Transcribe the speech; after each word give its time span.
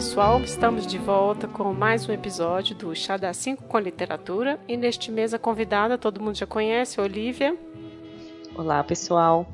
pessoal, 0.00 0.40
estamos 0.40 0.86
de 0.86 0.96
volta 0.96 1.46
com 1.46 1.74
mais 1.74 2.08
um 2.08 2.12
episódio 2.14 2.74
do 2.74 2.96
Chá 2.96 3.18
da 3.18 3.34
5 3.34 3.64
com 3.64 3.78
Literatura 3.78 4.58
e 4.66 4.74
neste 4.74 5.12
mês 5.12 5.34
a 5.34 5.38
convidada, 5.38 5.98
todo 5.98 6.22
mundo 6.22 6.38
já 6.38 6.46
conhece, 6.46 6.98
Olivia. 6.98 7.54
Olá 8.54 8.82
pessoal. 8.82 9.46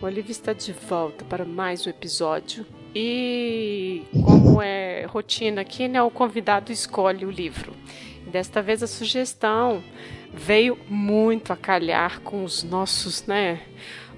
Olivia 0.00 0.30
está 0.30 0.52
de 0.52 0.72
volta 0.72 1.24
para 1.24 1.44
mais 1.44 1.84
um 1.84 1.90
episódio 1.90 2.64
e 2.94 4.04
como 4.24 4.62
é 4.62 5.04
rotina 5.06 5.62
aqui, 5.62 5.88
né, 5.88 6.00
o 6.00 6.12
convidado 6.12 6.70
escolhe 6.70 7.26
o 7.26 7.30
livro. 7.30 7.72
Desta 8.30 8.62
vez 8.62 8.84
a 8.84 8.86
sugestão 8.86 9.82
veio 10.32 10.78
muito 10.88 11.52
a 11.52 11.56
calhar 11.56 12.20
com 12.20 12.44
os 12.44 12.62
nossos, 12.62 13.26
né, 13.26 13.60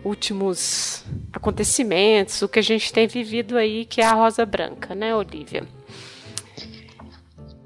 últimos 0.05 1.05
acontecimentos, 1.33 2.43
o 2.43 2.49
que 2.49 2.59
a 2.59 2.63
gente 2.63 2.93
tem 2.93 3.07
vivido 3.07 3.57
aí, 3.57 3.85
que 3.85 4.01
é 4.01 4.05
a 4.05 4.15
Rosa 4.15 4.45
Branca, 4.47 4.95
né, 4.95 5.15
Olivia? 5.15 5.65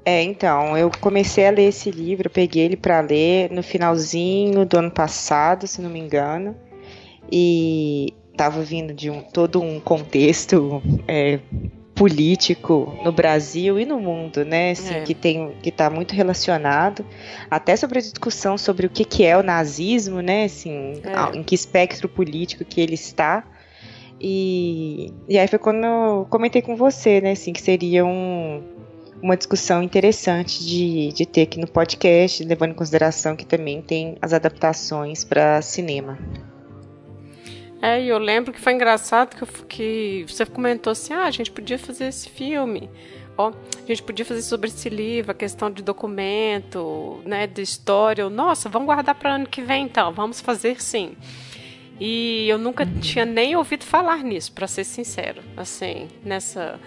É, 0.05 0.21
então, 0.21 0.77
eu 0.77 0.91
comecei 0.99 1.47
a 1.47 1.51
ler 1.51 1.69
esse 1.69 1.89
livro, 1.89 2.29
peguei 2.29 2.65
ele 2.65 2.75
para 2.75 2.99
ler 2.99 3.49
no 3.51 3.63
finalzinho 3.63 4.65
do 4.65 4.77
ano 4.77 4.91
passado, 4.91 5.65
se 5.65 5.81
não 5.81 5.89
me 5.89 5.99
engano, 5.99 6.55
e 7.31 8.13
estava 8.31 8.61
vindo 8.61 8.93
de 8.93 9.09
um 9.09 9.21
todo 9.21 9.61
um 9.61 9.79
contexto 9.79 10.81
é, 11.07 11.39
político 11.95 12.97
no 13.03 13.11
Brasil 13.11 13.79
e 13.79 13.85
no 13.85 13.99
mundo, 13.99 14.43
né? 14.43 14.71
Assim, 14.71 14.95
é. 14.95 15.01
Que 15.01 15.13
tem 15.13 15.53
que 15.61 15.69
está 15.69 15.89
muito 15.89 16.13
relacionado, 16.13 17.05
até 17.49 17.75
sobre 17.75 17.99
a 17.99 18.01
discussão 18.01 18.57
sobre 18.57 18.87
o 18.87 18.89
que, 18.89 19.05
que 19.05 19.23
é 19.23 19.37
o 19.37 19.43
nazismo, 19.43 20.21
né? 20.21 20.45
Assim, 20.45 21.01
é. 21.03 21.37
em 21.37 21.43
que 21.43 21.53
espectro 21.53 22.09
político 22.09 22.65
que 22.65 22.81
ele 22.81 22.95
está. 22.95 23.43
E, 24.19 25.11
e 25.27 25.37
aí 25.37 25.47
foi 25.47 25.59
quando 25.59 25.83
eu 25.83 26.27
comentei 26.29 26.61
com 26.61 26.75
você, 26.75 27.21
né? 27.21 27.31
Assim, 27.31 27.53
que 27.53 27.61
seria 27.61 28.05
um, 28.05 28.63
uma 29.21 29.37
discussão 29.37 29.83
interessante 29.83 30.65
de, 30.65 31.11
de 31.13 31.25
ter 31.25 31.43
aqui 31.43 31.59
no 31.59 31.67
podcast, 31.67 32.43
levando 32.43 32.71
em 32.71 32.75
consideração 32.75 33.35
que 33.35 33.45
também 33.45 33.81
tem 33.81 34.17
as 34.21 34.33
adaptações 34.33 35.23
para 35.23 35.61
cinema. 35.61 36.17
É, 37.83 38.01
e 38.01 38.07
eu 38.07 38.17
lembro 38.17 38.53
que 38.53 38.61
foi 38.61 38.71
engraçado 38.71 39.35
que, 39.35 39.65
que 39.65 40.25
você 40.25 40.45
comentou 40.45 40.91
assim: 40.91 41.11
ah, 41.11 41.25
a 41.25 41.31
gente 41.31 41.51
podia 41.51 41.77
fazer 41.77 42.05
esse 42.05 42.29
filme. 42.29 42.89
Ó, 43.37 43.49
a 43.49 43.85
gente 43.85 44.01
podia 44.01 44.23
fazer 44.23 44.41
sobre 44.41 44.69
esse 44.69 44.87
livro, 44.87 45.31
a 45.31 45.33
questão 45.33 45.69
de 45.69 45.83
documento, 45.83 47.21
né, 47.25 47.45
de 47.45 47.61
história. 47.61 48.29
Nossa, 48.29 48.69
vamos 48.69 48.85
guardar 48.85 49.15
para 49.15 49.35
ano 49.35 49.47
que 49.47 49.61
vem 49.61 49.83
então, 49.83 50.13
vamos 50.13 50.39
fazer 50.39 50.81
sim. 50.81 51.17
E 51.99 52.47
eu 52.47 52.57
nunca 52.57 52.85
tinha 52.85 53.25
nem 53.25 53.53
ouvido 53.57 53.83
falar 53.83 54.23
nisso, 54.23 54.53
para 54.53 54.65
ser 54.65 54.85
sincero, 54.85 55.41
assim, 55.57 56.07
nessa 56.23 56.79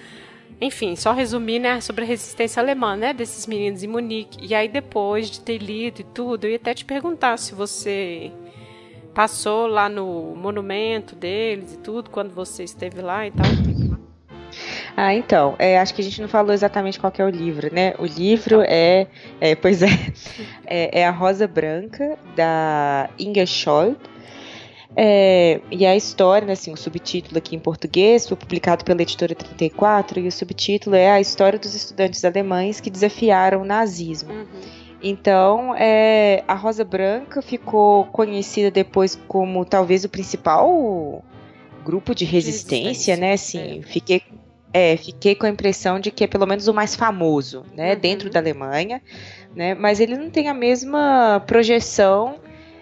enfim, 0.59 0.97
só 0.97 1.13
resumir, 1.13 1.59
né, 1.59 1.79
sobre 1.83 2.05
a 2.05 2.07
resistência 2.07 2.63
alemã, 2.63 2.97
né, 2.97 3.13
desses 3.13 3.47
meninos 3.47 3.83
em 3.83 3.87
Munique. 3.87 4.39
E 4.41 4.55
aí 4.55 4.67
depois 4.67 5.31
de 5.31 5.41
ter 5.41 5.59
lido 5.59 6.01
e 6.01 6.05
tudo, 6.05 6.45
eu 6.45 6.51
ia 6.53 6.57
até 6.57 6.73
te 6.73 6.87
perguntar 6.87 7.37
se 7.37 7.55
você 7.55 8.33
passou 9.17 9.67
lá 9.67 9.89
no 9.89 10.37
monumento 10.37 11.17
deles 11.17 11.73
e 11.73 11.79
tudo, 11.79 12.11
quando 12.11 12.35
você 12.35 12.65
esteve 12.65 13.01
lá 13.01 13.27
e 13.27 13.31
tal? 13.31 13.47
Ah, 14.95 15.15
então, 15.15 15.57
é, 15.59 15.79
acho 15.79 15.95
que 15.95 16.03
a 16.03 16.05
gente 16.05 16.21
não 16.21 16.29
falou 16.29 16.53
exatamente 16.53 17.01
qual 17.01 17.11
é 17.17 17.25
o 17.25 17.31
livro, 17.31 17.75
né? 17.75 17.95
O 17.99 18.05
livro 18.05 18.61
é, 18.61 19.07
é 19.41 19.55
pois 19.55 19.83
é, 19.83 19.89
é, 20.67 21.01
é, 21.01 21.07
A 21.07 21.11
Rosa 21.11 21.49
Branca, 21.49 22.19
da 22.37 23.09
Inga 23.19 23.47
Scholl. 23.47 23.97
É, 24.95 25.61
e 25.71 25.85
a 25.85 25.97
história, 25.97 26.47
né, 26.47 26.53
assim, 26.53 26.73
o 26.73 26.77
subtítulo 26.77 27.37
aqui 27.39 27.57
em 27.57 27.59
português 27.59 28.27
foi 28.27 28.37
publicado 28.37 28.85
pela 28.85 29.01
editora 29.01 29.35
34 29.35 30.21
e 30.21 30.29
o 30.29 30.33
subtítulo 30.33 30.95
é 30.95 31.11
A 31.11 31.21
História 31.21 31.59
dos 31.59 31.75
Estudantes 31.75 32.25
Alemães 32.25 32.81
que 32.81 32.89
Desafiaram 32.91 33.63
o 33.63 33.65
Nazismo. 33.65 34.33
Uhum. 34.33 34.86
Então, 35.03 35.75
é, 35.75 36.43
a 36.49 36.55
Rosa 36.55 36.85
Branca 36.85 37.43
ficou 37.43 38.07
conhecida 38.07 38.71
depois 38.71 39.19
como 39.29 39.65
talvez 39.65 40.05
o 40.05 40.09
principal 40.09 41.23
grupo 41.85 42.15
de 42.15 42.25
resistência, 42.25 43.15
resistência 43.15 43.17
né? 43.17 43.33
Assim, 43.33 43.79
é. 43.81 43.83
fiquei, 43.83 44.23
é, 44.73 44.97
fiquei 44.97 45.35
com 45.35 45.47
a 45.47 45.49
impressão 45.49 46.01
de 46.01 46.11
que 46.11 46.25
é 46.25 46.27
pelo 46.27 46.47
menos 46.47 46.67
o 46.67 46.75
mais 46.75 46.97
famoso, 46.97 47.65
né? 47.75 47.93
Uhum. 47.93 48.01
Dentro 48.01 48.31
da 48.31 48.41
Alemanha, 48.41 49.03
né? 49.55 49.75
Mas 49.75 50.01
ele 50.01 50.17
não 50.17 50.31
tem 50.31 50.49
a 50.49 50.55
mesma 50.55 51.43
projeção 51.47 52.41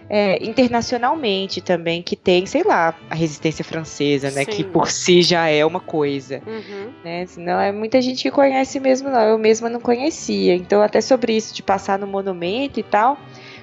é, 0.09 0.43
internacionalmente 0.45 1.61
também, 1.61 2.03
que 2.03 2.17
tem, 2.17 2.47
sei 2.47 2.63
lá, 2.63 2.95
a 3.09 3.15
resistência 3.15 3.65
francesa, 3.65 4.31
né? 4.31 4.45
Sim. 4.45 4.51
Que 4.51 4.65
por 4.65 4.91
si 4.91 5.23
já 5.23 5.49
é 5.49 5.65
uma 5.65 5.81
coisa. 5.81 6.43
Uhum. 6.47 6.93
Né? 7.05 7.27
Senão 7.27 7.59
é 7.59 7.73
muita 7.73 8.01
gente 8.03 8.23
que 8.23 8.31
conhece 8.31 8.79
mesmo, 8.79 9.09
não. 9.09 9.21
Eu 9.21 9.39
mesma 9.39 9.69
não 9.69 9.81
conhecia. 9.81 10.55
Então, 10.55 10.83
até 10.83 11.01
sobre 11.01 11.37
isso 11.37 11.55
de 11.55 11.63
passar 11.63 11.99
no 11.99 12.07
monumento 12.07 12.79
e 12.79 12.83
tal, 12.83 13.19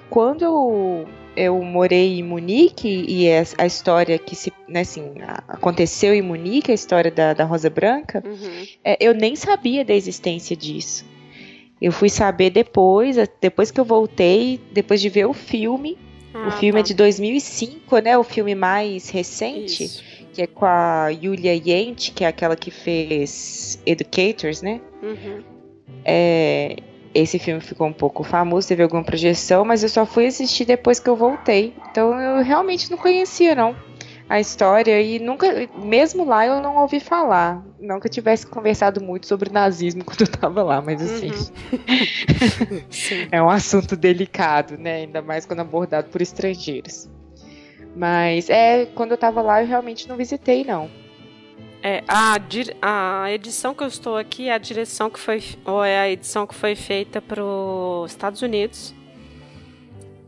quando 0.10 0.44
eu, 0.44 1.08
eu 1.36 1.62
morei 1.62 2.20
em 2.20 2.24
Munique 2.24 3.06
e 3.08 3.30
a 3.58 3.66
história 3.66 4.18
que 4.18 4.36
se, 4.36 4.52
né, 4.68 4.82
assim, 4.82 5.14
aconteceu 5.48 6.14
em 6.14 6.22
Munique, 6.22 6.72
a 6.72 6.76
história 6.76 7.12
da, 7.12 7.34
da 7.34 7.46
Rosa 7.46 7.70
Branca, 7.70 8.24
uhum. 8.26 8.66
é, 8.84 8.98
eu 9.00 9.14
nem 9.14 9.36
sabia 9.36 9.86
da 9.86 9.94
existência 9.94 10.56
disso. 10.56 11.06
Eu 11.82 11.92
fui 11.92 12.10
saber 12.10 12.52
depois, 12.52 13.16
depois 13.40 13.72
que 13.72 13.80
eu 13.80 13.86
voltei, 13.86 14.60
depois 14.72 15.02
de 15.02 15.10
ver 15.10 15.26
o 15.26 15.34
filme, 15.34 15.98
ah, 16.34 16.48
o 16.48 16.52
filme 16.52 16.80
é 16.80 16.84
tá. 16.84 16.88
é 16.88 16.90
de 16.90 16.94
2005, 16.94 18.00
né? 18.00 18.18
O 18.18 18.24
filme 18.24 18.56
mais 18.56 19.10
recente, 19.10 19.84
Isso. 19.84 20.04
que 20.34 20.42
é 20.42 20.48
com 20.48 20.66
a 20.66 21.10
Julia 21.12 21.54
Yent, 21.54 22.14
que 22.14 22.24
é 22.24 22.28
aquela 22.28 22.56
que 22.56 22.72
fez 22.72 23.82
Educators, 23.86 24.62
né? 24.62 24.82
Uhum. 25.02 25.44
É, 26.06 26.78
esse 27.14 27.38
filme 27.38 27.62
ficou 27.62 27.88
um 27.88 27.94
pouco 27.94 28.24
famoso, 28.24 28.68
teve 28.68 28.84
alguma 28.84 29.04
projeção, 29.04 29.66
mas 29.66 29.84
eu 29.84 29.90
só 29.90 30.06
fui 30.06 30.26
assistir 30.26 30.66
depois 30.66 31.00
que 31.00 31.10
eu 31.10 31.16
voltei. 31.16 31.74
Então 31.90 32.20
eu 32.20 32.44
realmente 32.44 32.90
não 32.90 32.98
conhecia, 32.98 33.54
não 33.54 33.76
a 34.32 34.40
história 34.40 35.02
e 35.02 35.20
nunca, 35.20 35.46
mesmo 35.76 36.24
lá 36.24 36.46
eu 36.46 36.62
não 36.62 36.78
ouvi 36.78 37.02
falar. 37.02 37.62
Não 37.78 38.00
que 38.00 38.08
eu 38.08 38.12
tivesse 38.12 38.48
conversado 38.48 39.02
muito 39.02 39.28
sobre 39.28 39.52
nazismo 39.52 40.06
quando 40.08 40.22
eu 40.22 40.28
tava 40.28 40.64
lá, 40.64 40.82
mas 40.82 41.02
assim. 41.02 41.32
Uhum. 41.32 43.28
é 43.30 43.44
um 43.44 43.50
assunto 43.50 43.98
delicado, 43.98 44.78
né? 44.78 45.00
Ainda 45.02 45.22
mais 45.22 45.46
quando 45.46 45.60
abordado 45.60 46.08
por 46.08 46.22
estrangeiros. 46.22 47.10
Mas 47.94 48.50
é, 48.50 48.86
quando 48.86 49.12
eu 49.12 49.18
tava 49.18 49.42
lá 49.42 49.62
eu 49.62 49.68
realmente 49.68 50.08
não 50.08 50.16
visitei, 50.16 50.64
não. 50.64 50.90
É, 51.84 52.02
a, 52.08 52.38
a 52.82 53.32
edição 53.34 53.74
que 53.74 53.84
eu 53.84 53.88
estou 53.88 54.16
aqui 54.16 54.48
é 54.48 54.54
a 54.54 54.58
direção 54.58 55.10
que 55.10 55.20
foi. 55.20 55.44
Ou 55.66 55.84
é 55.84 56.00
a 56.00 56.10
edição 56.10 56.48
que 56.48 56.56
foi 56.56 56.74
feita 56.74 57.22
para 57.22 57.44
os 57.44 58.10
Estados 58.12 58.42
Unidos. 58.42 58.96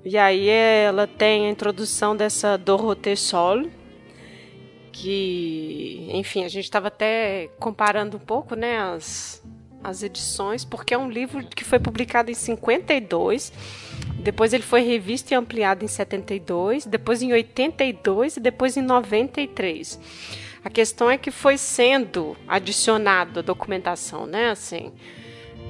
E 0.03 0.17
aí 0.17 0.49
ela 0.49 1.07
tem 1.07 1.47
a 1.47 1.49
introdução 1.49 2.17
dessa 2.17 2.57
Dorothée 2.57 3.15
Sol, 3.15 3.63
que, 4.93 6.07
enfim, 6.11 6.45
a 6.45 6.47
gente 6.47 6.65
estava 6.65 6.87
até 6.87 7.49
comparando 7.59 8.15
um 8.15 8.19
pouco, 8.19 8.55
né, 8.55 8.77
as, 8.77 9.43
as 9.83 10.03
edições, 10.03 10.63
porque 10.63 10.93
é 10.93 10.97
um 10.97 11.09
livro 11.09 11.43
que 11.47 11.63
foi 11.65 11.79
publicado 11.79 12.29
em 12.29 12.35
52, 12.35 13.51
depois 14.19 14.53
ele 14.53 14.63
foi 14.63 14.81
revisto 14.81 15.33
e 15.33 15.35
ampliado 15.35 15.83
em 15.83 15.87
72, 15.87 16.85
depois 16.85 17.23
em 17.23 17.33
82 17.33 18.37
e 18.37 18.39
depois 18.39 18.77
em 18.77 18.83
93. 18.83 19.99
A 20.63 20.69
questão 20.69 21.09
é 21.09 21.17
que 21.17 21.31
foi 21.31 21.57
sendo 21.57 22.37
adicionado 22.47 23.39
a 23.39 23.41
documentação, 23.41 24.27
né, 24.27 24.51
assim. 24.51 24.93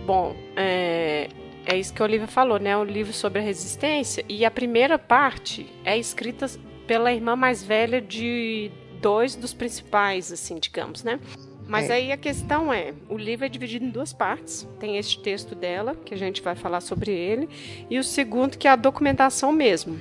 Bom, 0.06 0.36
é, 0.58 1.30
é 1.66 1.78
isso 1.78 1.94
que 1.94 2.02
a 2.02 2.06
Olivia 2.06 2.28
falou, 2.28 2.60
né? 2.60 2.76
Um 2.78 2.84
livro 2.84 3.14
sobre 3.14 3.40
a 3.40 3.42
resistência. 3.42 4.24
E 4.28 4.46
a 4.46 4.52
primeira 4.52 5.00
parte 5.00 5.66
é 5.86 5.98
escrita 5.98 6.46
pela 6.86 7.12
irmã 7.12 7.36
mais 7.36 7.64
velha 7.64 8.02
de 8.02 8.70
dois 9.04 9.36
dos 9.36 9.54
principais, 9.54 10.32
assim, 10.32 10.58
digamos, 10.58 11.04
né? 11.04 11.20
Mas 11.68 11.90
é. 11.90 11.94
aí 11.94 12.12
a 12.12 12.18
questão 12.18 12.74
é, 12.74 12.94
o 13.10 13.18
livro 13.18 13.46
é 13.46 13.50
dividido 13.50 13.86
em 13.86 13.90
duas 13.90 14.14
partes. 14.14 14.68
Tem 14.80 14.98
este 14.98 15.20
texto 15.20 15.54
dela, 15.54 15.96
que 15.96 16.14
a 16.14 16.18
gente 16.18 16.42
vai 16.42 16.56
falar 16.56 16.82
sobre 16.82 17.12
ele, 17.12 17.50
e 17.90 18.00
o 18.00 18.04
segundo 18.04 18.58
que 18.58 18.68
é 18.68 18.72
a 18.72 18.76
documentação 18.76 19.52
mesmo. 19.52 20.00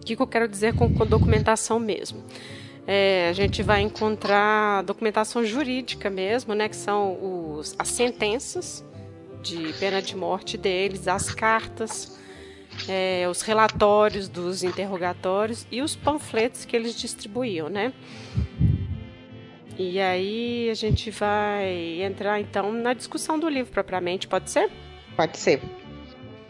O 0.00 0.04
que, 0.04 0.16
que 0.16 0.22
eu 0.22 0.26
quero 0.26 0.48
dizer 0.48 0.74
com, 0.74 0.92
com 0.92 1.04
documentação 1.04 1.78
mesmo? 1.78 2.22
É, 2.86 3.28
a 3.28 3.32
gente 3.32 3.62
vai 3.62 3.80
encontrar 3.80 4.82
documentação 4.82 5.44
jurídica 5.44 6.10
mesmo, 6.10 6.54
né, 6.54 6.68
que 6.68 6.76
são 6.76 7.56
os, 7.56 7.74
as 7.78 7.88
sentenças 7.88 8.84
de 9.40 9.72
pena 9.74 10.00
de 10.00 10.16
morte 10.16 10.56
deles, 10.56 11.06
as 11.06 11.32
cartas, 11.32 12.18
é, 12.88 13.26
os 13.28 13.42
relatórios 13.42 14.28
dos 14.28 14.62
interrogatórios 14.62 15.66
e 15.70 15.82
os 15.82 15.94
panfletos 15.94 16.64
que 16.64 16.74
eles 16.74 16.94
distribuíam, 16.94 17.68
né? 17.68 17.92
E 19.78 20.00
aí 20.00 20.68
a 20.70 20.74
gente 20.74 21.10
vai 21.10 22.02
entrar 22.02 22.40
então 22.40 22.72
na 22.72 22.92
discussão 22.92 23.38
do 23.38 23.48
livro 23.48 23.72
propriamente, 23.72 24.28
pode 24.28 24.50
ser? 24.50 24.70
Pode 25.16 25.38
ser. 25.38 25.60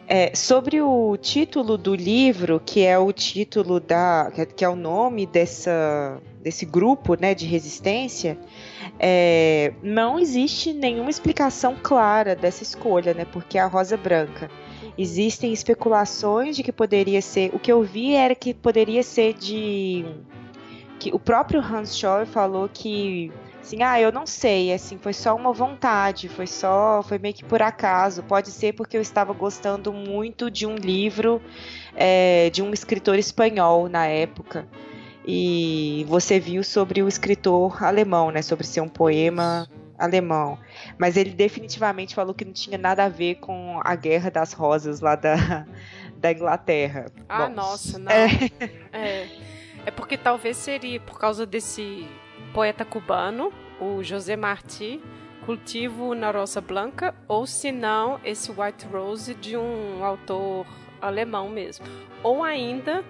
É, 0.09 0.35
sobre 0.35 0.81
o 0.81 1.17
título 1.17 1.79
do 1.79 1.95
livro, 1.95 2.61
que 2.65 2.85
é 2.85 2.99
o 2.99 3.13
título 3.13 3.79
da. 3.79 4.31
que 4.57 4.65
é 4.65 4.69
o 4.69 4.77
nome 4.77 5.25
dessa, 5.25 6.21
desse 6.43 6.67
grupo 6.67 7.17
né, 7.19 7.35
de 7.35 7.47
resistência, 7.47 8.37
é, 8.99 9.73
não 9.83 10.19
existe 10.19 10.73
nenhuma 10.73 11.09
explicação 11.09 11.77
clara 11.81 12.35
dessa 12.35 12.63
escolha, 12.63 13.15
né? 13.15 13.25
Porque 13.25 13.57
é 13.57 13.61
a 13.63 13.67
rosa 13.67 13.97
branca. 13.97 14.51
Existem 14.97 15.53
especulações 15.53 16.57
de 16.57 16.63
que 16.63 16.73
poderia 16.73 17.23
ser. 17.23 17.51
O 17.55 17.59
que 17.59 17.73
eu 17.73 17.83
vi 17.83 18.15
era 18.15 18.35
que 18.35 18.53
poderia 18.53 19.03
ser 19.03 19.35
de. 19.35 20.05
que 20.99 21.11
o 21.13 21.19
próprio 21.19 21.61
Hans 21.61 21.97
Scholl 21.97 22.27
falou 22.27 22.69
que 22.69 23.33
assim, 23.63 23.83
ah, 23.83 24.01
eu 24.01 24.13
não 24.13 24.27
sei, 24.27 24.73
assim, 24.73 24.99
foi 24.99 25.13
só 25.13 25.35
uma 25.35 25.53
vontade, 25.53 26.29
foi 26.29 26.47
só, 26.47 27.03
foi 27.03 27.19
meio 27.19 27.35
que 27.35 27.45
por 27.45 27.63
acaso. 27.63 28.23
Pode 28.23 28.51
ser 28.51 28.75
porque 28.75 28.97
eu 28.97 29.01
estava 29.01 29.33
gostando 29.33 29.93
muito 29.93 30.51
de 30.51 30.67
um 30.67 30.75
livro 30.75 31.41
é, 31.95 32.51
de 32.51 32.61
um 32.63 32.73
escritor 32.73 33.19
espanhol 33.19 33.89
na 33.89 34.07
época. 34.07 34.67
E 35.27 36.05
você 36.09 36.41
viu 36.41 36.65
sobre 36.65 37.03
o 37.03 37.09
escritor 37.09 37.83
alemão, 37.83 38.31
né? 38.31 38.43
Sobre 38.43 38.67
ser 38.67 38.81
um 38.81 38.89
poema 38.89 39.69
alemão. 40.03 40.59
Mas 40.99 41.17
ele 41.17 41.31
definitivamente 41.31 42.15
falou 42.15 42.35
que 42.35 42.45
não 42.45 42.53
tinha 42.53 42.77
nada 42.77 43.05
a 43.05 43.09
ver 43.09 43.37
com 43.37 43.81
a 43.85 43.95
Guerra 43.95 44.31
das 44.31 44.53
Rosas 44.53 45.01
lá 45.01 45.15
da, 45.15 45.67
da 46.17 46.33
Inglaterra. 46.33 47.07
Ah, 47.29 47.47
Bom, 47.47 47.55
nossa, 47.55 47.99
não. 47.99 48.11
É... 48.11 48.29
é... 48.93 49.29
é 49.87 49.91
porque 49.91 50.17
talvez 50.19 50.57
seria 50.57 51.01
por 51.01 51.19
causa 51.19 51.47
desse 51.47 52.07
poeta 52.53 52.85
cubano, 52.85 53.53
o 53.81 54.03
José 54.03 54.37
Martí, 54.37 55.01
Cultivo 55.47 56.15
na 56.15 56.31
Rosa 56.31 56.61
Blanca, 56.61 57.15
ou 57.27 57.47
se 57.47 57.73
não, 57.73 58.21
esse 58.25 58.51
White 58.51 58.87
Rose 58.87 59.35
de 59.35 59.57
um 59.57 60.05
autor 60.05 60.67
alemão 61.01 61.49
mesmo. 61.49 61.85
Ou 62.23 62.45
ainda 62.45 63.05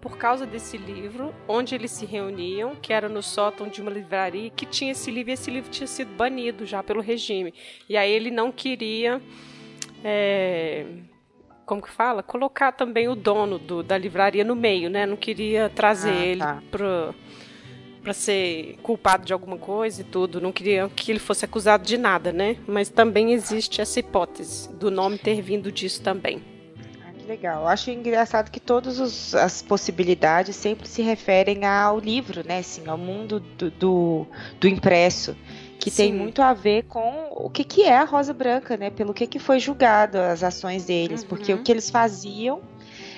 por 0.00 0.16
causa 0.16 0.46
desse 0.46 0.78
livro, 0.78 1.34
onde 1.46 1.74
eles 1.74 1.90
se 1.90 2.06
reuniam, 2.06 2.74
que 2.74 2.92
era 2.92 3.08
no 3.08 3.22
sótão 3.22 3.68
de 3.68 3.82
uma 3.82 3.90
livraria, 3.90 4.50
que 4.50 4.64
tinha 4.64 4.92
esse 4.92 5.10
livro, 5.10 5.30
e 5.30 5.34
esse 5.34 5.50
livro 5.50 5.70
tinha 5.70 5.86
sido 5.86 6.14
banido 6.14 6.64
já 6.64 6.82
pelo 6.82 7.00
regime. 7.00 7.52
E 7.88 7.96
aí 7.96 8.10
ele 8.10 8.30
não 8.30 8.50
queria. 8.50 9.20
É, 10.02 10.86
como 11.66 11.82
que 11.82 11.90
fala? 11.90 12.22
Colocar 12.22 12.72
também 12.72 13.08
o 13.08 13.14
dono 13.14 13.58
do, 13.58 13.82
da 13.82 13.96
livraria 13.98 14.42
no 14.42 14.56
meio, 14.56 14.88
né? 14.88 15.04
Não 15.04 15.16
queria 15.16 15.68
trazer 15.68 16.10
ah, 16.10 16.26
ele 16.26 16.40
tá. 16.40 16.62
para 16.70 17.14
para 18.02 18.14
ser 18.14 18.78
culpado 18.82 19.26
de 19.26 19.32
alguma 19.34 19.58
coisa 19.58 20.00
e 20.00 20.04
tudo, 20.04 20.40
não 20.40 20.50
queria 20.50 20.88
que 20.88 21.12
ele 21.12 21.18
fosse 21.18 21.44
acusado 21.44 21.84
de 21.84 21.98
nada, 21.98 22.32
né? 22.32 22.56
Mas 22.66 22.88
também 22.88 23.34
existe 23.34 23.82
essa 23.82 24.00
hipótese 24.00 24.72
do 24.72 24.90
nome 24.90 25.18
ter 25.18 25.42
vindo 25.42 25.70
disso 25.70 26.02
também 26.02 26.42
legal. 27.30 27.66
Acho 27.68 27.90
engraçado 27.90 28.50
que 28.50 28.58
todas 28.58 29.34
as 29.34 29.62
possibilidades 29.62 30.56
sempre 30.56 30.88
se 30.88 31.00
referem 31.00 31.64
ao 31.64 31.98
livro, 31.98 32.46
né? 32.46 32.58
Assim, 32.58 32.86
ao 32.88 32.98
mundo 32.98 33.40
do, 33.56 33.70
do, 33.70 34.26
do 34.58 34.68
impresso. 34.68 35.36
Que 35.78 35.90
Sim. 35.90 35.96
tem 35.96 36.12
muito 36.12 36.42
a 36.42 36.52
ver 36.52 36.84
com 36.84 37.28
o 37.30 37.48
que, 37.48 37.64
que 37.64 37.82
é 37.82 37.96
a 37.96 38.04
Rosa 38.04 38.34
Branca, 38.34 38.76
né? 38.76 38.90
Pelo 38.90 39.14
que, 39.14 39.26
que 39.26 39.38
foi 39.38 39.60
julgado 39.60 40.18
as 40.18 40.42
ações 40.42 40.84
deles. 40.84 41.22
Uhum. 41.22 41.28
Porque 41.28 41.54
o 41.54 41.62
que 41.62 41.70
eles 41.72 41.88
faziam 41.88 42.60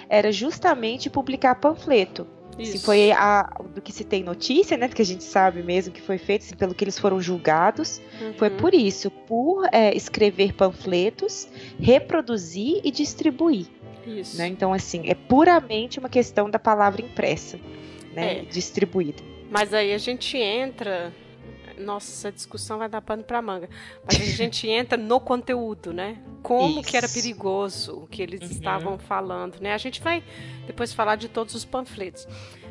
era 0.09 0.31
justamente 0.31 1.09
publicar 1.09 1.55
panfleto. 1.55 2.27
Isso. 2.59 2.77
Assim, 2.77 2.85
foi 2.85 3.13
a, 3.13 3.51
do 3.75 3.81
que 3.81 3.91
se 3.91 4.05
tem 4.05 4.23
notícia, 4.23 4.77
né? 4.77 4.87
Que 4.89 5.01
a 5.01 5.05
gente 5.05 5.25
sabe 5.25 5.63
mesmo 5.63 5.93
que 5.93 6.03
foi 6.03 6.19
feito, 6.19 6.43
assim, 6.43 6.55
pelo 6.55 6.75
que 6.75 6.85
eles 6.85 6.99
foram 6.99 7.21
julgados. 7.21 8.01
Uhum. 8.21 8.35
Foi 8.35 8.51
por 8.51 8.75
isso, 8.75 9.11
por 9.11 9.67
é, 9.73 9.97
escrever 9.97 10.53
panfletos, 10.53 11.49
reproduzir 11.81 12.81
e 12.85 12.91
distribuir. 12.91 13.67
Isso. 14.07 14.37
Né? 14.39 14.49
Então, 14.49 14.73
assim, 14.73 15.09
é 15.09 15.15
puramente 15.15 15.99
uma 15.99 16.09
questão 16.09 16.49
da 16.51 16.59
palavra 16.59 17.03
impressa, 17.03 17.59
né? 18.13 18.39
É. 18.39 18.43
Distribuída. 18.43 19.23
Mas 19.51 19.75
aí 19.75 19.93
a 19.93 19.99
gente 19.99 20.37
entra. 20.37 21.13
Nossa, 21.79 22.11
essa 22.11 22.33
discussão 22.33 22.79
vai 22.79 22.89
dar 22.89 23.03
pano 23.03 23.23
para 23.23 23.43
manga. 23.43 23.69
Mas 24.05 24.21
a 24.21 24.25
gente 24.25 24.69
entra 24.71 24.97
no 24.97 25.21
conteúdo, 25.21 25.93
né? 25.93 26.19
Como 26.43 26.81
Isso. 26.81 26.89
que 26.89 26.97
era 26.97 27.09
perigoso 27.09 28.03
o 28.03 28.07
que 28.07 28.23
eles 28.23 28.41
uhum. 28.41 28.47
estavam 28.47 28.99
falando, 28.99 29.61
né? 29.61 29.75
A 29.75 29.79
gente 29.79 30.01
vai 30.01 30.23
depois 30.67 30.93
falar 30.93 31.17
de 31.17 31.29
todos 31.29 31.55
os 31.55 31.65
panfletos. 31.65 32.27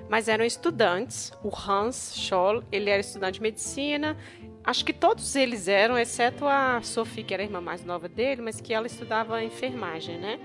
Mas 0.10 0.28
eram 0.28 0.44
estudantes. 0.44 1.32
O 1.44 1.50
Hans 1.50 2.14
Scholl, 2.16 2.64
ele 2.72 2.90
era 2.90 3.00
estudante 3.00 3.36
de 3.36 3.42
medicina. 3.42 4.18
Acho 4.64 4.86
que 4.86 4.94
todos 4.94 5.36
eles 5.36 5.68
eram, 5.68 5.98
exceto 5.98 6.46
a 6.46 6.82
Sophie, 6.82 7.24
que 7.24 7.34
era 7.34 7.42
a 7.42 7.46
irmã 7.46 7.62
mais 7.62 7.84
nova 7.84 8.08
dele, 8.08 8.42
mas 8.42 8.62
que 8.62 8.74
ela 8.74 8.86
estudava 8.86 9.44
enfermagem, 9.44 10.18
né? 10.18 10.40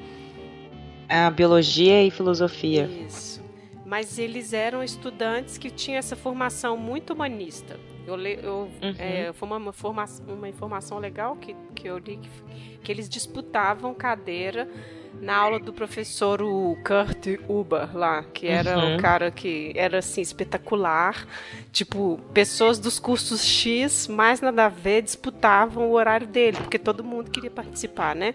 A 1.08 1.30
biologia 1.30 2.04
e 2.04 2.10
filosofia. 2.10 2.86
Isso. 3.06 3.42
Mas 3.84 4.18
eles 4.18 4.52
eram 4.52 4.82
estudantes 4.82 5.58
que 5.58 5.70
tinham 5.70 5.98
essa 5.98 6.16
formação 6.16 6.76
muito 6.76 7.12
humanista. 7.12 7.78
Eu, 8.06 8.18
eu 8.20 8.54
uhum. 8.82 8.94
é, 8.98 9.32
foi 9.32 9.48
uma, 9.48 9.72
formação, 9.72 10.26
uma 10.26 10.48
informação 10.48 10.98
legal 10.98 11.36
que, 11.36 11.56
que 11.74 11.88
eu 11.88 11.98
li 11.98 12.18
que, 12.18 12.30
que 12.78 12.92
eles 12.92 13.08
disputavam 13.08 13.92
cadeira 13.92 14.68
na 15.20 15.36
aula 15.36 15.58
do 15.58 15.72
professor 15.72 16.42
o 16.42 16.76
Kurt 16.84 17.38
Uber 17.48 17.96
lá, 17.96 18.22
que 18.22 18.46
era 18.46 18.78
uhum. 18.78 18.94
um 18.94 18.96
cara 18.98 19.30
que 19.30 19.72
era 19.74 19.98
assim 19.98 20.20
espetacular, 20.20 21.26
tipo, 21.72 22.20
pessoas 22.34 22.78
dos 22.78 22.98
cursos 22.98 23.44
X, 23.44 24.08
mais 24.08 24.40
nada 24.40 24.66
a 24.66 24.68
ver, 24.68 25.02
disputavam 25.02 25.88
o 25.88 25.92
horário 25.92 26.26
dele, 26.26 26.58
porque 26.58 26.78
todo 26.78 27.02
mundo 27.02 27.30
queria 27.30 27.50
participar, 27.50 28.14
né? 28.14 28.34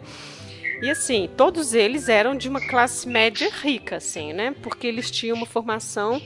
E 0.81 0.89
assim, 0.89 1.29
todos 1.37 1.73
eles 1.73 2.09
eram 2.09 2.35
de 2.35 2.49
uma 2.49 2.59
classe 2.59 3.07
média 3.07 3.49
rica, 3.51 3.97
assim, 3.97 4.33
né? 4.33 4.55
Porque 4.63 4.87
eles 4.87 5.11
tinham 5.11 5.37
uma 5.37 5.45
formação 5.45 6.19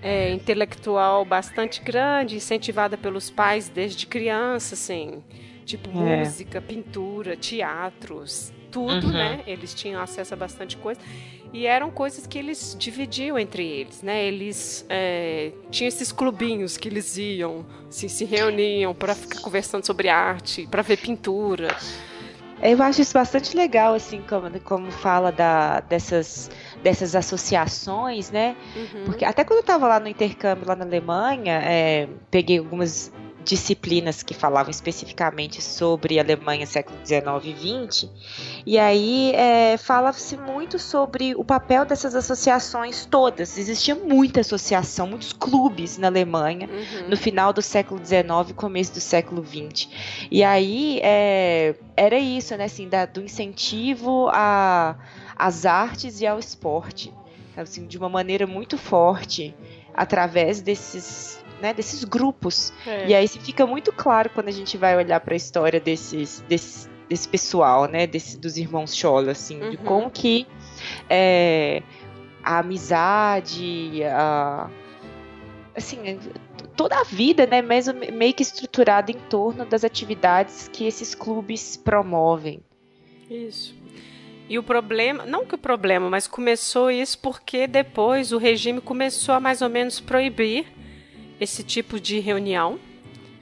é, 0.00 0.30
intelectual 0.30 1.24
bastante 1.24 1.82
grande, 1.82 2.36
incentivada 2.36 2.96
pelos 2.96 3.28
pais 3.28 3.68
desde 3.68 4.06
criança, 4.06 4.74
assim, 4.74 5.22
tipo 5.64 5.90
é. 5.90 6.24
música, 6.24 6.60
pintura, 6.60 7.36
teatros, 7.36 8.52
tudo, 8.70 9.06
uhum. 9.06 9.12
né? 9.12 9.42
Eles 9.46 9.74
tinham 9.74 10.00
acesso 10.00 10.32
a 10.32 10.36
bastante 10.36 10.76
coisa. 10.76 11.00
E 11.52 11.66
eram 11.66 11.90
coisas 11.90 12.26
que 12.26 12.38
eles 12.38 12.74
dividiam 12.78 13.38
entre 13.38 13.66
eles, 13.66 14.02
né? 14.02 14.24
Eles 14.24 14.86
é, 14.88 15.52
tinham 15.70 15.88
esses 15.88 16.10
clubinhos 16.10 16.78
que 16.78 16.88
eles 16.88 17.18
iam, 17.18 17.66
assim, 17.88 18.08
se 18.08 18.24
reuniam 18.24 18.94
para 18.94 19.14
ficar 19.14 19.40
conversando 19.40 19.84
sobre 19.84 20.08
arte, 20.08 20.66
para 20.70 20.82
ver 20.82 20.96
pintura. 20.96 21.76
Eu 22.62 22.80
acho 22.80 23.02
isso 23.02 23.12
bastante 23.12 23.56
legal, 23.56 23.92
assim, 23.92 24.22
como, 24.22 24.48
como 24.60 24.90
fala 24.92 25.32
da, 25.32 25.80
dessas, 25.80 26.48
dessas 26.80 27.16
associações, 27.16 28.30
né? 28.30 28.56
Uhum. 28.76 29.04
Porque 29.04 29.24
até 29.24 29.42
quando 29.42 29.58
eu 29.58 29.62
estava 29.62 29.88
lá 29.88 29.98
no 29.98 30.06
intercâmbio 30.06 30.68
lá 30.68 30.76
na 30.76 30.84
Alemanha, 30.84 31.60
é, 31.64 32.08
peguei 32.30 32.58
algumas 32.58 33.12
disciplinas 33.44 34.22
que 34.22 34.34
falavam 34.34 34.70
especificamente 34.70 35.62
sobre 35.62 36.18
a 36.18 36.22
Alemanha 36.22 36.66
século 36.66 36.98
XIX 37.04 37.26
e 37.44 37.86
XX, 37.88 38.08
e 38.64 38.78
aí 38.78 39.32
é, 39.34 39.76
fala-se 39.76 40.36
muito 40.36 40.78
sobre 40.78 41.34
o 41.34 41.44
papel 41.44 41.84
dessas 41.84 42.14
associações 42.14 43.04
todas. 43.04 43.58
Existia 43.58 43.94
muita 43.94 44.40
associação, 44.40 45.06
muitos 45.06 45.32
clubes 45.32 45.98
na 45.98 46.06
Alemanha 46.06 46.68
uhum. 46.68 47.08
no 47.08 47.16
final 47.16 47.52
do 47.52 47.60
século 47.60 48.00
XIX 48.04 48.52
começo 48.54 48.92
do 48.92 49.00
século 49.00 49.44
XX. 49.44 49.88
E 50.30 50.42
aí 50.44 51.00
é, 51.02 51.74
era 51.96 52.18
isso, 52.18 52.56
né, 52.56 52.64
assim, 52.64 52.88
da, 52.88 53.04
do 53.06 53.22
incentivo 53.22 54.28
às 55.36 55.66
artes 55.66 56.20
e 56.20 56.26
ao 56.26 56.38
esporte, 56.38 57.12
assim, 57.56 57.86
de 57.86 57.98
uma 57.98 58.08
maneira 58.08 58.46
muito 58.46 58.78
forte 58.78 59.54
através 59.94 60.60
desses 60.60 61.41
né, 61.62 61.72
desses 61.72 62.02
grupos. 62.02 62.72
É. 62.84 63.06
E 63.06 63.14
aí 63.14 63.28
fica 63.28 63.64
muito 63.64 63.92
claro 63.92 64.28
quando 64.30 64.48
a 64.48 64.52
gente 64.52 64.76
vai 64.76 64.96
olhar 64.96 65.20
para 65.20 65.34
a 65.34 65.36
história 65.36 65.78
desses, 65.78 66.44
desses, 66.48 66.90
desse 67.08 67.28
pessoal, 67.28 67.86
né, 67.86 68.04
desse, 68.06 68.36
dos 68.36 68.56
irmãos 68.58 68.94
Scholl, 68.94 69.30
assim, 69.30 69.62
uhum. 69.62 69.70
de 69.70 69.76
como 69.76 70.10
que 70.10 70.44
é, 71.08 71.82
a 72.42 72.58
amizade, 72.58 74.02
a, 74.04 74.68
assim, 75.74 76.18
toda 76.76 77.00
a 77.00 77.04
vida, 77.04 77.46
né, 77.46 77.62
mesmo, 77.62 77.94
meio 78.12 78.34
que 78.34 78.42
estruturada 78.42 79.12
em 79.12 79.18
torno 79.30 79.64
das 79.64 79.84
atividades 79.84 80.68
que 80.68 80.84
esses 80.84 81.14
clubes 81.14 81.76
promovem. 81.76 82.60
Isso. 83.30 83.80
E 84.48 84.58
o 84.58 84.64
problema, 84.64 85.24
não 85.24 85.46
que 85.46 85.54
o 85.54 85.58
problema, 85.58 86.10
mas 86.10 86.26
começou 86.26 86.90
isso 86.90 87.18
porque 87.20 87.68
depois 87.68 88.32
o 88.32 88.38
regime 88.38 88.80
começou 88.80 89.36
a 89.36 89.40
mais 89.40 89.62
ou 89.62 89.68
menos 89.68 90.00
proibir 90.00 90.81
esse 91.42 91.64
tipo 91.64 91.98
de 91.98 92.20
reunião, 92.20 92.78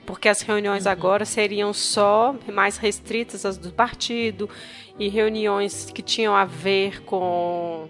porque 0.07 0.29
as 0.29 0.41
reuniões 0.41 0.87
uhum. 0.87 0.93
agora 0.93 1.25
seriam 1.27 1.73
só 1.73 2.35
mais 2.51 2.79
restritas 2.79 3.45
às 3.45 3.59
do 3.59 3.71
partido 3.73 4.49
e 4.99 5.09
reuniões 5.09 5.91
que 5.91 6.03
tinham 6.03 6.35
a 6.35 6.45
ver 6.45 7.03
com 7.03 7.89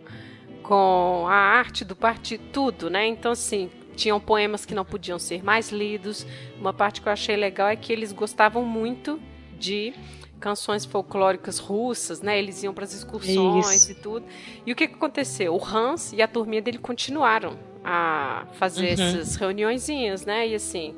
com 0.62 1.26
a 1.28 1.34
arte 1.34 1.84
do 1.84 1.96
partido, 1.96 2.44
tudo, 2.52 2.90
né? 2.90 3.06
Então 3.06 3.32
assim, 3.32 3.70
tinham 3.96 4.20
poemas 4.20 4.64
que 4.64 4.74
não 4.74 4.84
podiam 4.84 5.18
ser 5.18 5.42
mais 5.42 5.70
lidos. 5.70 6.26
Uma 6.58 6.72
parte 6.72 7.00
que 7.00 7.08
eu 7.08 7.12
achei 7.12 7.36
legal 7.36 7.68
é 7.68 7.76
que 7.76 7.92
eles 7.92 8.12
gostavam 8.12 8.64
muito 8.64 9.20
de 9.58 9.92
canções 10.38 10.84
folclóricas 10.84 11.58
russas, 11.58 12.20
né? 12.20 12.38
Eles 12.38 12.62
iam 12.62 12.74
para 12.74 12.84
as 12.84 12.94
excursões 12.94 13.66
Isso. 13.66 13.92
e 13.92 13.94
tudo. 13.94 14.26
E 14.66 14.72
o 14.72 14.76
que, 14.76 14.88
que 14.88 14.94
aconteceu? 14.94 15.54
O 15.54 15.64
Hans 15.64 16.12
e 16.12 16.22
a 16.22 16.28
turminha 16.28 16.62
dele 16.62 16.78
continuaram 16.78 17.69
a 17.84 18.46
fazer 18.54 18.98
uhum. 18.98 19.04
essas 19.04 19.36
reuniõezinhas, 19.36 20.24
né? 20.24 20.48
E 20.48 20.54
assim, 20.54 20.94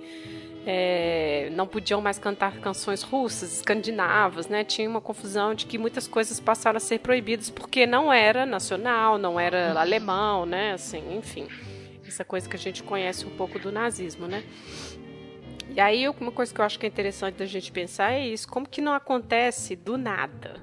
é, 0.67 1.51
não 1.53 1.67
podiam 1.67 2.01
mais 2.01 2.19
cantar 2.19 2.59
canções 2.59 3.03
russas, 3.03 3.53
escandinavas, 3.57 4.49
né? 4.49 4.65
Tinha 4.65 4.89
uma 4.89 5.01
confusão 5.01 5.55
de 5.55 5.67
que 5.67 5.79
muitas 5.79 6.07
coisas 6.07 6.39
passaram 6.39 6.77
a 6.77 6.81
ser 6.81 7.01
proibidas 7.01 7.51
porque 7.51 7.87
não 7.87 8.12
era 8.12 8.47
nacional, 8.47 9.19
não 9.19 9.39
era 9.39 9.79
alemão, 9.81 10.47
né? 10.47 10.73
Assim, 10.73 11.17
enfim, 11.17 11.49
essa 12.07 12.25
coisa 12.25 12.49
que 12.49 12.57
a 12.57 12.59
gente 12.59 12.83
conhece 12.83 13.27
um 13.27 13.31
pouco 13.31 13.59
do 13.59 13.73
nazismo, 13.73 14.27
né? 14.27 14.45
E 15.75 15.81
aí 15.81 16.07
uma 16.09 16.31
coisa 16.31 16.53
que 16.53 16.61
eu 16.61 16.65
acho 16.65 16.79
que 16.79 16.87
é 16.87 16.89
interessante 16.89 17.37
da 17.37 17.47
gente 17.47 17.73
pensar 17.73 18.12
é 18.12 18.27
isso, 18.27 18.47
como 18.47 18.69
que 18.69 18.83
não 18.83 18.93
acontece 18.93 19.75
do 19.75 19.97
nada? 19.97 20.62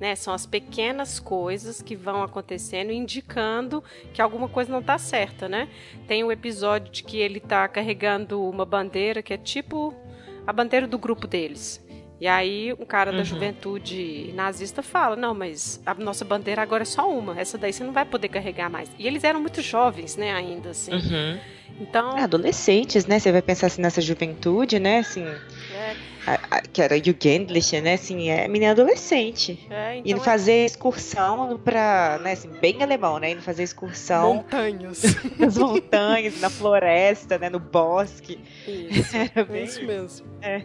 Né? 0.00 0.16
São 0.16 0.32
as 0.32 0.46
pequenas 0.46 1.20
coisas 1.20 1.82
que 1.82 1.94
vão 1.94 2.22
acontecendo 2.22 2.90
indicando 2.90 3.84
que 4.14 4.22
alguma 4.22 4.48
coisa 4.48 4.72
não 4.72 4.80
está 4.80 4.96
certa, 4.96 5.46
né? 5.46 5.68
Tem 6.08 6.24
um 6.24 6.32
episódio 6.32 6.90
de 6.90 7.04
que 7.04 7.18
ele 7.18 7.36
está 7.36 7.68
carregando 7.68 8.42
uma 8.42 8.64
bandeira 8.64 9.22
que 9.22 9.34
é 9.34 9.36
tipo 9.36 9.94
a 10.46 10.52
bandeira 10.52 10.86
do 10.86 10.98
grupo 10.98 11.26
deles. 11.26 11.84
E 12.18 12.26
aí 12.26 12.72
um 12.78 12.84
cara 12.84 13.10
uhum. 13.10 13.18
da 13.18 13.24
juventude 13.24 14.32
nazista 14.34 14.82
fala: 14.82 15.16
"Não, 15.16 15.34
mas 15.34 15.82
a 15.84 15.94
nossa 15.94 16.24
bandeira 16.24 16.62
agora 16.62 16.82
é 16.82 16.86
só 16.86 17.10
uma. 17.10 17.38
Essa 17.38 17.58
daí 17.58 17.72
você 17.72 17.84
não 17.84 17.92
vai 17.92 18.04
poder 18.04 18.28
carregar 18.28 18.70
mais". 18.70 18.90
E 18.98 19.06
eles 19.06 19.22
eram 19.22 19.40
muito 19.40 19.60
jovens, 19.62 20.16
né, 20.16 20.32
ainda 20.32 20.70
assim. 20.70 20.92
Uhum. 20.92 21.38
Então, 21.80 22.16
é, 22.18 22.22
adolescentes, 22.22 23.06
né? 23.06 23.18
Você 23.18 23.32
vai 23.32 23.40
pensar 23.40 23.68
assim 23.68 23.80
nessa 23.80 24.02
juventude, 24.02 24.78
né? 24.78 24.98
Assim, 24.98 25.24
a, 26.26 26.56
a, 26.56 26.60
que 26.60 26.82
era 26.82 26.96
Jugendliche, 27.02 27.80
né? 27.80 27.94
Assim, 27.94 28.28
é 28.28 28.46
menina 28.48 28.72
adolescente. 28.72 29.58
É, 29.70 29.96
então 29.96 30.10
indo 30.10 30.20
é... 30.20 30.24
fazer 30.24 30.64
excursão 30.64 31.58
pra, 31.58 32.18
né, 32.22 32.32
assim, 32.32 32.50
bem 32.60 32.82
alemão, 32.82 33.18
né? 33.18 33.30
Indo 33.32 33.42
fazer 33.42 33.62
excursão. 33.62 34.34
Montanhas. 34.34 35.02
Nas 35.38 35.56
montanhas, 35.56 36.40
na 36.40 36.50
floresta, 36.50 37.38
né? 37.38 37.48
No 37.48 37.58
bosque. 37.58 38.38
Isso, 38.66 39.16
era 39.16 39.44
bem... 39.48 39.64
isso 39.64 39.84
mesmo. 39.84 40.26
É. 40.42 40.62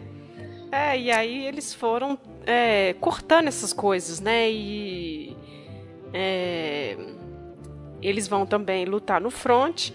É, 0.70 0.98
e 0.98 1.10
aí 1.10 1.46
eles 1.46 1.72
foram 1.72 2.18
é, 2.44 2.94
cortando 3.00 3.48
essas 3.48 3.72
coisas, 3.72 4.20
né? 4.20 4.50
E 4.50 5.36
é, 6.12 6.96
eles 8.02 8.28
vão 8.28 8.44
também 8.44 8.84
lutar 8.84 9.20
no 9.20 9.30
front. 9.30 9.90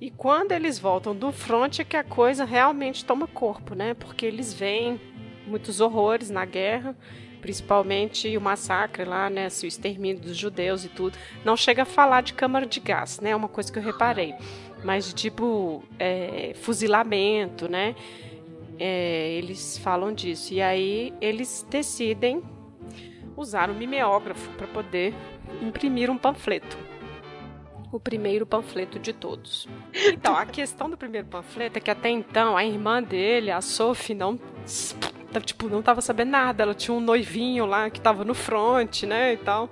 E 0.00 0.10
quando 0.10 0.52
eles 0.52 0.78
voltam 0.78 1.14
do 1.16 1.32
front 1.32 1.78
é 1.78 1.84
que 1.84 1.96
a 1.96 2.04
coisa 2.04 2.44
realmente 2.44 3.04
toma 3.04 3.26
corpo, 3.26 3.74
né? 3.74 3.94
Porque 3.94 4.26
eles 4.26 4.52
veem 4.52 5.00
muitos 5.46 5.80
horrores 5.80 6.28
na 6.28 6.44
guerra, 6.44 6.94
principalmente 7.40 8.36
o 8.36 8.40
massacre 8.40 9.04
lá, 9.04 9.30
né? 9.30 9.48
O 9.62 9.66
extermínio 9.66 10.20
dos 10.20 10.36
judeus 10.36 10.84
e 10.84 10.88
tudo. 10.88 11.16
Não 11.44 11.56
chega 11.56 11.82
a 11.82 11.86
falar 11.86 12.20
de 12.22 12.34
câmara 12.34 12.66
de 12.66 12.78
gás, 12.78 13.20
né? 13.20 13.30
É 13.30 13.36
uma 13.36 13.48
coisa 13.48 13.72
que 13.72 13.78
eu 13.78 13.82
reparei. 13.82 14.34
Mas 14.84 15.06
de 15.06 15.14
tipo 15.14 15.82
é, 15.98 16.52
fuzilamento, 16.56 17.66
né? 17.66 17.94
É, 18.78 19.30
eles 19.32 19.78
falam 19.78 20.12
disso. 20.12 20.52
E 20.52 20.60
aí 20.60 21.14
eles 21.22 21.66
decidem 21.70 22.42
usar 23.34 23.70
um 23.70 23.74
mimeógrafo 23.74 24.50
para 24.58 24.66
poder 24.66 25.14
imprimir 25.62 26.10
um 26.10 26.18
panfleto 26.18 26.76
o 27.96 28.00
primeiro 28.00 28.46
panfleto 28.46 28.98
de 28.98 29.12
todos. 29.12 29.68
Então, 30.16 30.36
a 30.36 30.46
questão 30.46 30.88
do 30.88 30.96
primeiro 30.96 31.26
panfleto 31.26 31.78
é 31.78 31.80
que 31.80 31.90
até 31.90 32.08
então 32.08 32.56
a 32.56 32.64
irmã 32.64 33.02
dele, 33.02 33.50
a 33.50 33.60
Sophie, 33.60 34.14
não 34.14 34.38
tipo, 35.40 35.68
não 35.68 35.82
tava 35.82 36.00
sabendo 36.00 36.30
nada. 36.30 36.62
Ela 36.62 36.74
tinha 36.74 36.94
um 36.94 37.00
noivinho 37.00 37.66
lá 37.66 37.90
que 37.90 38.00
tava 38.00 38.24
no 38.24 38.34
front, 38.34 39.02
né, 39.02 39.34
e 39.34 39.36
tal. 39.36 39.68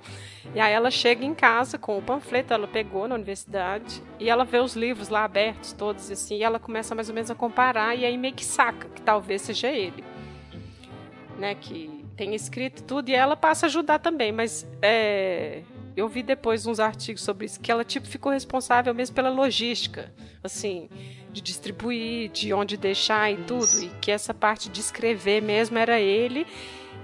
E 0.53 0.59
aí 0.59 0.73
ela 0.73 0.91
chega 0.91 1.25
em 1.25 1.33
casa 1.33 1.77
com 1.77 1.97
o 1.97 2.01
panfleto, 2.01 2.53
ela 2.53 2.67
pegou 2.67 3.07
na 3.07 3.15
universidade 3.15 4.01
e 4.19 4.29
ela 4.29 4.45
vê 4.45 4.59
os 4.59 4.75
livros 4.75 5.09
lá 5.09 5.23
abertos 5.23 5.73
todos 5.73 6.11
assim, 6.11 6.37
e 6.37 6.43
ela 6.43 6.59
começa 6.59 6.93
mais 6.93 7.09
ou 7.09 7.15
menos 7.15 7.31
a 7.31 7.35
comparar 7.35 7.95
e 7.95 8.05
aí 8.05 8.17
meio 8.17 8.33
que 8.33 8.45
saca 8.45 8.87
que 8.89 9.01
talvez 9.01 9.41
seja 9.41 9.69
ele. 9.69 10.03
Né, 11.37 11.55
que 11.55 12.05
tem 12.15 12.33
escrito 12.33 12.83
tudo 12.83 13.09
e 13.09 13.13
ela 13.13 13.35
passa 13.35 13.65
a 13.65 13.67
ajudar 13.67 13.99
também, 13.99 14.31
mas 14.31 14.65
é, 14.81 15.63
eu 15.95 16.07
vi 16.07 16.21
depois 16.21 16.65
uns 16.65 16.79
artigos 16.79 17.21
sobre 17.23 17.45
isso, 17.45 17.59
que 17.59 17.71
ela 17.71 17.83
tipo 17.83 18.07
ficou 18.07 18.31
responsável 18.31 18.93
mesmo 18.93 19.15
pela 19.15 19.29
logística, 19.29 20.11
assim, 20.43 20.89
de 21.31 21.41
distribuir, 21.41 22.29
de 22.29 22.53
onde 22.53 22.75
deixar 22.75 23.31
e 23.31 23.35
isso. 23.35 23.43
tudo, 23.45 23.83
e 23.83 23.89
que 24.01 24.11
essa 24.11 24.33
parte 24.33 24.69
de 24.69 24.79
escrever 24.79 25.41
mesmo 25.41 25.77
era 25.77 25.99
ele 25.99 26.45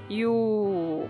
e 0.09 0.25
o 0.25 1.07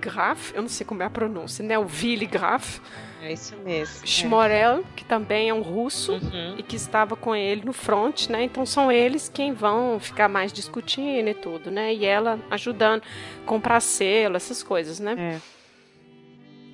Graf, 0.00 0.52
eu 0.54 0.62
não 0.62 0.68
sei 0.68 0.84
como 0.84 1.02
é 1.02 1.06
a 1.06 1.10
pronúncia, 1.10 1.64
né? 1.64 1.78
O 1.78 1.86
Willy 1.86 2.26
Graf. 2.26 2.80
É 3.22 3.32
isso 3.32 3.56
mesmo. 3.64 4.06
Schmorel, 4.06 4.80
é. 4.80 4.82
que 4.94 5.04
também 5.04 5.48
é 5.48 5.54
um 5.54 5.62
russo 5.62 6.12
uhum. 6.12 6.54
e 6.58 6.62
que 6.62 6.76
estava 6.76 7.16
com 7.16 7.34
ele 7.34 7.64
no 7.64 7.72
front, 7.72 8.28
né? 8.28 8.42
Então 8.44 8.66
são 8.66 8.92
eles 8.92 9.28
quem 9.32 9.52
vão 9.52 9.98
ficar 9.98 10.28
mais 10.28 10.52
discutindo 10.52 11.28
e 11.28 11.34
tudo, 11.34 11.70
né? 11.70 11.94
E 11.94 12.04
ela 12.04 12.38
ajudando 12.50 13.02
comprar 13.46 13.80
selo, 13.80 14.36
essas 14.36 14.62
coisas, 14.62 15.00
né? 15.00 15.14
É 15.36 15.55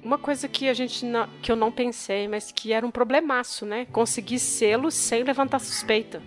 uma 0.02 0.18
coisa 0.18 0.48
que 0.48 0.68
a 0.68 0.74
gente 0.74 1.04
não, 1.04 1.28
que 1.40 1.50
eu 1.50 1.56
não 1.56 1.70
pensei, 1.70 2.26
mas 2.26 2.50
que 2.50 2.72
era 2.72 2.86
um 2.86 2.90
problemaço, 2.90 3.64
né? 3.64 3.86
Conseguir 3.92 4.38
selo 4.38 4.90
sem 4.90 5.22
levantar 5.22 5.58
suspeita. 5.60 6.20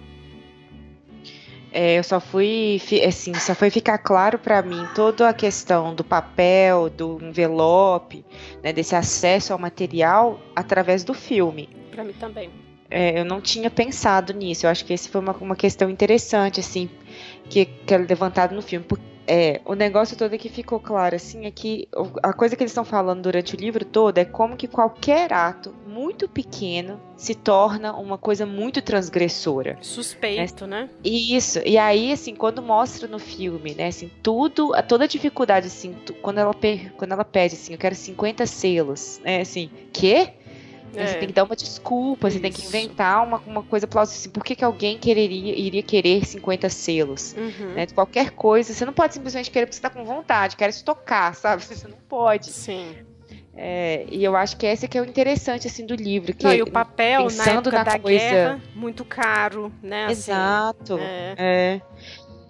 É, 1.71 1.99
eu 1.99 2.03
só 2.05 2.21
fui, 2.21 2.79
assim, 3.05 3.33
só 3.33 3.53
foi 3.53 3.69
ficar 3.69 3.97
claro 3.97 4.39
para 4.39 4.61
mim 4.61 4.87
toda 4.95 5.27
a 5.27 5.33
questão 5.33 5.93
do 5.93 6.05
papel, 6.05 6.89
do 6.89 7.19
envelope, 7.21 8.23
né, 8.63 8.71
desse 8.71 8.95
acesso 8.95 9.51
ao 9.51 9.59
material 9.59 10.39
através 10.55 11.03
do 11.03 11.13
filme. 11.13 11.67
Para 11.91 12.05
mim 12.05 12.13
também. 12.13 12.49
É, 12.89 13.19
eu 13.19 13.25
não 13.25 13.41
tinha 13.41 13.69
pensado 13.69 14.31
nisso. 14.31 14.65
Eu 14.65 14.69
acho 14.69 14.85
que 14.85 14.93
esse 14.93 15.09
foi 15.09 15.19
uma, 15.19 15.33
uma 15.33 15.55
questão 15.55 15.89
interessante, 15.89 16.61
assim, 16.61 16.89
que, 17.49 17.65
que 17.65 17.93
é 17.93 17.97
levantado 17.97 18.55
no 18.55 18.61
filme. 18.61 18.85
Porque 18.87 19.03
é, 19.27 19.61
o 19.65 19.73
negócio 19.73 20.17
todo 20.17 20.37
que 20.37 20.49
ficou 20.49 20.79
claro, 20.79 21.15
assim, 21.15 21.45
é 21.45 21.51
que 21.51 21.87
a 22.21 22.33
coisa 22.33 22.55
que 22.55 22.63
eles 22.63 22.71
estão 22.71 22.85
falando 22.85 23.23
durante 23.23 23.55
o 23.55 23.57
livro 23.57 23.83
todo 23.85 24.17
é 24.17 24.25
como 24.25 24.55
que 24.55 24.67
qualquer 24.67 25.31
ato 25.33 25.73
muito 25.87 26.27
pequeno 26.27 26.99
se 27.15 27.33
torna 27.33 27.93
uma 27.95 28.17
coisa 28.17 28.45
muito 28.45 28.81
transgressora. 28.81 29.77
Suspeito, 29.81 30.67
né? 30.67 30.83
né? 30.83 30.89
Isso. 31.03 31.59
E 31.65 31.77
aí, 31.77 32.11
assim, 32.11 32.35
quando 32.35 32.61
mostra 32.61 33.07
no 33.07 33.19
filme, 33.19 33.73
né, 33.73 33.87
assim, 33.87 34.11
tudo, 34.21 34.71
toda 34.87 35.05
a 35.05 35.07
dificuldade, 35.07 35.67
assim, 35.67 35.95
quando 36.21 36.39
ela, 36.39 36.53
quando 36.97 37.11
ela 37.11 37.25
pede, 37.25 37.55
assim, 37.55 37.73
eu 37.73 37.79
quero 37.79 37.95
50 37.95 38.45
selos, 38.45 39.19
né, 39.23 39.41
assim, 39.41 39.69
quê? 39.93 40.33
É. 40.97 41.07
Você 41.07 41.15
tem 41.15 41.27
que 41.27 41.33
dar 41.33 41.43
uma 41.43 41.55
desculpa, 41.55 42.27
Isso. 42.27 42.37
você 42.37 42.41
tem 42.41 42.51
que 42.51 42.65
inventar 42.65 43.25
uma, 43.25 43.37
uma 43.45 43.63
coisa 43.63 43.87
plausível. 43.87 44.19
Assim, 44.19 44.29
por 44.29 44.43
que, 44.43 44.55
que 44.55 44.63
alguém 44.63 44.97
quereria, 44.97 45.57
iria 45.57 45.83
querer 45.83 46.25
50 46.25 46.69
selos? 46.69 47.35
Uhum. 47.37 47.73
Né? 47.73 47.87
Qualquer 47.87 48.31
coisa. 48.31 48.73
Você 48.73 48.85
não 48.85 48.93
pode 48.93 49.13
simplesmente 49.13 49.51
querer 49.51 49.65
porque 49.65 49.75
você 49.75 49.81
tá 49.81 49.89
com 49.89 50.03
vontade, 50.03 50.55
quer 50.55 50.69
estocar, 50.69 51.35
sabe? 51.35 51.63
Você 51.65 51.87
não 51.87 51.97
pode. 52.07 52.51
Sim. 52.51 52.95
É, 53.57 54.05
e 54.11 54.21
eu 54.21 54.35
acho 54.35 54.57
que 54.57 54.65
esse 54.65 54.85
que 54.85 54.97
é 54.97 55.01
o 55.01 55.05
interessante 55.05 55.65
assim 55.67 55.85
do 55.85 55.95
livro. 55.95 56.33
Que 56.33 56.43
não, 56.43 56.53
e 56.53 56.61
o 56.61 56.69
papel 56.69 57.23
pensando 57.23 57.45
na, 57.45 57.51
época 57.51 57.77
na 57.77 57.83
da 57.83 57.99
coisa... 57.99 58.19
guerra, 58.19 58.61
muito 58.75 59.05
caro, 59.05 59.71
né? 59.81 60.05
Assim, 60.05 60.11
Exato. 60.11 60.97
É. 60.99 61.35
é 61.37 61.81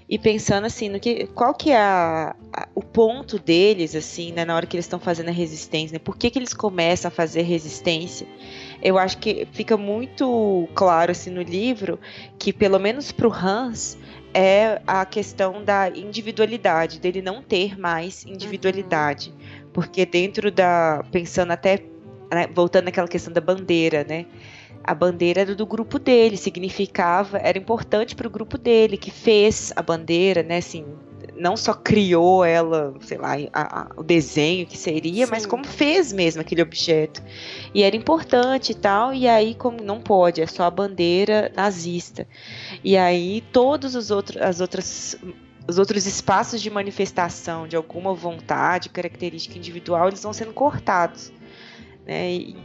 e 0.08 0.20
pensando 0.20 0.66
assim 0.66 0.88
no 0.88 1.00
que 1.00 1.26
qual 1.28 1.54
que 1.54 1.72
é 1.72 1.78
a, 1.78 2.36
a, 2.54 2.68
o 2.76 2.82
ponto 2.82 3.40
deles 3.40 3.96
assim 3.96 4.32
né, 4.32 4.46
na 4.46 4.56
hora 4.56 4.66
que 4.68 4.76
eles 4.76 4.86
estão 4.86 5.00
fazendo 5.00 5.30
a 5.30 5.32
resistência 5.32 5.96
né, 5.96 6.00
por 6.00 6.16
que, 6.16 6.30
que 6.30 6.38
eles 6.38 6.54
começam 6.54 7.10
a 7.10 7.12
fazer 7.12 7.42
resistência? 7.42 8.28
Eu 8.82 9.00
acho 9.00 9.18
que 9.18 9.48
fica 9.52 9.76
muito 9.76 10.68
claro 10.76 11.12
assim 11.12 11.32
no 11.32 11.42
livro 11.42 12.00
que 12.38 12.54
pelo 12.54 12.80
menos 12.80 13.12
para 13.12 13.28
o 13.28 13.34
Hans 13.34 13.98
é 14.34 14.82
a 14.86 15.06
questão 15.06 15.64
da 15.64 15.90
individualidade 15.90 17.00
dele 17.00 17.22
não 17.22 17.42
ter 17.42 17.80
mais 17.80 18.26
individualidade. 18.26 19.30
Uhum. 19.30 19.70
porque 19.74 20.06
dentro 20.06 20.52
da 20.52 21.04
pensando 21.12 21.52
até 21.52 21.84
né, 22.32 22.48
voltando 22.54 22.90
àquela 22.90 23.08
questão 23.08 23.34
da 23.34 23.42
bandeira 23.42 24.04
né 24.04 24.26
a 24.86 24.94
bandeira 24.94 25.42
era 25.42 25.56
do 25.56 25.66
grupo 25.66 25.98
dele, 25.98 26.38
significava, 26.38 27.38
era 27.38 27.58
importante 27.58 28.16
para 28.16 28.28
o 28.28 28.30
grupo 28.30 28.58
dele, 28.58 28.98
que 28.98 29.12
fez 29.12 29.74
a 29.76 29.82
bandeira, 29.82 30.44
né, 30.44 30.58
assim, 30.58 30.86
não 31.36 31.58
só 31.58 31.74
criou 31.74 32.46
ela, 32.46 32.94
sei 33.02 33.18
lá, 33.18 33.34
a, 33.52 33.82
a, 33.82 33.88
o 33.98 34.04
desenho 34.04 34.66
que 34.66 34.78
seria, 34.78 35.26
Sim. 35.26 35.32
mas 35.32 35.46
como 35.46 35.66
fez 35.66 36.14
mesmo 36.14 36.42
aquele 36.42 36.62
objeto. 36.62 37.22
E 37.74 37.84
era 37.84 37.96
importante 37.96 38.72
e 38.72 38.76
tal, 38.76 39.14
e 39.14 39.28
aí 39.28 39.56
como 39.56 39.82
não 39.84 40.00
pode, 40.00 40.42
é 40.42 40.48
só 40.48 40.64
a 40.64 40.72
bandeira 40.72 41.52
nazista. 41.56 42.28
E 42.84 42.96
aí 42.96 43.42
todos 43.52 43.96
os 43.96 44.12
outros 44.12 44.42
as 44.42 44.62
outras 44.62 45.18
os 45.68 45.80
outros 45.80 46.06
espaços 46.06 46.62
de 46.62 46.70
manifestação 46.70 47.68
de 47.68 47.76
alguma 47.76 48.14
vontade, 48.14 48.90
característica 48.90 49.58
individual, 49.58 50.08
eles 50.08 50.22
vão 50.22 50.32
sendo 50.32 50.54
cortados. 50.54 51.32
Né? 52.06 52.34
E, 52.34 52.56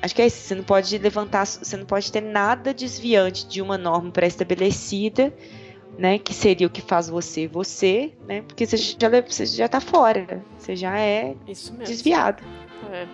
Acho 0.00 0.14
que 0.14 0.22
é 0.22 0.26
isso. 0.26 0.36
Você 0.38 0.54
não 0.54 0.64
pode 0.64 0.96
levantar, 0.98 1.44
você 1.46 1.76
não 1.76 1.86
pode 1.86 2.10
ter 2.10 2.20
nada 2.20 2.72
desviante 2.72 3.46
de 3.46 3.60
uma 3.60 3.76
norma 3.76 4.10
pré-estabelecida 4.10 5.32
né? 5.98 6.18
Que 6.18 6.32
seria 6.32 6.66
o 6.66 6.70
que 6.70 6.80
faz 6.80 7.08
você 7.08 7.48
você, 7.48 8.12
né? 8.26 8.42
Porque 8.42 8.64
você 8.64 8.76
já, 8.76 9.20
você 9.20 9.44
já 9.44 9.68
tá 9.68 9.80
fora, 9.80 10.42
você 10.56 10.76
já 10.76 10.96
é 10.96 11.34
desviado. 11.84 12.42
É. 12.92 13.06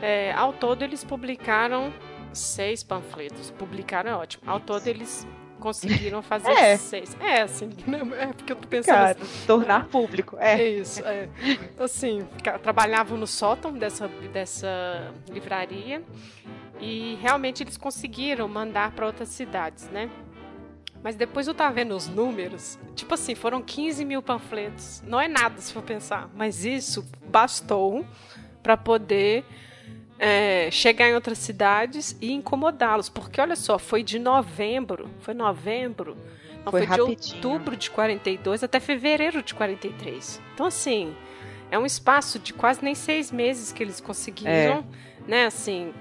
É, 0.00 0.32
ao 0.32 0.52
todo 0.52 0.82
eles 0.82 1.04
publicaram 1.04 1.92
seis 2.32 2.82
panfletos. 2.82 3.50
Publicaram 3.50 4.10
é 4.10 4.16
ótimo. 4.16 4.42
Ao 4.46 4.58
todo 4.58 4.86
eles 4.86 5.26
conseguiram 5.62 6.20
fazer 6.20 6.50
é. 6.50 6.76
seis. 6.76 7.16
É, 7.20 7.42
assim, 7.42 7.70
né? 7.86 8.00
é 8.18 8.26
porque 8.26 8.52
eu 8.52 8.56
tô 8.56 8.68
pensando 8.68 8.94
Cara, 8.94 9.16
assim, 9.20 9.46
tornar 9.46 9.86
público. 9.86 10.36
É, 10.38 10.60
é 10.60 10.68
isso. 10.68 11.02
É. 11.04 11.28
Assim, 11.78 12.26
trabalhavam 12.62 13.16
no 13.16 13.26
sótão 13.26 13.72
dessa, 13.72 14.08
dessa 14.32 15.12
livraria 15.30 16.02
e 16.80 17.16
realmente 17.22 17.62
eles 17.62 17.76
conseguiram 17.76 18.48
mandar 18.48 18.90
para 18.92 19.06
outras 19.06 19.28
cidades, 19.28 19.88
né? 19.88 20.10
Mas 21.02 21.16
depois 21.16 21.48
eu 21.48 21.54
tava 21.54 21.74
vendo 21.74 21.96
os 21.96 22.06
números, 22.08 22.78
tipo 22.94 23.14
assim, 23.14 23.34
foram 23.34 23.60
15 23.60 24.04
mil 24.04 24.22
panfletos. 24.22 25.02
Não 25.06 25.20
é 25.20 25.26
nada 25.26 25.60
se 25.60 25.72
for 25.72 25.82
pensar, 25.82 26.30
mas 26.34 26.64
isso 26.64 27.04
bastou 27.28 28.04
para 28.62 28.76
poder 28.76 29.44
é, 30.24 30.70
chegar 30.70 31.08
em 31.08 31.14
outras 31.14 31.38
cidades 31.38 32.16
e 32.20 32.30
incomodá-los. 32.30 33.08
Porque 33.08 33.40
olha 33.40 33.56
só, 33.56 33.76
foi 33.76 34.04
de 34.04 34.20
novembro, 34.20 35.10
foi 35.18 35.34
novembro, 35.34 36.16
não, 36.64 36.70
foi, 36.70 36.86
foi 36.86 36.96
de 36.96 37.00
outubro 37.00 37.76
de 37.76 37.90
42 37.90 38.62
até 38.62 38.78
fevereiro 38.78 39.42
de 39.42 39.52
43. 39.52 40.40
Então, 40.54 40.66
assim, 40.66 41.12
é 41.72 41.76
um 41.76 41.84
espaço 41.84 42.38
de 42.38 42.52
quase 42.52 42.84
nem 42.84 42.94
seis 42.94 43.32
meses 43.32 43.72
que 43.72 43.82
eles 43.82 44.00
conseguiram, 44.00 44.52
é. 44.52 44.84
né, 45.26 45.46
assim. 45.46 45.92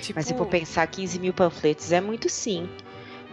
Tipo... 0.00 0.14
Mas 0.16 0.26
se 0.26 0.34
for 0.34 0.46
pensar, 0.46 0.84
15 0.88 1.20
mil 1.20 1.32
panfletos 1.32 1.92
é 1.92 2.00
muito 2.00 2.28
sim 2.28 2.68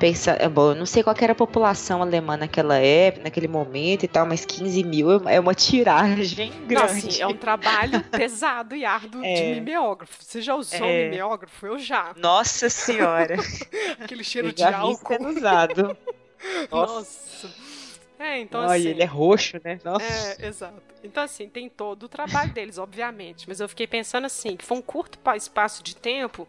pensa, 0.04 0.32
é 0.32 0.50
bom, 0.50 0.72
eu 0.72 0.76
não 0.76 0.86
sei 0.86 1.02
qual 1.02 1.16
era 1.18 1.32
a 1.32 1.36
população 1.36 2.02
alemã 2.02 2.36
naquela 2.36 2.78
época, 2.78 3.24
naquele 3.24 3.48
momento 3.48 4.04
e 4.04 4.08
tal, 4.10 4.26
mas 4.26 4.44
15 4.44 4.84
mil 4.84 5.10
é 5.30 5.40
uma 5.40 5.56
tiragem 5.56 6.52
grande. 6.68 7.08
Assim, 7.08 7.22
é 7.22 7.26
um 7.26 7.38
trabalho 7.38 8.04
pesado 8.12 8.76
e 8.76 8.84
árduo 8.84 9.24
é. 9.24 9.34
de 9.34 9.44
mimeógrafo. 9.62 10.18
Você 10.20 10.42
já 10.42 10.56
usou 10.56 10.86
é. 10.86 11.10
mimeógrafo? 11.10 11.66
Eu 11.66 11.80
já. 11.80 12.14
Nossa 12.18 12.70
senhora. 12.70 13.38
Aquele 13.98 14.26
cheiro 14.26 14.50
eu 14.50 14.52
de 14.52 14.62
álcool. 14.62 15.08
Sendo 15.08 15.30
usado. 15.30 15.98
Nossa. 16.70 17.48
Nossa. 17.48 17.74
É, 18.20 18.40
então 18.40 18.62
Olha, 18.62 18.74
assim. 18.74 18.88
ele 18.90 19.02
é 19.02 19.06
roxo, 19.06 19.60
né? 19.64 19.80
Nossa. 19.84 20.06
É, 20.06 20.48
exato. 20.48 20.82
Então, 21.04 21.24
assim, 21.24 21.50
tem 21.50 21.70
todo 21.70 22.04
o 22.04 22.10
trabalho 22.10 22.54
deles, 22.54 22.78
obviamente. 22.78 23.48
Mas 23.48 23.60
eu 23.60 23.68
fiquei 23.68 23.88
pensando 23.88 24.26
assim, 24.26 24.56
que 24.56 24.64
foi 24.64 24.78
um 24.78 24.82
curto 24.82 25.20
espaço 25.36 25.84
de 25.84 25.96
tempo 25.96 26.48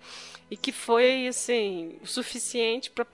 e 0.51 0.57
que 0.57 0.71
foi, 0.71 1.27
assim, 1.27 1.99
o 2.01 2.07
suficiente 2.07 2.91
para 2.91 3.05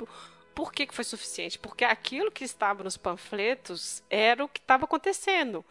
por 0.60 0.74
que, 0.74 0.86
que 0.86 0.94
foi 0.94 1.04
suficiente? 1.04 1.58
Porque 1.58 1.86
aquilo 1.86 2.30
que 2.30 2.44
estava 2.44 2.84
nos 2.84 2.94
panfletos 2.94 4.02
era 4.10 4.44
o 4.44 4.48
que 4.48 4.60
estava 4.60 4.84
acontecendo. 4.84 5.64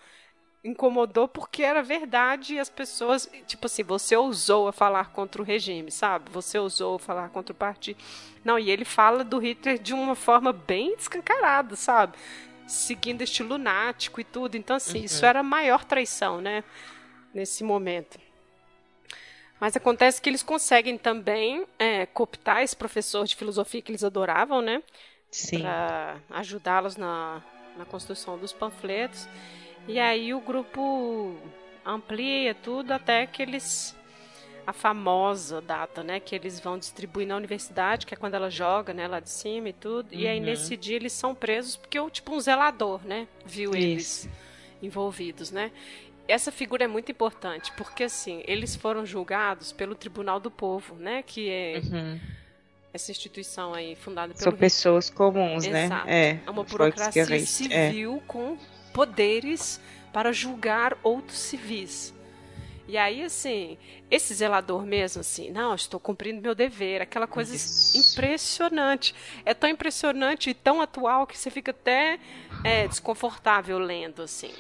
Incomodou 0.63 1.27
porque 1.27 1.62
era 1.62 1.84
verdade 1.84 2.55
e 2.55 2.60
as 2.60 2.72
pessoas, 2.72 3.29
tipo 3.46 3.67
assim, 3.67 3.84
você 3.84 4.15
ousou 4.15 4.67
a 4.67 4.74
falar 4.74 5.12
contra 5.12 5.43
o 5.43 5.46
regime, 5.46 5.91
sabe? 5.91 6.31
Você 6.31 6.58
ousou 6.58 6.96
a 6.96 7.00
falar 7.00 7.29
contra 7.29 7.53
o 7.53 7.55
partido. 7.55 8.03
Não, 8.43 8.58
e 8.58 8.72
ele 8.72 8.84
fala 8.84 9.24
do 9.24 9.38
Hitler 9.38 9.77
de 9.77 9.93
uma 9.93 10.15
forma 10.15 10.51
bem 10.51 10.96
descancarada, 10.96 11.75
sabe? 11.75 12.17
Seguindo 12.65 13.22
este 13.22 13.43
lunático 13.43 14.19
e 14.19 14.24
tudo. 14.24 14.58
Então, 14.58 14.75
assim, 14.75 14.98
uhum. 14.98 15.05
isso 15.05 15.24
era 15.24 15.41
a 15.41 15.43
maior 15.43 15.86
traição, 15.86 16.41
né? 16.41 16.63
Nesse 17.32 17.63
momento. 17.63 18.19
Mas 19.60 19.76
acontece 19.76 20.22
que 20.22 20.30
eles 20.30 20.41
conseguem 20.41 20.98
também 20.98 21.65
é, 21.78 22.06
cooptar 22.06 22.62
esse 22.62 22.76
professor 22.76 23.26
de 23.26 23.36
filosofia 23.36 23.82
que 23.82 23.91
eles 23.91 24.04
adoravam, 24.04 24.62
né? 24.62 24.82
Sim. 25.30 25.62
Para 25.62 26.17
ajudá-los 26.30 26.95
na, 26.95 27.43
na 27.78 27.86
construção 27.86 28.38
dos 28.38 28.54
panfletos. 28.54 29.28
E 29.88 30.00
aí 30.00 30.34
o 30.34 30.39
grupo 30.39 31.36
amplia 31.86 32.54
tudo 32.54 32.91
até 32.91 33.26
que 33.26 33.41
eles 33.41 33.95
a 34.67 34.74
famosa 34.74 35.60
data, 35.62 36.04
né, 36.04 36.19
que 36.19 36.36
eles 36.36 36.60
vão 36.60 36.78
distribuir 36.78 37.26
na 37.26 37.36
universidade, 37.36 38.06
que 38.06 38.13
é 38.13 38.17
quando 38.17 38.36
ela 38.36 38.52
joga, 38.52 38.93
né, 38.93 39.08
lá 39.08 39.19
de 39.19 39.30
cima 39.32 39.69
e 39.69 39.74
tudo. 39.74 40.13
Uhum. 40.13 40.19
E 40.19 40.28
aí 40.28 40.38
uhum. 40.38 40.45
nesse 40.45 40.78
dia 40.78 40.95
eles 40.95 41.12
são 41.12 41.34
presos 41.34 41.76
porque 41.76 41.98
tipo 42.12 42.36
um 42.36 42.39
zelador, 42.39 43.02
né, 43.04 43.28
viu 43.43 43.72
Isso. 43.72 43.78
eles 43.78 44.30
envolvidos, 44.82 45.52
né? 45.52 45.72
Essa 46.29 46.51
figura 46.51 46.83
é 46.85 46.87
muito 46.87 47.11
importante, 47.11 47.71
porque 47.73 48.03
assim, 48.03 48.43
eles 48.45 48.75
foram 48.75 49.05
julgados 49.05 49.71
pelo 49.71 49.95
Tribunal 49.95 50.39
do 50.39 50.51
Povo, 50.51 50.95
né? 50.95 51.23
Que 51.23 51.49
é 51.49 51.81
uhum. 51.83 52.19
essa 52.93 53.11
instituição 53.11 53.73
aí 53.73 53.95
fundada 53.95 54.33
pelo. 54.33 54.43
São 54.43 54.53
pessoas 54.53 55.09
comuns, 55.09 55.65
né? 55.65 55.85
Exato. 55.85 56.05
né? 56.05 56.29
É, 56.31 56.39
é 56.45 56.49
uma 56.49 56.63
burocracia 56.63 57.23
é. 57.23 57.39
civil 57.39 58.17
é. 58.17 58.27
com 58.27 58.57
poderes 58.93 59.81
para 60.13 60.31
julgar 60.31 60.97
outros 61.03 61.39
civis. 61.39 62.13
E 62.87 62.97
aí, 62.97 63.23
assim, 63.23 63.77
esse 64.09 64.33
zelador 64.33 64.83
mesmo, 64.83 65.21
assim, 65.21 65.51
não, 65.51 65.75
estou 65.75 65.99
cumprindo 65.99 66.41
meu 66.41 66.55
dever, 66.55 67.03
aquela 67.03 67.27
coisa 67.27 67.55
Isso. 67.55 67.97
impressionante. 67.97 69.13
É 69.45 69.53
tão 69.53 69.69
impressionante 69.69 70.49
e 70.49 70.53
tão 70.55 70.81
atual 70.81 71.27
que 71.27 71.37
você 71.37 71.51
fica 71.51 71.69
até 71.69 72.19
é, 72.63 72.87
desconfortável 72.87 73.77
lendo, 73.77 74.23
assim 74.23 74.53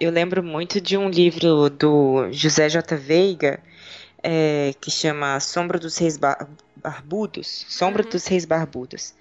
eu 0.00 0.10
lembro 0.10 0.42
muito 0.42 0.80
de 0.80 0.96
um 0.96 1.10
livro 1.10 1.68
do 1.68 2.32
José 2.32 2.70
J. 2.70 2.96
Veiga, 2.96 3.60
é, 4.22 4.74
que 4.80 4.90
chama 4.90 5.38
Sombra 5.40 5.78
dos 5.78 5.98
Reis 5.98 6.18
Barbudos, 6.76 7.66
Sombra 7.68 8.02
uhum. 8.02 8.08
dos 8.08 8.26
Reis 8.26 8.46
Barbudos, 8.46 9.14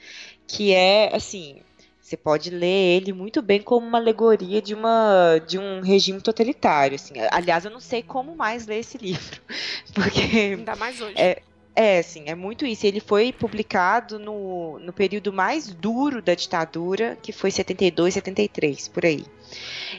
que 0.48 0.74
é 0.74 1.14
assim, 1.14 1.58
você 2.02 2.16
pode 2.16 2.50
ler 2.50 3.02
ele 3.02 3.12
muito 3.12 3.42
bem 3.42 3.62
como 3.62 3.86
uma 3.86 3.98
alegoria 3.98 4.62
de 4.62 4.74
uma 4.74 5.38
de 5.46 5.60
um 5.60 5.82
regime 5.82 6.22
totalitário, 6.22 6.96
assim. 6.96 7.14
Aliás, 7.30 7.66
eu 7.66 7.72
não 7.72 7.82
sei 7.82 8.02
como 8.02 8.36
mais 8.36 8.66
ler 8.66 8.80
esse 8.80 8.98
livro, 8.98 9.42
porque 9.94 10.22
ainda 10.22 10.76
mais 10.78 11.02
hoje. 11.02 11.14
É, 11.18 11.42
é, 11.76 12.02
sim, 12.02 12.24
é 12.26 12.36
muito 12.36 12.66
isso. 12.66 12.86
Ele 12.86 13.00
foi 13.00 13.32
publicado 13.32 14.20
no, 14.20 14.80
no 14.80 14.92
período 14.92 15.32
mais 15.32 15.68
duro 15.68 16.22
da 16.22 16.36
ditadura, 16.36 17.18
que 17.22 17.32
foi 17.32 17.52
72, 17.52 18.16
73, 18.16 18.88
por 18.90 19.06
aí. 19.06 19.26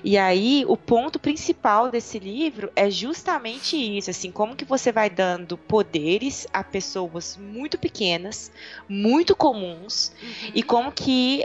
E 0.04 0.16
aí, 0.16 0.64
o 0.68 0.76
ponto 0.76 1.18
principal 1.18 1.90
desse 1.90 2.18
livro 2.18 2.70
é 2.76 2.90
justamente 2.90 3.76
isso, 3.76 4.10
assim, 4.10 4.30
como 4.30 4.54
que 4.54 4.64
você 4.64 4.92
vai 4.92 5.10
dando 5.10 5.58
poderes 5.58 6.46
a 6.52 6.62
pessoas 6.62 7.36
muito 7.36 7.78
pequenas, 7.78 8.52
muito 8.88 9.34
comuns, 9.34 10.12
uhum. 10.22 10.52
e 10.54 10.62
como 10.62 10.92
que 10.92 11.42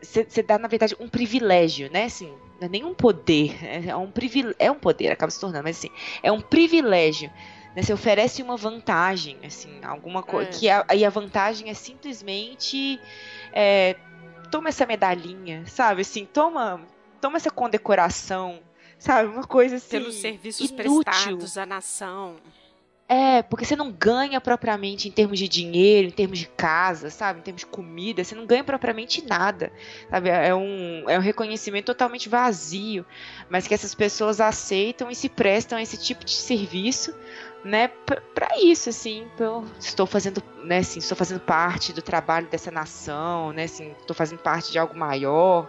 você 0.00 0.40
é, 0.40 0.42
dá, 0.42 0.58
na 0.58 0.68
verdade, 0.68 0.94
um 1.00 1.08
privilégio, 1.08 1.90
né, 1.90 2.04
assim, 2.04 2.32
não 2.60 2.66
é 2.66 2.68
nem 2.68 2.84
um 2.84 2.94
poder, 2.94 3.56
é 3.88 3.96
um, 3.96 4.10
privile 4.10 4.54
é 4.58 4.70
um 4.70 4.78
poder, 4.78 5.10
acaba 5.10 5.30
se 5.30 5.40
tornando, 5.40 5.64
mas 5.64 5.78
assim, 5.78 5.90
é 6.22 6.30
um 6.30 6.40
privilégio 6.40 7.30
né, 7.74 7.82
você 7.82 7.92
oferece 7.92 8.42
uma 8.42 8.56
vantagem, 8.56 9.38
assim, 9.44 9.80
alguma 9.84 10.22
coisa. 10.22 10.50
É. 10.50 10.52
Que 10.52 10.68
a, 10.68 10.84
a 10.88 11.10
vantagem 11.10 11.70
é 11.70 11.74
simplesmente 11.74 13.00
é, 13.52 13.96
toma 14.50 14.68
essa 14.68 14.86
medalhinha, 14.86 15.64
sabe? 15.66 16.02
Assim, 16.02 16.24
toma, 16.24 16.80
toma 17.20 17.36
essa 17.36 17.50
condecoração, 17.50 18.60
sabe? 18.98 19.28
Uma 19.28 19.44
coisa 19.44 19.76
assim. 19.76 19.90
Pelos 19.90 20.14
serviços 20.16 20.70
inútil. 20.70 21.02
prestados 21.02 21.58
à 21.58 21.66
nação. 21.66 22.36
É, 23.10 23.40
porque 23.40 23.64
você 23.64 23.74
não 23.74 23.90
ganha 23.90 24.38
propriamente 24.38 25.08
em 25.08 25.10
termos 25.10 25.38
de 25.38 25.48
dinheiro, 25.48 26.08
em 26.08 26.10
termos 26.10 26.38
de 26.38 26.46
casa, 26.46 27.08
sabe? 27.08 27.38
Em 27.38 27.42
termos 27.42 27.60
de 27.60 27.66
comida, 27.66 28.22
você 28.22 28.34
não 28.34 28.44
ganha 28.44 28.62
propriamente 28.62 29.24
nada, 29.24 29.72
sabe? 30.10 30.28
É 30.28 30.54
um, 30.54 31.08
é 31.08 31.16
um 31.16 31.22
reconhecimento 31.22 31.86
totalmente 31.86 32.28
vazio, 32.28 33.06
mas 33.48 33.66
que 33.66 33.72
essas 33.72 33.94
pessoas 33.94 34.42
aceitam 34.42 35.10
e 35.10 35.14
se 35.14 35.30
prestam 35.30 35.78
a 35.78 35.82
esse 35.82 35.96
tipo 35.96 36.22
de 36.22 36.32
serviço 36.32 37.14
né, 37.64 37.88
para 37.88 38.58
isso, 38.58 38.88
assim, 38.88 39.26
eu 39.38 39.64
estou 39.78 40.06
fazendo, 40.06 40.42
né, 40.62 40.78
assim, 40.78 41.00
estou 41.00 41.16
fazendo 41.16 41.40
parte 41.40 41.92
do 41.92 42.00
trabalho 42.00 42.46
dessa 42.46 42.70
nação, 42.70 43.52
né, 43.52 43.64
assim, 43.64 43.94
estou 44.00 44.14
fazendo 44.14 44.38
parte 44.38 44.70
de 44.70 44.78
algo 44.78 44.96
maior, 44.96 45.68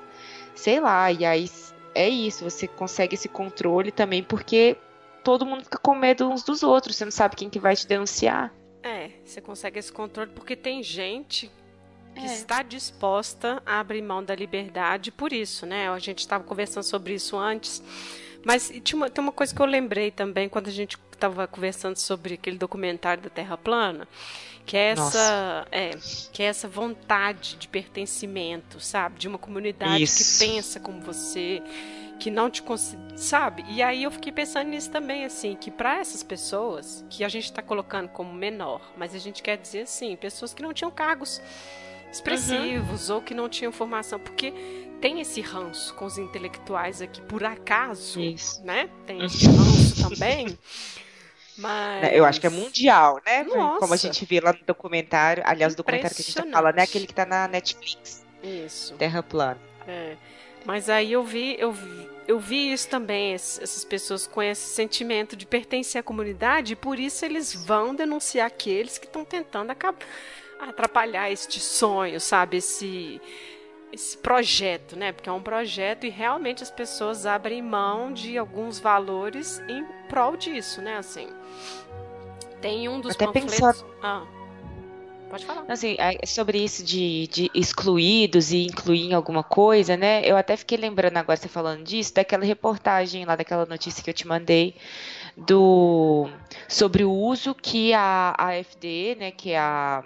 sei 0.55 0.79
lá, 0.79 1.11
e 1.11 1.25
aí 1.25 1.49
é 1.95 2.07
isso, 2.07 2.43
você 2.43 2.67
consegue 2.67 3.15
esse 3.15 3.27
controle 3.27 3.91
também 3.91 4.23
porque 4.23 4.77
todo 5.23 5.45
mundo 5.45 5.63
fica 5.63 5.77
com 5.77 5.95
medo 5.95 6.29
uns 6.29 6.43
dos 6.43 6.63
outros, 6.63 6.95
você 6.95 7.05
não 7.05 7.11
sabe 7.11 7.35
quem 7.35 7.49
que 7.49 7.59
vai 7.59 7.75
te 7.75 7.87
denunciar. 7.87 8.53
É, 8.81 9.11
você 9.23 9.41
consegue 9.41 9.79
esse 9.79 9.91
controle 9.91 10.31
porque 10.33 10.55
tem 10.55 10.81
gente 10.81 11.51
que 12.15 12.25
é. 12.25 12.33
está 12.33 12.61
disposta 12.61 13.61
a 13.65 13.79
abrir 13.79 14.01
mão 14.01 14.23
da 14.23 14.35
liberdade 14.35 15.11
por 15.11 15.33
isso, 15.33 15.65
né? 15.65 15.89
A 15.89 15.99
gente 15.99 16.19
estava 16.19 16.43
conversando 16.43 16.83
sobre 16.83 17.13
isso 17.13 17.37
antes. 17.37 17.83
Mas 18.43 18.71
uma, 18.93 19.09
tem 19.09 19.23
uma 19.23 19.31
coisa 19.31 19.53
que 19.53 19.61
eu 19.61 19.65
lembrei 19.65 20.11
também 20.11 20.47
quando 20.47 20.67
a 20.67 20.71
gente 20.71 20.97
estava 21.11 21.47
conversando 21.47 21.97
sobre 21.97 22.35
aquele 22.35 22.57
documentário 22.57 23.21
da 23.21 23.29
Terra 23.29 23.57
plana, 23.57 24.07
que 24.65 24.77
é 24.77 24.91
essa, 24.91 25.67
é, 25.71 25.91
que 26.31 26.43
é 26.43 26.45
essa 26.45 26.67
vontade 26.67 27.55
de 27.57 27.67
pertencimento, 27.67 28.79
sabe, 28.79 29.19
de 29.19 29.27
uma 29.27 29.37
comunidade 29.37 30.03
Isso. 30.03 30.39
que 30.39 30.45
pensa 30.45 30.79
como 30.79 31.01
você, 31.01 31.61
que 32.19 32.29
não 32.29 32.49
te 32.49 32.63
sabe? 33.15 33.65
E 33.67 33.81
aí 33.81 34.03
eu 34.03 34.11
fiquei 34.11 34.31
pensando 34.31 34.69
nisso 34.69 34.91
também, 34.91 35.25
assim, 35.25 35.55
que 35.55 35.71
para 35.71 35.97
essas 35.99 36.21
pessoas 36.21 37.03
que 37.09 37.23
a 37.23 37.29
gente 37.29 37.45
está 37.45 37.61
colocando 37.61 38.09
como 38.09 38.33
menor, 38.33 38.81
mas 38.97 39.15
a 39.15 39.17
gente 39.17 39.41
quer 39.41 39.57
dizer 39.57 39.81
assim, 39.81 40.15
pessoas 40.15 40.53
que 40.53 40.61
não 40.61 40.73
tinham 40.73 40.91
cargos 40.91 41.41
expressivos 42.11 43.09
uhum. 43.09 43.15
ou 43.15 43.21
que 43.21 43.33
não 43.33 43.49
tinham 43.49 43.71
formação, 43.71 44.19
porque 44.19 44.53
tem 44.99 45.21
esse 45.21 45.41
ranço 45.41 45.93
com 45.95 46.05
os 46.05 46.17
intelectuais 46.17 47.01
aqui, 47.01 47.21
por 47.21 47.43
acaso, 47.43 48.19
Isso. 48.19 48.63
né? 48.63 48.89
Tem 49.05 49.23
esse 49.23 49.45
ranço 49.47 50.09
também. 50.09 50.57
Mas... 51.57 52.03
Né, 52.03 52.17
eu 52.17 52.23
acho 52.23 52.39
que 52.39 52.47
é 52.47 52.49
mundial, 52.49 53.21
né? 53.25 53.43
Nossa. 53.43 53.79
Como 53.79 53.93
a 53.93 53.97
gente 53.97 54.23
vê 54.25 54.39
lá 54.39 54.53
no 54.53 54.59
documentário. 54.65 55.43
Aliás, 55.45 55.73
o 55.73 55.77
documentário 55.77 56.15
que 56.15 56.21
a 56.21 56.25
gente 56.25 56.35
tá 56.35 56.45
falando 56.45 56.77
é 56.79 56.83
aquele 56.83 57.05
que 57.05 57.13
tá 57.13 57.25
na 57.25 57.47
Netflix. 57.49 58.25
Isso. 58.41 58.95
Terra 58.95 59.21
plana. 59.21 59.59
É. 59.85 60.15
Mas 60.65 60.89
aí 60.89 61.11
eu 61.11 61.23
vi, 61.23 61.55
eu 61.59 61.71
vi, 61.71 62.09
eu 62.27 62.39
vi 62.39 62.71
isso 62.71 62.87
também, 62.89 63.33
essas 63.33 63.83
pessoas 63.85 64.27
com 64.27 64.41
esse 64.41 64.73
sentimento 64.73 65.35
de 65.35 65.45
pertencer 65.45 65.99
à 65.99 66.03
comunidade, 66.03 66.73
e 66.73 66.75
por 66.75 66.99
isso 66.99 67.25
eles 67.25 67.53
vão 67.53 67.95
denunciar 67.95 68.47
aqueles 68.47 68.97
que 68.97 69.05
estão 69.05 69.23
tentando 69.23 69.73
atrapalhar 70.59 71.31
este 71.31 71.59
sonho, 71.59 72.19
sabe? 72.19 72.57
Esse, 72.57 73.21
esse 73.91 74.17
projeto, 74.17 74.95
né? 74.95 75.11
Porque 75.11 75.29
é 75.29 75.31
um 75.31 75.41
projeto 75.41 76.05
e 76.05 76.09
realmente 76.09 76.63
as 76.63 76.71
pessoas 76.71 77.25
abrem 77.25 77.61
mão 77.61 78.13
de 78.13 78.37
alguns 78.37 78.79
valores 78.79 79.61
em 79.67 79.83
prol 80.07 80.37
disso, 80.37 80.81
né? 80.81 80.97
Assim, 80.97 81.27
tem 82.61 82.87
um 82.87 82.99
dos 82.99 83.15
Até 83.15 83.25
panfletos... 83.25 83.59
Pensar... 83.59 83.75
Ah, 84.01 84.25
pode 85.29 85.45
falar. 85.45 85.65
Assim, 85.67 85.97
sobre 86.25 86.63
isso 86.63 86.83
de, 86.83 87.27
de 87.27 87.51
excluídos 87.53 88.51
e 88.51 88.65
incluir 88.65 89.09
em 89.09 89.13
alguma 89.13 89.43
coisa, 89.43 89.95
né? 89.95 90.21
Eu 90.23 90.37
até 90.37 90.55
fiquei 90.55 90.77
lembrando 90.77 91.17
agora, 91.17 91.37
você 91.37 91.47
falando 91.47 91.83
disso, 91.83 92.13
daquela 92.13 92.45
reportagem 92.45 93.25
lá, 93.25 93.35
daquela 93.35 93.65
notícia 93.65 94.03
que 94.03 94.09
eu 94.09 94.13
te 94.13 94.27
mandei, 94.27 94.75
do 95.35 96.29
sobre 96.67 97.03
o 97.03 97.11
uso 97.11 97.55
que 97.55 97.93
a 97.93 98.35
AfD, 98.37 99.15
né, 99.15 99.31
que 99.31 99.51
é 99.51 99.59
a, 99.59 100.03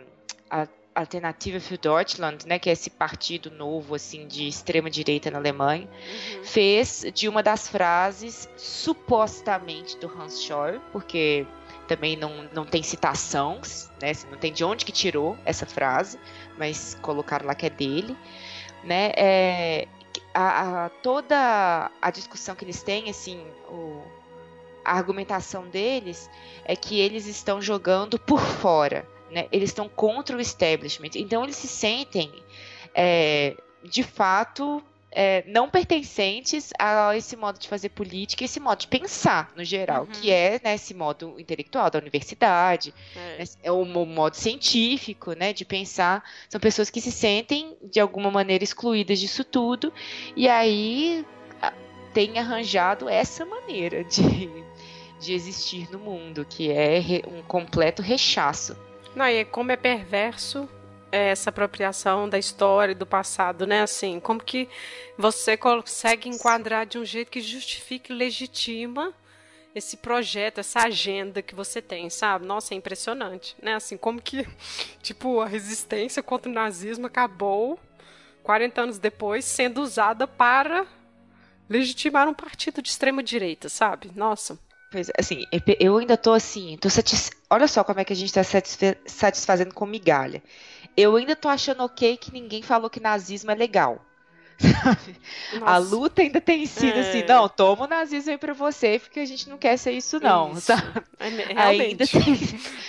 a 0.50 0.68
Alternativa 0.96 1.60
für 1.60 1.78
Deutschland, 1.78 2.46
né, 2.48 2.60
que 2.60 2.70
é 2.70 2.74
esse 2.74 2.90
partido 2.90 3.50
novo 3.50 3.96
assim 3.96 4.28
de 4.28 4.48
extrema 4.48 4.90
direita 4.90 5.32
na 5.32 5.38
Alemanha, 5.38 5.88
uhum. 5.88 6.44
fez 6.44 7.06
de 7.14 7.28
uma 7.28 7.42
das 7.42 7.68
frases 7.68 8.48
supostamente 8.56 9.98
do 9.98 10.08
Hans 10.08 10.42
Scholl, 10.42 10.80
porque 10.92 11.46
também 11.88 12.16
não, 12.16 12.48
não 12.54 12.66
tem 12.66 12.82
citação, 12.84 13.60
né, 14.02 14.12
assim, 14.12 14.28
não 14.30 14.38
tem 14.38 14.54
de 14.54 14.64
onde 14.64 14.86
que 14.86 14.92
tirou 14.92 15.38
essa 15.46 15.66
frase, 15.66 16.20
mas 16.58 16.98
colocaram 17.02 17.46
lá 17.46 17.56
que 17.56 17.66
é 17.66 17.70
dele, 17.70 18.16
né, 18.84 19.12
é, 19.16 19.88
a, 20.34 20.86
a, 20.86 20.90
toda 20.90 21.92
a 22.02 22.12
discussão 22.12 22.56
que 22.56 22.66
eles 22.66 22.82
têm, 22.84 23.10
assim, 23.10 23.46
o, 23.70 24.02
a 24.84 24.98
argumentação 24.98 25.68
deles 25.68 26.30
é 26.66 26.76
que 26.76 27.00
eles 27.00 27.26
estão 27.26 27.62
jogando 27.62 28.20
por 28.20 28.40
fora, 28.40 29.08
né? 29.34 29.48
Eles 29.52 29.72
estão 29.72 29.90
contra 29.90 30.38
o 30.38 30.40
establishment. 30.40 31.12
Então 31.16 31.44
eles 31.44 31.56
se 31.56 31.68
sentem, 31.68 32.32
é, 32.94 33.58
de 33.84 34.04
fato, 34.04 34.82
é, 35.12 35.44
não 35.48 35.70
pertencentes 35.70 36.72
a 36.80 37.16
esse 37.16 37.36
modo 37.36 37.60
de 37.60 37.68
fazer 37.68 37.90
política, 37.90 38.44
esse 38.44 38.60
modo 38.60 38.80
de 38.80 38.88
pensar 38.88 39.52
no 39.56 39.64
geral, 39.64 40.04
uhum. 40.04 40.08
que 40.08 40.32
é 40.32 40.60
né, 40.64 40.76
esse 40.76 40.94
modo 40.94 41.40
intelectual 41.40 41.90
da 41.90 42.00
universidade, 42.00 42.94
é. 43.16 43.38
Né, 43.40 43.46
é 43.64 43.72
o 43.72 43.84
modo 43.86 44.36
científico, 44.36 45.34
né, 45.34 45.54
de 45.54 45.66
pensar. 45.66 46.24
São 46.50 46.60
pessoas 46.60 46.90
que 46.90 47.02
se 47.02 47.12
sentem 47.12 47.76
de 47.84 48.00
alguma 48.00 48.32
maneira 48.32 48.64
excluídas 48.64 49.20
disso 49.20 49.44
tudo 49.44 49.92
e 50.36 50.48
aí 50.48 51.26
tem 52.14 52.38
arranjado 52.38 53.10
essa 53.10 53.44
maneira 53.44 54.04
de, 54.04 54.50
de 55.20 55.34
existir 55.34 55.92
no 55.92 55.98
mundo, 55.98 56.46
que 56.48 56.72
é 56.72 57.02
um 57.28 57.42
completo 57.42 58.02
rechaço 58.02 58.78
não, 59.16 59.28
e 59.28 59.46
como 59.46 59.72
é 59.72 59.76
perverso 59.76 60.68
essa 61.12 61.52
apropriação 61.52 62.28
da 62.28 62.40
história 62.40 62.96
do 62.96 63.06
passado, 63.06 63.68
né? 63.68 63.84
Assim, 63.84 64.20
como 64.20 64.44
que 64.44 64.68
você 65.16 65.56
consegue 65.56 66.28
enquadrar 66.28 66.88
de 66.88 66.98
um 66.98 67.06
jeito 67.06 67.30
que 67.32 67.40
justifique, 67.40 68.12
legitima 68.12 69.14
esse 69.76 69.98
projeto, 69.98 70.60
essa 70.60 70.82
agenda 70.82 71.42
que 71.42 71.54
você 71.54 71.82
tem, 71.82 72.10
sabe? 72.10 72.46
Nossa, 72.46 72.74
é 72.74 72.78
impressionante, 72.78 73.56
né? 73.62 73.76
Assim, 73.76 73.96
como 73.96 74.20
que, 74.20 74.48
tipo, 75.04 75.40
a 75.40 75.46
resistência 75.46 76.24
contra 76.24 76.50
o 76.50 76.54
nazismo 76.54 77.06
acabou 77.06 77.80
40 78.42 78.82
anos 78.82 78.98
depois 78.98 79.46
sendo 79.46 79.82
usada 79.82 80.28
para 80.28 80.86
legitimar 81.70 82.28
um 82.28 82.34
partido 82.34 82.82
de 82.82 82.90
extrema 82.90 83.22
direita, 83.22 83.70
sabe? 83.70 84.12
Nossa. 84.16 84.58
Pois, 84.94 85.10
assim, 85.18 85.48
eu 85.80 85.98
ainda 85.98 86.16
tô 86.16 86.34
assim, 86.34 86.78
tô 86.80 86.88
satis... 86.88 87.32
olha 87.50 87.68
só 87.68 87.84
como 87.84 88.00
é 88.00 88.06
que 88.06 88.14
a 88.14 88.16
gente 88.16 88.32
tá 88.32 88.44
satisfe... 88.44 88.96
satisfazendo 89.08 89.74
com 89.74 89.88
migalha. 89.88 90.40
Eu 90.96 91.16
ainda 91.16 91.36
tô 91.36 91.50
achando 91.50 91.84
ok 91.84 92.16
que 92.16 92.32
ninguém 92.32 92.62
falou 92.62 92.92
que 92.92 93.00
nazismo 93.00 93.50
é 93.50 93.56
legal. 93.56 94.06
A 95.66 95.80
luta 95.80 96.22
ainda 96.22 96.40
tem 96.40 96.68
sido 96.68 97.00
assim, 97.00 97.18
é. 97.18 97.22
assim, 97.22 97.24
não, 97.28 97.50
toma 97.50 97.86
o 97.86 97.88
nazismo 97.88 98.34
aí 98.34 98.38
pra 98.38 98.54
você, 98.54 99.00
porque 99.00 99.20
a 99.20 99.26
gente 99.26 99.50
não 99.50 99.58
quer 99.58 99.78
ser 99.78 99.94
isso, 99.94 100.20
não. 100.20 100.52
Isso. 100.52 100.62
Sabe? 100.62 101.04
É, 101.20 101.60
ainda 101.60 102.06
tem. 102.06 102.22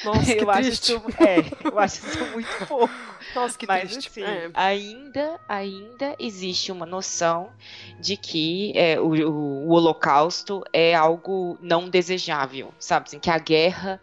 Nossa, 0.04 0.32
eu, 0.36 0.50
acho 0.50 0.68
isso, 0.68 1.02
é, 1.26 1.66
eu 1.66 1.78
acho 1.78 2.06
isso 2.06 2.24
muito 2.26 2.48
pouco. 2.68 2.90
Nossa, 3.34 3.58
que 3.58 3.66
Mas. 3.66 3.96
Assim, 3.96 4.22
é. 4.22 4.50
ainda, 4.54 5.40
ainda 5.48 6.14
existe 6.18 6.70
uma 6.70 6.86
noção 6.86 7.50
de 7.98 8.16
que 8.16 8.72
é, 8.76 9.00
o, 9.00 9.08
o, 9.08 9.68
o 9.68 9.70
holocausto 9.70 10.62
é 10.72 10.94
algo 10.94 11.58
não 11.60 11.88
desejável, 11.88 12.72
sabe? 12.78 13.06
Assim, 13.08 13.18
que 13.18 13.30
a 13.30 13.38
guerra 13.38 14.00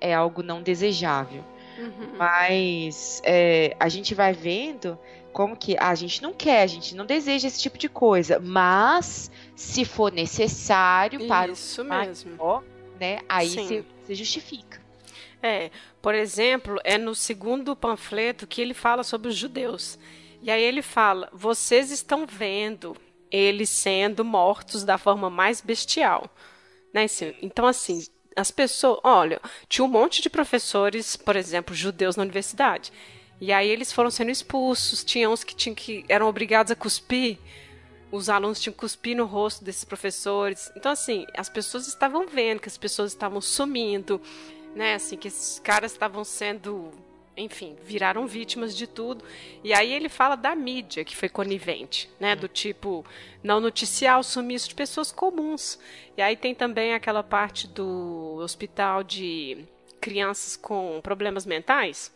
é 0.00 0.14
algo 0.14 0.42
não 0.42 0.62
desejável. 0.62 1.44
Uhum. 1.78 2.16
Mas 2.16 3.22
é, 3.24 3.76
a 3.78 3.88
gente 3.88 4.14
vai 4.14 4.32
vendo 4.32 4.98
como 5.32 5.56
que 5.56 5.76
ah, 5.78 5.88
a 5.88 5.94
gente 5.94 6.22
não 6.22 6.32
quer, 6.32 6.62
a 6.62 6.66
gente 6.66 6.94
não 6.94 7.06
deseja 7.06 7.46
esse 7.48 7.60
tipo 7.60 7.78
de 7.78 7.88
coisa, 7.88 8.38
mas 8.40 9.30
se 9.54 9.84
for 9.84 10.12
necessário 10.12 11.26
para 11.26 11.52
Isso 11.52 11.84
mesmo. 11.84 12.62
né, 12.98 13.20
aí 13.28 13.48
você 13.48 14.14
justifica. 14.14 14.79
É, 15.42 15.70
por 16.02 16.14
exemplo, 16.14 16.78
é 16.84 16.98
no 16.98 17.14
segundo 17.14 17.74
panfleto 17.74 18.46
que 18.46 18.60
ele 18.60 18.74
fala 18.74 19.02
sobre 19.02 19.28
os 19.28 19.36
judeus. 19.36 19.98
E 20.42 20.50
aí 20.50 20.62
ele 20.62 20.82
fala: 20.82 21.28
vocês 21.32 21.90
estão 21.90 22.26
vendo 22.26 22.96
eles 23.30 23.68
sendo 23.70 24.24
mortos 24.24 24.84
da 24.84 24.98
forma 24.98 25.30
mais 25.30 25.60
bestial. 25.60 26.28
Né? 26.92 27.06
Então, 27.40 27.66
assim, 27.66 28.04
as 28.36 28.50
pessoas. 28.50 29.00
Olha, 29.04 29.40
tinha 29.68 29.84
um 29.84 29.88
monte 29.88 30.20
de 30.20 30.30
professores, 30.30 31.16
por 31.16 31.36
exemplo, 31.36 31.74
judeus 31.74 32.16
na 32.16 32.22
universidade. 32.22 32.92
E 33.40 33.52
aí 33.52 33.68
eles 33.68 33.92
foram 33.92 34.10
sendo 34.10 34.30
expulsos. 34.30 35.04
Tinha 35.04 35.30
uns 35.30 35.44
que, 35.44 35.54
tinham 35.54 35.74
que 35.74 36.04
eram 36.08 36.28
obrigados 36.28 36.72
a 36.72 36.76
cuspir. 36.76 37.38
Os 38.12 38.28
alunos 38.28 38.60
tinham 38.60 38.72
que 38.72 38.80
cuspir 38.80 39.16
no 39.16 39.24
rosto 39.24 39.64
desses 39.64 39.84
professores. 39.84 40.70
Então, 40.76 40.90
assim, 40.92 41.26
as 41.36 41.48
pessoas 41.48 41.86
estavam 41.86 42.26
vendo 42.26 42.60
que 42.60 42.68
as 42.68 42.76
pessoas 42.76 43.12
estavam 43.12 43.40
sumindo, 43.40 44.20
né? 44.74 44.94
Assim, 44.94 45.16
que 45.16 45.28
esses 45.28 45.58
caras 45.58 45.92
estavam 45.92 46.24
sendo 46.24 46.92
enfim, 47.36 47.76
viraram 47.82 48.26
vítimas 48.26 48.76
de 48.76 48.86
tudo. 48.86 49.24
E 49.64 49.72
aí 49.72 49.92
ele 49.92 50.08
fala 50.08 50.36
da 50.36 50.54
mídia 50.54 51.04
que 51.04 51.16
foi 51.16 51.28
conivente, 51.28 52.10
né? 52.18 52.36
Do 52.36 52.48
tipo, 52.48 53.04
não 53.42 53.60
noticiar 53.60 54.18
o 54.18 54.22
sumiço 54.22 54.68
de 54.68 54.74
pessoas 54.74 55.10
comuns. 55.10 55.78
E 56.16 56.22
aí 56.22 56.36
tem 56.36 56.54
também 56.54 56.94
aquela 56.94 57.22
parte 57.22 57.66
do 57.66 58.36
hospital 58.42 59.02
de 59.02 59.64
crianças 60.00 60.56
com 60.56 61.00
problemas 61.02 61.44
mentais, 61.46 62.12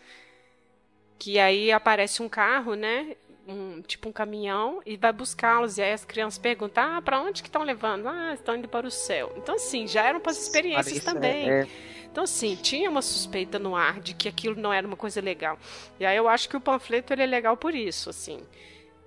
que 1.18 1.38
aí 1.38 1.70
aparece 1.70 2.22
um 2.22 2.28
carro, 2.28 2.74
né? 2.74 3.16
Um, 3.46 3.82
tipo 3.82 4.08
um 4.08 4.12
caminhão 4.12 4.80
e 4.86 4.96
vai 4.96 5.12
buscá-los. 5.12 5.76
E 5.78 5.82
aí 5.82 5.92
as 5.92 6.04
crianças 6.04 6.38
perguntam: 6.38 6.96
ah, 6.96 7.02
para 7.02 7.20
onde 7.20 7.42
que 7.42 7.48
estão 7.48 7.62
levando? 7.62 8.08
Ah, 8.08 8.32
estão 8.34 8.56
indo 8.56 8.68
para 8.68 8.86
o 8.86 8.90
céu. 8.90 9.32
Então, 9.36 9.54
assim, 9.54 9.86
já 9.86 10.02
eram 10.02 10.20
para 10.20 10.32
as 10.32 10.42
experiências 10.42 11.04
também. 11.04 11.50
É, 11.50 11.60
é. 11.60 11.93
Então, 12.14 12.22
assim, 12.22 12.54
tinha 12.54 12.88
uma 12.88 13.02
suspeita 13.02 13.58
no 13.58 13.74
ar 13.74 13.98
de 13.98 14.14
que 14.14 14.28
aquilo 14.28 14.54
não 14.54 14.72
era 14.72 14.86
uma 14.86 14.96
coisa 14.96 15.20
legal. 15.20 15.58
E 15.98 16.06
aí 16.06 16.16
eu 16.16 16.28
acho 16.28 16.48
que 16.48 16.56
o 16.56 16.60
panfleto 16.60 17.12
ele 17.12 17.24
é 17.24 17.26
legal 17.26 17.56
por 17.56 17.74
isso, 17.74 18.08
assim. 18.08 18.38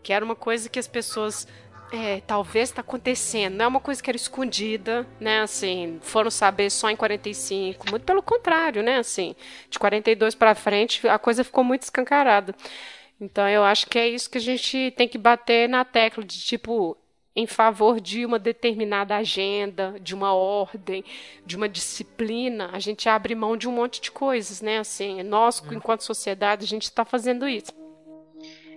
Que 0.04 0.12
era 0.12 0.26
uma 0.26 0.36
coisa 0.36 0.68
que 0.68 0.78
as 0.78 0.90
pessoas 0.90 1.48
é, 1.90 2.20
talvez 2.28 2.68
está 2.68 2.82
acontecendo. 2.82 3.56
Não 3.56 3.64
é 3.64 3.68
uma 3.70 3.80
coisa 3.80 4.04
que 4.04 4.10
era 4.10 4.18
escondida, 4.18 5.08
né? 5.22 5.40
Assim, 5.40 6.00
foram 6.02 6.30
saber 6.30 6.70
só 6.70 6.90
em 6.90 6.98
45. 6.98 7.90
Muito 7.90 8.04
pelo 8.04 8.22
contrário, 8.22 8.84
né? 8.84 8.98
Assim, 8.98 9.38
de 9.70 9.80
42 9.80 10.36
para 10.36 10.54
frente, 10.54 11.08
a 11.08 11.18
coisa 11.18 11.46
ficou 11.46 11.64
muito 11.64 11.84
escancarada. 11.84 12.54
Então, 13.22 13.48
eu 13.48 13.64
acho 13.64 13.88
que 13.88 13.98
é 13.98 14.10
isso 14.10 14.30
que 14.30 14.38
a 14.38 14.42
gente 14.42 14.94
tem 14.98 15.08
que 15.08 15.18
bater 15.18 15.70
na 15.70 15.86
tecla 15.86 16.26
de 16.26 16.42
tipo 16.42 16.98
em 17.38 17.46
favor 17.46 18.02
de 18.02 18.26
uma 18.26 18.40
determinada 18.40 19.16
agenda, 19.16 19.96
de 20.02 20.16
uma 20.16 20.34
ordem, 20.34 21.06
de 21.46 21.56
uma 21.56 21.70
disciplina, 21.70 22.72
a 22.74 22.80
gente 22.80 23.08
abre 23.08 23.36
mão 23.36 23.56
de 23.56 23.70
um 23.70 23.72
monte 23.72 24.02
de 24.02 24.10
coisas, 24.10 24.60
né? 24.60 24.80
Assim, 24.80 25.22
nós, 25.22 25.64
enquanto 25.72 26.02
sociedade, 26.04 26.66
a 26.66 26.68
gente 26.68 26.86
está 26.86 27.06
fazendo 27.06 27.48
isso. 27.48 27.72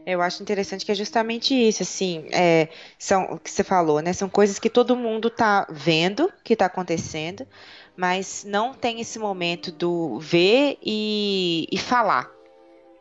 Eu 0.05 0.21
acho 0.21 0.43
interessante 0.43 0.85
que 0.85 0.93
é 0.93 0.95
justamente 0.95 1.55
isso, 1.55 1.83
assim, 1.83 2.27
é, 2.33 2.69
são 2.99 3.33
o 3.33 3.39
que 3.39 3.51
você 3.51 3.65
falou, 3.65 4.01
né? 4.01 4.13
São 4.13 4.29
coisas 4.29 4.59
que 4.59 4.69
todo 4.69 4.95
mundo 4.95 5.29
está 5.29 5.67
vendo 5.71 6.31
que 6.45 6.53
está 6.53 6.67
acontecendo, 6.67 7.47
mas 7.97 8.45
não 8.47 8.75
tem 8.75 9.01
esse 9.01 9.19
momento 9.19 9.73
do 9.73 10.19
ver 10.19 10.77
e, 10.83 11.67
e 11.73 11.79
falar. 11.79 12.31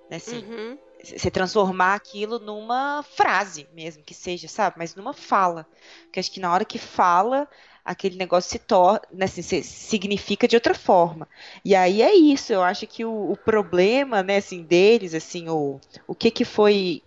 Né? 0.09 0.17
Assim, 0.17 0.37
uhum. 0.37 0.77
Você 1.03 1.31
transformar 1.31 1.95
aquilo 1.95 2.39
numa 2.39 3.03
frase 3.03 3.67
mesmo, 3.73 4.03
que 4.03 4.13
seja, 4.13 4.47
sabe? 4.47 4.75
Mas 4.77 4.95
numa 4.95 5.13
fala. 5.13 5.65
Porque 6.03 6.19
acho 6.19 6.31
que 6.31 6.39
na 6.39 6.51
hora 6.53 6.65
que 6.65 6.77
fala, 6.77 7.47
aquele 7.85 8.17
negócio 8.17 8.51
se 8.51 8.59
torna, 8.59 9.01
né, 9.11 9.25
assim, 9.25 9.41
se 9.41 9.63
significa 9.63 10.47
de 10.47 10.55
outra 10.55 10.73
forma. 10.73 11.27
E 11.63 11.73
aí 11.75 12.01
é 12.01 12.13
isso, 12.13 12.51
eu 12.51 12.61
acho 12.61 12.85
que 12.85 13.05
o, 13.05 13.31
o 13.31 13.37
problema, 13.37 14.21
né, 14.21 14.37
assim, 14.37 14.61
deles, 14.61 15.13
assim, 15.13 15.49
o, 15.49 15.79
o 16.07 16.13
que 16.13 16.29
que 16.29 16.43
foi, 16.45 17.01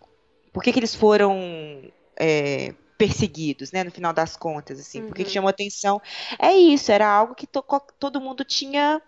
por 0.53 0.63
que 0.63 0.73
que 0.73 0.79
eles 0.79 0.95
foram 0.95 1.39
é, 2.17 2.75
perseguidos, 3.03 3.73
né, 3.73 3.83
no 3.83 3.91
final 3.91 4.13
das 4.13 4.37
contas, 4.37 4.79
assim, 4.79 5.01
uhum. 5.01 5.07
porque 5.09 5.25
chamou 5.25 5.51
atenção. 5.51 6.01
É 6.39 6.53
isso, 6.53 6.93
era 6.93 7.09
algo 7.09 7.35
que 7.35 7.49
to 7.49 7.61
todo 7.99 8.21
mundo 8.21 8.45
tinha 8.45 9.03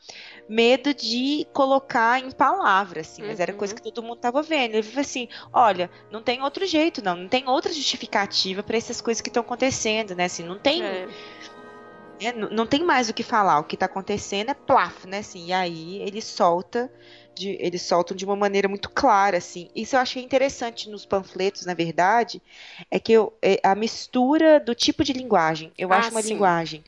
medo 0.49 0.93
de 0.93 1.47
colocar 1.53 2.19
em 2.19 2.33
palavras, 2.33 3.09
assim, 3.09 3.23
mas 3.23 3.39
era 3.39 3.53
coisa 3.53 3.73
uhum. 3.73 3.77
que 3.77 3.85
todo 3.85 4.03
mundo 4.03 4.17
estava 4.17 4.43
vendo. 4.43 4.75
Ele 4.75 4.83
falou 4.83 5.01
assim: 5.01 5.29
olha, 5.53 5.89
não 6.11 6.21
tem 6.21 6.43
outro 6.43 6.67
jeito, 6.67 7.05
não, 7.05 7.15
não 7.15 7.29
tem 7.29 7.49
outra 7.49 7.73
justificativa 7.73 8.65
para 8.65 8.77
essas 8.77 9.01
coisas 9.01 9.21
que 9.21 9.29
estão 9.29 9.45
acontecendo, 9.45 10.13
né? 10.17 10.25
Assim, 10.25 10.43
não 10.43 10.59
tem. 10.59 10.83
É. 10.83 11.09
É, 12.21 12.33
não 12.33 12.67
tem 12.67 12.83
mais 12.85 13.09
o 13.09 13.15
que 13.15 13.25
falar, 13.25 13.59
o 13.59 13.65
que 13.65 13.75
está 13.75 13.87
acontecendo 13.87 14.51
é 14.51 14.55
plaf, 14.55 15.07
né? 15.07 15.19
Assim, 15.19 15.47
e 15.47 15.53
aí 15.53 16.01
ele 16.01 16.21
solta 16.23 16.91
de, 17.35 17.57
eles 17.61 17.83
soltam 17.83 18.17
de 18.17 18.25
uma 18.25 18.37
maneira 18.37 18.69
muito 18.69 18.89
clara, 18.91 19.39
assim. 19.39 19.69
Isso 19.75 19.97
eu 19.97 20.01
achei 20.01 20.23
interessante 20.23 20.89
nos 20.89 21.05
panfletos, 21.05 21.67
na 21.67 21.75
verdade, 21.75 22.41
é 22.91 22.99
que 22.99 23.13
eu, 23.13 23.33
é 23.43 23.59
a 23.63 23.75
mistura 23.75 24.61
do 24.61 24.75
tipo 24.75 25.03
de 25.03 25.13
linguagem. 25.13 25.73
Eu 25.77 25.93
ah, 25.93 25.97
acho 25.97 26.11
uma 26.11 26.23
sim. 26.23 26.35
linguagem 26.35 26.85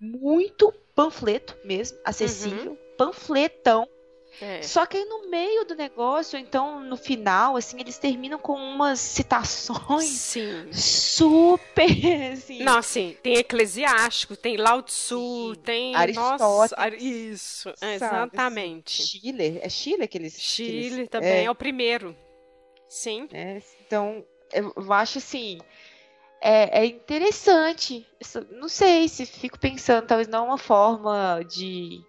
muito 0.00 0.72
panfleto 0.94 1.56
mesmo, 1.64 1.98
acessível, 2.04 2.72
uhum. 2.72 2.78
panfletão, 2.96 3.88
é. 4.40 4.62
Só 4.62 4.86
que 4.86 4.96
aí 4.96 5.04
no 5.04 5.28
meio 5.28 5.64
do 5.64 5.74
negócio, 5.74 6.38
então 6.38 6.80
no 6.80 6.96
final, 6.96 7.56
assim, 7.56 7.78
eles 7.80 7.98
terminam 7.98 8.38
com 8.38 8.54
umas 8.54 8.98
citações 9.00 10.08
Sim. 10.08 10.72
super. 10.72 11.82
Assim. 12.32 12.62
Não, 12.62 12.78
assim, 12.78 13.16
tem 13.22 13.36
Eclesiástico, 13.36 14.36
tem 14.36 14.56
Lao 14.56 14.82
Tzu, 14.82 15.54
Sim. 15.54 15.60
tem. 15.62 15.94
Aristóteles. 15.94 16.40
Nossa, 16.40 16.96
isso, 16.96 17.72
sabe, 17.76 17.94
assim, 17.94 18.04
exatamente. 18.04 19.02
Assim, 19.02 19.20
Chile, 19.20 19.58
é 19.62 19.68
Chile 19.68 20.08
que 20.08 20.18
eles. 20.18 20.40
Chile 20.40 20.70
que 20.70 20.94
eles, 20.94 21.08
também, 21.08 21.30
é, 21.30 21.44
é, 21.44 21.50
o 21.50 21.54
primeiro. 21.54 22.16
Sim. 22.88 23.28
É, 23.32 23.60
então, 23.86 24.24
eu 24.52 24.92
acho 24.92 25.18
assim. 25.18 25.58
É, 26.40 26.80
é 26.80 26.86
interessante. 26.86 28.06
Não 28.50 28.68
sei 28.68 29.08
se 29.08 29.24
fico 29.26 29.58
pensando, 29.58 30.06
talvez 30.06 30.26
não 30.26 30.40
é 30.40 30.42
uma 30.42 30.58
forma 30.58 31.42
de 31.48 32.00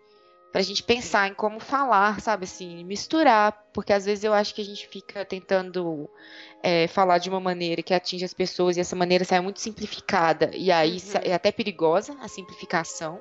pra 0.53 0.61
gente 0.61 0.83
pensar 0.83 1.27
em 1.27 1.33
como 1.33 1.59
falar, 1.59 2.21
sabe, 2.21 2.43
assim, 2.43 2.85
misturar, 2.85 3.51
porque 3.73 3.91
às 3.91 4.05
vezes 4.05 4.23
eu 4.23 4.31
acho 4.31 4.53
que 4.53 4.61
a 4.61 4.65
gente 4.65 4.87
fica 4.87 5.25
tentando 5.25 6.07
é, 6.61 6.87
falar 6.87 7.17
de 7.17 7.27
uma 7.27 7.39
maneira 7.39 7.81
que 7.81 7.91
atinge 7.91 8.23
as 8.23 8.35
pessoas 8.35 8.77
e 8.77 8.79
essa 8.79 8.95
maneira 8.95 9.25
sai 9.25 9.39
muito 9.39 9.59
simplificada 9.59 10.51
e 10.53 10.71
aí 10.71 10.97
uhum. 10.97 11.21
é 11.23 11.33
até 11.33 11.51
perigosa 11.51 12.15
a 12.21 12.27
simplificação. 12.27 13.19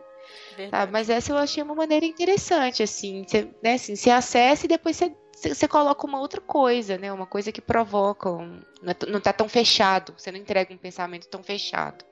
Sabe? 0.71 0.92
Mas 0.92 1.09
essa 1.09 1.33
eu 1.33 1.38
achei 1.38 1.62
uma 1.62 1.75
maneira 1.75 2.05
interessante, 2.05 2.83
assim, 2.83 3.25
você, 3.27 3.49
né, 3.62 3.75
assim, 3.75 3.97
você 3.97 4.11
acessa 4.11 4.66
e 4.66 4.68
depois 4.68 4.97
você, 4.97 5.16
você 5.35 5.66
coloca 5.66 6.07
uma 6.07 6.21
outra 6.21 6.40
coisa, 6.40 6.99
né, 6.99 7.11
uma 7.11 7.27
coisa 7.27 7.51
que 7.51 7.62
provoca, 7.62 8.31
um, 8.31 8.61
não 9.09 9.18
está 9.18 9.31
é 9.31 9.33
tão 9.33 9.49
fechado, 9.49 10.12
você 10.18 10.31
não 10.31 10.38
entrega 10.38 10.73
um 10.73 10.79
pensamento 10.79 11.29
tão 11.29 11.42
fechado. 11.42 12.05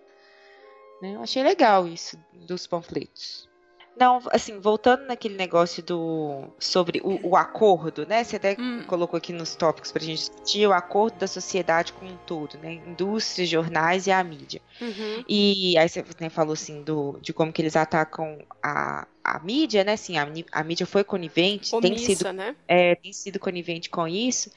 Né? 1.02 1.14
Eu 1.14 1.22
achei 1.22 1.42
legal 1.42 1.87
isso 1.87 2.18
dos 2.33 2.66
panfletos. 2.66 3.49
Não, 3.98 4.22
assim, 4.31 4.59
voltando 4.59 5.05
naquele 5.05 5.37
negócio 5.37 5.83
do 5.83 6.44
sobre 6.59 7.00
o, 7.05 7.31
o 7.31 7.37
acordo, 7.37 8.07
né? 8.07 8.24
Você 8.24 8.37
até 8.37 8.57
hum. 8.59 8.83
colocou 8.87 9.18
aqui 9.18 9.33
nos 9.33 9.55
tópicos 9.55 9.92
pra 9.92 10.03
gente 10.03 10.18
discutir 10.18 10.66
o 10.66 10.72
acordo 10.72 11.18
da 11.18 11.26
sociedade 11.26 11.92
com 11.92 12.07
um 12.07 12.16
todo, 12.26 12.57
né? 12.59 12.81
Indústrias, 12.87 13.48
jornais 13.48 14.07
e 14.07 14.11
a 14.11 14.22
mídia. 14.24 14.62
Uhum. 14.81 15.24
E 15.29 15.76
aí 15.76 15.88
você 15.88 16.05
né, 16.18 16.31
falou 16.31 16.55
assim 16.55 16.83
do, 16.83 17.18
de 17.20 17.33
como 17.33 17.53
que 17.53 17.61
eles 17.61 17.76
atacam 17.76 18.38
a, 18.62 19.07
a 19.22 19.38
mídia, 19.40 19.85
né? 19.85 19.92
Assim, 19.92 20.16
a, 20.16 20.26
a 20.53 20.64
mídia 20.64 20.87
foi 20.87 21.05
conivente, 21.05 21.74
Omissa, 21.74 21.94
tem 21.94 22.16
sido, 22.16 22.33
né? 22.33 22.57
é, 22.66 22.94
tem 22.94 23.12
sido 23.12 23.38
conivente 23.38 23.90
com 23.90 24.09
isso. 24.09 24.50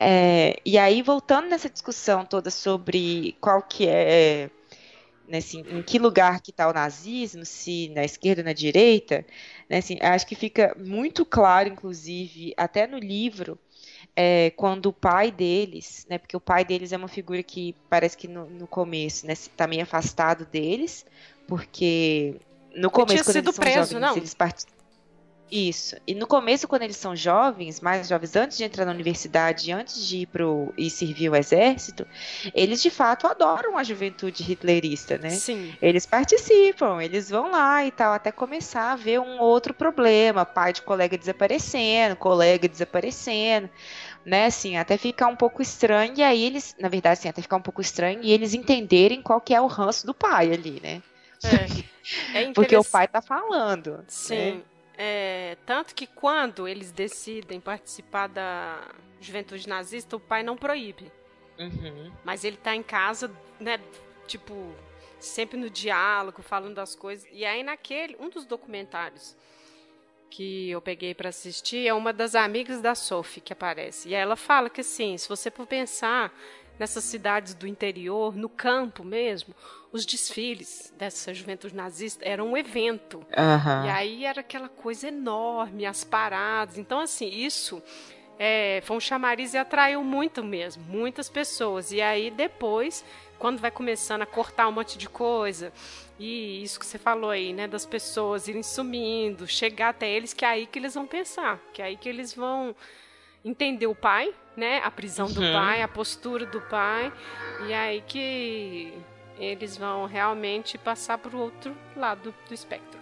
É, 0.00 0.58
e 0.64 0.78
aí 0.78 1.02
voltando 1.02 1.48
nessa 1.48 1.68
discussão 1.68 2.24
toda 2.24 2.50
sobre 2.50 3.36
qual 3.40 3.60
que 3.62 3.86
é 3.86 4.50
né, 5.28 5.38
assim, 5.38 5.62
em 5.68 5.82
que 5.82 5.98
lugar 5.98 6.40
que 6.40 6.50
está 6.50 6.68
o 6.68 6.72
nazismo, 6.72 7.44
se 7.44 7.90
na 7.94 8.04
esquerda 8.04 8.40
ou 8.40 8.46
na 8.46 8.52
direita, 8.52 9.24
né, 9.68 9.78
assim, 9.78 9.98
acho 10.00 10.26
que 10.26 10.34
fica 10.34 10.74
muito 10.78 11.24
claro, 11.24 11.68
inclusive, 11.68 12.54
até 12.56 12.86
no 12.86 12.98
livro, 12.98 13.58
é, 14.16 14.50
quando 14.56 14.86
o 14.86 14.92
pai 14.92 15.30
deles, 15.30 16.06
né, 16.08 16.18
porque 16.18 16.36
o 16.36 16.40
pai 16.40 16.64
deles 16.64 16.92
é 16.92 16.96
uma 16.96 17.08
figura 17.08 17.42
que 17.42 17.74
parece 17.88 18.16
que 18.16 18.26
no, 18.26 18.48
no 18.48 18.66
começo 18.66 19.26
está 19.26 19.46
né, 19.46 19.50
tá 19.56 19.66
meio 19.66 19.82
afastado 19.82 20.46
deles, 20.46 21.04
porque 21.46 22.36
no 22.74 22.90
começo, 22.90 23.24
quando 23.24 23.36
eles 23.36 23.54
são 23.54 23.62
preso, 23.62 23.92
jovens, 23.92 24.00
não. 24.00 24.16
eles 24.16 24.34
participam 24.34 24.77
isso. 25.50 25.96
E 26.06 26.14
no 26.14 26.26
começo, 26.26 26.68
quando 26.68 26.82
eles 26.82 26.96
são 26.96 27.14
jovens, 27.14 27.80
mais 27.80 28.08
jovens, 28.08 28.36
antes 28.36 28.56
de 28.56 28.64
entrar 28.64 28.84
na 28.84 28.92
universidade, 28.92 29.72
antes 29.72 30.06
de 30.06 30.18
ir 30.18 30.26
pro 30.26 30.72
e 30.76 30.90
servir 30.90 31.30
o 31.30 31.36
exército, 31.36 32.06
eles 32.54 32.82
de 32.82 32.90
fato 32.90 33.26
adoram 33.26 33.76
a 33.76 33.82
juventude 33.82 34.42
hitlerista, 34.42 35.18
né? 35.18 35.30
Sim. 35.30 35.74
Eles 35.80 36.06
participam, 36.06 37.02
eles 37.02 37.30
vão 37.30 37.50
lá 37.50 37.84
e 37.84 37.90
tal, 37.90 38.12
até 38.12 38.30
começar 38.30 38.92
a 38.92 38.96
ver 38.96 39.20
um 39.20 39.40
outro 39.40 39.72
problema, 39.74 40.44
pai 40.44 40.72
de 40.72 40.82
colega 40.82 41.16
desaparecendo, 41.16 42.16
colega 42.16 42.68
desaparecendo, 42.68 43.68
né? 44.24 44.46
Assim, 44.46 44.76
até 44.76 44.96
ficar 44.96 45.28
um 45.28 45.36
pouco 45.36 45.62
estranho 45.62 46.14
e 46.16 46.22
aí 46.22 46.44
eles, 46.44 46.74
na 46.78 46.88
verdade, 46.88 47.18
assim, 47.18 47.28
até 47.28 47.42
ficar 47.42 47.56
um 47.56 47.62
pouco 47.62 47.80
estranho 47.80 48.20
e 48.22 48.32
eles 48.32 48.54
entenderem 48.54 49.22
qual 49.22 49.40
que 49.40 49.54
é 49.54 49.60
o 49.60 49.66
ranço 49.66 50.06
do 50.06 50.14
pai 50.14 50.52
ali, 50.52 50.80
né? 50.82 51.02
É. 52.34 52.42
é 52.42 52.52
Porque 52.52 52.76
o 52.76 52.84
pai 52.84 53.06
tá 53.06 53.22
falando. 53.22 54.04
Sim. 54.08 54.34
Né? 54.34 54.62
É, 55.00 55.56
tanto 55.64 55.94
que 55.94 56.08
quando 56.08 56.66
eles 56.66 56.90
decidem 56.90 57.60
participar 57.60 58.26
da 58.26 58.84
juventude 59.20 59.68
nazista, 59.68 60.16
o 60.16 60.20
pai 60.20 60.42
não 60.42 60.56
proíbe. 60.56 61.12
Uhum. 61.56 62.12
Mas 62.24 62.42
ele 62.42 62.56
tá 62.56 62.74
em 62.74 62.82
casa, 62.82 63.30
né? 63.60 63.80
Tipo, 64.26 64.74
sempre 65.20 65.56
no 65.56 65.70
diálogo, 65.70 66.42
falando 66.42 66.74
das 66.74 66.96
coisas. 66.96 67.28
E 67.30 67.44
aí, 67.44 67.62
naquele, 67.62 68.16
um 68.18 68.28
dos 68.28 68.44
documentários 68.44 69.36
que 70.28 70.70
eu 70.70 70.80
peguei 70.80 71.14
para 71.14 71.28
assistir 71.28 71.86
é 71.86 71.94
uma 71.94 72.12
das 72.12 72.34
amigas 72.34 72.80
da 72.80 72.96
Sophie 72.96 73.40
que 73.40 73.52
aparece. 73.52 74.08
E 74.08 74.14
ela 74.14 74.34
fala 74.34 74.68
que, 74.68 74.80
assim, 74.80 75.16
se 75.16 75.28
você 75.28 75.48
for 75.48 75.66
pensar 75.66 76.36
nessas 76.76 77.04
cidades 77.04 77.54
do 77.54 77.68
interior, 77.68 78.34
no 78.34 78.48
campo 78.48 79.04
mesmo, 79.04 79.54
os 79.92 80.04
desfiles 80.04 80.92
dessa 80.96 81.32
juventude 81.32 81.74
nazista 81.74 82.24
eram 82.24 82.52
um 82.52 82.56
evento. 82.56 83.18
Uhum. 83.18 83.86
E 83.86 83.90
aí 83.90 84.24
era 84.24 84.40
aquela 84.40 84.68
coisa 84.68 85.08
enorme, 85.08 85.86
as 85.86 86.04
paradas. 86.04 86.78
Então, 86.78 87.00
assim, 87.00 87.28
isso 87.28 87.82
é, 88.38 88.80
foi 88.84 88.96
um 88.96 89.00
chamariz 89.00 89.54
e 89.54 89.58
atraiu 89.58 90.04
muito 90.04 90.44
mesmo, 90.44 90.82
muitas 90.84 91.28
pessoas. 91.28 91.90
E 91.90 92.00
aí 92.00 92.30
depois, 92.30 93.04
quando 93.38 93.58
vai 93.58 93.70
começando 93.70 94.22
a 94.22 94.26
cortar 94.26 94.68
um 94.68 94.72
monte 94.72 94.96
de 94.98 95.08
coisa, 95.08 95.72
e 96.18 96.62
isso 96.62 96.78
que 96.78 96.86
você 96.86 96.98
falou 96.98 97.30
aí, 97.30 97.52
né, 97.52 97.66
das 97.66 97.86
pessoas 97.86 98.46
irem 98.48 98.62
sumindo, 98.62 99.46
chegar 99.46 99.90
até 99.90 100.08
eles, 100.08 100.34
que 100.34 100.44
é 100.44 100.48
aí 100.48 100.66
que 100.66 100.78
eles 100.78 100.94
vão 100.94 101.06
pensar, 101.06 101.58
que 101.72 101.80
é 101.80 101.86
aí 101.86 101.96
que 101.96 102.08
eles 102.08 102.34
vão 102.34 102.74
entender 103.44 103.86
o 103.86 103.94
pai, 103.94 104.34
né, 104.56 104.80
a 104.84 104.90
prisão 104.90 105.28
uhum. 105.28 105.34
do 105.34 105.40
pai, 105.40 105.82
a 105.82 105.88
postura 105.88 106.44
do 106.44 106.60
pai, 106.62 107.12
e 107.66 107.72
é 107.72 107.78
aí 107.78 108.00
que 108.02 108.92
eles 109.38 109.76
vão 109.76 110.06
realmente 110.06 110.76
passar 110.76 111.18
para 111.18 111.36
o 111.36 111.40
outro 111.40 111.76
lado 111.96 112.34
do 112.46 112.54
espectro. 112.54 112.98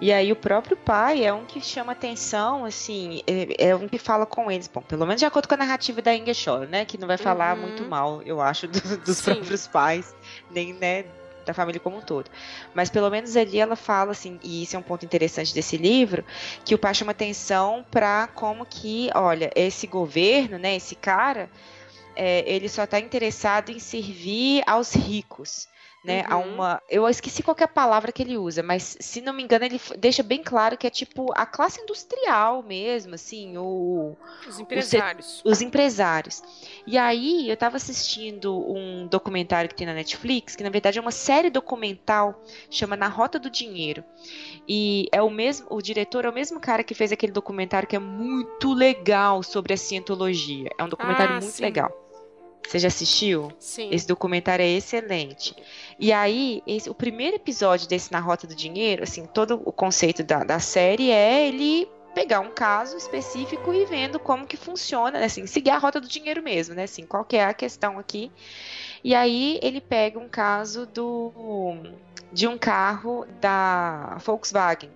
E 0.00 0.12
aí 0.12 0.30
o 0.30 0.36
próprio 0.36 0.76
pai 0.76 1.24
é 1.24 1.32
um 1.32 1.44
que 1.44 1.60
chama 1.60 1.90
atenção, 1.90 2.64
assim, 2.64 3.20
é, 3.26 3.70
é, 3.70 3.76
um 3.76 3.88
que 3.88 3.98
fala 3.98 4.24
com 4.24 4.50
eles, 4.50 4.68
bom, 4.68 4.80
pelo 4.80 5.04
menos 5.04 5.18
de 5.18 5.26
acordo 5.26 5.48
com 5.48 5.54
a 5.54 5.56
narrativa 5.56 6.00
da 6.00 6.14
Ingersoll, 6.14 6.66
né, 6.66 6.84
que 6.84 6.96
não 6.96 7.08
vai 7.08 7.16
falar 7.16 7.56
uhum. 7.56 7.62
muito 7.62 7.82
mal, 7.84 8.22
eu 8.22 8.40
acho, 8.40 8.68
do, 8.68 8.96
dos 8.98 9.16
Sim. 9.16 9.34
próprios 9.34 9.66
pais, 9.66 10.14
nem, 10.50 10.72
né, 10.72 11.04
da 11.44 11.52
família 11.52 11.80
como 11.80 11.96
um 11.96 12.00
todo. 12.00 12.30
Mas 12.74 12.90
pelo 12.90 13.10
menos 13.10 13.36
ali 13.36 13.58
ela 13.58 13.74
fala 13.74 14.12
assim, 14.12 14.38
e 14.42 14.62
isso 14.62 14.76
é 14.76 14.78
um 14.78 14.82
ponto 14.82 15.04
interessante 15.04 15.52
desse 15.52 15.76
livro, 15.76 16.24
que 16.64 16.76
o 16.76 16.78
pai 16.78 16.94
chama 16.94 17.10
atenção 17.10 17.84
para 17.90 18.28
como 18.28 18.64
que, 18.64 19.10
olha, 19.16 19.50
esse 19.56 19.88
governo, 19.88 20.58
né, 20.58 20.76
esse 20.76 20.94
cara, 20.94 21.50
é, 22.18 22.44
ele 22.50 22.68
só 22.68 22.82
está 22.82 22.98
interessado 22.98 23.70
em 23.70 23.78
servir 23.78 24.62
aos 24.66 24.92
ricos 24.92 25.68
né, 26.04 26.24
uhum. 26.28 26.32
a 26.32 26.36
uma. 26.38 26.82
Eu 26.88 27.08
esqueci 27.08 27.42
qual 27.42 27.56
é 27.58 27.64
a 27.64 27.68
palavra 27.68 28.12
que 28.12 28.22
ele 28.22 28.38
usa, 28.38 28.62
mas 28.62 28.96
se 29.00 29.20
não 29.20 29.32
me 29.32 29.42
engano, 29.42 29.64
ele 29.64 29.80
deixa 29.98 30.22
bem 30.22 30.42
claro 30.42 30.76
que 30.76 30.86
é 30.86 30.90
tipo 30.90 31.32
a 31.34 31.44
classe 31.44 31.80
industrial 31.80 32.62
mesmo, 32.62 33.14
assim, 33.14 33.56
o. 33.58 34.16
Os 34.48 34.58
empresários. 34.58 35.42
os 35.44 35.60
empresários. 35.60 36.42
E 36.86 36.96
aí, 36.96 37.48
eu 37.48 37.54
estava 37.54 37.76
assistindo 37.76 38.58
um 38.72 39.06
documentário 39.06 39.68
que 39.68 39.74
tem 39.74 39.86
na 39.86 39.94
Netflix, 39.94 40.54
que 40.54 40.62
na 40.62 40.70
verdade 40.70 40.98
é 40.98 41.02
uma 41.02 41.10
série 41.10 41.50
documental, 41.50 42.42
chama 42.70 42.96
Na 42.96 43.08
Rota 43.08 43.38
do 43.38 43.50
Dinheiro. 43.50 44.04
E 44.68 45.08
é 45.12 45.20
o 45.20 45.30
mesmo, 45.30 45.66
o 45.70 45.82
diretor 45.82 46.24
é 46.24 46.30
o 46.30 46.34
mesmo 46.34 46.60
cara 46.60 46.84
que 46.84 46.94
fez 46.94 47.10
aquele 47.10 47.32
documentário 47.32 47.88
que 47.88 47.96
é 47.96 48.00
muito 48.00 48.72
legal 48.72 49.42
sobre 49.42 49.74
a 49.74 49.76
cientologia. 49.76 50.70
É 50.78 50.84
um 50.84 50.88
documentário 50.88 51.34
ah, 51.34 51.40
muito 51.40 51.52
sim. 51.52 51.62
legal. 51.62 52.07
Você 52.66 52.78
já 52.78 52.88
assistiu? 52.88 53.50
Sim. 53.58 53.88
Esse 53.90 54.06
documentário 54.06 54.62
é 54.62 54.68
excelente. 54.68 55.54
E 55.98 56.12
aí, 56.12 56.62
esse, 56.66 56.90
o 56.90 56.94
primeiro 56.94 57.36
episódio 57.36 57.88
desse 57.88 58.12
Na 58.12 58.20
Rota 58.20 58.46
do 58.46 58.54
Dinheiro, 58.54 59.02
assim, 59.02 59.24
todo 59.26 59.62
o 59.64 59.72
conceito 59.72 60.22
da, 60.22 60.44
da 60.44 60.58
série 60.58 61.10
é 61.10 61.48
ele 61.48 61.88
pegar 62.14 62.40
um 62.40 62.50
caso 62.50 62.96
específico 62.96 63.72
e 63.72 63.84
vendo 63.84 64.18
como 64.18 64.46
que 64.46 64.56
funciona, 64.56 65.20
né, 65.20 65.26
assim, 65.26 65.46
seguir 65.46 65.70
a 65.70 65.78
rota 65.78 66.00
do 66.00 66.08
dinheiro 66.08 66.42
mesmo, 66.42 66.74
né, 66.74 66.82
assim, 66.82 67.06
qual 67.06 67.24
que 67.24 67.36
é 67.36 67.44
a 67.44 67.54
questão 67.54 67.98
aqui. 67.98 68.30
E 69.04 69.14
aí 69.14 69.60
ele 69.62 69.80
pega 69.80 70.18
um 70.18 70.28
caso 70.28 70.84
do 70.86 71.76
de 72.32 72.46
um 72.46 72.58
carro 72.58 73.24
da 73.40 74.18
Volkswagen 74.18 74.90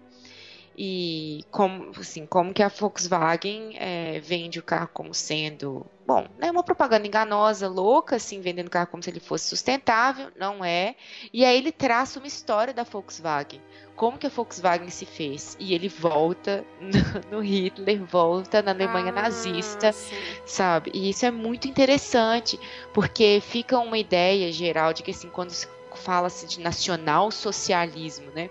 e 0.77 1.45
como, 1.51 1.91
assim, 1.99 2.25
como 2.27 2.55
que 2.55 2.63
a 2.63 2.69
Volkswagen 2.69 3.77
é, 3.77 4.21
vende 4.21 4.59
o 4.59 4.63
carro 4.63 4.89
como 4.93 5.13
sendo, 5.13 5.85
bom, 6.07 6.27
é 6.39 6.47
né, 6.47 6.51
uma 6.51 6.63
propaganda 6.63 7.07
enganosa, 7.07 7.69
louca, 7.69 8.17
assim, 8.17 8.41
vendendo 8.41 8.69
o 8.69 8.71
carro 8.71 8.87
como 8.87 9.03
se 9.03 9.11
ele 9.11 9.21
fosse 9.21 9.49
sustentável, 9.49 10.29
não 10.37 10.65
é. 10.65 10.95
E 11.33 11.45
aí 11.45 11.59
ele 11.59 11.73
traça 11.73 12.19
uma 12.19 12.27
história 12.27 12.73
da 12.73 12.85
Volkswagen, 12.85 13.61
como 13.95 14.17
que 14.17 14.27
a 14.27 14.31
Volkswagen 14.31 14.89
se 14.89 15.05
fez. 15.05 15.57
E 15.61 15.75
ele 15.75 15.89
volta 15.89 16.65
no, 16.81 17.37
no 17.37 17.45
Hitler, 17.45 18.03
volta 18.05 18.63
na 18.63 18.71
Alemanha 18.71 19.11
ah, 19.11 19.23
nazista, 19.23 19.93
sim. 19.93 20.17
sabe? 20.47 20.91
E 20.95 21.11
isso 21.11 21.27
é 21.27 21.31
muito 21.31 21.69
interessante, 21.69 22.59
porque 22.95 23.43
fica 23.45 23.79
uma 23.79 23.99
ideia 23.99 24.51
geral 24.51 24.95
de 24.95 25.03
que, 25.03 25.11
assim, 25.11 25.29
quando 25.29 25.53
fala-se 25.95 26.47
de 26.47 26.61
nacional 26.61 27.31
socialismo, 27.31 28.31
né? 28.35 28.49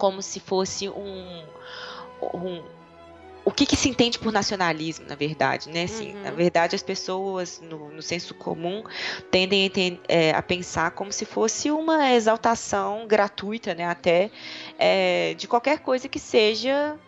Como 0.00 0.22
se 0.22 0.40
fosse 0.40 0.88
um, 0.88 1.44
um 2.22 2.62
o 3.44 3.50
que, 3.50 3.66
que, 3.66 3.76
se 3.76 3.88
entende 3.88 4.18
por 4.18 4.32
nacionalismo, 4.32 5.06
na 5.06 5.14
verdade, 5.14 5.70
né? 5.70 5.84
Assim, 5.84 6.14
uhum. 6.14 6.22
Na 6.22 6.30
verdade, 6.30 6.74
as 6.76 6.82
pessoas, 6.82 7.60
no, 7.60 7.90
no 7.90 8.02
senso 8.02 8.34
comum, 8.34 8.82
tendem 9.30 9.66
a, 9.66 10.12
é, 10.12 10.30
a, 10.30 10.42
pensar 10.42 10.90
como 10.92 11.12
se 11.12 11.24
fosse 11.24 11.70
uma 11.70 12.12
exaltação 12.12 13.06
gratuita, 13.06 13.74
né? 13.74 13.84
Até 13.86 14.30
é, 14.78 15.34
de 15.34 15.48
qualquer 15.48 15.80
coisa 15.80 16.08
que 16.08 16.18
seja 16.18 16.98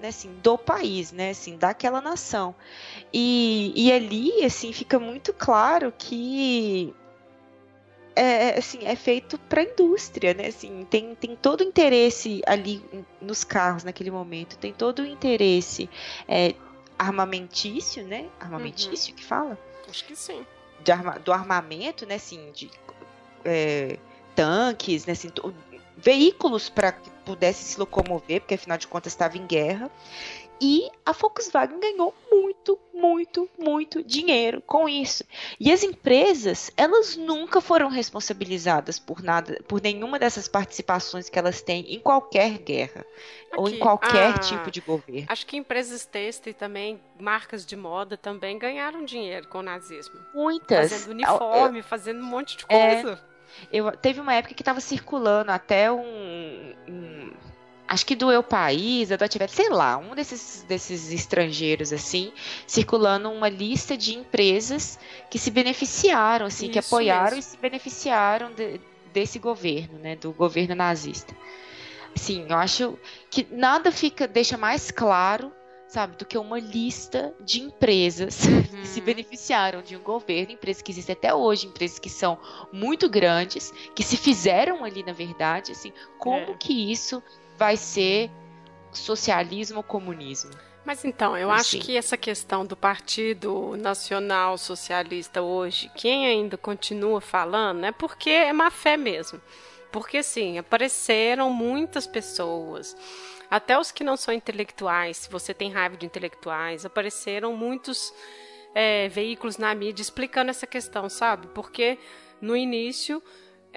né, 0.00 0.08
assim, 0.08 0.32
do 0.42 0.56
país, 0.56 1.10
né, 1.12 1.30
assim, 1.30 1.56
daquela 1.56 2.00
nação. 2.00 2.54
E, 3.12 3.72
e 3.74 3.92
ali, 3.92 4.44
assim, 4.44 4.72
fica 4.72 4.98
muito 4.98 5.32
claro 5.32 5.92
que 5.96 6.94
é, 8.16 8.58
assim, 8.58 8.78
é 8.82 8.96
feito 8.96 9.38
para 9.38 9.60
a 9.60 9.64
indústria, 9.64 10.32
né? 10.32 10.46
Assim, 10.46 10.86
tem, 10.88 11.14
tem 11.14 11.36
todo 11.36 11.60
o 11.60 11.64
interesse 11.64 12.40
ali 12.46 12.82
nos 13.20 13.44
carros 13.44 13.84
naquele 13.84 14.10
momento, 14.10 14.56
tem 14.56 14.72
todo 14.72 15.00
o 15.00 15.06
interesse 15.06 15.88
é, 16.26 16.54
armamentício, 16.98 18.02
né? 18.06 18.26
Armamentício 18.40 19.10
uhum. 19.10 19.16
que 19.16 19.24
fala? 19.24 19.58
Acho 19.88 20.04
que 20.04 20.16
sim. 20.16 20.44
Arma, 20.90 21.18
do 21.18 21.32
armamento, 21.32 22.06
né? 22.06 22.14
Assim, 22.14 22.50
de 22.52 22.70
é, 23.44 23.98
tanques, 24.34 25.04
né? 25.04 25.12
Assim, 25.12 25.30
veículos 25.96 26.70
para 26.70 26.92
que 26.92 27.10
pudesse 27.24 27.64
se 27.64 27.78
locomover, 27.78 28.40
porque 28.40 28.54
afinal 28.54 28.78
de 28.78 28.86
contas 28.86 29.12
estava 29.12 29.36
em 29.36 29.46
guerra. 29.46 29.90
E 30.60 30.90
a 31.04 31.12
Volkswagen 31.12 31.78
ganhou 31.78 32.14
muito, 32.30 32.78
muito, 32.94 33.48
muito 33.58 34.02
dinheiro 34.02 34.62
com 34.66 34.88
isso. 34.88 35.22
E 35.60 35.70
as 35.70 35.82
empresas, 35.82 36.70
elas 36.76 37.16
nunca 37.16 37.60
foram 37.60 37.88
responsabilizadas 37.88 38.98
por 38.98 39.22
nada, 39.22 39.62
por 39.68 39.82
nenhuma 39.82 40.18
dessas 40.18 40.48
participações 40.48 41.28
que 41.28 41.38
elas 41.38 41.60
têm 41.60 41.94
em 41.94 42.00
qualquer 42.00 42.58
guerra 42.58 43.04
Aqui, 43.50 43.60
ou 43.60 43.68
em 43.68 43.78
qualquer 43.78 44.34
ah, 44.34 44.38
tipo 44.38 44.70
de 44.70 44.80
governo. 44.80 45.26
Acho 45.28 45.46
que 45.46 45.56
empresas 45.56 46.06
têxteis 46.06 46.54
e 46.54 46.58
também 46.58 47.00
marcas 47.20 47.66
de 47.66 47.76
moda 47.76 48.16
também 48.16 48.58
ganharam 48.58 49.04
dinheiro 49.04 49.48
com 49.48 49.58
o 49.58 49.62
nazismo. 49.62 50.14
Muitas. 50.34 50.90
Fazendo 50.90 51.10
uniforme, 51.12 51.78
eu, 51.80 51.84
fazendo 51.84 52.20
um 52.20 52.26
monte 52.26 52.56
de 52.56 52.66
coisa. 52.66 53.12
É, 53.12 53.36
eu, 53.72 53.92
teve 53.92 54.20
uma 54.20 54.34
época 54.34 54.54
que 54.54 54.62
estava 54.62 54.80
circulando 54.80 55.50
até 55.50 55.90
um, 55.90 56.74
um 56.88 57.15
acho 57.88 58.04
que 58.04 58.16
do 58.16 58.30
Eu 58.30 58.42
País, 58.42 59.08
da 59.08 59.16
Deutsche 59.16 59.38
sei 59.48 59.68
lá, 59.68 59.96
um 59.96 60.14
desses, 60.14 60.64
desses 60.66 61.12
estrangeiros, 61.12 61.92
assim, 61.92 62.32
circulando 62.66 63.30
uma 63.30 63.48
lista 63.48 63.96
de 63.96 64.14
empresas 64.14 64.98
que 65.30 65.38
se 65.38 65.50
beneficiaram, 65.50 66.46
assim, 66.46 66.66
Isso 66.66 66.72
que 66.72 66.78
apoiaram 66.78 67.36
mesmo. 67.36 67.38
e 67.38 67.42
se 67.42 67.56
beneficiaram 67.56 68.52
de, 68.52 68.80
desse 69.12 69.38
governo, 69.38 69.98
né, 69.98 70.16
do 70.16 70.32
governo 70.32 70.74
nazista. 70.74 71.34
Sim, 72.14 72.46
eu 72.48 72.56
acho 72.56 72.98
que 73.30 73.46
nada 73.50 73.92
fica 73.92 74.26
deixa 74.26 74.56
mais 74.56 74.90
claro, 74.90 75.52
sabe, 75.86 76.16
do 76.16 76.24
que 76.24 76.36
uma 76.36 76.58
lista 76.58 77.34
de 77.44 77.60
empresas 77.60 78.44
uhum. 78.44 78.62
que 78.82 78.88
se 78.88 79.00
beneficiaram 79.00 79.82
de 79.82 79.94
um 79.94 80.00
governo, 80.00 80.52
empresas 80.52 80.82
que 80.82 80.90
existem 80.90 81.12
até 81.12 81.32
hoje, 81.34 81.66
empresas 81.66 81.98
que 81.98 82.08
são 82.08 82.38
muito 82.72 83.08
grandes, 83.08 83.72
que 83.94 84.02
se 84.02 84.16
fizeram 84.16 84.82
ali 84.82 85.02
na 85.04 85.12
verdade, 85.12 85.72
assim, 85.72 85.92
como 86.18 86.52
é. 86.52 86.54
que 86.54 86.90
isso 86.90 87.22
vai 87.56 87.76
ser 87.76 88.30
socialismo 88.92 89.78
ou 89.78 89.82
comunismo. 89.82 90.50
Mas 90.84 91.04
então, 91.04 91.36
eu 91.36 91.50
acho 91.50 91.80
que 91.80 91.96
essa 91.96 92.16
questão 92.16 92.64
do 92.64 92.76
Partido 92.76 93.76
Nacional 93.76 94.56
Socialista 94.56 95.42
hoje, 95.42 95.90
quem 95.96 96.26
ainda 96.26 96.56
continua 96.56 97.20
falando, 97.20 97.84
é 97.84 97.90
porque 97.90 98.30
é 98.30 98.52
má 98.52 98.70
fé 98.70 98.96
mesmo. 98.96 99.40
Porque, 99.90 100.22
sim, 100.22 100.58
apareceram 100.58 101.50
muitas 101.50 102.06
pessoas, 102.06 102.96
até 103.50 103.78
os 103.78 103.90
que 103.90 104.04
não 104.04 104.16
são 104.16 104.34
intelectuais, 104.34 105.16
se 105.16 105.30
você 105.30 105.54
tem 105.54 105.70
raiva 105.70 105.96
de 105.96 106.06
intelectuais, 106.06 106.84
apareceram 106.84 107.56
muitos 107.56 108.12
é, 108.74 109.08
veículos 109.08 109.56
na 109.56 109.74
mídia 109.74 110.02
explicando 110.02 110.50
essa 110.50 110.66
questão, 110.66 111.08
sabe? 111.08 111.48
Porque 111.48 111.98
no 112.40 112.56
início 112.56 113.22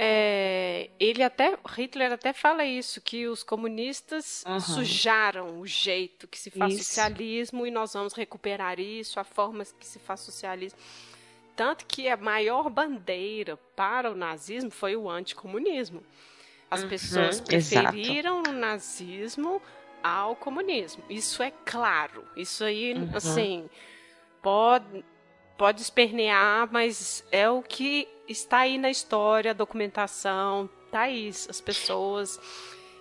é, 0.01 0.89
ele 0.97 1.21
até 1.21 1.57
Hitler 1.67 2.13
até 2.13 2.31
fala 2.31 2.63
isso 2.63 3.01
que 3.01 3.27
os 3.27 3.43
comunistas 3.43 4.45
uhum. 4.47 4.57
sujaram 4.57 5.59
o 5.59 5.67
jeito 5.67 6.25
que 6.25 6.39
se 6.39 6.49
faz 6.49 6.75
isso. 6.75 6.85
socialismo 6.85 7.67
e 7.67 7.71
nós 7.71 7.91
vamos 7.91 8.13
recuperar 8.13 8.79
isso 8.79 9.19
a 9.19 9.25
forma 9.25 9.65
que 9.77 9.85
se 9.85 9.99
faz 9.99 10.21
socialismo 10.21 10.79
tanto 11.53 11.85
que 11.85 12.07
a 12.07 12.15
maior 12.15 12.69
bandeira 12.69 13.57
para 13.75 14.09
o 14.09 14.15
nazismo 14.15 14.71
foi 14.71 14.95
o 14.95 15.09
anticomunismo 15.09 16.01
as 16.71 16.83
uhum, 16.83 16.88
pessoas 16.88 17.41
preferiram 17.41 18.39
exato. 18.39 18.51
o 18.51 18.53
nazismo 18.53 19.62
ao 20.01 20.33
comunismo 20.33 21.03
isso 21.09 21.43
é 21.43 21.51
claro 21.65 22.25
isso 22.38 22.63
aí 22.63 22.93
uhum. 22.93 23.09
assim 23.13 23.69
pode 24.41 25.03
pode 25.57 25.81
espernear 25.81 26.69
mas 26.71 27.21
é 27.33 27.49
o 27.49 27.62
que 27.62 28.07
está 28.29 28.59
aí 28.59 28.77
na 28.77 28.89
história, 28.89 29.51
a 29.51 29.53
documentação, 29.53 30.69
tá 30.91 31.01
aí, 31.01 31.27
as 31.27 31.59
pessoas. 31.59 32.39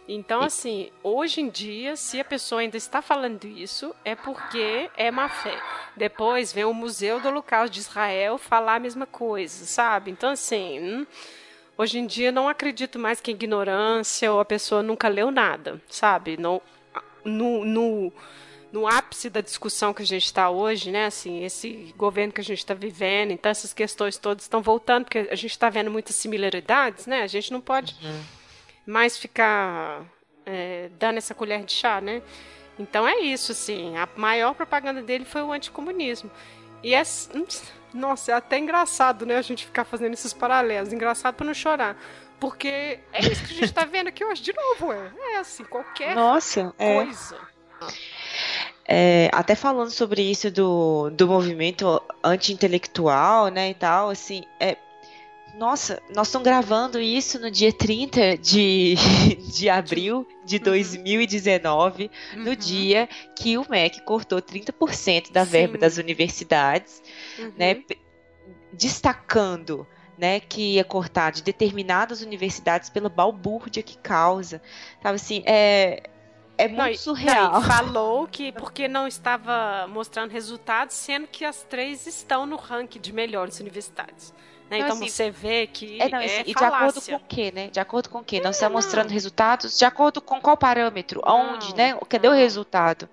Então, 0.09 0.41
assim, 0.41 0.91
hoje 1.03 1.43
em 1.43 1.51
dia, 1.51 1.95
se 1.95 2.19
a 2.19 2.25
pessoa 2.25 2.63
ainda 2.63 2.79
está 2.79 3.03
falando 3.03 3.45
isso, 3.47 3.95
é 4.03 4.15
porque 4.15 4.91
é 4.97 5.11
má 5.11 5.29
fé. 5.29 5.61
Depois 5.95 6.51
vem 6.51 6.65
o 6.65 6.73
Museu 6.73 7.21
do 7.21 7.29
Holocausto 7.29 7.75
de 7.75 7.81
Israel 7.81 8.39
falar 8.39 8.77
a 8.77 8.81
mesma 8.81 9.05
coisa, 9.05 9.67
sabe? 9.67 10.11
Então, 10.11 10.31
assim, 10.31 10.81
hum, 10.81 11.07
hoje 11.77 11.99
em 11.99 12.07
dia 12.07 12.33
não 12.33 12.49
acredito 12.49 12.99
mais 12.99 13.21
que 13.21 13.33
ignorância 13.33 14.33
ou 14.33 14.41
a 14.41 14.47
pessoa 14.47 14.83
nunca 14.83 15.09
leu 15.09 15.31
nada, 15.31 15.79
sabe? 15.91 16.39
Não, 16.39 16.63
no, 17.23 17.67
no 17.67 18.13
no 18.73 18.87
ápice 18.87 19.31
da 19.31 19.41
discussão 19.41 19.95
que 19.95 20.03
a 20.03 20.07
gente 20.07 20.25
está 20.25 20.51
hoje, 20.51 20.91
né? 20.91 21.07
Assim, 21.07 21.43
esse 21.45 21.93
governo 21.97 22.33
que 22.33 22.41
a 22.41 22.45
gente 22.45 22.59
está 22.59 22.75
vivendo, 22.75 23.31
então 23.31 23.51
essas 23.51 23.73
questões 23.73 24.17
todas 24.17 24.45
estão 24.45 24.61
voltando, 24.61 25.05
porque 25.05 25.29
a 25.31 25.35
gente 25.35 25.51
está 25.51 25.71
vendo 25.71 25.91
muitas 25.91 26.17
similaridades, 26.17 27.07
né? 27.07 27.23
A 27.23 27.27
gente 27.27 27.53
não 27.53 27.61
pode 27.61 27.97
uhum. 28.03 28.23
mais 28.87 29.17
ficar 29.17 30.05
é, 30.45 30.91
dando 30.99 31.19
essa 31.19 31.35
colher 31.35 31.65
de 31.65 31.73
chá, 31.73 32.01
né? 32.01 32.23
Então 32.79 33.09
é 33.09 33.21
isso, 33.21 33.53
assim. 33.53 33.97
A 33.97 34.09
maior 34.17 34.55
propaganda 34.55 35.03
dele 35.03 35.25
foi 35.25 35.43
o 35.43 35.53
anticomunismo. 35.53 36.31
E 36.83 36.95
é, 36.95 37.03
nossa, 37.93 38.33
é 38.33 38.35
até 38.35 38.59
engraçado, 38.59 39.27
né? 39.27 39.37
A 39.37 39.43
gente 39.43 39.65
ficar 39.65 39.85
fazendo 39.85 40.13
esses 40.13 40.33
paralelos. 40.33 40.93
Engraçado 40.93 41.35
para 41.35 41.47
não 41.47 41.55
chorar. 41.55 41.97
Porque 42.39 43.01
é 43.13 43.21
isso 43.21 43.45
que 43.45 43.53
a 43.53 43.55
gente 43.55 43.65
está 43.65 43.85
vendo 43.85 44.09
aqui 44.09 44.25
hoje 44.25 44.43
de 44.43 44.53
novo, 44.53 44.93
é. 44.93 45.13
É 45.33 45.37
assim, 45.39 45.65
qualquer 45.65 46.15
nossa, 46.15 46.73
coisa. 46.77 47.37
É. 47.37 47.48
é, 48.87 49.29
até 49.33 49.55
falando 49.55 49.91
sobre 49.91 50.23
isso 50.23 50.51
do, 50.51 51.11
do 51.11 51.29
movimento 51.29 52.03
anti-intelectual, 52.25 53.49
né, 53.49 53.71
e 53.71 53.75
tal, 53.75 54.09
assim, 54.09 54.45
é, 54.59 54.79
nossa, 55.59 56.01
nós 56.15 56.29
estamos 56.29 56.45
gravando 56.45 57.01
isso 57.01 57.39
no 57.39 57.51
dia 57.51 57.73
30 57.73 58.39
de, 58.39 58.95
de 59.53 59.69
abril 59.69 60.27
de 60.45 60.59
2019, 60.59 62.11
uhum. 62.35 62.45
no 62.45 62.57
dia 62.57 63.09
que 63.37 63.59
o 63.59 63.67
MEC 63.69 64.03
cortou 64.05 64.41
30% 64.41 65.33
da 65.33 65.45
verba 65.45 65.75
Sim. 65.75 65.81
das 65.81 65.99
universidades, 65.99 67.03
uhum. 67.39 67.53
né, 67.59 67.83
destacando 68.73 69.87
né, 70.17 70.41
que 70.41 70.75
ia 70.75 70.85
cortar 70.85 71.31
de 71.31 71.43
determinadas 71.43 72.23
universidades 72.23 72.89
pela 72.89 73.09
balbúrdia 73.09 73.83
que 73.83 73.99
causa. 73.99 74.63
Sabe 75.03 75.17
assim, 75.17 75.43
é, 75.45 76.03
é 76.59 76.67
muito 76.67 76.79
não, 76.83 76.95
surreal. 76.95 77.53
Não, 77.53 77.63
falou 77.63 78.27
que 78.27 78.51
porque 78.53 78.89
não 78.89 79.07
estava 79.07 79.87
mostrando 79.87 80.33
resultados, 80.33 80.97
sendo 80.97 81.29
que 81.29 81.45
as 81.45 81.63
três 81.63 82.07
estão 82.07 82.45
no 82.45 82.57
ranking 82.57 83.01
de 83.01 83.13
melhores 83.13 83.61
universidades. 83.61 84.35
Né? 84.69 84.81
Então, 84.81 84.97
assim, 84.97 85.09
você 85.09 85.31
vê 85.31 85.67
que. 85.67 86.03
É, 86.03 86.09
não, 86.11 86.19
é 86.19 86.41
e 86.41 86.55
de 86.55 86.65
acordo 86.65 87.01
com 87.01 87.15
o 87.15 87.21
quê, 87.21 87.53
né? 87.55 87.69
De 87.69 87.81
acordo 87.81 88.11
com 88.11 88.19
o 88.19 88.25
quê? 88.25 88.41
Não, 88.41 88.51
está 88.51 88.69
mostrando 88.69 89.11
resultados? 89.11 89.79
De 89.79 89.85
acordo 89.85 90.21
com 90.21 90.41
qual 90.41 90.57
parâmetro? 90.57 91.23
Não, 91.25 91.55
Onde, 91.55 91.75
né? 91.75 91.97
Cadê 92.09 92.29
não. 92.29 92.35
o 92.35 92.39
resultado? 92.39 93.09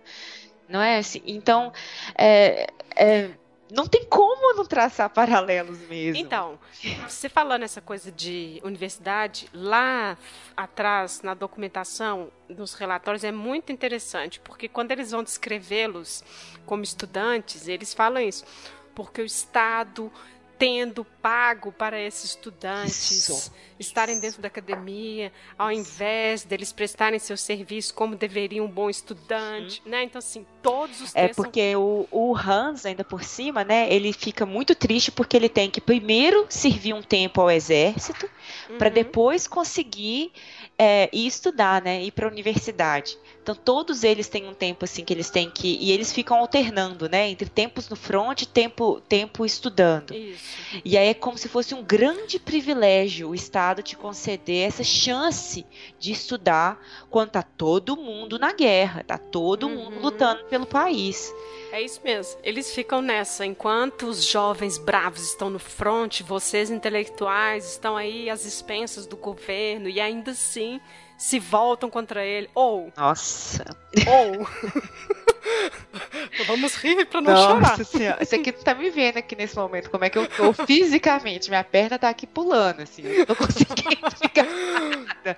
Não 0.68 0.82
é 0.82 0.98
assim? 0.98 1.22
Então, 1.26 1.72
é, 2.18 2.68
é 2.96 3.30
não 3.72 3.88
tem 3.88 4.06
como 4.06 4.56
não 4.56 4.66
traçar 4.66 5.10
paralelos 5.10 5.80
mesmo. 5.88 6.22
Então, 6.22 6.60
você 7.08 7.28
falando 7.28 7.64
essa 7.64 7.82
coisa 7.82 8.12
de 8.12 8.62
universidade, 8.64 9.50
lá 9.54 10.18
atrás, 10.56 11.22
na 11.22 11.34
documentação, 11.34 12.32
nos 12.48 12.74
relatórios, 12.76 13.24
é 13.24 13.32
muito 13.32 13.72
interessante, 13.72 14.40
porque 14.40 14.68
quando 14.68 14.92
eles 14.92 15.12
vão 15.12 15.24
descrevê-los 15.24 16.24
como 16.66 16.84
estudantes, 16.84 17.68
eles 17.68 17.94
falam 17.94 18.22
isso. 18.22 18.46
Porque 18.94 19.22
o 19.22 19.26
Estado 19.26 20.12
tendo 20.58 21.04
pago 21.22 21.72
para 21.72 22.00
esses 22.00 22.32
estudantes 22.32 23.30
Isso. 23.30 23.54
estarem 23.80 24.20
dentro 24.20 24.42
da 24.42 24.48
academia, 24.48 25.32
ao 25.58 25.72
invés 25.72 26.44
deles 26.44 26.72
prestarem 26.72 27.20
seu 27.20 27.36
serviço 27.36 27.94
como 27.94 28.16
deveria 28.16 28.64
um 28.64 28.68
bom 28.68 28.90
estudante, 28.90 29.82
uhum. 29.84 29.92
né? 29.92 30.04
Então, 30.04 30.20
assim, 30.20 30.46
todos 30.62 31.02
os 31.02 31.16
É 31.16 31.28
porque 31.30 31.74
são... 31.74 31.82
o, 31.82 32.08
o 32.12 32.38
Hans, 32.38 32.86
ainda 32.86 33.04
por 33.04 33.24
cima, 33.24 33.64
né, 33.64 33.92
ele 33.92 34.14
fica 34.14 34.46
muito 34.46 34.74
triste 34.76 35.12
porque 35.12 35.36
ele 35.36 35.50
tem 35.50 35.70
que 35.70 35.82
primeiro 35.82 36.46
servir 36.50 36.94
um 36.94 37.02
tempo 37.02 37.42
ao 37.42 37.52
exército, 37.52 38.30
uhum. 38.70 38.78
para 38.78 38.90
depois 38.90 39.48
conseguir 39.48 40.32
é, 40.78 41.10
ir 41.12 41.28
estudar, 41.28 41.82
né, 41.82 42.02
ir 42.04 42.12
para 42.12 42.28
a 42.28 42.32
universidade. 42.32 43.18
Então 43.46 43.54
todos 43.54 44.04
eles 44.04 44.28
têm 44.28 44.50
um 44.50 44.56
tempo 44.56 44.86
assim 44.86 45.06
que 45.06 45.14
eles 45.14 45.30
têm 45.30 45.52
que 45.52 45.78
e 45.80 45.92
eles 45.92 46.12
ficam 46.12 46.40
alternando, 46.40 47.08
né, 47.08 47.30
entre 47.30 47.48
tempos 47.48 47.88
no 47.88 47.96
front 47.96 48.42
e 48.42 48.48
tempo 48.48 49.00
tempo 49.02 49.46
estudando. 49.46 50.16
Isso. 50.16 50.58
E 50.84 50.98
aí 50.98 51.10
é 51.10 51.14
como 51.14 51.38
se 51.38 51.48
fosse 51.48 51.76
um 51.76 51.84
grande 51.84 52.40
privilégio 52.40 53.30
o 53.30 53.36
Estado 53.36 53.84
te 53.84 53.96
conceder 53.96 54.68
essa 54.68 54.84
chance 54.84 55.64
de 56.00 56.12
estudar 56.12 56.84
quando 57.08 57.30
tá 57.30 57.44
todo 57.44 57.96
mundo 57.96 58.40
na 58.40 58.52
guerra, 58.52 59.04
tá 59.04 59.20
todo 59.20 59.68
uhum. 59.68 59.76
mundo 59.76 60.00
lutando 60.00 60.44
pelo 60.46 60.66
país. 60.66 61.32
É 61.72 61.80
isso 61.80 62.02
mesmo. 62.04 62.40
Eles 62.42 62.74
ficam 62.74 63.00
nessa. 63.00 63.46
Enquanto 63.46 64.08
os 64.08 64.24
jovens 64.24 64.80
bravos 64.80 65.22
estão 65.22 65.52
no 65.52 65.60
front, 65.60 66.22
vocês 66.22 66.72
intelectuais 66.72 67.74
estão 67.74 67.96
aí 67.96 68.28
às 68.28 68.44
expensas 68.44 69.06
do 69.06 69.16
governo 69.16 69.88
e 69.88 70.00
ainda 70.00 70.32
assim 70.32 70.82
se 71.18 71.40
voltam 71.40 71.90
contra 71.90 72.24
ele. 72.26 72.50
Ou. 72.54 72.92
Nossa. 72.96 73.66
Ou. 74.08 74.48
Vamos 76.48 76.76
rir 76.76 77.06
pra 77.06 77.22
não 77.22 77.34
Nossa 77.34 77.48
chorar. 77.48 77.86
Senhora. 77.86 78.24
Isso 78.24 78.36
aqui 78.36 78.52
tá 78.52 78.74
me 78.74 78.90
vendo 78.90 79.18
aqui 79.18 79.36
nesse 79.36 79.56
momento, 79.56 79.90
como 79.90 80.04
é 80.04 80.10
que 80.10 80.18
eu 80.18 80.28
tô 80.28 80.52
fisicamente. 80.54 81.50
Minha 81.50 81.64
perna 81.64 81.98
tá 81.98 82.10
aqui 82.10 82.28
pulando, 82.28 82.82
assim. 82.82 83.04
Eu 83.04 83.20
não 83.20 83.26
tô 83.26 83.36
conseguindo 83.36 84.12
ficar 84.20 84.46
nada. 84.46 85.38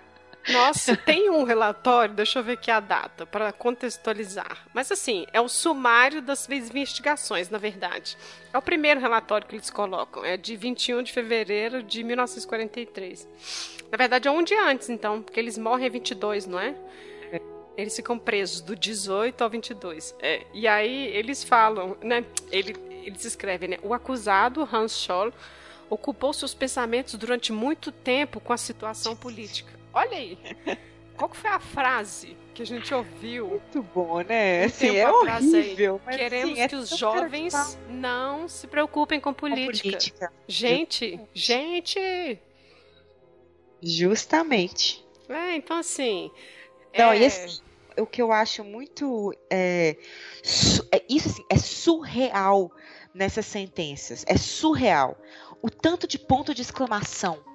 Nossa, 0.49 0.95
tem 0.95 1.29
um 1.29 1.43
relatório, 1.43 2.15
deixa 2.15 2.39
eu 2.39 2.43
ver 2.43 2.53
aqui 2.53 2.71
a 2.71 2.79
data, 2.79 3.25
para 3.25 3.51
contextualizar. 3.51 4.65
Mas 4.73 4.89
assim, 4.91 5.25
é 5.33 5.41
o 5.41 5.49
sumário 5.49 6.21
das 6.21 6.47
investigações, 6.49 7.49
na 7.49 7.57
verdade. 7.57 8.17
É 8.53 8.57
o 8.57 8.61
primeiro 8.61 8.99
relatório 8.99 9.45
que 9.45 9.55
eles 9.55 9.69
colocam, 9.69 10.23
é 10.23 10.37
de 10.37 10.55
21 10.55 11.03
de 11.03 11.11
fevereiro 11.11 11.83
de 11.83 12.01
1943. 12.01 13.27
Na 13.91 13.97
verdade, 13.97 14.27
é 14.27 14.31
um 14.31 14.43
dia 14.43 14.63
antes, 14.63 14.89
então, 14.89 15.21
porque 15.21 15.39
eles 15.39 15.57
morrem 15.57 15.87
em 15.87 15.91
22, 15.91 16.45
não 16.45 16.59
é? 16.59 16.75
Eles 17.77 17.95
ficam 17.95 18.17
presos 18.17 18.59
do 18.59 18.75
18 18.75 19.43
ao 19.43 19.49
22. 19.49 20.15
É, 20.19 20.45
e 20.51 20.67
aí 20.67 21.07
eles 21.07 21.43
falam, 21.43 21.95
né? 22.01 22.25
Ele, 22.51 22.75
eles 23.03 23.23
escrevem, 23.23 23.69
né? 23.69 23.77
O 23.83 23.93
acusado, 23.93 24.67
Hans 24.73 24.93
Scholl, 24.93 25.31
ocupou 25.87 26.33
seus 26.33 26.55
pensamentos 26.55 27.13
durante 27.13 27.53
muito 27.53 27.91
tempo 27.91 28.39
com 28.39 28.51
a 28.51 28.57
situação 28.57 29.15
política. 29.15 29.71
Olha 29.93 30.17
aí. 30.17 30.37
Qual 31.15 31.29
que 31.29 31.37
foi 31.37 31.49
a 31.49 31.59
frase 31.59 32.37
que 32.53 32.61
a 32.61 32.65
gente 32.65 32.93
ouviu? 32.93 33.47
Muito 33.47 33.81
bom, 33.81 34.21
né? 34.21 34.63
Um 34.63 34.65
assim, 34.65 34.97
é 34.97 35.11
horrível. 35.11 36.01
Mas, 36.05 36.15
Queremos 36.15 36.51
assim, 36.51 36.61
é 36.61 36.67
que 36.67 36.75
os 36.75 36.89
jovens 36.89 37.79
não 37.89 38.47
se 38.47 38.67
preocupem 38.67 39.19
com 39.19 39.33
política. 39.33 39.71
Com 39.71 39.79
política. 39.81 40.33
Gente, 40.47 41.19
gente. 41.33 42.39
Justamente. 43.81 45.05
É, 45.29 45.55
então 45.55 45.77
assim. 45.77 46.31
Não, 46.97 47.11
é... 47.11 47.19
e 47.19 48.01
o 48.01 48.05
que 48.05 48.21
eu 48.21 48.31
acho 48.31 48.63
muito. 48.63 49.33
É, 49.49 49.97
é, 50.91 51.03
isso 51.09 51.29
assim, 51.29 51.45
é 51.49 51.57
surreal 51.57 52.71
nessas 53.13 53.45
sentenças. 53.45 54.23
É 54.27 54.37
surreal. 54.37 55.17
O 55.61 55.69
tanto 55.69 56.07
de 56.07 56.19
ponto 56.19 56.53
de 56.53 56.61
exclamação 56.61 57.46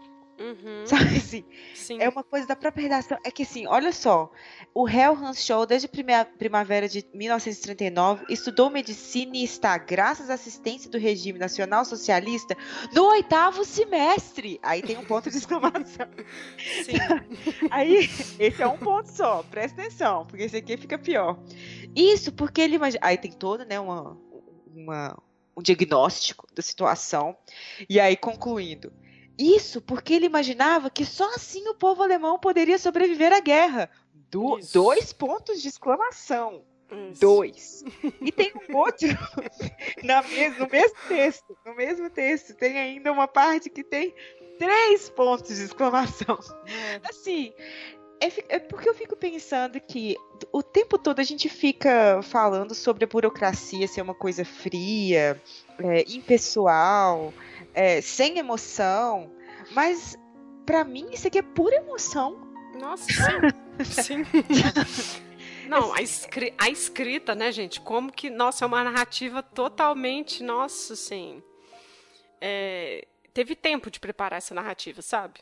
Uhum. 0.43 0.85
Sabe 0.87 1.05
assim? 1.17 1.45
Sim. 1.73 1.99
É 2.01 2.09
uma 2.09 2.25
coisa 2.25 2.47
da 2.49 2.57
própria 2.57 2.83
redação. 2.83 3.17
É 3.25 3.31
que 3.31 3.45
assim, 3.45 3.67
olha 3.67 3.93
só. 3.93 4.31
O 4.75 4.89
Hell 4.89 5.15
Hans 5.15 5.45
Show, 5.45 5.65
desde 5.65 5.87
a 5.87 6.25
primavera 6.25 6.89
de 6.89 7.07
1939, 7.15 8.25
estudou 8.29 8.69
medicina 8.69 9.37
e 9.37 9.45
está, 9.45 9.79
graças 9.79 10.31
à 10.31 10.35
assistência 10.35 10.91
do 10.91 10.99
regime 10.99 11.39
nacional 11.39 11.85
socialista, 11.85 12.57
no 12.93 13.05
oitavo 13.11 13.65
semestre. 13.65 14.59
Aí 14.63 14.83
tem 14.83 14.99
um 14.99 15.05
ponto 15.05 15.31
de 15.31 15.37
exclamação. 15.37 16.09
Sim. 16.85 16.99
Aí, 17.71 18.11
esse 18.39 18.63
é 18.63 18.67
um 18.67 18.79
ponto 18.79 19.07
só, 19.07 19.43
presta 19.45 19.81
atenção, 19.81 20.27
porque 20.27 20.45
esse 20.45 20.57
aqui 20.57 20.77
fica 20.77 20.99
pior. 20.99 21.39
Isso 21.95 22.33
porque 22.33 22.61
ele 22.61 22.77
imagina. 22.77 23.01
Aí 23.03 23.17
tem 23.17 23.31
todo, 23.31 23.65
né, 23.65 23.79
uma, 23.79 24.19
uma, 24.75 25.19
um 25.57 25.63
diagnóstico 25.63 26.47
da 26.55 26.63
situação. 26.63 27.37
E 27.89 28.01
aí, 28.01 28.17
concluindo. 28.17 28.93
Isso 29.43 29.81
porque 29.81 30.15
ele 30.15 30.27
imaginava 30.27 30.89
que 30.89 31.05
só 31.05 31.29
assim 31.35 31.67
o 31.69 31.75
povo 31.75 32.01
alemão 32.01 32.39
poderia 32.39 32.79
sobreviver 32.79 33.33
à 33.33 33.41
guerra. 33.41 33.91
Do, 34.31 34.61
dois 34.73 35.13
pontos 35.13 35.61
de 35.61 35.69
exclamação. 35.69 36.63
Isso. 37.11 37.21
Dois. 37.21 37.85
E 38.21 38.31
tem 38.31 38.53
um 38.55 38.77
outro 38.77 39.09
na 40.05 40.23
mes 40.23 40.57
no 40.59 40.69
mesmo 40.69 40.97
texto. 41.09 41.59
No 41.67 41.75
mesmo 41.75 42.09
texto 42.09 42.55
tem 42.55 42.79
ainda 42.79 43.11
uma 43.11 43.27
parte 43.27 43.69
que 43.69 43.83
tem 43.83 44.15
três 44.59 45.11
pontos 45.11 45.57
de 45.57 45.65
exclamação. 45.65 46.39
É. 46.67 47.01
Assim, 47.09 47.53
é, 48.21 48.57
é, 48.57 48.59
porque 48.61 48.89
eu 48.89 48.95
fico 48.95 49.17
pensando 49.17 49.81
que 49.81 50.17
o 50.53 50.63
tempo 50.63 50.97
todo 50.97 51.19
a 51.19 51.25
gente 51.25 51.49
fica 51.49 52.21
falando 52.23 52.77
sobre 52.77 53.05
a 53.05 53.09
burocracia 53.09 53.89
ser 53.89 54.03
uma 54.03 54.15
coisa 54.15 54.45
fria, 54.45 55.41
é, 55.81 56.05
impessoal 56.09 57.35
é, 57.75 58.01
sem 58.01 58.39
emoção. 58.39 59.33
Mas 59.73 60.17
para 60.67 60.85
mim 60.85 61.09
isso 61.13 61.27
aqui 61.27 61.39
é 61.39 61.43
pura 61.43 61.77
emoção. 61.77 62.53
Nossa, 62.81 63.07
sim. 63.85 64.25
sim. 64.25 65.23
Não, 65.69 65.93
a, 65.95 66.03
escri 66.03 66.53
a, 66.59 66.69
escrita, 66.69 67.35
né, 67.35 67.53
gente? 67.53 67.81
Como 67.81 68.13
que. 68.13 68.29
Nossa, 68.29 68.65
é 68.65 68.67
uma 68.67 68.85
narrativa 68.85 69.43
totalmente. 69.43 70.43
Nossa, 70.43 70.95
assim. 70.95 71.43
É, 72.41 73.07
teve 73.33 73.55
tempo 73.55 73.91
de 73.91 74.01
preparar 74.01 74.39
essa 74.39 74.55
narrativa, 74.55 75.01
sabe? 75.01 75.41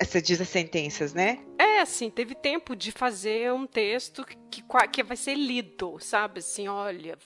Você 0.00 0.22
diz 0.22 0.40
as 0.40 0.48
sentenças, 0.48 1.12
né? 1.12 1.44
É, 1.58 1.80
assim, 1.80 2.08
teve 2.10 2.34
tempo 2.34 2.76
de 2.76 2.92
fazer 2.92 3.52
um 3.52 3.66
texto 3.66 4.24
que, 4.24 4.62
que 4.92 5.02
vai 5.02 5.16
ser 5.16 5.34
lido, 5.34 5.98
sabe? 5.98 6.38
Assim, 6.38 6.68
olha, 6.68 7.18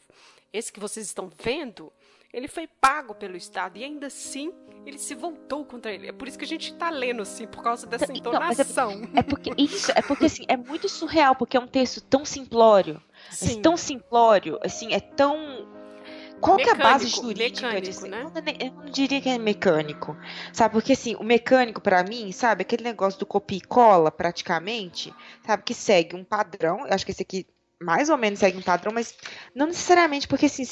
esse 0.53 0.73
que 0.73 0.81
vocês 0.81 1.05
estão 1.07 1.31
vendo 1.43 1.93
ele 2.35 2.49
foi 2.49 2.67
pago 2.81 3.15
pelo 3.15 3.37
Estado 3.37 3.79
e 3.79 3.85
ainda 3.85 4.09
assim 4.09 4.53
ele 4.85 4.99
se 4.99 5.15
voltou 5.15 5.65
contra 5.65 5.93
ele. 5.93 6.09
É 6.09 6.13
por 6.13 6.27
isso 6.27 6.37
que 6.37 6.45
a 6.45 6.49
gente 6.49 6.73
está 6.73 6.91
lendo 6.91 7.23
assim, 7.23 7.47
por 7.47 7.63
causa 7.63 7.87
dessa 7.87 8.13
então, 8.13 8.33
é 8.33 8.37
entonação. 8.37 8.91
é, 9.15 9.21
é, 9.21 9.23
porque 9.23 9.53
isso, 9.57 9.93
é 9.95 10.03
porque 10.03 10.27
assim, 10.27 10.45
é 10.49 10.57
muito 10.57 10.89
surreal, 10.89 11.37
porque 11.37 11.57
é 11.57 11.61
um 11.61 11.67
texto 11.67 12.01
tão 12.01 12.25
simplório. 12.25 13.01
É 13.41 13.61
tão 13.61 13.77
simplório, 13.77 14.59
assim, 14.63 14.93
é 14.93 15.01
tão 15.01 15.73
qual 16.41 16.57
mecânico, 16.57 16.83
é 16.83 16.87
a 16.87 16.93
base 16.93 17.07
jurídica 17.07 17.69
mecânico, 17.69 17.87
disso? 17.87 18.07
Né? 18.07 18.27
Eu 18.61 18.73
não 18.73 18.85
diria 18.87 19.21
que 19.21 19.29
é 19.29 19.39
mecânico, 19.39 20.17
sabe? 20.53 20.75
Porque 20.75 20.93
assim, 20.93 21.15
o 21.15 21.23
mecânico 21.23 21.81
para 21.81 22.03
mim, 22.03 22.33
sabe, 22.33 22.63
aquele 22.63 22.83
negócio 22.83 23.19
do 23.19 23.25
copia 23.25 23.59
e 23.59 23.63
cola 23.63 24.11
praticamente, 24.11 25.15
sabe, 25.47 25.63
que 25.63 25.73
segue 25.73 26.17
um 26.17 26.25
padrão. 26.25 26.87
Eu 26.87 26.93
acho 26.93 27.07
que 27.07 27.13
esse 27.13 27.23
aqui 27.23 27.47
mais 27.81 28.11
ou 28.11 28.19
menos 28.19 28.41
segue 28.41 28.59
um 28.59 28.63
padrão, 28.63 28.93
mas 28.93 29.17
não 29.55 29.67
necessariamente, 29.67 30.29
porque 30.29 30.47
assim, 30.47 30.65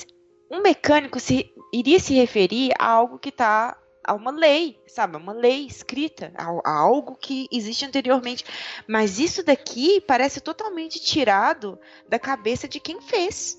um 0.53 0.61
mecânico 0.61 1.19
se, 1.19 1.51
iria 1.73 1.99
se 1.99 2.15
referir 2.15 2.73
a 2.79 2.87
algo 2.87 3.19
que 3.19 3.31
está 3.31 3.77
a 4.05 4.15
uma 4.15 4.31
lei, 4.31 4.79
sabe? 4.87 5.17
Uma 5.17 5.33
lei 5.33 5.67
escrita, 5.67 6.33
a, 6.37 6.45
a, 6.65 6.79
algo 6.79 7.17
que 7.17 7.49
existe 7.51 7.87
anteriormente. 7.87 8.45
Mas 8.87 9.19
isso 9.19 9.43
daqui 9.43 10.01
parece 10.01 10.41
totalmente 10.41 11.01
tirado 11.01 11.79
da 12.09 12.19
cabeça 12.19 12.69
de 12.69 12.79
quem 12.79 13.01
fez. 13.01 13.59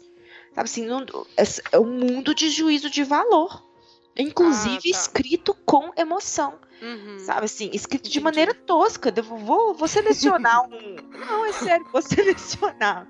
Sabe 0.53 0.65
assim, 0.65 0.85
não, 0.85 1.03
é, 1.35 1.43
é 1.71 1.79
um 1.79 1.97
mundo 1.97 2.35
de 2.35 2.49
juízo 2.49 2.89
de 2.89 3.03
valor. 3.03 3.63
Inclusive 4.15 4.77
ah, 4.77 4.93
tá. 4.93 4.99
escrito 4.99 5.55
com 5.65 5.91
emoção. 5.97 6.59
Uhum. 6.79 7.17
Sabe 7.19 7.45
assim, 7.45 7.71
escrito 7.73 8.07
de 8.09 8.19
maneira 8.19 8.53
tosca. 8.53 9.11
Eu 9.15 9.23
vou, 9.23 9.73
vou 9.73 9.87
selecionar 9.87 10.61
um. 10.67 10.95
Não, 11.25 11.45
é 11.45 11.53
sério, 11.53 11.87
vou 11.91 12.01
selecionar 12.01 13.07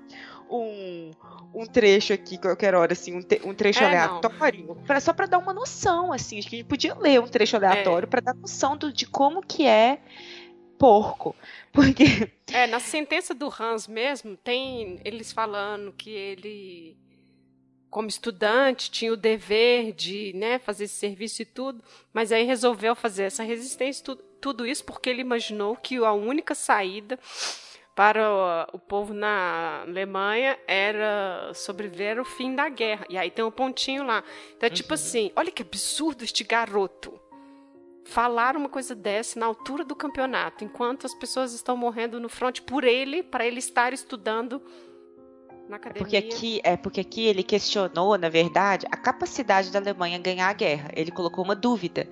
um, 0.62 1.10
um 1.54 1.66
trecho 1.66 2.12
aqui, 2.12 2.38
qualquer 2.38 2.74
hora, 2.74 2.92
assim, 2.92 3.16
um, 3.16 3.22
te, 3.22 3.40
um 3.44 3.54
trecho 3.54 3.82
é, 3.82 3.86
aleatório, 3.86 4.76
pra, 4.86 5.00
só 5.00 5.12
para 5.12 5.26
dar 5.26 5.38
uma 5.38 5.52
noção, 5.52 6.12
assim. 6.12 6.38
Acho 6.38 6.48
que 6.48 6.56
a 6.56 6.58
gente 6.58 6.68
podia 6.68 6.94
ler 6.94 7.20
um 7.20 7.28
trecho 7.28 7.56
aleatório 7.56 8.06
é. 8.06 8.08
para 8.08 8.20
dar 8.20 8.34
noção 8.34 8.76
do, 8.76 8.92
de 8.92 9.06
como 9.06 9.40
que 9.40 9.66
é 9.66 10.00
porco. 10.78 11.34
Porque. 11.72 12.30
É, 12.52 12.66
na 12.66 12.80
sentença 12.80 13.34
do 13.34 13.52
Hans 13.58 13.86
mesmo, 13.86 14.36
tem 14.36 15.00
eles 15.04 15.32
falando 15.32 15.92
que 15.92 16.10
ele 16.10 16.96
como 17.94 18.08
estudante, 18.08 18.90
tinha 18.90 19.12
o 19.12 19.16
dever 19.16 19.92
de 19.92 20.32
né, 20.34 20.58
fazer 20.58 20.82
esse 20.82 20.94
serviço 20.94 21.42
e 21.42 21.44
tudo, 21.44 21.80
mas 22.12 22.32
aí 22.32 22.42
resolveu 22.42 22.92
fazer 22.96 23.22
essa 23.22 23.44
resistência, 23.44 24.02
tudo, 24.04 24.20
tudo 24.40 24.66
isso 24.66 24.84
porque 24.84 25.08
ele 25.08 25.20
imaginou 25.20 25.76
que 25.76 25.98
a 25.98 26.12
única 26.12 26.56
saída 26.56 27.16
para 27.94 28.68
o, 28.72 28.76
o 28.76 28.78
povo 28.78 29.14
na 29.14 29.82
Alemanha 29.82 30.58
era 30.66 31.52
sobreviver 31.54 32.18
ao 32.18 32.24
fim 32.24 32.54
da 32.54 32.68
guerra. 32.68 33.06
E 33.08 33.16
aí 33.16 33.30
tem 33.30 33.44
um 33.44 33.50
pontinho 33.50 34.04
lá. 34.04 34.24
Então 34.56 34.66
é 34.66 34.70
tipo 34.70 34.90
uhum. 34.90 34.94
assim, 34.94 35.30
olha 35.36 35.52
que 35.52 35.62
absurdo 35.62 36.24
este 36.24 36.42
garoto. 36.42 37.18
Falar 38.04 38.56
uma 38.56 38.68
coisa 38.68 38.94
dessa 38.94 39.38
na 39.38 39.46
altura 39.46 39.82
do 39.82 39.96
campeonato, 39.96 40.62
enquanto 40.62 41.06
as 41.06 41.14
pessoas 41.14 41.54
estão 41.54 41.74
morrendo 41.76 42.20
no 42.20 42.28
fronte 42.28 42.60
por 42.60 42.84
ele, 42.84 43.22
para 43.22 43.46
ele 43.46 43.58
estar 43.58 43.94
estudando 43.94 44.60
na 45.68 45.76
academia. 45.76 46.02
Porque 46.02 46.16
aqui, 46.16 46.60
é 46.62 46.76
porque 46.76 47.00
aqui 47.00 47.24
ele 47.24 47.42
questionou, 47.42 48.18
na 48.18 48.28
verdade, 48.28 48.86
a 48.90 48.96
capacidade 48.96 49.70
da 49.70 49.78
Alemanha 49.78 50.18
ganhar 50.18 50.48
a 50.48 50.52
guerra. 50.52 50.90
Ele 50.94 51.10
colocou 51.10 51.42
uma 51.42 51.54
dúvida. 51.54 52.06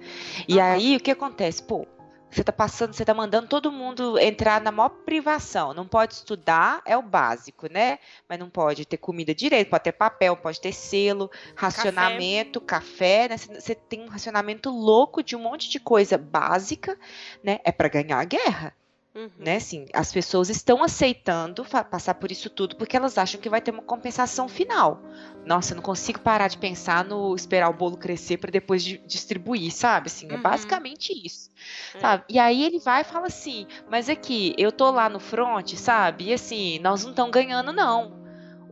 E 0.49 0.55
uhum. 0.55 0.63
aí 0.63 0.97
o 0.97 1.01
que 1.01 1.11
acontece? 1.11 1.63
Pô, 1.63 1.87
você 2.33 2.43
tá 2.43 2.53
passando, 2.53 2.95
você 2.95 3.05
tá 3.05 3.13
mandando 3.13 3.47
todo 3.47 3.71
mundo 3.71 4.19
entrar 4.19 4.61
na 4.61 4.73
maior 4.73 4.89
privação. 4.89 5.75
Não 5.75 5.87
pode 5.87 6.15
estudar, 6.15 6.81
é 6.87 6.97
o 6.97 7.03
básico, 7.03 7.71
né? 7.71 7.99
Mas 8.29 8.39
não 8.39 8.49
pode 8.49 8.87
ter 8.87 8.97
comida 8.97 9.35
direito, 9.35 9.69
pode 9.69 9.85
ter 9.85 9.93
papel, 9.93 10.37
pode 10.37 10.61
ter 10.61 10.73
selo, 10.73 11.31
racionamento, 11.55 12.61
café, 12.61 13.29
café 13.29 13.53
né? 13.53 13.61
Você 13.61 13.75
tem 13.75 14.03
um 14.03 14.09
racionamento 14.09 14.71
louco 14.71 15.23
de 15.23 15.37
um 15.37 15.41
monte 15.41 15.69
de 15.69 15.79
coisa 15.79 16.17
básica, 16.17 16.99
né? 17.45 17.61
É 17.65 17.71
para 17.71 17.89
ganhar 17.89 18.19
a 18.19 18.25
guerra. 18.25 18.75
Uhum. 19.15 19.31
Né, 19.39 19.57
assim, 19.57 19.85
as 19.93 20.11
pessoas 20.11 20.49
estão 20.49 20.83
aceitando 20.83 21.67
passar 21.91 22.15
por 22.15 22.33
isso 22.33 22.49
tudo 22.49 22.77
porque 22.77 22.97
elas 22.97 23.19
acham 23.19 23.39
que 23.39 23.49
vai 23.51 23.61
ter 23.61 23.71
uma 23.71 23.83
compensação 23.83 24.49
final. 24.49 25.03
Nossa, 25.45 25.73
eu 25.73 25.77
não 25.77 25.83
consigo 25.83 26.19
parar 26.21 26.49
de 26.49 26.57
pensar 26.57 27.05
no 27.05 27.35
esperar 27.35 27.69
o 27.69 27.75
bolo 27.75 27.99
crescer 27.99 28.39
para 28.39 28.51
depois 28.51 28.83
de 28.83 28.97
distribuir, 29.07 29.71
sabe? 29.71 30.07
Assim, 30.07 30.27
é 30.29 30.33
uhum. 30.33 30.39
é 30.39 30.43
basicamente 30.43 31.13
isso. 31.13 31.51
É. 31.95 32.01
Sabe? 32.01 32.25
E 32.27 32.39
aí 32.39 32.63
ele 32.65 32.79
vai 32.79 33.03
e 33.03 33.05
fala 33.05 33.27
assim: 33.27 33.67
"Mas 33.91 34.09
aqui, 34.09 34.55
eu 34.57 34.73
tô 34.73 34.91
lá 34.91 35.11
no 35.11 35.21
front, 35.21 35.75
sabe? 35.75 36.29
E 36.29 36.33
assim, 36.33 36.79
nós 36.79 37.03
não 37.03 37.11
estamos 37.11 37.33
ganhando 37.33 37.71
não. 37.71 38.23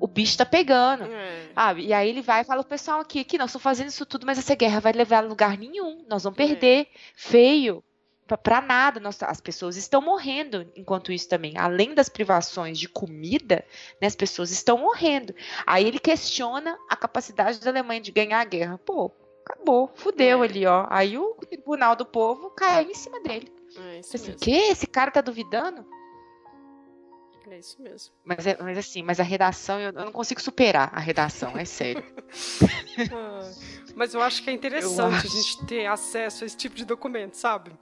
O 0.00 0.06
bicho 0.06 0.38
tá 0.38 0.46
pegando. 0.46 1.04
É. 1.04 1.50
Sabe? 1.54 1.84
E 1.84 1.92
aí 1.92 2.08
ele 2.08 2.22
vai 2.22 2.40
e 2.40 2.44
fala: 2.44 2.62
o 2.62 2.64
pessoal 2.64 3.00
aqui, 3.00 3.20
aqui, 3.20 3.36
nós 3.36 3.50
estamos 3.50 3.62
fazendo 3.62 3.88
isso 3.88 4.06
tudo, 4.06 4.24
mas 4.24 4.38
essa 4.38 4.54
guerra 4.54 4.80
vai 4.80 4.92
levar 4.92 5.18
a 5.18 5.28
lugar 5.28 5.58
nenhum. 5.58 6.02
Nós 6.08 6.24
vamos 6.24 6.38
é. 6.38 6.46
perder. 6.46 6.88
Feio 7.14 7.84
para 8.36 8.60
nada. 8.60 9.00
As 9.22 9.40
pessoas 9.40 9.76
estão 9.76 10.00
morrendo 10.00 10.70
enquanto 10.76 11.12
isso 11.12 11.28
também. 11.28 11.56
Além 11.56 11.94
das 11.94 12.08
privações 12.08 12.78
de 12.78 12.88
comida, 12.88 13.64
né, 14.00 14.06
as 14.06 14.16
pessoas 14.16 14.50
estão 14.50 14.78
morrendo. 14.78 15.34
Aí 15.66 15.86
ele 15.86 15.98
questiona 15.98 16.78
a 16.88 16.96
capacidade 16.96 17.60
da 17.60 17.70
Alemanha 17.70 18.00
de 18.00 18.12
ganhar 18.12 18.40
a 18.40 18.44
guerra. 18.44 18.78
Pô, 18.78 19.12
acabou, 19.44 19.90
fudeu 19.94 20.42
é. 20.42 20.46
ali, 20.46 20.66
ó. 20.66 20.86
Aí 20.90 21.18
o 21.18 21.34
Tribunal 21.48 21.96
do 21.96 22.06
Povo 22.06 22.50
cai 22.50 22.84
em 22.84 22.94
cima 22.94 23.20
dele. 23.20 23.52
É 23.78 24.00
isso 24.00 24.16
assim, 24.16 24.32
que? 24.32 24.50
Esse 24.50 24.86
cara 24.86 25.10
tá 25.10 25.20
duvidando? 25.20 25.86
É 27.50 27.58
isso 27.58 27.82
mesmo. 27.82 28.14
Mas, 28.24 28.46
é, 28.46 28.56
mas 28.62 28.78
assim, 28.78 29.02
mas 29.02 29.18
a 29.18 29.24
redação, 29.24 29.80
eu, 29.80 29.90
eu 29.90 30.04
não 30.04 30.12
consigo 30.12 30.40
superar 30.40 30.88
a 30.94 31.00
redação, 31.00 31.58
é 31.58 31.64
sério. 31.64 32.04
ah, 33.12 33.50
mas 33.96 34.14
eu 34.14 34.22
acho 34.22 34.44
que 34.44 34.50
é 34.50 34.52
interessante 34.52 35.26
a 35.26 35.28
gente 35.28 35.66
ter 35.66 35.86
acesso 35.86 36.44
a 36.44 36.46
esse 36.46 36.56
tipo 36.56 36.76
de 36.76 36.84
documento, 36.84 37.34
sabe? 37.34 37.72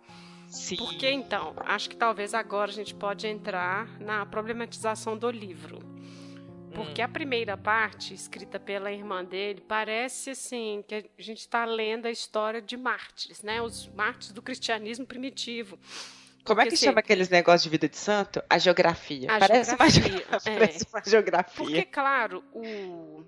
Sim. 0.49 0.77
Porque 0.77 1.11
então, 1.11 1.55
acho 1.61 1.91
que 1.91 1.97
talvez 1.97 2.33
agora 2.33 2.71
a 2.71 2.75
gente 2.75 2.95
pode 2.95 3.27
entrar 3.27 4.01
na 4.01 4.25
problematização 4.25 5.17
do 5.17 5.31
livro. 5.31 5.79
Porque 6.75 7.03
hum. 7.03 7.05
a 7.05 7.09
primeira 7.09 7.57
parte, 7.57 8.15
escrita 8.15 8.59
pela 8.59 8.91
irmã 8.91 9.25
dele, 9.25 9.63
parece 9.67 10.31
assim 10.31 10.85
que 10.87 10.95
a 10.95 11.03
gente 11.19 11.41
está 11.41 11.65
lendo 11.65 12.07
a 12.07 12.11
história 12.11 12.63
de 12.63 12.77
mártires, 12.77 13.43
né? 13.43 13.61
Os 13.61 13.89
mártires 13.89 14.33
do 14.33 14.41
cristianismo 14.43 15.07
primitivo. 15.07 15.79
Como 16.45 16.63
é 16.63 16.67
que 16.67 16.75
assim, 16.75 16.87
chama 16.87 17.01
aqueles 17.01 17.29
negócios 17.29 17.65
de 17.65 17.69
vida 17.69 17.89
de 17.89 17.97
santo? 17.97 18.43
A 18.49 18.57
geografia. 18.59 19.31
A 19.31 19.39
parece, 19.39 19.71
geografia, 19.71 20.27
uma, 20.29 20.37
é. 20.37 20.59
parece 20.59 20.87
uma 20.91 21.03
geografia. 21.05 21.57
Porque, 21.57 21.85
claro, 21.85 22.43
o, 22.55 23.23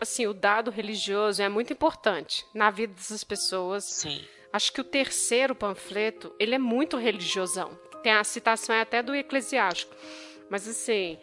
assim, 0.00 0.26
o 0.26 0.32
dado 0.32 0.70
religioso 0.70 1.42
é 1.42 1.50
muito 1.50 1.72
importante 1.72 2.46
na 2.54 2.70
vida 2.70 2.94
dessas 2.94 3.22
pessoas. 3.22 3.84
Sim 3.84 4.24
Acho 4.52 4.72
que 4.72 4.80
o 4.80 4.84
terceiro 4.84 5.54
panfleto, 5.54 6.34
ele 6.38 6.54
é 6.54 6.58
muito 6.58 6.96
religiosão. 6.96 7.78
Tem 8.02 8.12
a 8.12 8.24
citação 8.24 8.74
até 8.78 9.02
do 9.02 9.14
eclesiástico. 9.14 9.94
Mas 10.50 10.68
assim, 10.68 11.18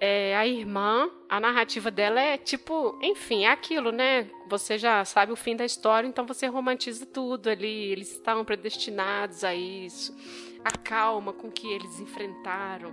é, 0.00 0.36
a 0.36 0.46
irmã, 0.46 1.10
a 1.28 1.40
narrativa 1.40 1.90
dela 1.90 2.20
é 2.20 2.36
tipo, 2.36 2.98
enfim, 3.02 3.44
é 3.44 3.50
aquilo, 3.50 3.92
né? 3.92 4.28
Você 4.48 4.76
já 4.76 5.04
sabe 5.04 5.32
o 5.32 5.36
fim 5.36 5.56
da 5.56 5.64
história, 5.64 6.06
então 6.06 6.26
você 6.26 6.46
romantiza 6.46 7.06
tudo 7.06 7.48
ali. 7.48 7.92
Eles 7.92 8.12
estavam 8.12 8.44
predestinados 8.44 9.44
a 9.44 9.54
isso. 9.54 10.16
A 10.64 10.76
calma 10.76 11.32
com 11.32 11.50
que 11.50 11.66
eles 11.68 12.00
enfrentaram 12.00 12.92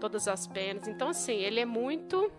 todas 0.00 0.28
as 0.28 0.46
penas. 0.46 0.86
Então, 0.86 1.08
assim, 1.08 1.36
ele 1.36 1.60
é 1.60 1.64
muito 1.64 2.30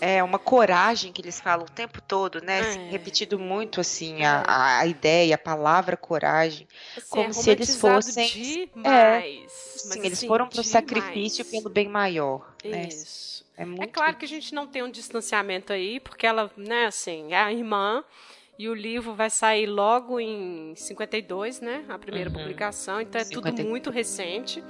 é 0.00 0.22
uma 0.22 0.38
coragem 0.38 1.12
que 1.12 1.22
eles 1.22 1.40
falam 1.40 1.64
o 1.66 1.70
tempo 1.70 2.00
todo, 2.02 2.40
né? 2.40 2.60
É. 2.60 2.90
repetido 2.90 3.38
muito 3.38 3.80
assim 3.80 4.22
é. 4.22 4.26
a, 4.26 4.78
a 4.80 4.86
ideia, 4.86 5.34
a 5.34 5.38
palavra 5.38 5.96
coragem, 5.96 6.66
assim, 6.96 7.06
como 7.08 7.30
é 7.30 7.32
se 7.32 7.50
eles 7.50 7.76
fossem 7.76 8.26
demais, 8.28 8.84
é, 8.84 9.48
sim, 9.48 9.98
eles 10.00 10.18
assim, 10.18 10.28
foram 10.28 10.48
para 10.48 10.60
o 10.60 10.64
sacrifício 10.64 11.44
pelo 11.44 11.70
bem 11.70 11.88
maior. 11.88 12.54
Né? 12.64 12.88
Isso. 12.88 13.44
Né? 13.56 13.62
É, 13.62 13.64
muito... 13.64 13.82
é 13.82 13.86
claro 13.86 14.16
que 14.16 14.24
a 14.24 14.28
gente 14.28 14.54
não 14.54 14.66
tem 14.66 14.82
um 14.82 14.90
distanciamento 14.90 15.72
aí, 15.72 15.98
porque 15.98 16.26
ela, 16.26 16.50
né, 16.56 16.86
assim, 16.86 17.32
é 17.32 17.38
a 17.38 17.50
irmã 17.50 18.04
e 18.58 18.68
o 18.68 18.74
livro 18.74 19.14
vai 19.14 19.30
sair 19.30 19.66
logo 19.66 20.20
em 20.20 20.74
52, 20.76 21.60
né? 21.60 21.84
A 21.88 21.98
primeira 21.98 22.30
uhum. 22.30 22.36
publicação, 22.36 23.00
então 23.00 23.20
é 23.20 23.24
52. 23.24 23.56
tudo 23.56 23.68
muito 23.68 23.90
recente. 23.90 24.62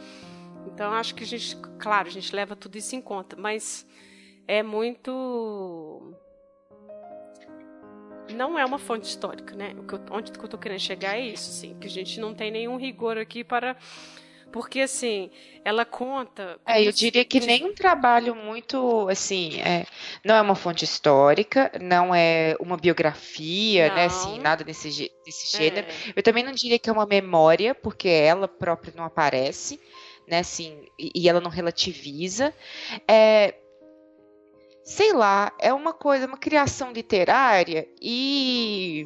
Então 0.67 0.93
acho 0.93 1.15
que 1.15 1.23
a 1.23 1.27
gente, 1.27 1.57
claro, 1.79 2.09
a 2.09 2.11
gente 2.11 2.35
leva 2.35 2.57
tudo 2.57 2.77
isso 2.77 2.95
em 2.97 3.01
conta, 3.01 3.37
mas 3.37 3.87
é 4.47 4.63
muito. 4.63 6.15
Não 8.35 8.59
é 8.59 8.65
uma 8.65 8.79
fonte 8.79 9.05
histórica, 9.05 9.55
né? 9.55 9.75
O 9.79 9.85
que 9.85 9.95
eu, 9.95 10.01
onde 10.11 10.33
que 10.33 10.39
eu 10.39 10.49
tô 10.49 10.59
querendo 10.59 10.81
chegar 10.81 11.17
é 11.17 11.21
isso, 11.21 11.51
sim. 11.51 11.77
Que 11.79 11.87
a 11.87 11.91
gente 11.91 12.19
não 12.21 12.35
tem 12.35 12.51
nenhum 12.51 12.77
rigor 12.77 13.19
aqui 13.19 13.45
para. 13.45 13.77
Porque, 14.53 14.81
assim, 14.81 15.31
ela 15.65 15.85
conta. 15.85 16.59
É, 16.65 16.83
eu 16.83 16.93
diria 16.93 17.25
que 17.25 17.41
nem 17.41 17.65
um 17.65 17.75
trabalho 17.75 18.35
muito, 18.35 19.09
assim, 19.09 19.61
é, 19.61 19.85
não 20.25 20.35
é 20.35 20.41
uma 20.41 20.55
fonte 20.55 20.85
histórica, 20.85 21.71
não 21.81 22.15
é 22.15 22.57
uma 22.59 22.77
biografia, 22.77 23.89
não. 23.89 23.97
né, 23.97 24.05
assim, 24.07 24.39
nada 24.39 24.65
desse, 24.65 25.11
desse 25.25 25.57
gênero. 25.57 25.87
É. 25.87 26.13
Eu 26.17 26.23
também 26.23 26.45
não 26.45 26.53
diria 26.53 26.79
que 26.79 26.89
é 26.89 26.93
uma 26.93 27.05
memória, 27.05 27.75
porque 27.75 28.09
ela 28.09 28.49
própria 28.49 28.95
não 28.97 29.05
aparece, 29.05 29.81
né, 30.27 30.39
assim, 30.39 30.87
e, 30.99 31.11
e 31.15 31.29
ela 31.29 31.41
não 31.41 31.51
relativiza. 31.51 32.55
É, 33.07 33.55
sei 34.87 35.13
lá, 35.13 35.53
é 35.59 35.75
uma 35.75 35.93
coisa, 35.93 36.29
uma 36.29 36.39
criação 36.39 36.93
literária 36.93 37.89
e 38.01 39.05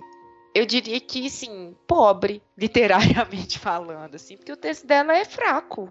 eu 0.55 0.67
diria 0.67 1.01
que, 1.01 1.31
sim, 1.31 1.75
pobre, 1.87 2.43
literariamente 2.57 3.59
falando, 3.59 4.15
assim, 4.15 4.37
porque 4.37 4.53
o 4.53 4.57
texto 4.57 4.87
dela 4.87 5.17
é 5.17 5.25
fraco. 5.25 5.91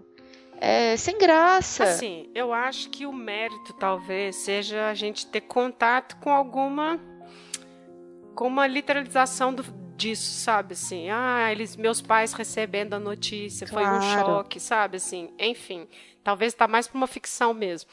É 0.62 0.96
sem 0.96 1.18
graça. 1.18 1.84
Assim, 1.84 2.30
eu 2.34 2.52
acho 2.52 2.88
que 2.90 3.04
o 3.04 3.12
mérito 3.12 3.72
talvez 3.72 4.36
seja 4.36 4.88
a 4.88 4.94
gente 4.94 5.26
ter 5.26 5.40
contato 5.40 6.16
com 6.18 6.30
alguma 6.30 7.00
com 8.34 8.46
uma 8.46 8.66
literalização 8.66 9.52
do, 9.52 9.64
disso, 9.96 10.40
sabe 10.40 10.74
assim? 10.74 11.08
Ah, 11.10 11.50
eles 11.50 11.76
meus 11.76 12.00
pais 12.00 12.32
recebendo 12.32 12.94
a 12.94 13.00
notícia, 13.00 13.66
claro. 13.66 13.88
foi 13.88 13.96
um 13.98 14.00
choque, 14.02 14.60
sabe 14.60 14.98
assim? 14.98 15.30
Enfim, 15.38 15.88
talvez 16.22 16.54
tá 16.54 16.68
mais 16.68 16.86
para 16.86 16.96
uma 16.96 17.06
ficção 17.06 17.52
mesmo. 17.54 17.90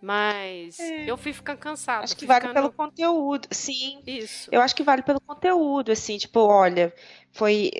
Mas 0.00 0.78
é. 0.78 1.10
eu 1.10 1.16
fui 1.16 1.32
ficando 1.32 1.58
cansada. 1.58 2.04
Acho 2.04 2.16
que 2.16 2.26
vale 2.26 2.48
ficando... 2.48 2.54
pelo 2.54 2.72
conteúdo, 2.72 3.48
sim. 3.50 4.02
Isso. 4.06 4.48
Eu 4.52 4.60
acho 4.60 4.74
que 4.74 4.82
vale 4.82 5.02
pelo 5.02 5.20
conteúdo, 5.20 5.90
assim, 5.90 6.18
tipo, 6.18 6.40
olha, 6.40 6.92
foi 7.32 7.70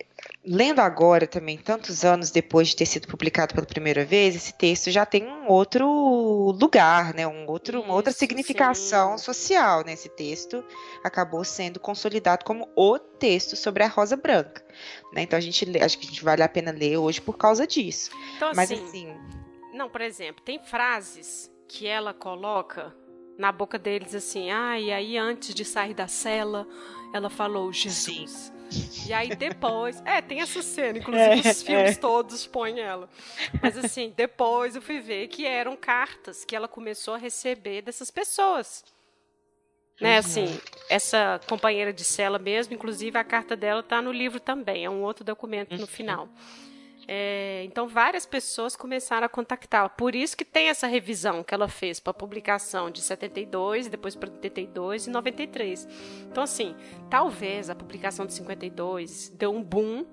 lendo 0.45 0.81
agora 0.81 1.27
também, 1.27 1.59
tantos 1.59 2.05
anos 2.05 2.31
depois 2.31 2.69
de 2.69 2.77
ter 2.77 2.87
sido 2.87 3.09
publicado 3.09 3.55
pela 3.55 3.67
primeira 3.67 4.05
vez, 4.05 4.37
esse 4.37 4.53
texto 4.53 4.91
já 4.91 5.05
tem 5.05 5.27
um 5.27 5.49
outro 5.49 5.87
lugar, 6.61 7.13
né? 7.15 7.27
Um 7.27 7.47
outro, 7.49 7.79
Isso, 7.79 7.87
uma 7.87 7.95
outra 7.95 8.13
significação 8.13 9.19
sim. 9.19 9.25
social, 9.25 9.85
né? 9.85 9.93
Esse 9.93 10.09
texto 10.09 10.65
acabou 11.03 11.45
sendo 11.45 11.81
consolidado 11.81 12.45
como 12.45 12.69
o 12.77 12.99
texto 12.99 13.57
sobre 13.57 13.83
a 13.83 13.89
Rosa 13.89 14.17
Branca. 14.17 14.65
Né? 15.13 15.23
Então 15.23 15.37
a 15.37 15.41
gente 15.41 15.65
acho 15.79 15.99
que 15.99 16.07
a 16.07 16.09
gente 16.11 16.25
vale 16.25 16.43
a 16.43 16.49
pena 16.49 16.71
ler 16.71 16.97
hoje 16.97 17.21
por 17.21 17.37
causa 17.37 17.67
disso. 17.67 18.11
Então, 18.37 18.53
Mas 18.55 18.71
assim, 18.71 18.85
assim. 18.85 19.15
Não, 19.73 19.91
por 19.91 20.01
exemplo, 20.01 20.43
tem 20.45 20.59
frases 20.59 21.51
que 21.69 21.87
ela 21.87 22.15
coloca 22.15 22.95
na 23.39 23.53
boca 23.53 23.79
deles 23.79 24.15
assim, 24.15 24.51
ah, 24.51 24.79
e 24.79 24.91
aí 24.91 25.19
antes 25.19 25.55
de 25.55 25.65
sair 25.65 25.95
da 25.95 26.09
cela, 26.09 26.67
ela 27.13 27.29
falou 27.29 27.73
Jesus. 27.73 28.53
Sim. 28.71 29.09
E 29.09 29.13
aí 29.13 29.35
depois, 29.37 30.03
é, 30.05 30.21
tem 30.21 30.41
essa 30.41 30.63
cena, 30.63 30.99
inclusive 30.99 31.47
é, 31.47 31.51
os 31.51 31.63
filmes 31.63 31.97
é. 31.97 32.01
todos 32.01 32.47
põem 32.47 32.81
ela. 32.81 33.09
Mas 33.63 33.79
assim, 33.79 34.13
depois 34.17 34.75
eu 34.75 34.83
fui 34.83 35.01
ver 35.01 35.29
que 35.29 35.47
eram 35.47 35.77
cartas 35.77 36.45
que 36.45 36.57
ela 36.57 36.67
começou 36.67 37.15
a 37.15 37.19
receber 37.19 37.83
dessas 37.83 38.11
pessoas. 38.11 38.85
Né, 40.01 40.15
uhum. 40.15 40.19
assim, 40.19 40.61
essa 40.91 41.41
companheira 41.49 41.91
de 41.91 42.05
cela 42.05 42.39
mesmo, 42.39 42.75
inclusive 42.75 43.17
a 43.17 43.25
carta 43.25 43.57
dela 43.57 43.83
tá 43.83 44.03
no 44.03 44.13
livro 44.13 44.39
também, 44.39 44.85
é 44.85 44.91
um 44.91 45.03
outro 45.03 45.25
documento 45.25 45.73
no 45.75 45.81
uhum. 45.81 45.87
final. 45.87 46.29
É, 47.09 47.63
então, 47.65 47.87
várias 47.87 48.27
pessoas 48.27 48.75
começaram 48.75 49.27
a 49.27 49.29
contactá-la. 49.29 49.89
Por 49.89 50.15
isso 50.15 50.37
que 50.37 50.45
tem 50.45 50.69
essa 50.69 50.87
revisão 50.89 51.45
que 51.45 51.55
ela 51.55 51.69
fez 51.69 52.01
para 52.01 52.13
publicação 52.13 52.91
de 52.91 53.01
72, 53.01 53.89
depois 53.89 54.17
para 54.17 54.31
82 54.31 55.07
e 55.07 55.11
93. 55.11 55.89
Então, 56.29 56.43
assim, 56.43 56.75
talvez 57.09 57.71
a 57.71 57.75
publicação 57.75 58.27
de 58.27 58.33
52 58.35 59.29
deu 59.31 59.55
um 59.55 59.63
boom, 59.63 60.05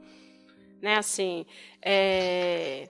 né? 0.82 0.98
Assim, 0.98 1.48
é, 1.82 2.90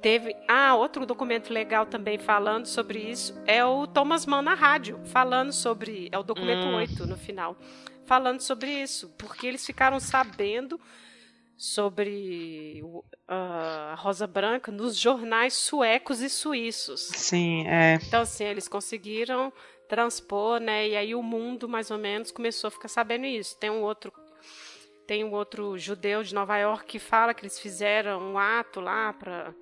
teve. 0.00 0.36
Ah, 0.46 0.76
outro 0.76 1.04
documento 1.04 1.52
legal 1.52 1.86
também 1.86 2.18
falando 2.18 2.66
sobre 2.66 3.00
isso 3.00 3.34
é 3.46 3.64
o 3.64 3.84
Thomas 3.84 4.26
Mann 4.26 4.42
na 4.42 4.54
rádio, 4.54 5.00
falando 5.06 5.52
sobre. 5.52 6.08
É 6.12 6.18
o 6.18 6.22
documento 6.22 6.66
hum. 6.66 6.76
8 6.76 7.04
no 7.04 7.16
final. 7.16 7.56
Falando 8.06 8.40
sobre 8.40 8.70
isso, 8.70 9.08
porque 9.16 9.46
eles 9.46 9.64
ficaram 9.64 10.00
sabendo 10.00 10.80
sobre 11.60 12.82
a 13.28 13.94
Rosa 13.98 14.26
Branca 14.26 14.72
nos 14.72 14.96
jornais 14.96 15.52
suecos 15.52 16.22
e 16.22 16.30
suíços. 16.30 17.02
Sim, 17.14 17.68
é. 17.68 17.98
Então, 18.02 18.22
assim, 18.22 18.44
eles 18.44 18.66
conseguiram 18.66 19.52
transpor, 19.86 20.58
né? 20.58 20.88
E 20.88 20.96
aí 20.96 21.14
o 21.14 21.22
mundo, 21.22 21.68
mais 21.68 21.90
ou 21.90 21.98
menos, 21.98 22.30
começou 22.30 22.68
a 22.68 22.70
ficar 22.70 22.88
sabendo 22.88 23.26
isso. 23.26 23.58
Tem 23.58 23.68
um 23.68 23.82
outro 23.82 24.10
tem 25.06 25.22
um 25.22 25.32
outro 25.32 25.76
judeu 25.76 26.22
de 26.22 26.34
Nova 26.34 26.56
York 26.56 26.86
que 26.86 26.98
fala 26.98 27.34
que 27.34 27.42
eles 27.42 27.58
fizeram 27.58 28.22
um 28.22 28.38
ato 28.38 28.80
lá 28.80 29.12
para 29.12 29.54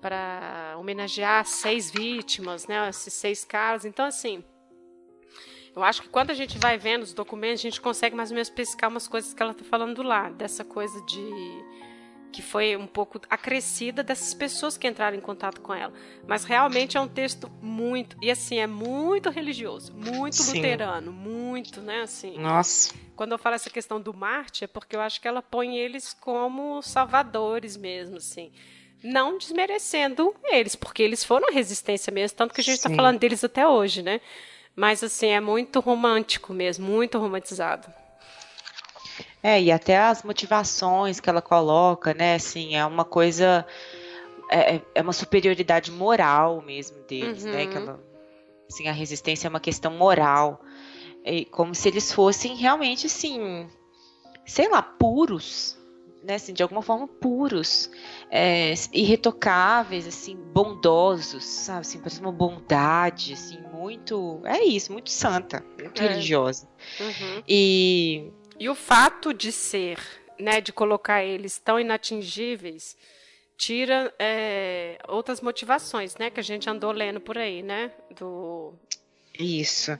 para 0.00 0.76
homenagear 0.78 1.44
seis 1.44 1.90
vítimas, 1.90 2.68
né? 2.68 2.88
Esses 2.88 3.12
seis 3.12 3.44
caras. 3.44 3.84
Então, 3.84 4.06
assim, 4.06 4.44
eu 5.78 5.84
acho 5.84 6.02
que 6.02 6.08
quando 6.08 6.30
a 6.30 6.34
gente 6.34 6.58
vai 6.58 6.76
vendo 6.76 7.02
os 7.04 7.14
documentos, 7.14 7.60
a 7.60 7.62
gente 7.62 7.80
consegue 7.80 8.16
mais 8.16 8.30
ou 8.30 8.34
menos 8.34 8.50
pescar 8.50 8.90
umas 8.90 9.06
coisas 9.06 9.32
que 9.32 9.40
ela 9.40 9.52
está 9.52 9.64
falando 9.64 10.02
lá, 10.02 10.28
dessa 10.28 10.64
coisa 10.64 11.00
de 11.06 11.64
que 12.30 12.42
foi 12.42 12.76
um 12.76 12.86
pouco 12.86 13.20
acrescida 13.30 14.02
dessas 14.02 14.34
pessoas 14.34 14.76
que 14.76 14.86
entraram 14.86 15.16
em 15.16 15.20
contato 15.20 15.60
com 15.60 15.72
ela. 15.72 15.92
Mas 16.26 16.44
realmente 16.44 16.96
é 16.96 17.00
um 17.00 17.08
texto 17.08 17.50
muito 17.62 18.16
e 18.20 18.30
assim 18.30 18.58
é 18.58 18.66
muito 18.66 19.30
religioso, 19.30 19.94
muito 19.94 20.36
Sim. 20.36 20.56
luterano, 20.56 21.10
muito, 21.10 21.80
né, 21.80 22.02
assim. 22.02 22.36
Nossa. 22.36 22.94
Quando 23.16 23.32
eu 23.32 23.38
falo 23.38 23.54
essa 23.54 23.70
questão 23.70 24.00
do 24.00 24.12
Marte 24.12 24.64
é 24.64 24.66
porque 24.66 24.94
eu 24.94 25.00
acho 25.00 25.20
que 25.20 25.28
ela 25.28 25.40
põe 25.40 25.78
eles 25.78 26.12
como 26.12 26.82
salvadores 26.82 27.76
mesmo, 27.76 28.16
assim. 28.18 28.52
Não 29.02 29.38
desmerecendo 29.38 30.34
eles, 30.44 30.74
porque 30.74 31.02
eles 31.02 31.24
foram 31.24 31.48
a 31.48 31.52
resistência 31.52 32.12
mesmo, 32.12 32.36
tanto 32.36 32.52
que 32.52 32.60
a 32.60 32.64
gente 32.64 32.76
está 32.76 32.90
falando 32.90 33.18
deles 33.18 33.42
até 33.44 33.66
hoje, 33.66 34.02
né? 34.02 34.20
Mas 34.78 35.02
assim, 35.02 35.26
é 35.26 35.40
muito 35.40 35.80
romântico 35.80 36.52
mesmo, 36.54 36.86
muito 36.86 37.18
romantizado. 37.18 37.92
É, 39.42 39.60
e 39.60 39.72
até 39.72 39.98
as 39.98 40.22
motivações 40.22 41.18
que 41.18 41.28
ela 41.28 41.42
coloca, 41.42 42.14
né? 42.14 42.36
Assim, 42.36 42.76
é 42.76 42.86
uma 42.86 43.04
coisa. 43.04 43.66
É, 44.48 44.76
é, 44.76 44.82
é 44.94 45.02
uma 45.02 45.12
superioridade 45.12 45.90
moral 45.90 46.62
mesmo 46.62 47.02
deles, 47.08 47.44
uhum. 47.44 47.50
né? 47.50 47.66
Que 47.66 47.76
ela, 47.76 48.00
assim, 48.70 48.86
a 48.86 48.92
resistência 48.92 49.48
é 49.48 49.50
uma 49.50 49.58
questão 49.58 49.90
moral. 49.90 50.60
É 51.24 51.44
como 51.46 51.74
se 51.74 51.88
eles 51.88 52.12
fossem 52.12 52.54
realmente, 52.54 53.06
assim, 53.06 53.68
sei 54.46 54.68
lá, 54.68 54.80
puros, 54.80 55.77
né? 56.22 56.34
Assim, 56.34 56.52
de 56.52 56.62
alguma 56.62 56.82
forma 56.82 57.06
puros, 57.06 57.90
é, 58.30 58.72
irretocáveis, 58.92 60.06
assim, 60.06 60.36
bondosos, 60.36 61.44
sabe? 61.44 61.80
Assim, 61.80 61.98
parece 61.98 62.20
uma 62.20 62.32
bondade, 62.32 63.32
assim, 63.32 63.58
muito. 63.72 64.40
É 64.44 64.62
isso, 64.62 64.92
muito 64.92 65.10
santa, 65.10 65.64
muito 65.80 66.02
é. 66.02 66.08
religiosa. 66.08 66.68
Uhum. 67.00 67.42
E. 67.48 68.32
E 68.60 68.68
o 68.68 68.74
fato 68.74 69.32
de 69.32 69.52
ser, 69.52 70.00
né, 70.38 70.60
de 70.60 70.72
colocar 70.72 71.22
eles 71.22 71.58
tão 71.58 71.78
inatingíveis, 71.78 72.96
tira 73.56 74.12
é, 74.18 74.98
outras 75.06 75.40
motivações, 75.40 76.16
né, 76.16 76.28
que 76.28 76.40
a 76.40 76.42
gente 76.42 76.68
andou 76.68 76.90
lendo 76.90 77.20
por 77.20 77.38
aí, 77.38 77.62
né, 77.62 77.92
do 78.18 78.74
isso 79.38 79.96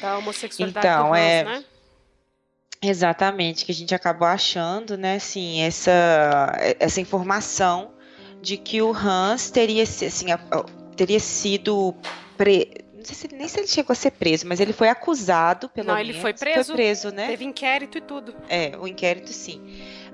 da 0.00 0.18
homossexualidade 0.18 0.86
então, 0.86 1.14
é... 1.14 1.44
né? 1.44 1.64
Exatamente, 2.82 3.66
que 3.66 3.72
a 3.72 3.74
gente 3.74 3.94
acabou 3.94 4.26
achando, 4.26 4.96
né, 4.96 5.16
assim, 5.16 5.60
essa, 5.60 6.50
essa 6.78 7.00
informação 7.00 7.90
de 8.40 8.56
que 8.56 8.80
o 8.80 8.90
Hans 8.90 9.50
teria, 9.50 9.82
assim, 9.82 10.26
teria 10.96 11.20
sido 11.20 11.94
pre, 12.38 12.70
não 12.94 13.04
sei 13.04 13.14
se, 13.14 13.28
nem 13.34 13.48
se 13.48 13.60
ele 13.60 13.66
chegou 13.66 13.92
a 13.92 13.96
ser 13.96 14.12
preso, 14.12 14.46
mas 14.46 14.60
ele 14.60 14.72
foi 14.72 14.88
acusado, 14.88 15.68
pelo 15.68 15.88
Não, 15.88 15.94
menos. 15.94 16.08
ele 16.08 16.20
foi 16.20 16.32
preso. 16.32 16.68
Foi 16.68 16.74
preso, 16.74 17.10
né? 17.10 17.26
Teve 17.26 17.44
inquérito 17.44 17.98
e 17.98 18.00
tudo. 18.00 18.34
É, 18.48 18.72
o 18.78 18.86
inquérito 18.86 19.30
sim. 19.30 19.60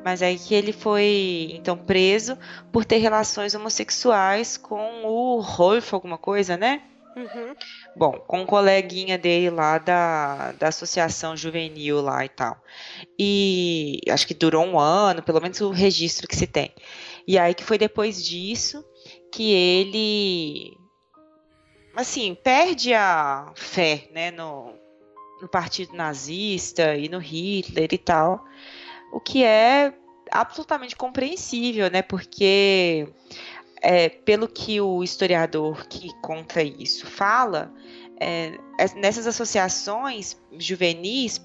Mas 0.05 0.21
aí 0.21 0.37
que 0.39 0.53
ele 0.53 0.73
foi, 0.73 1.53
então, 1.55 1.77
preso 1.77 2.37
por 2.73 2.85
ter 2.85 2.99
relações 2.99 3.55
homossexuais 3.55 4.57
com 4.57 5.05
o 5.05 5.41
Rolf, 5.41 5.93
alguma 5.95 6.19
coisa, 6.19 6.57
né? 6.57 6.83
Uhum. 7.17 7.55
Bom, 7.97 8.13
com 8.13 8.43
um 8.43 8.47
coleguinha 8.47 9.17
dele 9.17 9.49
lá 9.49 9.79
da, 9.79 10.53
da 10.53 10.69
associação 10.69 11.35
juvenil 11.35 12.03
lá 12.03 12.23
e 12.25 12.29
tal. 12.29 12.63
E 13.19 14.01
acho 14.11 14.27
que 14.27 14.35
durou 14.35 14.63
um 14.63 14.79
ano, 14.79 15.23
pelo 15.23 15.41
menos 15.41 15.59
o 15.63 15.71
registro 15.71 16.29
que 16.29 16.37
se 16.37 16.47
tem. 16.47 16.75
E 17.27 17.39
aí 17.39 17.55
que 17.55 17.65
foi 17.65 17.79
depois 17.79 18.23
disso 18.23 18.85
que 19.33 19.51
ele 19.51 20.77
assim, 21.97 22.35
perde 22.35 22.93
a 22.93 23.51
fé, 23.55 24.07
né, 24.13 24.31
no, 24.31 24.75
no 25.41 25.49
partido 25.49 25.95
nazista 25.95 26.95
e 26.95 27.09
no 27.09 27.19
Hitler 27.19 27.89
e 27.91 27.99
tal. 27.99 28.45
O 29.11 29.19
que 29.19 29.43
é 29.43 29.95
absolutamente 30.31 30.95
compreensível, 30.95 31.91
né, 31.91 32.03
porque 32.03 33.09
é, 33.89 34.09
pelo 34.09 34.49
que 34.49 34.81
o 34.81 35.05
historiador 35.05 35.87
que 35.87 36.13
conta 36.21 36.61
isso 36.61 37.07
fala, 37.07 37.73
é, 38.19 38.59
nessas 38.97 39.29
associações 39.29 40.37
juvenis, 40.59 41.41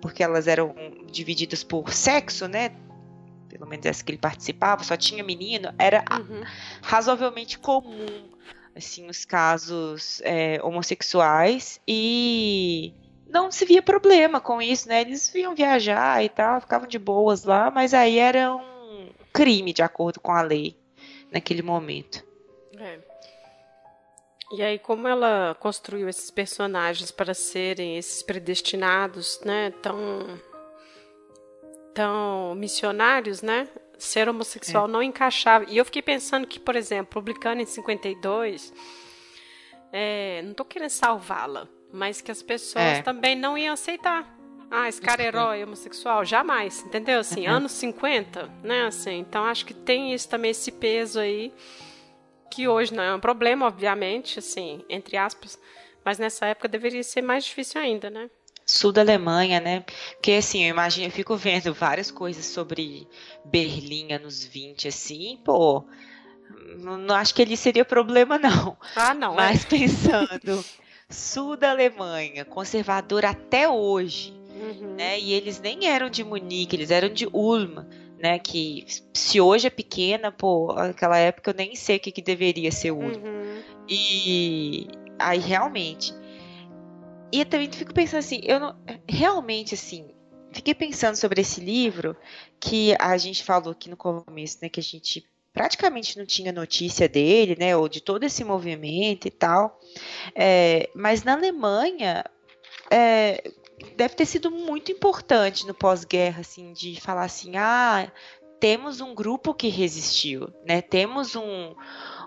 porque 0.00 0.22
elas 0.22 0.48
eram 0.48 0.74
divididas 1.10 1.62
por 1.62 1.92
sexo, 1.92 2.48
né? 2.48 2.70
Pelo 3.46 3.66
menos 3.66 3.84
essa 3.84 4.02
que 4.02 4.10
ele 4.10 4.18
participava, 4.18 4.82
só 4.82 4.96
tinha 4.96 5.22
menino, 5.22 5.70
era 5.78 6.02
uhum. 6.10 6.42
razoavelmente 6.80 7.58
comum 7.58 8.30
assim 8.74 9.06
os 9.06 9.26
casos 9.26 10.22
é, 10.24 10.58
homossexuais 10.62 11.78
e 11.86 12.94
não 13.28 13.52
se 13.52 13.66
via 13.66 13.82
problema 13.82 14.40
com 14.40 14.62
isso, 14.62 14.88
né? 14.88 15.02
Eles 15.02 15.28
vinham 15.28 15.54
viajar 15.54 16.24
e 16.24 16.30
tal, 16.30 16.58
ficavam 16.58 16.88
de 16.88 16.98
boas 16.98 17.44
lá, 17.44 17.70
mas 17.70 17.92
aí 17.92 18.18
era 18.18 18.56
um 18.56 19.10
crime 19.30 19.74
de 19.74 19.82
acordo 19.82 20.18
com 20.18 20.32
a 20.32 20.40
lei 20.40 20.80
naquele 21.32 21.62
momento. 21.62 22.24
É. 22.78 22.98
E 24.52 24.62
aí, 24.62 24.78
como 24.78 25.08
ela 25.08 25.56
construiu 25.58 26.08
esses 26.08 26.30
personagens 26.30 27.10
para 27.10 27.32
serem 27.32 27.96
esses 27.96 28.22
predestinados, 28.22 29.40
né, 29.42 29.70
tão, 29.82 30.38
tão 31.94 32.54
missionários, 32.54 33.40
né? 33.40 33.66
Ser 33.96 34.28
homossexual 34.28 34.86
é. 34.86 34.88
não 34.88 35.02
encaixava. 35.02 35.64
E 35.68 35.78
eu 35.78 35.84
fiquei 35.86 36.02
pensando 36.02 36.46
que, 36.46 36.60
por 36.60 36.76
exemplo, 36.76 37.14
publicando 37.14 37.62
em 37.62 37.66
52, 37.66 38.72
é, 39.90 40.42
não 40.42 40.50
estou 40.50 40.66
querendo 40.66 40.90
salvá-la, 40.90 41.66
mas 41.90 42.20
que 42.20 42.30
as 42.30 42.42
pessoas 42.42 42.98
é. 42.98 43.02
também 43.02 43.34
não 43.34 43.56
iam 43.56 43.72
aceitar. 43.72 44.41
Ah, 44.74 44.88
esse 44.88 45.02
cara 45.02 45.22
é 45.22 45.26
herói 45.26 45.62
homossexual, 45.62 46.24
jamais, 46.24 46.80
entendeu? 46.80 47.20
Assim, 47.20 47.46
uhum. 47.46 47.56
anos 47.56 47.72
50, 47.72 48.48
né? 48.64 48.86
Assim, 48.86 49.18
então 49.18 49.44
acho 49.44 49.66
que 49.66 49.74
tem 49.74 50.14
isso 50.14 50.26
também, 50.26 50.50
esse 50.50 50.72
peso 50.72 51.20
aí 51.20 51.52
que 52.50 52.66
hoje 52.66 52.94
não 52.94 53.02
é 53.02 53.14
um 53.14 53.20
problema, 53.20 53.66
obviamente, 53.66 54.38
assim, 54.38 54.82
entre 54.88 55.18
aspas, 55.18 55.58
mas 56.02 56.18
nessa 56.18 56.46
época 56.46 56.68
deveria 56.68 57.02
ser 57.02 57.20
mais 57.20 57.44
difícil 57.44 57.80
ainda, 57.80 58.08
né? 58.08 58.30
Sul 58.64 58.92
da 58.92 59.02
Alemanha, 59.02 59.60
né? 59.60 59.84
Porque 60.14 60.32
assim, 60.32 60.64
eu 60.64 60.70
imagino, 60.70 61.06
eu 61.06 61.10
fico 61.10 61.36
vendo 61.36 61.74
várias 61.74 62.10
coisas 62.10 62.46
sobre 62.46 63.06
Berlim 63.44 64.12
anos 64.12 64.42
20, 64.42 64.88
assim, 64.88 65.38
pô, 65.44 65.84
não, 66.78 67.14
acho 67.14 67.34
que 67.34 67.42
ele 67.42 67.58
seria 67.58 67.84
problema, 67.84 68.38
não. 68.38 68.76
Ah, 68.96 69.12
não. 69.12 69.34
Mas 69.34 69.64
é. 69.64 69.68
pensando, 69.68 70.64
sul 71.10 71.56
da 71.56 71.70
Alemanha, 71.70 72.44
conservador 72.44 73.24
até 73.24 73.68
hoje, 73.68 74.32
uhum. 74.62 74.94
né? 74.94 75.18
E 75.18 75.32
eles 75.32 75.60
nem 75.60 75.86
eram 75.86 76.08
de 76.08 76.24
Munique, 76.24 76.76
eles 76.76 76.90
eram 76.90 77.08
de 77.08 77.26
Ulm, 77.32 77.84
né? 78.18 78.38
Que 78.38 78.86
se 79.12 79.40
hoje 79.40 79.66
é 79.66 79.70
pequena, 79.70 80.30
pô, 80.30 80.72
naquela 80.74 81.18
época 81.18 81.50
eu 81.50 81.54
nem 81.54 81.74
sei 81.74 81.96
o 81.96 82.00
que, 82.00 82.12
que 82.12 82.22
deveria 82.22 82.70
ser 82.70 82.92
Ulm. 82.92 83.12
Uhum. 83.12 83.62
E 83.88 84.88
aí 85.18 85.38
realmente. 85.38 86.14
E 87.32 87.40
eu 87.40 87.46
também 87.46 87.70
fico 87.70 87.94
pensando 87.94 88.20
assim, 88.20 88.40
eu 88.44 88.60
não, 88.60 88.76
realmente 89.08 89.74
assim, 89.74 90.10
fiquei 90.52 90.74
pensando 90.74 91.16
sobre 91.16 91.40
esse 91.40 91.60
livro 91.60 92.14
que 92.60 92.94
a 92.98 93.16
gente 93.16 93.42
falou 93.42 93.72
aqui 93.72 93.88
no 93.88 93.96
começo, 93.96 94.58
né, 94.60 94.68
que 94.68 94.80
a 94.80 94.82
gente 94.82 95.26
praticamente 95.52 96.18
não 96.18 96.26
tinha 96.26 96.52
notícia 96.52 97.08
dele, 97.08 97.56
né, 97.58 97.76
ou 97.76 97.88
de 97.88 98.00
todo 98.00 98.24
esse 98.24 98.44
movimento 98.44 99.26
e 99.26 99.30
tal. 99.30 99.80
É, 100.34 100.88
mas 100.94 101.24
na 101.24 101.32
Alemanha 101.34 102.24
é, 102.90 103.42
deve 103.82 104.14
ter 104.14 104.26
sido 104.26 104.50
muito 104.50 104.90
importante 104.92 105.66
no 105.66 105.74
pós-guerra, 105.74 106.40
assim, 106.40 106.72
de 106.72 107.00
falar 107.00 107.24
assim, 107.24 107.56
ah, 107.56 108.10
temos 108.60 109.00
um 109.00 109.14
grupo 109.14 109.52
que 109.52 109.68
resistiu, 109.68 110.48
né? 110.64 110.80
Temos 110.80 111.34
um, 111.34 111.74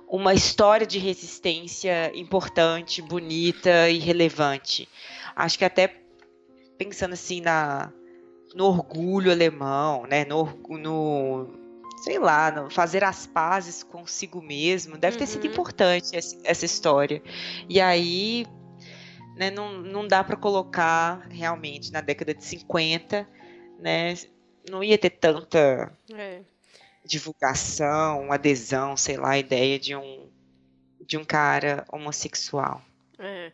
uma 0.07 0.33
história 0.33 0.85
de 0.85 0.99
resistência 0.99 2.11
importante, 2.13 3.01
bonita 3.01 3.89
e 3.89 3.99
relevante. 3.99 4.87
Acho 5.35 5.57
que 5.57 5.65
até 5.65 6.01
pensando 6.77 7.13
assim 7.13 7.41
na 7.41 7.91
no 8.53 8.65
orgulho 8.65 9.31
alemão, 9.31 10.05
né? 10.07 10.23
No, 10.25 10.45
no 10.69 11.47
sei 11.97 12.19
lá, 12.19 12.51
no 12.51 12.69
fazer 12.69 13.03
as 13.03 13.25
pazes 13.25 13.83
consigo 13.83 14.41
mesmo, 14.41 14.97
deve 14.97 15.15
uhum. 15.15 15.19
ter 15.19 15.27
sido 15.27 15.45
uhum. 15.45 15.51
importante 15.51 16.15
essa, 16.15 16.37
essa 16.43 16.65
história. 16.65 17.21
E 17.67 17.81
aí, 17.81 18.45
né, 19.35 19.51
não, 19.51 19.73
não 19.73 20.07
dá 20.07 20.23
para 20.23 20.35
colocar 20.35 21.27
realmente 21.29 21.91
na 21.91 22.01
década 22.01 22.33
de 22.33 22.43
50, 22.43 23.27
né? 23.79 24.13
Não 24.69 24.83
ia 24.83 24.97
ter 24.97 25.11
tanta 25.11 25.91
é. 26.13 26.41
divulgação, 27.03 28.31
adesão, 28.31 28.95
sei 28.97 29.17
lá, 29.17 29.31
a 29.31 29.37
ideia 29.37 29.77
de 29.77 29.95
um 29.95 30.29
de 31.05 31.17
um 31.17 31.23
cara 31.23 31.85
homossexual. 31.91 32.81
É. 33.19 33.51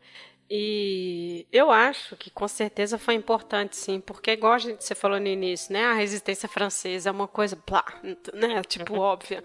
E 0.50 1.48
eu 1.52 1.72
acho 1.72 2.16
que 2.18 2.30
com 2.30 2.48
certeza 2.48 2.98
foi 2.98 3.14
importante, 3.14 3.76
sim, 3.76 4.02
porque 4.02 4.32
igual 4.32 4.54
a 4.54 4.58
gente, 4.58 4.84
você 4.84 4.94
falou 4.94 5.20
no 5.20 5.28
início, 5.28 5.72
né? 5.72 5.86
A 5.86 5.94
resistência 5.94 6.48
francesa 6.50 7.10
é 7.10 7.12
uma 7.12 7.28
coisa, 7.28 7.58
blá, 7.66 7.86
né? 8.34 8.62
Tipo, 8.64 8.94
uhum. 8.94 9.00
óbvia. 9.00 9.44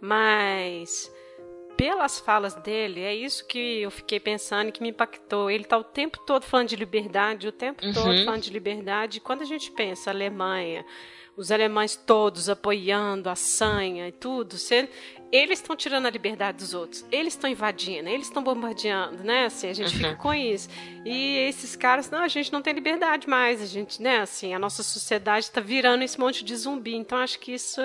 Mas 0.00 1.12
pelas 1.78 2.18
falas 2.18 2.56
dele, 2.56 3.02
é 3.02 3.14
isso 3.14 3.46
que 3.46 3.82
eu 3.82 3.90
fiquei 3.92 4.18
pensando 4.18 4.68
e 4.68 4.72
que 4.72 4.82
me 4.82 4.90
impactou. 4.90 5.48
Ele 5.48 5.62
está 5.62 5.78
o 5.78 5.84
tempo 5.84 6.18
todo 6.26 6.42
falando 6.42 6.68
de 6.68 6.74
liberdade, 6.74 7.46
o 7.46 7.52
tempo 7.52 7.86
uhum. 7.86 7.92
todo 7.92 8.24
falando 8.24 8.42
de 8.42 8.50
liberdade. 8.50 9.18
E 9.18 9.20
quando 9.20 9.42
a 9.42 9.44
gente 9.44 9.70
pensa 9.70 10.10
Alemanha, 10.10 10.84
os 11.36 11.52
alemães 11.52 11.94
todos 11.94 12.48
apoiando 12.48 13.30
a 13.30 13.36
sanha 13.36 14.08
e 14.08 14.12
tudo, 14.12 14.56
eles 15.30 15.60
estão 15.60 15.76
tirando 15.76 16.06
a 16.06 16.10
liberdade 16.10 16.58
dos 16.58 16.74
outros, 16.74 17.06
eles 17.12 17.34
estão 17.34 17.48
invadindo, 17.48 18.08
eles 18.08 18.26
estão 18.26 18.42
bombardeando, 18.42 19.22
né? 19.22 19.44
Assim, 19.44 19.68
a 19.68 19.72
gente 19.72 19.92
uhum. 19.92 19.98
fica 19.98 20.16
com 20.16 20.34
isso. 20.34 20.68
E 21.04 21.36
esses 21.48 21.76
caras, 21.76 22.10
não, 22.10 22.24
a 22.24 22.28
gente 22.28 22.52
não 22.52 22.60
tem 22.60 22.74
liberdade 22.74 23.28
mais, 23.28 23.62
a 23.62 23.66
gente, 23.66 24.02
né? 24.02 24.18
Assim, 24.18 24.52
a 24.52 24.58
nossa 24.58 24.82
sociedade 24.82 25.44
está 25.44 25.60
virando 25.60 26.02
esse 26.02 26.18
monte 26.18 26.44
de 26.44 26.56
zumbi. 26.56 26.96
Então, 26.96 27.18
acho 27.18 27.38
que 27.38 27.52
isso. 27.52 27.80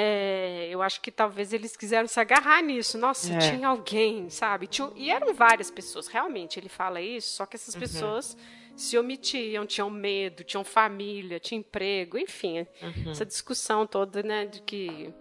É, 0.00 0.68
eu 0.70 0.80
acho 0.80 1.00
que 1.00 1.10
talvez 1.10 1.52
eles 1.52 1.76
quiseram 1.76 2.06
se 2.06 2.20
agarrar 2.20 2.62
nisso. 2.62 2.96
Nossa, 2.96 3.34
é. 3.34 3.38
tinha 3.38 3.66
alguém, 3.66 4.30
sabe? 4.30 4.68
Tinha, 4.68 4.88
e 4.94 5.10
eram 5.10 5.34
várias 5.34 5.72
pessoas, 5.72 6.06
realmente. 6.06 6.56
Ele 6.56 6.68
fala 6.68 7.00
isso, 7.00 7.34
só 7.34 7.44
que 7.44 7.56
essas 7.56 7.74
uhum. 7.74 7.80
pessoas 7.80 8.36
se 8.76 8.96
omitiam, 8.96 9.66
tinham 9.66 9.90
medo, 9.90 10.44
tinham 10.44 10.62
família, 10.62 11.40
tinham 11.40 11.58
emprego, 11.58 12.16
enfim. 12.16 12.64
Uhum. 12.80 13.10
Essa 13.10 13.26
discussão 13.26 13.88
toda, 13.88 14.22
né, 14.22 14.46
de 14.46 14.62
que 14.62 15.12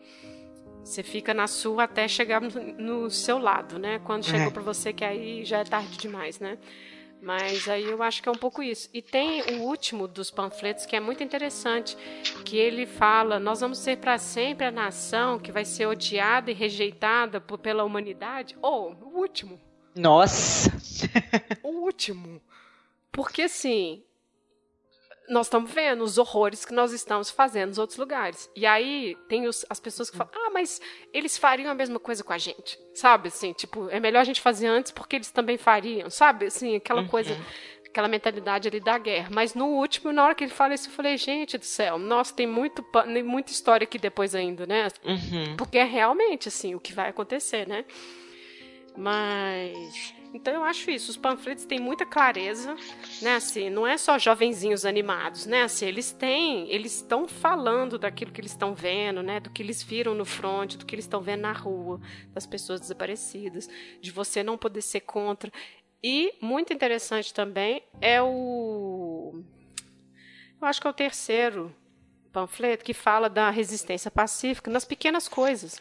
você 0.84 1.02
fica 1.02 1.34
na 1.34 1.48
sua 1.48 1.86
até 1.86 2.08
chegar 2.08 2.40
no, 2.40 2.50
no 2.50 3.10
seu 3.10 3.40
lado, 3.40 3.80
né? 3.80 4.00
Quando 4.06 4.26
chegou 4.26 4.48
é. 4.48 4.52
para 4.52 4.62
você 4.62 4.94
que 4.94 5.04
aí 5.04 5.44
já 5.44 5.58
é 5.58 5.64
tarde 5.64 5.98
demais, 5.98 6.40
né? 6.40 6.60
Mas 7.22 7.68
aí 7.68 7.84
eu 7.84 8.02
acho 8.04 8.22
que 8.22 8.30
é 8.30 8.32
um 8.32 8.36
pouco 8.36 8.62
isso. 8.62 8.90
E 8.94 9.02
tem 9.02 9.42
o 9.42 9.64
último 9.64 10.08
dos 10.08 10.30
panfletos 10.30 10.86
que 10.86 10.96
é 10.96 11.00
muito 11.00 11.24
interessante, 11.24 11.98
que 12.46 12.58
ele 12.58 12.86
fala: 12.86 13.40
nós 13.40 13.60
vamos 13.60 13.80
ser 13.80 13.98
para 13.98 14.18
sempre 14.18 14.68
a 14.68 14.72
nação 14.72 15.40
que 15.40 15.52
vai 15.52 15.66
ser 15.66 15.88
odiada 15.88 16.52
e 16.52 16.54
rejeitada 16.54 17.42
por, 17.42 17.58
pela 17.58 17.84
humanidade. 17.84 18.56
Ou 18.62 18.98
oh, 19.02 19.06
o 19.06 19.20
último. 19.20 19.60
Nossa. 19.96 20.72
o 21.64 21.70
último. 21.70 22.42
Porque 23.12 23.44
assim, 23.44 24.04
nós 25.28 25.48
estamos 25.48 25.72
vendo 25.72 26.04
os 26.04 26.18
horrores 26.18 26.64
que 26.64 26.74
nós 26.74 26.94
estamos 26.94 27.30
fazendo 27.30 27.70
nos 27.70 27.78
outros 27.78 27.98
lugares. 27.98 28.50
E 28.56 28.66
aí 28.66 29.16
tem 29.28 29.48
os, 29.48 29.66
as 29.70 29.80
pessoas 29.80 30.10
que 30.10 30.18
falam, 30.18 30.32
ah, 30.36 30.50
mas 30.52 30.80
eles 31.14 31.38
fariam 31.38 31.70
a 31.70 31.76
mesma 31.76 32.00
coisa 32.00 32.24
com 32.24 32.34
a 32.34 32.38
gente. 32.38 32.80
Sabe, 32.94 33.28
assim, 33.28 33.54
tipo, 33.54 33.90
é 33.90 34.00
melhor 34.00 34.22
a 34.22 34.24
gente 34.24 34.42
fazer 34.42 34.68
antes 34.68 34.92
porque 34.92 35.18
eles 35.18 35.30
também 35.30 35.58
fariam, 35.58 36.10
sabe? 36.10 36.46
Assim, 36.46 36.76
aquela 36.78 37.02
uhum. 37.02 37.08
coisa, 37.08 37.38
aquela 37.86 38.08
mentalidade 38.08 38.68
ali 38.68 38.80
da 38.80 38.98
guerra. 38.98 39.30
Mas 39.32 39.54
no 39.54 39.66
último, 39.66 40.14
na 40.14 40.24
hora 40.24 40.36
que 40.36 40.44
ele 40.44 40.54
fala 40.54 40.74
isso, 40.74 40.88
eu 40.88 40.94
falei, 40.94 41.18
gente 41.18 41.58
do 41.58 41.66
céu, 41.66 41.98
nossa, 41.98 42.34
tem 42.34 42.48
muito, 42.48 42.86
muita 43.26 43.52
história 43.52 43.84
aqui 43.84 44.00
depois 44.00 44.34
ainda, 44.34 44.66
né? 44.66 44.88
Uhum. 45.04 45.58
Porque 45.58 45.78
é 45.78 45.84
realmente, 45.84 46.48
assim, 46.48 46.74
o 46.74 46.80
que 46.80 46.94
vai 46.94 47.10
acontecer, 47.10 47.68
né? 47.68 47.84
Mas 48.96 50.14
então 50.38 50.54
eu 50.54 50.64
acho 50.64 50.90
isso. 50.90 51.12
Os 51.12 51.18
panfletos 51.18 51.66
têm 51.66 51.80
muita 51.80 52.06
clareza, 52.06 52.76
né? 53.22 53.36
Assim, 53.36 53.70
não 53.70 53.86
é 53.86 53.98
só 53.98 54.18
jovenzinhos 54.18 54.86
animados, 54.86 55.46
né? 55.46 55.64
Assim, 55.64 55.86
eles 55.86 56.12
têm, 56.12 56.70
eles 56.72 56.96
estão 56.96 57.28
falando 57.28 57.98
daquilo 57.98 58.32
que 58.32 58.40
eles 58.40 58.52
estão 58.52 58.74
vendo, 58.74 59.22
né? 59.22 59.40
Do 59.40 59.50
que 59.50 59.62
eles 59.62 59.84
viram 59.84 60.14
no 60.16 60.26
front, 60.26 60.76
do 60.76 60.86
que 60.86 60.96
eles 60.96 61.06
estão 61.06 61.22
vendo 61.22 61.42
na 61.42 61.52
rua, 61.52 62.00
das 62.34 62.46
pessoas 62.46 62.80
desaparecidas, 62.80 63.68
de 64.00 64.12
você 64.12 64.44
não 64.44 64.58
poder 64.58 64.82
ser 64.82 65.02
contra. 65.02 65.52
E 66.04 66.34
muito 66.42 66.72
interessante 66.72 67.34
também 67.34 67.84
é 68.00 68.22
o, 68.22 69.44
eu 70.62 70.68
acho 70.68 70.82
que 70.82 70.88
é 70.88 70.90
o 70.90 70.94
terceiro 70.94 71.76
panfleto 72.32 72.84
que 72.84 72.94
fala 72.94 73.30
da 73.30 73.50
resistência 73.50 74.10
pacífica 74.10 74.70
nas 74.72 74.86
pequenas 74.86 75.28
coisas. 75.28 75.80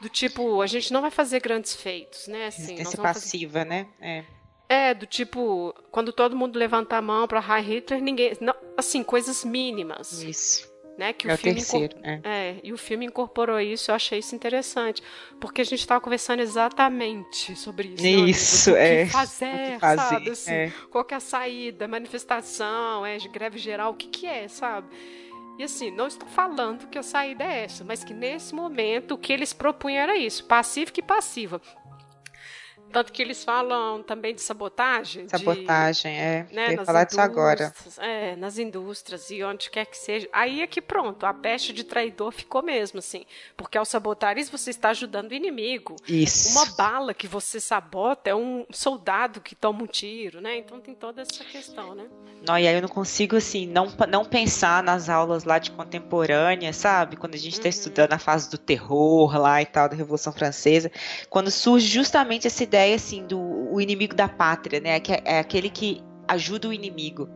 Do 0.00 0.08
tipo, 0.08 0.62
a 0.62 0.66
gente 0.66 0.92
não 0.92 1.00
vai 1.00 1.10
fazer 1.10 1.40
grandes 1.40 1.74
feitos, 1.74 2.28
né? 2.28 2.46
Assim, 2.46 2.62
Resistência 2.62 3.02
passiva, 3.02 3.58
fazer... 3.60 3.68
né? 3.68 3.86
É. 4.00 4.24
É, 4.68 4.92
do 4.92 5.06
tipo, 5.06 5.74
quando 5.90 6.12
todo 6.12 6.36
mundo 6.36 6.58
levanta 6.58 6.96
a 6.96 7.02
mão 7.02 7.26
para 7.26 7.40
High 7.40 7.62
Hitler, 7.62 8.02
ninguém. 8.02 8.36
Não, 8.40 8.54
assim, 8.76 9.02
coisas 9.02 9.44
mínimas. 9.44 10.22
Isso. 10.22 10.68
Né, 10.98 11.12
que 11.12 11.30
é 11.30 11.34
o, 11.34 11.38
terceiro, 11.38 11.96
é. 12.02 12.20
é. 12.24 12.60
e 12.60 12.72
o 12.72 12.76
filme 12.76 13.06
incorporou 13.06 13.60
isso, 13.60 13.88
eu 13.88 13.94
achei 13.94 14.18
isso 14.18 14.34
interessante, 14.34 15.00
porque 15.38 15.60
a 15.60 15.64
gente 15.64 15.78
estava 15.78 16.00
conversando 16.00 16.40
exatamente 16.40 17.54
sobre 17.54 17.90
isso. 17.90 18.04
Isso, 18.04 18.72
né? 18.72 19.02
é. 19.02 19.02
O 19.04 19.06
que 19.06 19.12
fazer, 19.12 19.44
o 19.44 19.74
que 19.74 19.78
fazer 19.78 20.02
sabe? 20.02 20.30
Assim, 20.30 20.50
é. 20.50 20.72
Qual 20.90 21.04
que 21.04 21.14
é 21.14 21.16
a 21.16 21.20
saída, 21.20 21.86
manifestação, 21.86 23.06
é, 23.06 23.16
greve 23.32 23.58
geral, 23.58 23.92
o 23.92 23.94
que 23.94 24.08
que 24.08 24.26
é, 24.26 24.48
sabe? 24.48 24.88
E 25.58 25.64
assim, 25.64 25.90
não 25.90 26.06
estou 26.06 26.28
falando 26.28 26.86
que 26.86 26.96
a 26.96 27.02
saída 27.02 27.42
é 27.42 27.64
essa, 27.64 27.82
mas 27.82 28.04
que 28.04 28.14
nesse 28.14 28.54
momento 28.54 29.14
o 29.14 29.18
que 29.18 29.32
eles 29.32 29.52
propunham 29.52 30.00
era 30.00 30.16
isso, 30.16 30.44
pacífica 30.44 31.00
e 31.00 31.02
passiva. 31.02 31.60
Tanto 32.90 33.12
que 33.12 33.22
eles 33.22 33.44
falam 33.44 34.02
também 34.02 34.34
de 34.34 34.40
sabotagem. 34.40 35.28
Sabotagem, 35.28 36.12
de, 36.12 36.18
é. 36.18 36.46
Né, 36.50 36.84
falar 36.84 37.04
disso 37.04 37.20
agora. 37.20 37.72
É, 37.98 38.34
nas 38.36 38.58
indústrias 38.58 39.30
e 39.30 39.42
onde 39.44 39.70
quer 39.70 39.84
que 39.86 39.96
seja. 39.96 40.28
Aí 40.32 40.62
é 40.62 40.66
que 40.66 40.80
pronto, 40.80 41.26
a 41.26 41.34
peste 41.34 41.72
de 41.72 41.84
traidor 41.84 42.32
ficou 42.32 42.62
mesmo, 42.62 42.98
assim. 42.98 43.24
Porque 43.56 43.76
ao 43.76 43.84
sabotar 43.84 44.38
isso, 44.38 44.56
você 44.56 44.70
está 44.70 44.90
ajudando 44.90 45.32
o 45.32 45.34
inimigo. 45.34 45.96
Isso. 46.08 46.58
Uma 46.58 46.66
bala 46.76 47.12
que 47.12 47.26
você 47.26 47.60
sabota 47.60 48.30
é 48.30 48.34
um 48.34 48.64
soldado 48.70 49.40
que 49.40 49.54
toma 49.54 49.82
um 49.82 49.86
tiro, 49.86 50.40
né? 50.40 50.56
Então 50.56 50.80
tem 50.80 50.94
toda 50.94 51.22
essa 51.22 51.44
questão, 51.44 51.94
né? 51.94 52.06
Não, 52.46 52.58
e 52.58 52.66
aí 52.66 52.74
eu 52.74 52.82
não 52.82 52.88
consigo, 52.88 53.36
assim, 53.36 53.66
não, 53.66 53.92
não 54.08 54.24
pensar 54.24 54.82
nas 54.82 55.08
aulas 55.08 55.44
lá 55.44 55.58
de 55.58 55.72
contemporânea, 55.72 56.72
sabe? 56.72 57.16
Quando 57.16 57.34
a 57.34 57.38
gente 57.38 57.54
está 57.54 57.64
uhum. 57.64 57.70
estudando 57.70 58.12
a 58.12 58.18
fase 58.18 58.48
do 58.48 58.56
terror 58.56 59.36
lá 59.36 59.60
e 59.60 59.66
tal, 59.66 59.88
da 59.88 59.96
Revolução 59.96 60.32
Francesa. 60.32 60.90
Quando 61.28 61.50
surge 61.50 61.86
justamente 61.86 62.46
essa 62.46 62.62
ideia 62.62 62.77
ideia 62.78 62.94
assim 62.94 63.26
do 63.26 63.38
o 63.38 63.80
inimigo 63.80 64.14
da 64.14 64.28
pátria, 64.28 64.80
né? 64.80 65.00
Que 65.00 65.12
é, 65.12 65.22
é 65.24 65.38
aquele 65.40 65.68
que 65.68 66.02
ajuda 66.28 66.68
o 66.68 66.72
inimigo. 66.72 67.28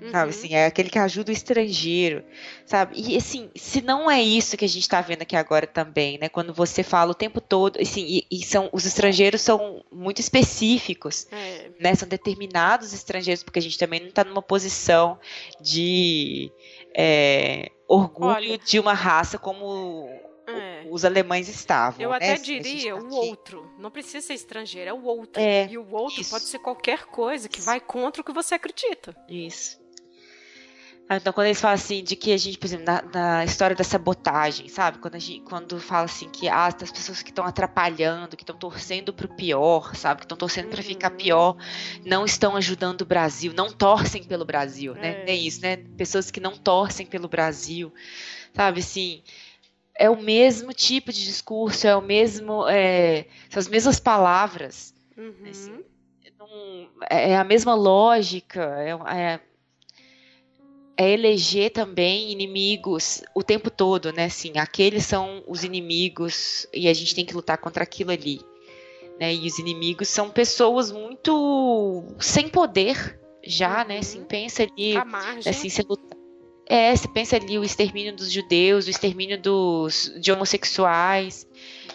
uhum. 0.00 0.10
sabe? 0.10 0.30
Assim, 0.30 0.54
é 0.54 0.66
aquele 0.66 0.90
que 0.90 0.98
ajuda 0.98 1.30
o 1.30 1.32
estrangeiro, 1.32 2.24
sabe? 2.64 2.94
E 2.96 3.16
assim, 3.16 3.50
se 3.56 3.80
não 3.80 4.10
é 4.10 4.22
isso 4.22 4.56
que 4.56 4.64
a 4.64 4.68
gente 4.68 4.82
está 4.82 5.00
vendo 5.00 5.22
aqui 5.22 5.34
agora 5.34 5.66
também, 5.66 6.18
né? 6.18 6.28
Quando 6.28 6.52
você 6.54 6.82
fala 6.82 7.10
o 7.10 7.14
tempo 7.14 7.40
todo, 7.40 7.80
assim, 7.80 8.04
e, 8.06 8.26
e 8.30 8.44
são 8.44 8.68
os 8.72 8.86
estrangeiros 8.86 9.40
são 9.40 9.84
muito 9.90 10.20
específicos, 10.20 11.26
é. 11.32 11.70
né? 11.80 11.94
São 11.94 12.08
determinados 12.08 12.92
estrangeiros, 12.92 13.42
porque 13.42 13.58
a 13.58 13.62
gente 13.62 13.78
também 13.78 14.00
não 14.00 14.08
está 14.08 14.24
numa 14.24 14.42
posição 14.42 15.18
de 15.60 16.52
é, 16.96 17.70
orgulho 17.88 18.30
Olha, 18.30 18.58
de 18.58 18.78
uma 18.78 18.94
raça 18.94 19.38
como 19.38 20.08
é. 20.46 20.86
os 20.90 21.04
alemães 21.04 21.48
estavam. 21.48 22.00
Eu 22.00 22.10
né? 22.10 22.16
até 22.16 22.36
diria 22.36 22.96
o 22.96 23.10
outro. 23.10 23.70
Não 23.78 23.90
precisa 23.90 24.26
ser 24.26 24.34
estrangeiro, 24.34 24.90
é 24.90 24.92
o 24.92 25.02
outro. 25.04 25.42
É, 25.42 25.66
e 25.68 25.76
o 25.76 25.90
outro 25.92 26.20
isso. 26.20 26.30
pode 26.30 26.44
ser 26.44 26.58
qualquer 26.58 27.06
coisa 27.06 27.48
que 27.48 27.60
vai 27.60 27.80
contra 27.80 28.22
o 28.22 28.24
que 28.24 28.32
você 28.32 28.54
acredita. 28.54 29.16
Isso. 29.28 29.82
Ah, 31.06 31.16
então, 31.16 31.34
quando 31.34 31.48
eles 31.48 31.60
falam 31.60 31.74
assim, 31.74 32.02
de 32.02 32.16
que 32.16 32.32
a 32.32 32.36
gente, 32.36 32.56
por 32.56 32.64
exemplo, 32.64 32.86
na, 32.86 33.02
na 33.02 33.44
história 33.44 33.76
da 33.76 33.84
sabotagem, 33.84 34.68
sabe? 34.68 34.98
Quando, 34.98 35.16
a 35.16 35.18
gente, 35.18 35.40
quando 35.40 35.78
fala 35.78 36.06
assim 36.06 36.30
que 36.30 36.48
ah, 36.48 36.66
as 36.66 36.90
pessoas 36.90 37.22
que 37.22 37.28
estão 37.28 37.44
atrapalhando, 37.44 38.36
que 38.36 38.42
estão 38.42 38.56
torcendo 38.56 39.12
para 39.12 39.26
o 39.26 39.36
pior, 39.36 39.94
sabe? 39.94 40.20
Que 40.20 40.24
estão 40.24 40.38
torcendo 40.38 40.70
para 40.70 40.82
ficar 40.82 41.10
uhum. 41.10 41.16
pior, 41.18 41.56
não 42.06 42.24
estão 42.24 42.56
ajudando 42.56 43.02
o 43.02 43.04
Brasil, 43.04 43.52
não 43.54 43.70
torcem 43.70 44.24
pelo 44.24 44.46
Brasil, 44.46 44.94
né? 44.94 45.22
É. 45.22 45.24
Nem 45.24 45.46
isso, 45.46 45.60
né? 45.60 45.76
Pessoas 45.76 46.30
que 46.30 46.40
não 46.40 46.56
torcem 46.56 47.04
pelo 47.04 47.28
Brasil, 47.28 47.92
sabe? 48.54 48.80
Assim, 48.80 49.22
é 49.98 50.10
o 50.10 50.20
mesmo 50.20 50.72
tipo 50.72 51.12
de 51.12 51.24
discurso, 51.24 51.86
é 51.86 51.94
o 51.96 52.02
mesmo, 52.02 52.66
é, 52.68 53.26
são 53.48 53.60
as 53.60 53.68
mesmas 53.68 54.00
palavras, 54.00 54.94
uhum. 55.16 55.48
assim, 55.48 55.84
não, 56.38 56.88
é 57.08 57.36
a 57.36 57.44
mesma 57.44 57.74
lógica, 57.74 58.62
é, 58.78 58.90
é, 59.16 59.40
é, 60.96 61.10
eleger 61.10 61.70
também 61.70 62.32
inimigos 62.32 63.22
o 63.34 63.42
tempo 63.42 63.70
todo, 63.70 64.12
né? 64.12 64.24
Assim, 64.26 64.58
aqueles 64.58 65.04
são 65.04 65.42
os 65.46 65.64
inimigos 65.64 66.66
e 66.72 66.88
a 66.88 66.94
gente 66.94 67.14
tem 67.14 67.24
que 67.24 67.34
lutar 67.34 67.58
contra 67.58 67.82
aquilo 67.82 68.10
ali, 68.10 68.40
né? 69.18 69.34
E 69.34 69.46
os 69.46 69.58
inimigos 69.58 70.08
são 70.08 70.30
pessoas 70.30 70.90
muito 70.92 72.04
sem 72.20 72.48
poder 72.48 73.20
já, 73.44 73.82
uhum. 73.82 73.88
né? 73.88 73.98
Assim, 73.98 74.20
uhum. 74.20 74.24
pensa 74.24 74.62
ali, 74.64 74.94
assim, 75.46 75.68
você 75.68 75.82
lutar 75.82 76.23
é, 76.66 76.94
você 76.94 77.06
pensa 77.08 77.36
ali 77.36 77.58
o 77.58 77.64
extermínio 77.64 78.14
dos 78.14 78.30
judeus, 78.30 78.86
o 78.86 78.90
extermínio 78.90 79.40
dos, 79.40 80.12
de 80.18 80.32
homossexuais, 80.32 81.46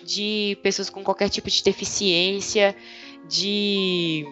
de 0.04 0.58
pessoas 0.62 0.90
com 0.90 1.04
qualquer 1.04 1.30
tipo 1.30 1.50
de 1.50 1.64
deficiência, 1.64 2.76
de. 3.28 4.26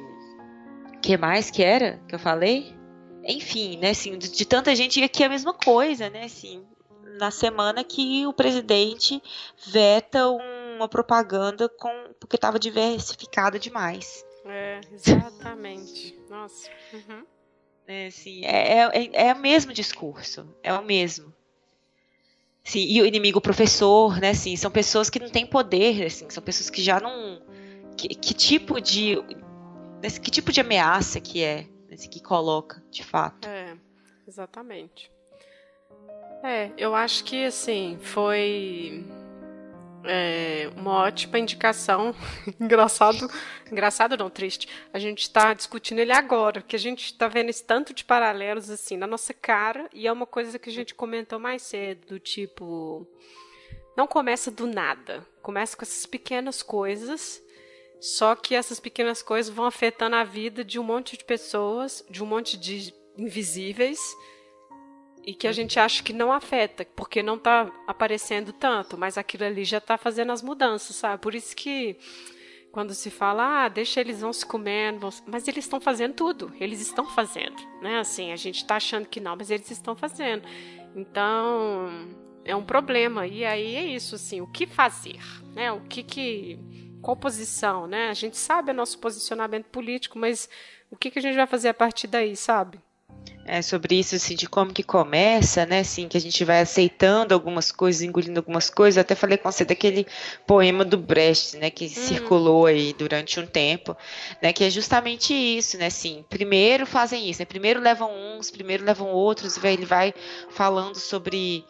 que 1.01 1.17
mais 1.17 1.49
que 1.49 1.63
era 1.63 1.99
que 2.07 2.15
eu 2.15 2.19
falei? 2.19 2.75
Enfim, 3.23 3.77
né, 3.77 3.89
assim, 3.89 4.17
de, 4.17 4.29
de 4.29 4.45
tanta 4.45 4.73
gente, 4.75 4.99
e 4.99 5.03
aqui 5.03 5.23
é 5.23 5.25
a 5.25 5.29
mesma 5.29 5.53
coisa, 5.53 6.09
né, 6.09 6.23
assim, 6.23 6.63
na 7.19 7.29
semana 7.29 7.83
que 7.83 8.25
o 8.25 8.31
presidente 8.31 9.21
veta 9.65 10.29
uma 10.29 10.87
propaganda 10.87 11.67
com 11.67 11.89
porque 12.19 12.35
estava 12.35 12.59
diversificada 12.59 13.59
demais. 13.59 14.25
É, 14.45 14.79
exatamente. 14.91 16.17
Nossa. 16.29 16.69
Uhum. 16.93 17.25
Né, 17.87 18.07
assim, 18.07 18.43
é, 18.43 18.79
é, 18.79 19.29
é 19.29 19.33
o 19.33 19.39
mesmo 19.39 19.71
discurso, 19.71 20.47
é 20.61 20.73
o 20.73 20.83
mesmo. 20.83 21.33
Sim, 22.63 22.85
e 22.85 23.01
o 23.01 23.05
inimigo 23.05 23.39
professor, 23.39 24.19
né, 24.19 24.31
assim, 24.31 24.57
são 24.57 24.69
pessoas 24.69 25.09
que 25.09 25.19
não 25.19 25.29
têm 25.29 25.45
poder, 25.45 26.05
assim, 26.05 26.29
são 26.29 26.43
pessoas 26.43 26.69
que 26.69 26.81
já 26.81 26.99
não... 26.99 27.41
Que, 27.95 28.09
que 28.09 28.33
tipo 28.33 28.81
de... 28.81 29.15
Que 30.21 30.29
tipo 30.29 30.51
de 30.51 30.59
ameaça 30.59 31.21
que 31.21 31.41
é, 31.41 31.65
esse 31.89 32.09
que 32.09 32.21
coloca, 32.21 32.83
de 32.91 33.03
fato. 33.03 33.47
É, 33.47 33.75
exatamente. 34.27 35.09
É, 36.43 36.71
eu 36.77 36.93
acho 36.93 37.23
que, 37.23 37.45
assim, 37.45 37.97
foi 38.01 39.05
é, 40.03 40.69
uma 40.75 41.03
ótima 41.03 41.39
indicação. 41.39 42.15
engraçado, 42.59 43.29
engraçado 43.71 44.17
não, 44.17 44.29
triste. 44.29 44.67
A 44.93 44.99
gente 44.99 45.21
está 45.21 45.53
discutindo 45.53 45.99
ele 45.99 46.11
agora, 46.11 46.61
porque 46.61 46.75
a 46.75 46.79
gente 46.79 47.05
está 47.05 47.27
vendo 47.27 47.49
esse 47.49 47.63
tanto 47.63 47.93
de 47.93 48.03
paralelos 48.03 48.69
assim 48.69 48.97
na 48.97 49.07
nossa 49.07 49.33
cara 49.33 49.89
e 49.93 50.07
é 50.07 50.11
uma 50.11 50.25
coisa 50.25 50.59
que 50.59 50.69
a 50.69 50.73
gente 50.73 50.95
comentou 50.95 51.39
mais 51.39 51.61
cedo, 51.61 52.07
do 52.07 52.19
tipo, 52.19 53.07
não 53.95 54.07
começa 54.07 54.51
do 54.51 54.67
nada, 54.67 55.25
começa 55.41 55.75
com 55.75 55.83
essas 55.83 56.05
pequenas 56.05 56.61
coisas. 56.61 57.43
Só 57.99 58.35
que 58.35 58.53
essas 58.53 58.79
pequenas 58.79 59.23
coisas 59.23 59.53
vão 59.53 59.65
afetando 59.65 60.15
a 60.15 60.23
vida 60.23 60.63
de 60.63 60.77
um 60.79 60.83
monte 60.83 61.17
de 61.17 61.25
pessoas, 61.25 62.05
de 62.07 62.21
um 62.21 62.27
monte 62.27 62.55
de 62.55 62.93
invisíveis 63.17 63.99
e 65.27 65.33
que 65.33 65.45
a 65.45 65.51
gente 65.51 65.77
acha 65.77 66.01
que 66.01 66.13
não 66.13 66.31
afeta, 66.31 66.87
porque 66.95 67.21
não 67.21 67.35
está 67.35 67.69
aparecendo 67.85 68.53
tanto, 68.53 68.97
mas 68.97 69.17
aquilo 69.17 69.43
ali 69.43 69.65
já 69.65 69.79
está 69.79 69.97
fazendo 69.97 70.31
as 70.31 70.41
mudanças, 70.41 70.95
sabe? 70.95 71.21
Por 71.21 71.35
isso 71.35 71.53
que 71.53 71.97
quando 72.71 72.93
se 72.93 73.09
fala, 73.09 73.65
ah, 73.65 73.67
deixa 73.67 73.99
eles 73.99 74.21
vão 74.21 74.31
se 74.31 74.45
comendo, 74.45 75.09
mas 75.25 75.45
eles 75.45 75.65
estão 75.65 75.81
fazendo 75.81 76.13
tudo, 76.13 76.53
eles 76.61 76.79
estão 76.79 77.05
fazendo, 77.09 77.57
né? 77.81 77.99
Assim, 77.99 78.31
a 78.31 78.37
gente 78.37 78.57
está 78.57 78.77
achando 78.77 79.05
que 79.05 79.19
não, 79.19 79.35
mas 79.35 79.51
eles 79.51 79.69
estão 79.69 79.97
fazendo. 79.97 80.47
Então, 80.95 82.07
é 82.45 82.55
um 82.55 82.63
problema. 82.63 83.27
E 83.27 83.43
aí 83.43 83.75
é 83.75 83.83
isso, 83.85 84.15
assim, 84.15 84.39
o 84.39 84.47
que 84.47 84.65
fazer, 84.65 85.19
né? 85.53 85.73
O 85.73 85.81
que 85.81 86.03
que 86.03 86.57
qual 87.01 87.17
posição, 87.17 87.85
né? 87.85 88.09
A 88.09 88.13
gente 88.13 88.37
sabe 88.37 88.71
o 88.71 88.73
nosso 88.73 88.97
posicionamento 88.97 89.65
político, 89.65 90.17
mas 90.17 90.49
o 90.89 90.95
que 90.95 91.11
que 91.11 91.19
a 91.19 91.21
gente 91.21 91.35
vai 91.35 91.47
fazer 91.47 91.67
a 91.67 91.73
partir 91.73 92.07
daí, 92.07 92.33
sabe? 92.37 92.79
É, 93.45 93.61
sobre 93.61 93.97
isso, 93.97 94.15
assim, 94.15 94.35
de 94.35 94.47
como 94.47 94.73
que 94.73 94.83
começa, 94.83 95.65
né, 95.65 95.79
assim, 95.79 96.07
que 96.07 96.17
a 96.17 96.21
gente 96.21 96.43
vai 96.43 96.61
aceitando 96.61 97.33
algumas 97.33 97.71
coisas, 97.71 98.01
engolindo 98.01 98.39
algumas 98.39 98.69
coisas. 98.69 98.97
Eu 98.97 99.01
até 99.01 99.15
falei 99.15 99.37
com 99.37 99.49
você 99.49 99.63
daquele 99.63 100.05
poema 100.45 100.83
do 100.83 100.97
Brecht, 100.97 101.57
né, 101.57 101.69
que 101.69 101.85
hum. 101.85 101.89
circulou 101.89 102.65
aí 102.65 102.93
durante 102.93 103.39
um 103.39 103.45
tempo, 103.45 103.95
né, 104.41 104.51
que 104.51 104.63
é 104.63 104.69
justamente 104.69 105.33
isso, 105.33 105.77
né, 105.77 105.85
assim, 105.85 106.25
primeiro 106.29 106.85
fazem 106.85 107.29
isso, 107.29 107.41
né, 107.41 107.45
primeiro 107.45 107.79
levam 107.79 108.11
uns, 108.11 108.51
primeiro 108.51 108.83
levam 108.83 109.07
outros, 109.07 109.55
e 109.57 109.67
ele 109.67 109.85
vai 109.85 110.13
falando 110.49 110.95
sobre 110.95 111.65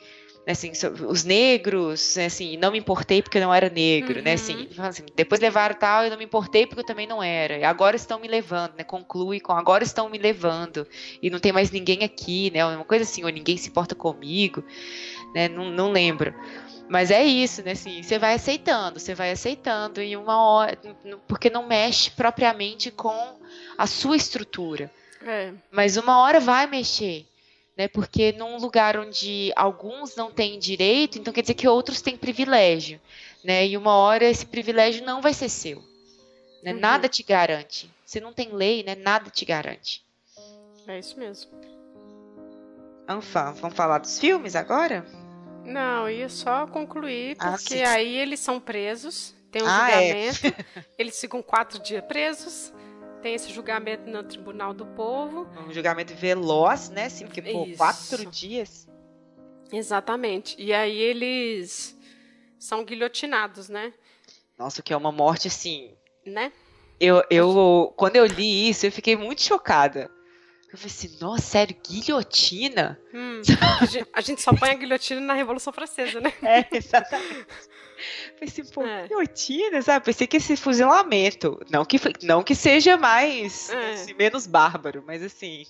assim, 0.53 0.71
os 1.07 1.23
negros, 1.25 2.15
né, 2.15 2.25
assim, 2.25 2.55
não 2.57 2.71
me 2.71 2.77
importei 2.77 3.21
porque 3.21 3.37
eu 3.37 3.41
não 3.41 3.53
era 3.53 3.69
negro, 3.69 4.19
uhum. 4.19 4.23
né, 4.23 4.33
assim, 4.33 4.67
uhum. 4.77 4.85
assim, 4.85 5.03
depois 5.15 5.41
levaram 5.41 5.75
tal, 5.75 6.05
eu 6.05 6.09
não 6.09 6.17
me 6.17 6.23
importei 6.23 6.65
porque 6.65 6.79
eu 6.79 6.85
também 6.85 7.05
não 7.05 7.21
era, 7.21 7.57
e 7.57 7.63
agora 7.65 7.97
estão 7.97 8.19
me 8.19 8.27
levando, 8.27 8.73
né, 8.77 8.83
conclui 8.83 9.41
com 9.41 9.51
agora 9.51 9.83
estão 9.83 10.09
me 10.09 10.17
levando, 10.17 10.87
e 11.21 11.29
não 11.29 11.39
tem 11.39 11.51
mais 11.51 11.69
ninguém 11.69 12.03
aqui, 12.03 12.49
né, 12.53 12.65
uma 12.65 12.85
coisa 12.85 13.03
assim, 13.03 13.23
ou 13.23 13.29
ninguém 13.29 13.57
se 13.57 13.67
importa 13.67 13.93
comigo, 13.93 14.63
né, 15.35 15.49
não, 15.49 15.65
não 15.65 15.91
lembro. 15.91 16.33
Mas 16.89 17.11
é 17.11 17.21
isso, 17.21 17.61
né? 17.63 17.71
Assim, 17.71 18.01
você 18.01 18.17
vai 18.17 18.33
aceitando, 18.33 18.97
você 18.97 19.13
vai 19.13 19.31
aceitando 19.31 20.01
e 20.01 20.15
uma 20.15 20.41
hora, 20.41 20.77
porque 21.27 21.49
não 21.49 21.67
mexe 21.67 22.09
propriamente 22.11 22.89
com 22.91 23.37
a 23.77 23.85
sua 23.85 24.15
estrutura. 24.15 24.89
É. 25.21 25.51
Mas 25.69 25.97
uma 25.97 26.21
hora 26.21 26.39
vai 26.39 26.65
mexer 26.65 27.25
né? 27.77 27.87
Porque 27.87 28.31
num 28.31 28.57
lugar 28.57 28.97
onde 28.97 29.51
alguns 29.55 30.15
não 30.15 30.31
têm 30.31 30.57
direito, 30.57 31.19
então 31.19 31.31
quer 31.31 31.41
dizer 31.41 31.53
que 31.53 31.67
outros 31.67 32.01
têm 32.01 32.17
privilégio, 32.17 32.99
né? 33.43 33.67
E 33.67 33.77
uma 33.77 33.95
hora 33.95 34.25
esse 34.25 34.45
privilégio 34.45 35.05
não 35.05 35.21
vai 35.21 35.33
ser 35.33 35.49
seu. 35.49 35.83
Né? 36.63 36.73
Uhum. 36.73 36.79
Nada 36.79 37.07
te 37.07 37.21
garante. 37.21 37.89
Se 38.03 38.19
não 38.19 38.33
tem 38.33 38.51
lei, 38.51 38.83
né? 38.83 38.95
Nada 38.95 39.29
te 39.29 39.45
garante. 39.45 40.03
É 40.87 40.97
isso 40.97 41.19
mesmo. 41.19 41.51
Anfã, 43.07 43.53
vamos 43.53 43.75
falar 43.75 43.99
dos 43.99 44.19
filmes 44.19 44.55
agora? 44.55 45.05
Não, 45.63 46.09
ia 46.09 46.29
só 46.29 46.65
concluir, 46.65 47.35
ah, 47.39 47.51
porque 47.51 47.75
ah, 47.81 47.91
aí 47.91 48.17
eles 48.17 48.39
são 48.39 48.59
presos, 48.59 49.35
tem 49.51 49.61
um 49.61 49.67
ah, 49.67 49.91
é. 49.91 50.31
julgamento, 50.33 50.47
é. 50.47 50.85
eles 50.97 51.19
ficam 51.19 51.41
quatro 51.41 51.77
dias 51.79 52.03
presos, 52.05 52.71
tem 53.21 53.35
esse 53.35 53.51
julgamento 53.51 54.09
no 54.09 54.23
Tribunal 54.23 54.73
do 54.73 54.85
Povo. 54.85 55.47
Um 55.67 55.71
julgamento 55.71 56.13
veloz, 56.15 56.89
né? 56.89 57.05
Assim, 57.05 57.25
porque 57.25 57.41
por 57.41 57.67
quatro 57.75 58.25
dias. 58.25 58.87
Exatamente. 59.71 60.55
E 60.57 60.73
aí 60.73 60.97
eles 60.97 61.97
são 62.59 62.83
guilhotinados, 62.83 63.69
né? 63.69 63.93
Nossa, 64.57 64.81
que 64.81 64.93
é 64.93 64.97
uma 64.97 65.11
morte 65.11 65.47
assim. 65.47 65.93
Né? 66.25 66.51
Eu, 66.99 67.23
eu, 67.29 67.93
quando 67.95 68.15
eu 68.15 68.25
li 68.25 68.69
isso, 68.69 68.85
eu 68.85 68.91
fiquei 68.91 69.15
muito 69.15 69.41
chocada. 69.41 70.09
Eu 70.71 70.77
falei 70.77 70.93
assim, 70.93 71.17
nossa, 71.21 71.43
sério, 71.43 71.75
guilhotina? 71.87 72.99
Hum, 73.13 73.41
a 74.11 74.21
gente 74.21 74.41
só 74.41 74.51
põe 74.57 74.71
a 74.71 74.73
guilhotina 74.73 75.21
na 75.21 75.33
Revolução 75.33 75.71
Francesa, 75.71 76.19
né? 76.19 76.33
É, 76.41 76.67
exatamente. 76.75 77.47
Pensei, 78.39 78.63
pô, 78.63 78.83
é. 78.83 79.07
guilhotina, 79.07 79.81
sabe? 79.81 80.05
Pensei 80.05 80.27
que 80.27 80.37
esse 80.37 80.55
fuzilamento. 80.55 81.59
Não 81.69 81.85
que, 81.85 81.99
não 82.23 82.43
que 82.43 82.55
seja 82.55 82.97
mais, 82.97 83.69
é. 83.69 83.93
assim, 83.93 84.13
menos 84.13 84.45
bárbaro, 84.47 85.03
mas 85.05 85.23
assim, 85.23 85.65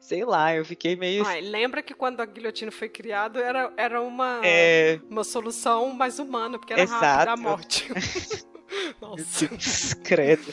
sei 0.00 0.24
lá, 0.24 0.54
eu 0.54 0.64
fiquei 0.64 0.96
meio. 0.96 1.24
Ai, 1.26 1.40
lembra 1.40 1.82
que 1.82 1.94
quando 1.94 2.20
a 2.20 2.26
guilhotina 2.26 2.70
foi 2.70 2.88
criada 2.88 3.40
era, 3.40 3.72
era 3.76 4.00
uma, 4.00 4.40
é... 4.44 5.00
uma 5.10 5.24
solução 5.24 5.90
mais 5.92 6.18
humana, 6.18 6.58
porque 6.58 6.72
era 6.72 6.82
Exato. 6.82 7.04
rápida 7.04 7.32
a 7.32 7.36
morte. 7.36 7.88
Nossa. 9.00 9.96
Credo. 10.02 10.52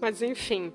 Mas 0.00 0.22
enfim. 0.22 0.72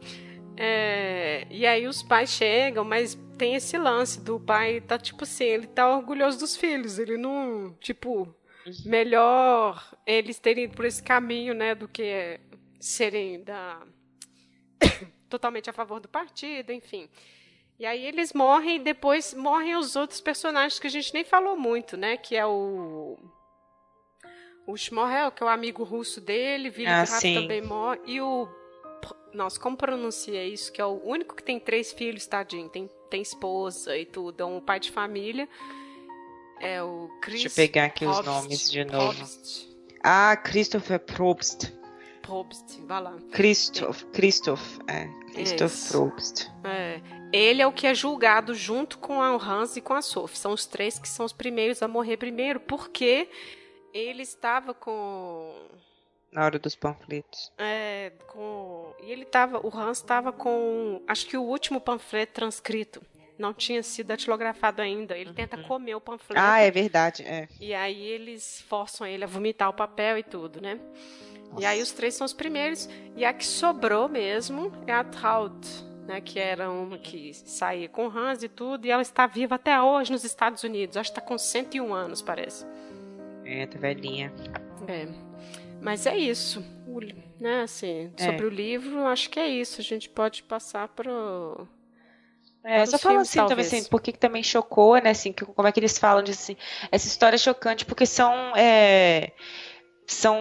É, 0.55 1.45
e 1.51 1.67
aí 1.67 1.88
os 1.88 2.01
pais 2.01 2.30
chegam, 2.32 2.84
mas 2.84 3.17
tem 3.38 3.55
esse 3.55 3.78
lance 3.78 4.19
do 4.19 4.39
pai 4.39 4.82
tá 4.82 4.97
tipo 4.97 5.23
assim, 5.23 5.43
ele 5.43 5.67
tá 5.67 5.95
orgulhoso 5.95 6.39
dos 6.39 6.55
filhos, 6.55 6.97
ele 6.97 7.17
não, 7.17 7.75
tipo. 7.80 8.34
Melhor 8.86 9.93
eles 10.05 10.39
terem 10.39 10.65
ido 10.65 10.76
por 10.76 10.86
esse 10.86 11.01
caminho, 11.01 11.53
né, 11.53 11.76
do 11.76 11.88
que 11.88 12.39
serem 12.80 13.43
da 13.43 13.82
totalmente 15.30 15.70
a 15.70 15.74
favor 15.74 15.99
do 15.99 16.07
partido, 16.07 16.72
enfim. 16.72 17.09
E 17.80 17.86
aí 17.86 18.05
eles 18.05 18.34
morrem 18.34 18.78
e 18.78 18.80
depois 18.80 19.34
morrem 19.34 19.76
os 19.76 19.95
outros 19.95 20.20
personagens 20.20 20.80
que 20.80 20.88
a 20.88 20.89
gente 20.89 21.13
nem 21.13 21.24
falou 21.24 21.55
muito, 21.55 21.95
né, 21.95 22.18
que 22.18 22.36
é 22.36 22.45
o 22.45 23.18
o 24.65 24.76
Shmorel, 24.76 25.32
que 25.32 25.41
é 25.41 25.45
o 25.45 25.49
amigo 25.49 25.84
russo 25.84 26.20
dele, 26.20 26.70
Vili 26.70 26.89
ah, 26.89 27.05
também 27.22 27.61
morre, 27.61 28.01
e 28.05 28.20
o 28.20 28.49
nossa, 29.34 29.59
como 29.59 29.78
pronuncia 29.78 30.43
isso? 30.45 30.72
Que 30.72 30.82
é 30.82 30.86
o 30.86 30.99
único 31.03 31.36
que 31.36 31.43
tem 31.43 31.59
três 31.59 31.93
filhos, 31.93 32.26
tadinho. 32.26 32.68
Tem, 32.70 32.89
tem 33.09 33.22
esposa 33.22 33.95
e 33.95 34.05
tudo. 34.05 34.41
É 34.41 34.45
um 34.45 34.59
pai 34.59 34.80
de 34.80 34.91
família. 34.91 35.47
É 36.59 36.81
o 36.81 37.09
Chris 37.21 37.41
Deixa 37.41 37.61
eu 37.61 37.67
pegar 37.67 37.85
aqui 37.85 38.05
Probst, 38.05 38.19
os 38.21 38.25
nomes 38.25 38.71
de 38.71 38.85
novo. 38.85 39.15
Probst. 39.15 39.67
Ah, 40.03 40.35
Christopher 40.37 40.99
Probst. 40.99 41.71
Probst, 42.21 42.79
vai 42.85 43.01
lá. 43.01 43.17
Christoph, 43.31 44.03
é. 44.03 44.05
Christoph, 44.11 44.79
é. 44.87 45.07
Christoph 45.33 45.89
Probst. 45.89 46.47
É. 46.63 47.01
Ele 47.31 47.61
é 47.61 47.67
o 47.67 47.71
que 47.71 47.87
é 47.87 47.93
julgado 47.93 48.53
junto 48.53 48.97
com 48.97 49.17
o 49.17 49.21
Hans 49.21 49.75
e 49.77 49.81
com 49.81 49.93
a 49.93 50.01
Sophie. 50.01 50.37
São 50.37 50.53
os 50.53 50.65
três 50.65 50.97
que 50.97 51.07
são 51.07 51.25
os 51.25 51.33
primeiros 51.33 51.81
a 51.81 51.87
morrer 51.87 52.17
primeiro, 52.17 52.59
porque 52.59 53.29
ele 53.93 54.23
estava 54.23 54.73
com 54.73 55.53
na 56.31 56.45
hora 56.45 56.59
dos 56.59 56.75
panfletos. 56.75 57.51
É, 57.57 58.11
com. 58.27 58.93
E 59.01 59.11
ele 59.11 59.25
tava. 59.25 59.65
O 59.65 59.75
Hans 59.75 59.97
estava 59.97 60.31
com. 60.31 61.01
Acho 61.07 61.25
que 61.25 61.37
o 61.37 61.41
último 61.41 61.79
panfleto 61.79 62.33
transcrito. 62.33 63.01
Não 63.38 63.53
tinha 63.53 63.83
sido 63.83 64.07
datilografado 64.07 64.81
ainda. 64.81 65.15
Ele 65.15 65.29
uhum. 65.29 65.35
tenta 65.35 65.57
comer 65.57 65.95
o 65.95 66.01
panfleto. 66.01 66.41
Ah, 66.43 66.59
é 66.59 66.71
verdade. 66.71 67.23
É. 67.23 67.47
E 67.59 67.73
aí 67.73 68.01
eles 68.01 68.61
forçam 68.67 69.05
ele 69.05 69.23
a 69.23 69.27
vomitar 69.27 69.69
o 69.69 69.73
papel 69.73 70.17
e 70.17 70.23
tudo, 70.23 70.59
né? 70.59 70.79
Nossa. 71.49 71.61
E 71.61 71.65
aí 71.65 71.81
os 71.81 71.91
três 71.91 72.15
são 72.15 72.25
os 72.25 72.33
primeiros. 72.33 72.89
E 73.15 73.23
a 73.23 73.33
que 73.33 73.45
sobrou 73.45 74.09
mesmo 74.09 74.71
é 74.88 74.93
a 74.93 75.03
Traut, 75.03 75.67
né? 76.07 76.19
Que 76.19 76.39
era 76.39 76.69
uma 76.69 76.97
que 76.97 77.33
saía 77.33 77.88
com 77.88 78.07
Hans 78.07 78.41
e 78.41 78.49
tudo. 78.49 78.85
E 78.85 78.91
ela 78.91 79.01
está 79.01 79.27
viva 79.27 79.55
até 79.55 79.79
hoje 79.79 80.11
nos 80.11 80.23
Estados 80.23 80.63
Unidos. 80.63 80.97
Acho 80.97 81.11
que 81.11 81.19
está 81.19 81.27
com 81.27 81.38
101 81.38 81.93
anos, 81.93 82.21
parece. 82.21 82.65
É, 83.45 83.65
tá 83.67 83.77
velhinha. 83.77 84.33
É. 84.88 85.07
Mas 85.81 86.05
é 86.05 86.17
isso. 86.17 86.65
O, 86.88 86.99
né, 87.39 87.61
assim, 87.61 88.11
é. 88.17 88.25
sobre 88.25 88.45
o 88.45 88.49
livro, 88.49 89.05
acho 89.05 89.29
que 89.29 89.39
é 89.39 89.47
isso. 89.47 89.79
A 89.79 89.83
gente 89.83 90.09
pode 90.09 90.43
passar 90.43 90.88
para 90.88 91.11
é, 92.63 92.85
só 92.85 92.97
fala 92.97 93.21
assim 93.21 93.39
talvez. 93.39 93.67
também, 93.67 93.79
assim, 93.79 93.89
por 93.89 94.01
que 94.01 94.11
também 94.13 94.43
chocou, 94.43 94.97
né, 94.97 95.11
assim, 95.11 95.31
que, 95.31 95.45
como 95.45 95.67
é 95.67 95.71
que 95.71 95.79
eles 95.79 95.97
falam 95.97 96.23
disso, 96.23 96.41
assim, 96.41 96.57
essa 96.91 97.07
história 97.07 97.35
é 97.35 97.39
chocante 97.39 97.85
porque 97.85 98.05
são, 98.05 98.33
é, 98.55 99.31
são 100.05 100.37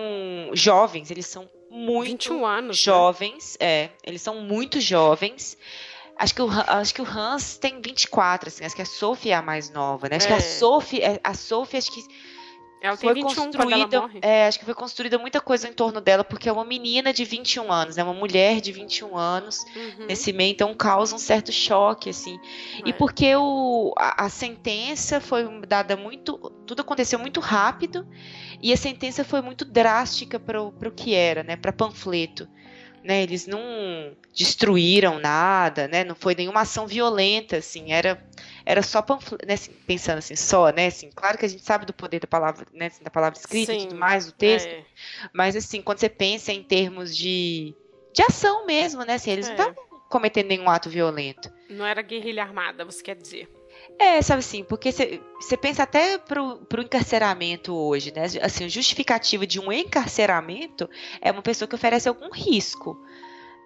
jovens, 0.52 1.10
eles 1.10 1.26
são 1.26 1.48
muito 1.70 2.30
21 2.30 2.46
anos, 2.46 2.76
né? 2.78 2.82
jovens, 2.82 3.56
né? 3.60 3.66
é, 3.66 3.90
eles 4.04 4.22
são 4.22 4.40
muito 4.40 4.80
jovens, 4.80 5.56
acho 6.16 6.34
que, 6.34 6.42
o, 6.42 6.48
acho 6.50 6.94
que 6.94 7.02
o 7.02 7.06
Hans 7.06 7.58
tem 7.58 7.80
24, 7.80 8.48
assim, 8.48 8.64
acho 8.64 8.74
que 8.74 8.82
a 8.82 8.86
Sophie 8.86 9.30
é 9.30 9.34
a 9.34 9.42
mais 9.42 9.70
nova, 9.70 10.08
né, 10.08 10.16
acho 10.16 10.26
é. 10.26 10.28
que 10.28 10.34
a 10.34 10.36
é. 10.36 10.40
Sophie, 10.40 11.02
é, 11.02 11.20
a 11.22 11.34
Sophie, 11.34 11.78
acho 11.78 11.92
que 11.92 12.02
ela 12.80 12.96
foi 12.96 13.14
21 13.14 13.28
construída, 13.28 14.10
é, 14.20 14.46
acho 14.46 14.58
que 14.58 14.64
foi 14.64 14.74
construída 14.74 15.18
muita 15.18 15.40
coisa 15.40 15.68
em 15.68 15.72
torno 15.72 16.00
dela, 16.00 16.22
porque 16.22 16.48
é 16.48 16.52
uma 16.52 16.64
menina 16.64 17.12
de 17.12 17.24
21 17.24 17.72
anos, 17.72 17.98
é 17.98 18.04
uma 18.04 18.12
mulher 18.12 18.60
de 18.60 18.70
21 18.70 19.16
anos 19.16 19.64
uhum. 19.74 20.06
nesse 20.06 20.32
meio, 20.32 20.52
então 20.52 20.74
causa 20.74 21.14
um 21.14 21.18
certo 21.18 21.50
choque, 21.50 22.10
assim. 22.10 22.38
É. 22.84 22.90
E 22.90 22.92
porque 22.92 23.34
o, 23.34 23.94
a, 23.96 24.26
a, 24.26 24.28
sentença 24.28 25.20
foi 25.20 25.44
dada 25.66 25.96
muito. 25.96 26.36
Tudo 26.66 26.80
aconteceu 26.80 27.18
muito 27.18 27.40
rápido, 27.40 28.06
e 28.62 28.72
a 28.72 28.76
sentença 28.76 29.24
foi 29.24 29.40
muito 29.40 29.64
drástica 29.64 30.38
para 30.38 30.62
o 30.62 30.92
que 30.94 31.14
era, 31.14 31.42
né? 31.42 31.56
Para 31.56 31.72
panfleto 31.72 32.48
né? 33.06 33.22
Eles 33.22 33.46
não 33.46 33.60
destruíram 34.36 35.18
nada, 35.18 35.86
né? 35.86 36.02
Não 36.02 36.16
foi 36.16 36.34
nenhuma 36.34 36.62
ação 36.62 36.86
violenta, 36.86 37.58
assim, 37.58 37.92
era 37.92 38.20
era 38.66 38.82
só 38.82 39.00
panfleto, 39.00 39.46
né, 39.46 39.54
assim, 39.54 39.70
pensando 39.86 40.18
assim, 40.18 40.34
só, 40.34 40.70
né, 40.70 40.88
assim, 40.88 41.08
claro 41.14 41.38
que 41.38 41.46
a 41.46 41.48
gente 41.48 41.62
sabe 41.62 41.86
do 41.86 41.94
poder 41.94 42.18
da 42.18 42.26
palavra, 42.26 42.66
né, 42.74 42.86
assim, 42.86 43.04
da 43.04 43.10
palavra 43.10 43.38
escrita 43.38 43.72
Sim, 43.72 43.78
e 43.78 43.86
tudo 43.86 43.98
mais, 43.98 44.26
do 44.26 44.32
texto, 44.32 44.66
é. 44.66 44.84
mas 45.32 45.54
assim, 45.54 45.80
quando 45.80 45.98
você 45.98 46.08
pensa 46.08 46.52
em 46.52 46.64
termos 46.64 47.16
de, 47.16 47.72
de 48.12 48.22
ação 48.22 48.66
mesmo, 48.66 49.04
né, 49.04 49.14
assim, 49.14 49.30
eles 49.30 49.46
é. 49.46 49.50
não 49.50 49.56
estavam 49.56 49.86
cometendo 50.08 50.48
nenhum 50.48 50.68
ato 50.68 50.90
violento. 50.90 51.50
Não 51.70 51.86
era 51.86 52.02
guerrilha 52.02 52.42
armada, 52.42 52.84
você 52.84 53.02
quer 53.02 53.14
dizer? 53.14 53.48
É, 53.98 54.20
sabe 54.20 54.40
assim, 54.40 54.64
porque 54.64 54.90
você 54.90 55.56
pensa 55.56 55.84
até 55.84 56.18
pro, 56.18 56.58
pro 56.66 56.82
encarceramento 56.82 57.74
hoje, 57.74 58.12
né? 58.12 58.24
Assim, 58.42 58.66
o 58.66 58.68
justificativo 58.68 59.46
de 59.46 59.60
um 59.60 59.72
encarceramento 59.72 60.90
é 61.20 61.30
uma 61.30 61.42
pessoa 61.42 61.68
que 61.68 61.74
oferece 61.74 62.08
algum 62.08 62.30
risco, 62.30 63.00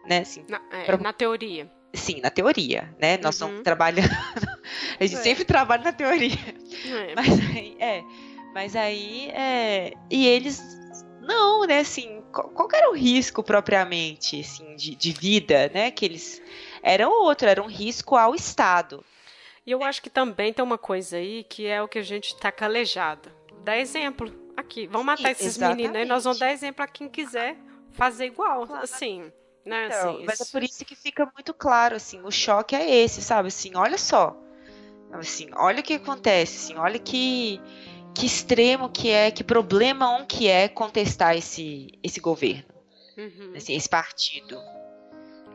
né? 0.07 0.19
Assim, 0.19 0.45
na, 0.49 0.61
é, 0.71 0.85
pra... 0.85 0.99
na 0.99 1.13
teoria. 1.13 1.71
Sim, 1.93 2.21
na 2.21 2.31
teoria, 2.31 2.95
né? 3.01 3.17
Nós 3.19 3.35
estamos 3.35 3.57
uhum. 3.57 3.63
trabalhando. 3.63 4.11
a 4.99 5.05
gente 5.05 5.19
é. 5.19 5.23
sempre 5.23 5.45
trabalha 5.45 5.83
na 5.83 5.93
teoria. 5.93 6.39
É. 6.87 7.15
Mas 7.17 7.41
aí, 7.41 7.77
é. 7.81 8.05
Mas 8.55 8.77
aí, 8.77 9.31
é. 9.31 9.93
E 10.09 10.27
eles. 10.27 10.63
Não, 11.21 11.65
né? 11.67 11.81
Assim, 11.81 12.23
qual, 12.33 12.69
era 12.73 12.91
o 12.91 12.95
risco 12.95 13.43
propriamente, 13.43 14.41
assim, 14.41 14.77
de, 14.77 14.95
de 14.95 15.13
vida, 15.13 15.71
né? 15.75 15.91
Que 15.91 16.05
eles. 16.05 16.41
Era 16.83 17.09
outro, 17.09 17.49
era 17.49 17.63
um 17.63 17.67
risco 17.67 18.17
ao 18.17 18.35
Estado. 18.35 19.05
E 19.67 19.73
eu 19.73 19.83
acho 19.83 20.01
que 20.01 20.09
também 20.09 20.53
tem 20.53 20.65
uma 20.65 20.79
coisa 20.79 21.17
aí 21.17 21.45
que 21.45 21.67
é 21.67 21.83
o 21.83 21.89
que 21.89 21.99
a 21.99 22.03
gente 22.03 22.35
está 22.35 22.51
calejado. 22.51 23.31
Dá 23.63 23.77
exemplo 23.77 24.33
aqui. 24.57 24.87
Vamos 24.87 25.07
matar 25.07 25.33
esses 25.33 25.57
Exatamente. 25.57 25.77
meninos 25.77 25.97
aí, 25.97 26.05
nós 26.07 26.25
vamos 26.25 26.39
dar 26.39 26.53
exemplo 26.53 26.85
a 26.85 26.89
quem 26.89 27.09
quiser 27.09 27.57
fazer 27.93 28.27
igual. 28.27 28.67
Assim. 28.75 29.31
Né, 29.65 29.87
então, 29.87 30.15
assim, 30.15 30.25
mas 30.25 30.41
isso... 30.41 30.49
é 30.49 30.53
por 30.53 30.63
isso 30.63 30.85
que 30.85 30.97
fica 30.97 31.31
muito 31.35 31.53
claro, 31.53 31.97
assim, 31.97 32.21
o 32.23 32.31
choque 32.31 32.75
é 32.75 33.03
esse, 33.03 33.21
sabe? 33.21 33.49
Assim, 33.49 33.73
olha 33.75 33.99
só. 33.99 34.37
Assim, 35.13 35.51
olha 35.55 35.81
o 35.81 35.83
que 35.83 35.95
acontece, 35.95 36.57
assim, 36.57 36.79
olha 36.79 36.99
que, 36.99 37.61
que 38.15 38.25
extremo 38.25 38.89
que 38.89 39.11
é, 39.11 39.31
que 39.31 39.45
problema 39.45 40.17
um 40.17 40.25
que 40.25 40.49
é 40.49 40.69
contestar 40.69 41.37
esse, 41.37 41.89
esse 42.03 42.21
governo. 42.21 42.65
Uhum. 43.19 43.53
Assim, 43.57 43.75
esse 43.75 43.89
partido. 43.89 44.57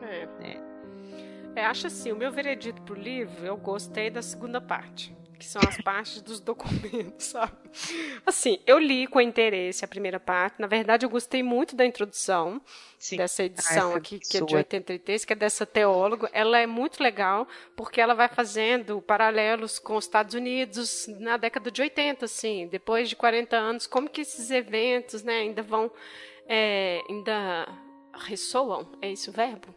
É. 0.02 0.26
Né? 0.40 0.66
É, 1.56 1.64
acho 1.64 1.86
assim, 1.86 2.12
o 2.12 2.16
meu 2.16 2.30
veredito 2.30 2.82
pro 2.82 2.94
livro, 2.94 3.44
eu 3.44 3.56
gostei 3.56 4.10
da 4.10 4.20
segunda 4.20 4.60
parte, 4.60 5.16
que 5.36 5.44
são 5.44 5.60
as 5.66 5.76
partes 5.82 6.20
dos 6.20 6.40
documentos, 6.40 7.26
sabe? 7.26 7.52
Assim, 8.24 8.58
eu 8.66 8.78
li 8.78 9.06
com 9.06 9.20
interesse 9.20 9.84
a 9.84 9.88
primeira 9.88 10.18
parte. 10.18 10.60
Na 10.60 10.66
verdade, 10.66 11.04
eu 11.04 11.10
gostei 11.10 11.42
muito 11.42 11.76
da 11.76 11.84
introdução 11.84 12.60
Sim. 12.98 13.16
dessa 13.18 13.44
edição 13.44 13.92
ah, 13.92 13.96
aqui, 13.96 14.18
que 14.18 14.38
é 14.38 14.40
de 14.40 14.56
83, 14.56 15.24
que 15.24 15.32
é 15.32 15.36
dessa 15.36 15.66
teóloga. 15.66 16.30
Ela 16.32 16.58
é 16.58 16.66
muito 16.66 17.02
legal, 17.02 17.46
porque 17.76 18.00
ela 18.00 18.14
vai 18.14 18.28
fazendo 18.28 19.00
paralelos 19.00 19.78
com 19.78 19.96
os 19.96 20.04
Estados 20.04 20.34
Unidos 20.34 21.06
na 21.20 21.36
década 21.36 21.70
de 21.70 21.82
80, 21.82 22.24
assim, 22.24 22.66
depois 22.68 23.08
de 23.08 23.16
40 23.16 23.56
anos, 23.56 23.86
como 23.86 24.08
que 24.08 24.22
esses 24.22 24.50
eventos, 24.50 25.22
né, 25.22 25.40
ainda 25.40 25.62
vão, 25.62 25.90
é, 26.48 27.00
ainda 27.08 27.68
ressoam, 28.14 28.90
é 29.02 29.12
esse 29.12 29.28
o 29.28 29.32
verbo? 29.32 29.74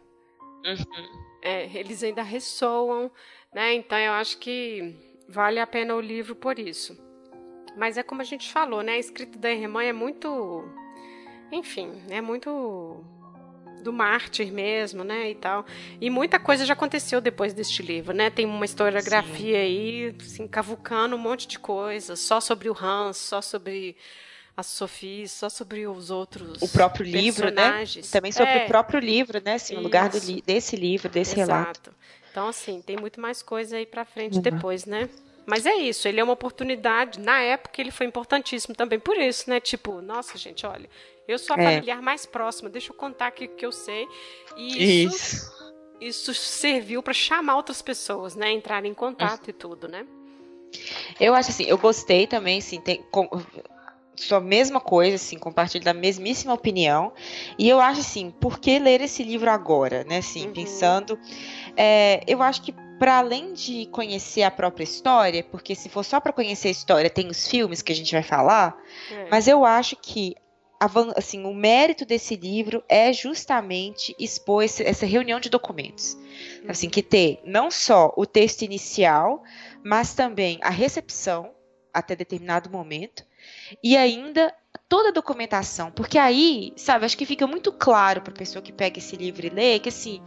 Uhum 0.64 1.30
é, 1.42 1.68
eles 1.78 2.02
ainda 2.02 2.22
ressoam, 2.22 3.10
né? 3.52 3.74
Então 3.74 3.98
eu 3.98 4.12
acho 4.12 4.38
que 4.38 4.94
vale 5.30 5.60
a 5.60 5.66
pena 5.66 5.94
o 5.94 6.00
livro 6.00 6.34
por 6.34 6.58
isso. 6.58 6.98
Mas 7.76 7.96
é 7.96 8.02
como 8.02 8.20
a 8.20 8.24
gente 8.24 8.52
falou, 8.52 8.82
né? 8.82 8.92
A 8.92 8.98
escrita 8.98 9.38
da 9.38 9.50
irmã 9.50 9.82
é 9.82 9.92
muito, 9.92 10.64
enfim, 11.52 12.02
é 12.10 12.20
muito 12.20 13.04
do 13.82 13.92
mártir 13.92 14.52
mesmo, 14.52 15.02
né, 15.02 15.30
e 15.30 15.34
tal. 15.34 15.64
E 16.00 16.10
muita 16.10 16.38
coisa 16.38 16.66
já 16.66 16.74
aconteceu 16.74 17.20
depois 17.20 17.54
deste 17.54 17.82
livro, 17.82 18.14
né? 18.14 18.28
Tem 18.28 18.44
uma 18.44 18.64
historiografia 18.64 19.56
Sim. 19.56 19.62
aí, 19.62 20.14
assim, 20.20 20.46
cavucando 20.46 21.16
um 21.16 21.18
monte 21.18 21.48
de 21.48 21.58
coisa, 21.58 22.14
só 22.14 22.40
sobre 22.40 22.68
o 22.68 22.76
Hans, 22.78 23.16
só 23.16 23.40
sobre 23.40 23.96
a 24.56 24.62
Sophie, 24.62 25.26
só 25.26 25.48
sobre 25.48 25.86
os 25.86 26.10
outros 26.10 26.60
O 26.60 26.68
próprio 26.68 27.06
livro, 27.06 27.50
né? 27.50 27.84
Também 28.12 28.32
sobre 28.32 28.50
é. 28.50 28.64
o 28.64 28.66
próprio 28.66 29.00
livro, 29.00 29.40
né? 29.42 29.54
Assim, 29.54 29.74
no 29.74 29.80
lugar 29.80 30.10
li 30.12 30.42
desse 30.42 30.76
livro, 30.76 31.08
desse 31.08 31.40
Exato. 31.40 31.50
relato. 31.50 31.94
Então, 32.30 32.48
assim, 32.48 32.80
tem 32.80 32.96
muito 32.96 33.20
mais 33.20 33.42
coisa 33.42 33.76
aí 33.76 33.86
para 33.86 34.04
frente 34.04 34.36
uhum. 34.36 34.42
depois, 34.42 34.84
né? 34.84 35.08
Mas 35.46 35.66
é 35.66 35.74
isso, 35.74 36.06
ele 36.06 36.20
é 36.20 36.24
uma 36.24 36.32
oportunidade. 36.32 37.18
Na 37.18 37.40
época, 37.40 37.80
ele 37.80 37.90
foi 37.90 38.06
importantíssimo 38.06 38.74
também 38.74 39.00
por 39.00 39.16
isso, 39.16 39.50
né? 39.50 39.58
Tipo, 39.58 40.00
nossa, 40.00 40.38
gente, 40.38 40.64
olha, 40.64 40.88
eu 41.26 41.38
sou 41.38 41.56
a 41.56 41.60
é. 41.60 41.64
familiar 41.64 42.00
mais 42.00 42.24
próxima, 42.24 42.70
deixa 42.70 42.92
eu 42.92 42.96
contar 42.96 43.28
aqui 43.28 43.46
o 43.46 43.48
que 43.48 43.66
eu 43.66 43.72
sei. 43.72 44.06
E 44.56 45.04
isso, 45.04 45.16
isso. 45.16 45.74
isso 46.00 46.34
serviu 46.34 47.02
para 47.02 47.12
chamar 47.12 47.56
outras 47.56 47.82
pessoas, 47.82 48.36
né? 48.36 48.52
Entrarem 48.52 48.92
em 48.92 48.94
contato 48.94 49.44
uhum. 49.44 49.50
e 49.50 49.52
tudo, 49.52 49.88
né? 49.88 50.06
Eu 51.18 51.34
acho 51.34 51.50
assim, 51.50 51.64
eu 51.64 51.76
gostei 51.76 52.26
também, 52.26 52.58
assim, 52.58 52.80
tem, 52.80 53.02
com, 53.10 53.28
sua 54.22 54.40
mesma 54.40 54.80
coisa, 54.80 55.16
assim, 55.16 55.38
compartilho 55.38 55.84
da 55.84 55.94
mesmíssima 55.94 56.54
opinião. 56.54 57.12
E 57.58 57.68
eu 57.68 57.80
acho 57.80 58.00
assim, 58.00 58.30
por 58.30 58.58
que 58.58 58.78
ler 58.78 59.00
esse 59.00 59.22
livro 59.22 59.50
agora, 59.50 60.04
né? 60.04 60.18
Assim, 60.18 60.46
uhum. 60.46 60.52
pensando, 60.52 61.18
é, 61.76 62.22
eu 62.26 62.42
acho 62.42 62.62
que 62.62 62.72
para 62.98 63.18
além 63.18 63.54
de 63.54 63.86
conhecer 63.86 64.42
a 64.42 64.50
própria 64.50 64.84
história, 64.84 65.42
porque 65.42 65.74
se 65.74 65.88
for 65.88 66.04
só 66.04 66.20
para 66.20 66.34
conhecer 66.34 66.68
a 66.68 66.70
história, 66.70 67.08
tem 67.08 67.28
os 67.28 67.48
filmes 67.48 67.80
que 67.80 67.92
a 67.92 67.94
gente 67.94 68.12
vai 68.12 68.22
falar, 68.22 68.76
é. 69.10 69.26
mas 69.30 69.48
eu 69.48 69.64
acho 69.64 69.96
que 69.96 70.34
assim, 71.16 71.44
o 71.44 71.52
mérito 71.52 72.06
desse 72.06 72.36
livro 72.36 72.82
é 72.88 73.12
justamente 73.12 74.14
expor 74.18 74.64
essa 74.64 75.04
reunião 75.04 75.38
de 75.38 75.50
documentos. 75.50 76.14
Uhum. 76.14 76.70
Assim, 76.70 76.88
que 76.88 77.02
ter 77.02 77.40
não 77.44 77.70
só 77.70 78.12
o 78.16 78.24
texto 78.24 78.62
inicial, 78.62 79.42
mas 79.84 80.14
também 80.14 80.58
a 80.62 80.70
recepção 80.70 81.52
até 81.92 82.16
determinado 82.16 82.70
momento 82.70 83.24
e 83.82 83.96
ainda 83.96 84.52
toda 84.88 85.10
a 85.10 85.12
documentação, 85.12 85.90
porque 85.90 86.18
aí, 86.18 86.72
sabe, 86.76 87.04
acho 87.04 87.16
que 87.16 87.24
fica 87.24 87.46
muito 87.46 87.72
claro 87.72 88.20
para 88.20 88.32
a 88.32 88.36
pessoa 88.36 88.62
que 88.62 88.72
pega 88.72 88.98
esse 88.98 89.16
livro 89.16 89.46
e 89.46 89.50
lê 89.50 89.78
que 89.78 89.88
assim, 89.88 90.20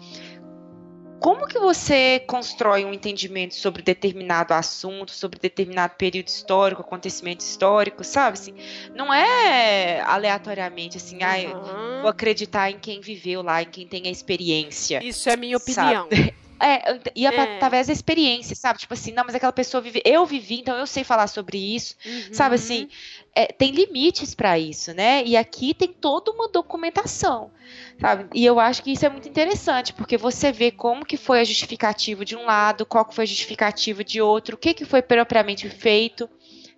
como 1.23 1.47
que 1.47 1.57
você 1.57 2.19
constrói 2.27 2.83
um 2.83 2.93
entendimento 2.93 3.55
sobre 3.55 3.81
determinado 3.81 4.53
assunto, 4.53 5.11
sobre 5.11 5.39
determinado 5.39 5.95
período 5.95 6.27
histórico, 6.27 6.81
acontecimento 6.81 7.39
histórico, 7.39 8.03
sabe? 8.03 8.33
Assim, 8.33 8.53
não 8.93 9.13
é 9.13 10.01
aleatoriamente 10.01 10.97
assim, 10.97 11.15
uhum. 11.15 11.21
ah, 11.23 11.99
vou 12.01 12.09
acreditar 12.09 12.69
em 12.69 12.77
quem 12.77 12.99
viveu 12.99 13.41
lá, 13.41 13.61
em 13.61 13.69
quem 13.69 13.87
tem 13.87 14.07
a 14.07 14.11
experiência. 14.11 15.01
Isso 15.01 15.29
é 15.29 15.37
minha 15.37 15.55
opinião. 15.55 16.09
Sabe? 16.09 16.35
É, 16.59 16.99
ia 17.15 17.29
é. 17.29 17.55
através 17.55 17.87
da 17.87 17.93
experiência, 17.93 18.55
sabe? 18.55 18.79
Tipo 18.79 18.93
assim, 18.93 19.11
não, 19.11 19.23
mas 19.25 19.35
aquela 19.35 19.51
pessoa 19.51 19.81
vive. 19.81 20.01
Eu 20.05 20.25
vivi, 20.25 20.59
então 20.59 20.77
eu 20.77 20.87
sei 20.87 21.03
falar 21.03 21.27
sobre 21.27 21.57
isso. 21.57 21.95
Uhum. 22.05 22.33
Sabe 22.33 22.55
assim? 22.55 22.87
É, 23.35 23.47
tem 23.47 23.71
limites 23.71 24.35
para 24.35 24.57
isso, 24.59 24.93
né? 24.93 25.23
E 25.25 25.35
aqui 25.35 25.73
tem 25.73 25.91
toda 25.91 26.31
uma 26.31 26.47
documentação, 26.47 27.51
sabe? 27.99 28.27
E 28.33 28.45
eu 28.45 28.59
acho 28.59 28.83
que 28.83 28.91
isso 28.91 29.05
é 29.05 29.09
muito 29.09 29.27
interessante, 29.27 29.91
porque 29.93 30.17
você 30.17 30.51
vê 30.51 30.71
como 30.71 31.05
que 31.05 31.17
foi 31.17 31.39
a 31.39 31.43
justificativa 31.43 32.23
de 32.23 32.35
um 32.35 32.45
lado, 32.45 32.85
qual 32.85 33.03
que 33.03 33.15
foi 33.15 33.23
a 33.23 33.27
justificativa 33.27 34.03
de 34.03 34.21
outro, 34.21 34.55
o 34.55 34.57
que, 34.57 34.73
que 34.73 34.85
foi 34.85 35.01
propriamente 35.01 35.67
feito 35.69 36.29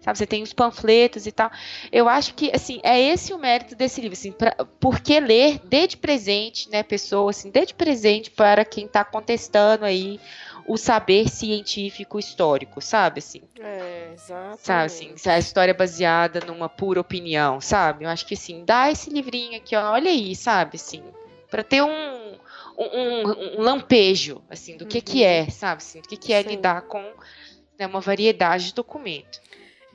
sabe? 0.05 0.19
Você 0.19 0.27
tem 0.27 0.43
os 0.43 0.53
panfletos 0.53 1.25
e 1.25 1.31
tal. 1.31 1.49
Eu 1.91 2.07
acho 2.07 2.35
que, 2.35 2.51
assim, 2.53 2.79
é 2.83 3.01
esse 3.01 3.33
o 3.33 3.39
mérito 3.39 3.75
desse 3.75 3.99
livro, 3.99 4.13
assim, 4.13 4.31
pra, 4.31 4.55
porque 4.79 5.19
ler 5.19 5.59
desde 5.63 5.97
presente, 5.97 6.69
né, 6.69 6.83
pessoa, 6.83 7.31
assim, 7.31 7.49
desde 7.49 7.73
presente 7.73 8.29
para 8.29 8.63
quem 8.63 8.85
está 8.85 9.03
contestando 9.03 9.83
aí 9.83 10.19
o 10.67 10.77
saber 10.77 11.27
científico 11.27 12.19
histórico, 12.19 12.81
sabe, 12.81 13.19
assim? 13.19 13.41
É, 13.59 14.11
exato. 14.13 14.59
Sabe, 14.61 14.85
assim, 14.85 15.15
a 15.25 15.39
história 15.39 15.71
é 15.71 15.75
baseada 15.75 16.39
numa 16.45 16.69
pura 16.69 17.01
opinião, 17.01 17.59
sabe? 17.59 18.05
Eu 18.05 18.09
acho 18.09 18.27
que, 18.27 18.35
assim, 18.35 18.63
dá 18.63 18.91
esse 18.91 19.09
livrinho 19.09 19.57
aqui, 19.57 19.75
ó, 19.75 19.91
olha 19.91 20.11
aí, 20.11 20.35
sabe, 20.35 20.75
assim, 20.75 21.03
para 21.49 21.63
ter 21.63 21.81
um, 21.81 22.37
um, 22.77 23.57
um, 23.57 23.61
lampejo, 23.61 24.41
assim, 24.49 24.77
do 24.77 24.83
uhum. 24.83 24.89
que 24.89 25.01
que 25.01 25.23
é, 25.23 25.41
uhum. 25.41 25.49
sabe, 25.49 25.77
assim, 25.81 26.01
do 26.01 26.07
que 26.07 26.17
que 26.17 26.33
é 26.33 26.43
Sim. 26.43 26.49
lidar 26.49 26.81
com 26.83 27.03
né, 27.77 27.87
uma 27.87 28.01
variedade 28.01 28.67
de 28.67 28.73
documento. 28.73 29.44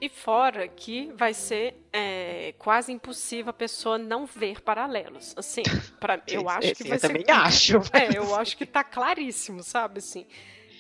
E 0.01 0.09
fora 0.09 0.67
que 0.67 1.13
vai 1.15 1.35
ser 1.35 1.77
é, 1.93 2.55
quase 2.59 2.91
impossível 2.91 3.51
a 3.51 3.53
pessoa 3.53 3.99
não 3.99 4.25
ver 4.25 4.63
paralelos. 4.63 5.35
Assim, 5.37 5.63
pra, 6.01 6.21
eu 6.27 6.49
acho 6.49 6.75
que 6.75 6.85
vai 6.85 6.97
eu 6.97 7.01
ser. 7.01 7.09
também 7.09 7.25
acho. 7.29 7.81
É, 7.93 8.17
eu 8.17 8.35
acho 8.35 8.57
que 8.57 8.65
tá 8.65 8.83
claríssimo, 8.83 9.63
sabe? 9.63 9.99
Assim, 9.99 10.27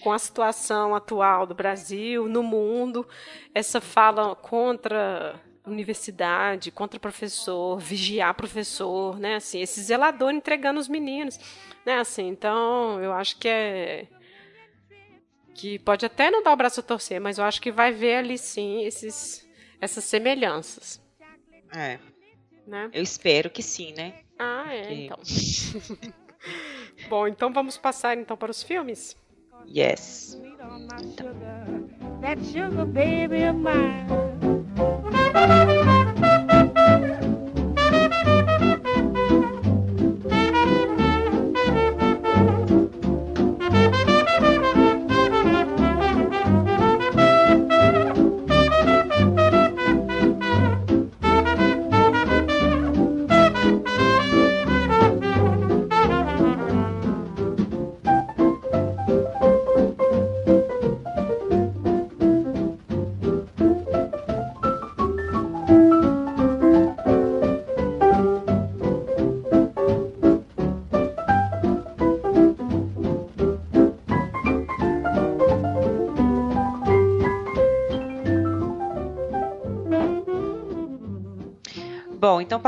com 0.00 0.10
a 0.10 0.18
situação 0.18 0.94
atual 0.94 1.46
do 1.46 1.54
Brasil, 1.54 2.28
no 2.28 2.42
mundo, 2.42 3.06
essa 3.54 3.80
fala 3.80 4.34
contra 4.34 5.38
universidade, 5.66 6.70
contra 6.70 6.98
professor, 6.98 7.78
vigiar 7.78 8.34
professor, 8.34 9.18
né? 9.18 9.36
Assim, 9.36 9.60
esse 9.60 9.82
zelador 9.82 10.30
entregando 10.32 10.80
os 10.80 10.88
meninos, 10.88 11.38
né? 11.84 11.98
Assim, 11.98 12.28
então 12.28 13.02
eu 13.02 13.12
acho 13.12 13.36
que 13.38 13.48
é 13.48 14.06
que 15.60 15.78
pode 15.78 16.06
até 16.06 16.30
não 16.30 16.42
dar 16.42 16.54
o 16.54 16.56
braço 16.56 16.80
a 16.80 16.82
torcer, 16.82 17.20
mas 17.20 17.36
eu 17.36 17.44
acho 17.44 17.60
que 17.60 17.70
vai 17.70 17.92
ver 17.92 18.14
ali 18.14 18.38
sim 18.38 18.82
esses, 18.82 19.46
essas 19.78 20.04
semelhanças. 20.04 20.98
É. 21.76 21.98
Né? 22.66 22.88
Eu 22.94 23.02
espero 23.02 23.50
que 23.50 23.62
sim, 23.62 23.92
né? 23.92 24.14
Ah, 24.38 24.74
é, 24.74 24.82
que... 24.82 24.94
então. 24.94 25.18
Bom, 27.10 27.28
então 27.28 27.52
vamos 27.52 27.76
passar 27.76 28.16
então 28.16 28.38
para 28.38 28.50
os 28.50 28.62
filmes? 28.62 29.14
Yes. 29.66 30.40
That 32.22 32.42
sugar 32.42 32.86
baby 32.86 33.44
of 33.44 33.58
mine. 33.58 34.06
então 35.28 35.69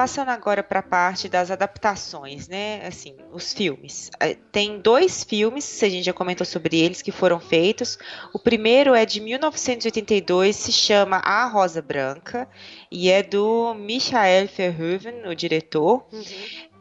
passando 0.02 0.30
agora 0.30 0.64
para 0.64 0.80
a 0.80 0.82
parte 0.82 1.28
das 1.28 1.48
adaptações, 1.48 2.48
né? 2.48 2.84
Assim, 2.84 3.14
os 3.32 3.52
filmes. 3.52 4.10
É, 4.18 4.34
tem 4.50 4.80
dois 4.80 5.22
filmes, 5.22 5.80
a 5.80 5.88
gente 5.88 6.02
já 6.02 6.12
comentou 6.12 6.44
sobre 6.44 6.76
eles, 6.76 7.00
que 7.00 7.12
foram 7.12 7.38
feitos. 7.38 8.00
O 8.32 8.38
primeiro 8.40 8.96
é 8.96 9.06
de 9.06 9.20
1982, 9.20 10.56
se 10.56 10.72
chama 10.72 11.18
A 11.18 11.46
Rosa 11.46 11.80
Branca, 11.80 12.48
e 12.90 13.10
é 13.10 13.22
do 13.22 13.74
Michael 13.74 14.48
Verhoeven, 14.48 15.28
o 15.28 15.36
diretor. 15.36 16.04
Uhum. 16.12 16.24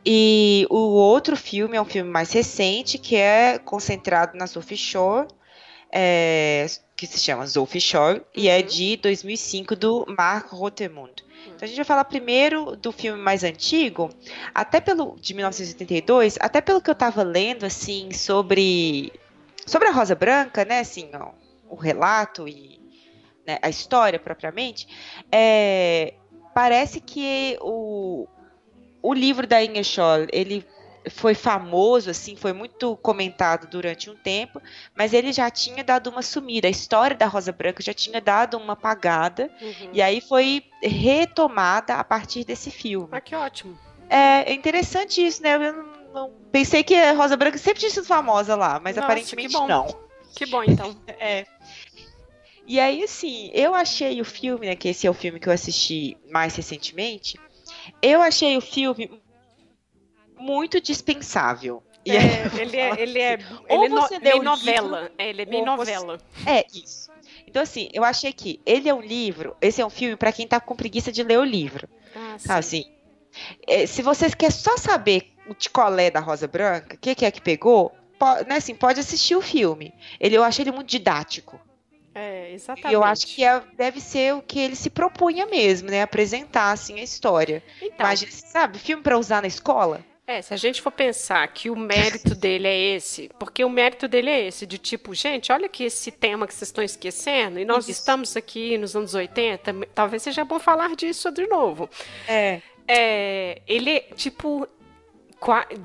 E 0.04 0.66
o 0.68 0.80
outro 0.80 1.38
filme 1.38 1.78
é 1.78 1.82
um 1.82 1.86
filme 1.86 2.10
mais 2.10 2.34
recente, 2.34 2.98
que 2.98 3.16
é 3.16 3.60
concentrado 3.60 4.36
na 4.36 4.48
Sophie 4.48 4.76
Shore, 4.76 5.28
é, 5.94 6.66
que 6.96 7.06
se 7.06 7.20
chama 7.20 7.46
Sophie 7.46 7.80
Shore, 7.80 8.18
uhum. 8.18 8.26
e 8.36 8.50
é 8.50 8.58
uhum. 8.58 8.66
de 8.66 8.98
2005, 8.98 9.76
do 9.76 10.08
Mark 10.18 10.52
Rotemund. 10.52 11.24
Então 11.62 11.68
a 11.68 11.70
gente 11.70 11.78
vai 11.78 11.86
falar 11.86 12.06
primeiro 12.06 12.76
do 12.76 12.92
filme 12.92 13.22
mais 13.22 13.44
antigo, 13.44 14.10
até 14.52 14.82
pelo 14.82 15.16
de 15.22 15.32
1982, 15.36 16.40
até 16.42 16.60
pelo 16.60 16.82
que 16.82 16.90
eu 16.90 16.94
estava 16.94 17.22
lendo 17.22 17.68
assim 17.68 18.12
sobre 18.12 19.14
sobre 19.64 19.88
a 19.88 19.92
Rosa 19.92 20.16
Branca, 20.16 20.66
né, 20.66 20.80
assim, 20.80 21.12
ó, 21.14 21.30
o 21.70 21.76
relato 21.76 22.48
e 22.48 22.82
né, 23.46 23.60
a 23.62 23.70
história 23.70 24.18
propriamente, 24.18 24.88
é, 25.32 26.16
parece 26.52 27.00
que 27.00 27.60
o, 27.62 28.28
o 29.00 29.14
livro 29.14 29.46
da 29.46 29.64
Inge 29.64 29.84
Scholl, 29.84 30.26
ele 30.34 30.66
foi 31.10 31.34
famoso, 31.34 32.10
assim, 32.10 32.36
foi 32.36 32.54
muito 32.54 32.96
comentado 32.98 33.68
durante 33.68 34.10
um 34.10 34.16
tempo, 34.16 34.62
mas 34.96 35.14
ele 35.14 35.34
já 35.34 35.50
tinha 35.50 35.84
dado 35.84 36.10
uma 36.10 36.22
sumida. 36.22 36.68
A 36.68 36.72
história 36.72 37.16
da 37.16 37.26
Rosa 37.26 37.52
Branca 37.52 37.82
já 37.82 37.94
tinha 37.94 38.22
dado 38.22 38.58
uma 38.58 38.74
apagada, 38.74 39.50
uhum. 39.62 39.90
e 39.94 40.02
aí 40.02 40.22
foi 40.22 40.64
retomada 40.82 41.96
a 41.96 42.04
partir 42.04 42.44
desse 42.44 42.70
filme. 42.70 43.10
Ah, 43.12 43.22
que 43.22 43.36
ótimo. 43.36 43.78
É, 44.10 44.52
é 44.52 44.54
interessante 44.54 45.26
isso, 45.26 45.42
né? 45.42 45.56
Eu 45.56 45.74
não, 45.74 45.86
não, 46.14 46.32
pensei 46.52 46.84
que 46.84 46.96
a 46.96 47.14
Rosa 47.14 47.38
Branca 47.38 47.58
sempre 47.58 47.80
tinha 47.80 47.92
sido 47.92 48.06
famosa 48.06 48.56
lá, 48.56 48.80
mas 48.80 48.96
Nossa, 48.96 49.06
aparentemente 49.06 49.56
que 49.56 49.68
não. 49.68 49.88
Que 50.36 50.46
bom, 50.46 50.64
então. 50.64 50.96
é. 51.20 51.46
E 52.68 52.80
aí, 52.80 53.04
assim, 53.04 53.50
eu 53.54 53.74
achei 53.74 54.22
o 54.22 54.26
filme, 54.26 54.68
né? 54.68 54.76
Que 54.76 54.90
esse 54.90 55.08
é 55.08 55.10
o 55.10 55.14
filme 55.14 55.40
que 55.40 55.50
eu 55.50 55.54
assisti 55.54 56.18
mais 56.30 56.56
recentemente. 56.56 57.40
Eu 58.02 58.22
achei 58.22 58.56
o 58.56 58.62
filme 58.62 59.22
muito 60.42 60.82
dispensável. 60.82 61.84
É, 62.06 62.60
ele 62.60 62.78
é, 62.78 63.00
ele 63.00 63.20
é, 63.20 63.34
ele 63.70 63.86
é 63.86 63.90
no, 63.90 64.08
meio 64.22 64.44
novela. 64.44 65.02
Livro, 65.02 65.14
é, 65.18 65.30
ele 65.30 65.42
é 65.44 65.46
meio 65.46 65.66
novela. 65.66 66.18
Você... 66.18 66.50
É, 66.50 66.66
isso. 66.74 67.12
Então, 67.46 67.62
assim, 67.62 67.90
eu 67.94 68.04
achei 68.04 68.34
que 68.34 68.60
ele 68.66 68.90
é 68.90 68.94
um 68.94 69.02
livro, 69.02 69.56
esse 69.62 69.82
é 69.82 69.86
um 69.86 69.90
filme 69.90 70.16
para 70.16 70.32
quem 70.32 70.48
tá 70.48 70.60
com 70.60 70.76
preguiça 70.76 71.12
de 71.12 71.22
ler 71.22 71.38
o 71.38 71.44
livro. 71.44 71.88
Ah, 72.16 72.38
sim. 72.38 72.50
Assim, 72.50 72.86
é, 73.68 73.86
se 73.86 74.02
você 74.02 74.30
quer 74.32 74.52
só 74.52 74.78
saber 74.78 75.32
o 75.48 75.54
ticolé 75.54 76.10
da 76.10 76.20
Rosa 76.20 76.48
Branca, 76.48 76.96
o 76.96 76.98
que, 76.98 77.14
que, 77.14 77.26
é 77.26 77.32
que 77.32 77.42
pegou, 77.42 77.92
pode, 78.18 78.48
né, 78.50 78.56
assim, 78.56 78.74
pode 78.74 79.00
assistir 79.00 79.36
o 79.36 79.42
filme. 79.42 79.94
Ele, 80.20 80.36
eu 80.36 80.44
achei 80.44 80.64
ele 80.64 80.72
muito 80.72 80.90
didático. 80.90 81.60
É, 82.14 82.52
É, 82.52 82.54
exatamente. 82.54 82.92
E 82.92 82.94
eu 82.94 83.04
acho 83.04 83.28
que 83.28 83.44
é, 83.44 83.62
deve 83.76 84.02
ser 84.02 84.34
o 84.34 84.42
que 84.42 84.60
ele 84.60 84.76
se 84.76 84.90
propunha 84.90 85.46
mesmo, 85.46 85.90
né? 85.90 86.02
Apresentar, 86.02 86.72
assim, 86.72 87.00
a 87.00 87.04
história. 87.04 87.64
Então, 87.82 88.06
Imagina, 88.06 88.32
sabe, 88.32 88.80
filme 88.80 89.02
pra 89.02 89.18
usar 89.18 89.42
na 89.42 89.48
escola? 89.48 90.04
É, 90.32 90.42
se 90.42 90.54
a 90.54 90.58
gente 90.58 90.82
for 90.82 90.92
pensar 90.92 91.46
que 91.50 91.70
o 91.70 91.76
mérito 91.76 92.34
dele 92.34 92.66
é 92.66 92.96
esse, 92.96 93.30
porque 93.38 93.66
o 93.66 93.70
mérito 93.70 94.08
dele 94.08 94.30
é 94.30 94.48
esse, 94.48 94.66
de 94.66 94.78
tipo, 94.78 95.14
gente, 95.14 95.52
olha 95.52 95.66
aqui 95.66 95.84
esse 95.84 96.10
tema 96.10 96.48
que 96.48 96.54
vocês 96.54 96.70
estão 96.70 96.82
esquecendo, 96.82 97.60
e 97.60 97.66
nós 97.66 97.90
Isso. 97.90 98.00
estamos 98.00 98.38
aqui 98.38 98.78
nos 98.78 98.96
anos 98.96 99.14
80, 99.14 99.74
talvez 99.94 100.24
seja 100.24 100.46
bom 100.46 100.58
falar 100.58 100.96
disso 100.96 101.30
de 101.32 101.46
novo. 101.48 101.90
É. 102.30 102.62
É, 102.88 103.62
ele 103.68 103.98
é, 103.98 104.00
tipo, 104.16 104.66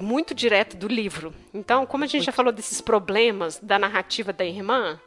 muito 0.00 0.32
direto 0.32 0.76
do 0.76 0.86
livro. 0.86 1.34
Então, 1.52 1.84
como 1.84 2.04
a 2.04 2.06
gente 2.06 2.24
já 2.24 2.32
falou 2.32 2.52
desses 2.52 2.80
problemas 2.80 3.58
da 3.60 3.80
narrativa 3.80 4.32
da 4.32 4.44
irmã, 4.44 5.00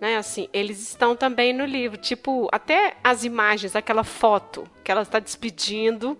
né, 0.00 0.18
assim, 0.18 0.48
eles 0.52 0.80
estão 0.80 1.16
também 1.16 1.52
no 1.52 1.64
livro. 1.64 1.96
Tipo, 1.96 2.48
até 2.52 2.96
as 3.02 3.24
imagens, 3.24 3.74
aquela 3.74 4.04
foto 4.04 4.68
que 4.84 4.92
ela 4.92 5.02
está 5.02 5.18
despedindo 5.18 6.16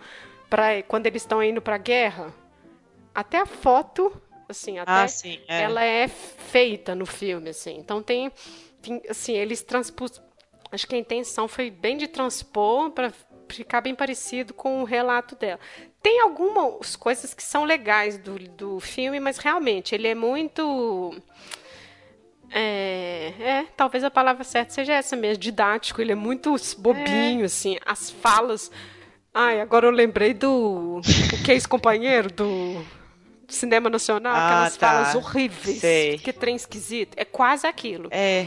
para 0.51 0.83
quando 0.83 1.07
eles 1.07 1.23
estão 1.23 1.43
indo 1.43 1.61
para 1.61 1.77
a 1.77 1.79
guerra, 1.79 2.33
até 3.15 3.41
a 3.41 3.47
foto, 3.47 4.13
assim, 4.49 4.79
até 4.79 4.91
Ah, 4.91 5.09
sim. 5.09 5.39
É. 5.49 5.63
ela 5.63 5.85
é 5.85 6.09
feita 6.09 6.95
no 6.95 7.07
filme, 7.07 7.51
assim. 7.51 7.77
Então 7.79 8.03
tem, 8.03 8.31
tem, 8.83 9.03
assim, 9.09 9.35
eles 9.35 9.63
transpus, 9.63 10.21
acho 10.73 10.87
que 10.87 10.95
a 10.95 10.99
intenção 10.99 11.47
foi 11.47 11.71
bem 11.71 11.97
de 11.97 12.09
transpor 12.09 12.91
para 12.91 13.13
ficar 13.49 13.81
bem 13.81 13.95
parecido 13.95 14.53
com 14.55 14.81
o 14.81 14.85
relato 14.85 15.37
dela. 15.37 15.61
Tem 16.03 16.21
algumas 16.21 16.97
coisas 16.97 17.33
que 17.33 17.43
são 17.43 17.65
legais 17.65 18.19
do, 18.19 18.39
do 18.39 18.81
filme, 18.81 19.21
mas 19.21 19.39
realmente 19.39 19.95
ele 19.95 20.09
é 20.09 20.15
muito 20.15 21.15
é, 22.51 23.33
é, 23.41 23.67
talvez 23.77 24.05
a 24.05 24.11
palavra 24.11 24.45
certa 24.45 24.73
seja 24.73 24.93
essa 24.93 25.17
mesmo, 25.17 25.43
didático. 25.43 26.01
Ele 26.01 26.13
é 26.13 26.15
muito 26.15 26.55
bobinho, 26.79 27.45
assim. 27.45 27.77
As 27.85 28.11
falas. 28.11 28.71
Ai, 29.33 29.61
agora 29.61 29.87
eu 29.87 29.91
lembrei 29.91 30.33
do. 30.33 31.01
O 31.01 31.45
que 31.45 31.51
é 31.51 31.55
ex-companheiro 31.55 32.31
do 32.33 32.85
Cinema 33.49 33.89
Nacional, 33.91 34.35
Ah, 34.35 34.47
aquelas 34.47 34.77
tá. 34.77 34.89
falas 34.91 35.15
horríveis. 35.15 35.81
Sei. 35.81 36.19
Que 36.19 36.33
trem 36.33 36.57
esquisito. 36.57 37.15
É 37.17 37.25
quase 37.25 37.67
aquilo. 37.67 38.09
É, 38.11 38.47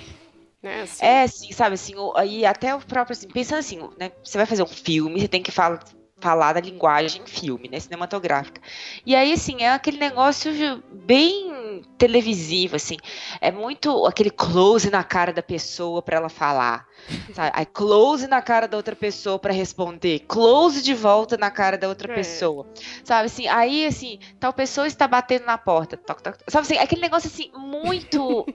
Né, 0.61 0.81
assim. 0.81 1.05
é 1.05 1.23
assim, 1.23 1.51
sabe, 1.51 1.75
assim, 1.75 1.93
aí 2.15 2.45
até 2.45 2.73
o 2.73 2.79
próprio, 2.79 3.13
assim, 3.13 3.27
pensando 3.27 3.59
assim, 3.59 3.79
né, 3.99 4.11
você 4.23 4.37
vai 4.37 4.45
fazer 4.47 4.63
um 4.63 4.67
filme, 4.67 5.19
você 5.21 5.27
tem 5.27 5.43
que 5.43 5.51
falar, 5.51 5.79
falar 6.19 6.53
da 6.53 6.59
linguagem 6.59 7.21
filme, 7.27 7.69
né, 7.69 7.79
cinematográfica. 7.79 8.59
E 9.05 9.15
aí, 9.15 9.33
assim, 9.33 9.61
é 9.61 9.71
aquele 9.71 9.99
negócio 9.99 10.51
bem 10.91 11.83
televisivo, 11.97 12.75
assim, 12.75 12.97
é 13.39 13.51
muito 13.51 14.05
aquele 14.07 14.31
close 14.31 14.89
na 14.89 15.03
cara 15.03 15.31
da 15.31 15.43
pessoa 15.43 16.01
pra 16.01 16.17
ela 16.17 16.29
falar, 16.29 16.86
sabe? 17.33 17.51
Aí 17.53 17.65
close 17.65 18.27
na 18.27 18.41
cara 18.41 18.67
da 18.67 18.77
outra 18.77 18.95
pessoa 18.95 19.37
pra 19.39 19.53
responder, 19.53 20.19
close 20.27 20.81
de 20.81 20.93
volta 20.93 21.37
na 21.37 21.49
cara 21.51 21.77
da 21.77 21.87
outra 21.87 22.11
É. 22.11 22.15
pessoa, 22.15 22.65
sabe, 23.03 23.25
assim, 23.27 23.47
aí, 23.47 23.85
assim, 23.85 24.19
tal 24.39 24.51
pessoa 24.53 24.87
está 24.87 25.07
batendo 25.07 25.45
na 25.45 25.57
porta, 25.57 25.95
toc, 25.97 26.21
toc, 26.21 26.35
sabe, 26.47 26.65
assim, 26.65 26.77
aquele 26.77 27.01
negócio, 27.01 27.27
assim, 27.27 27.51
muito 27.55 28.45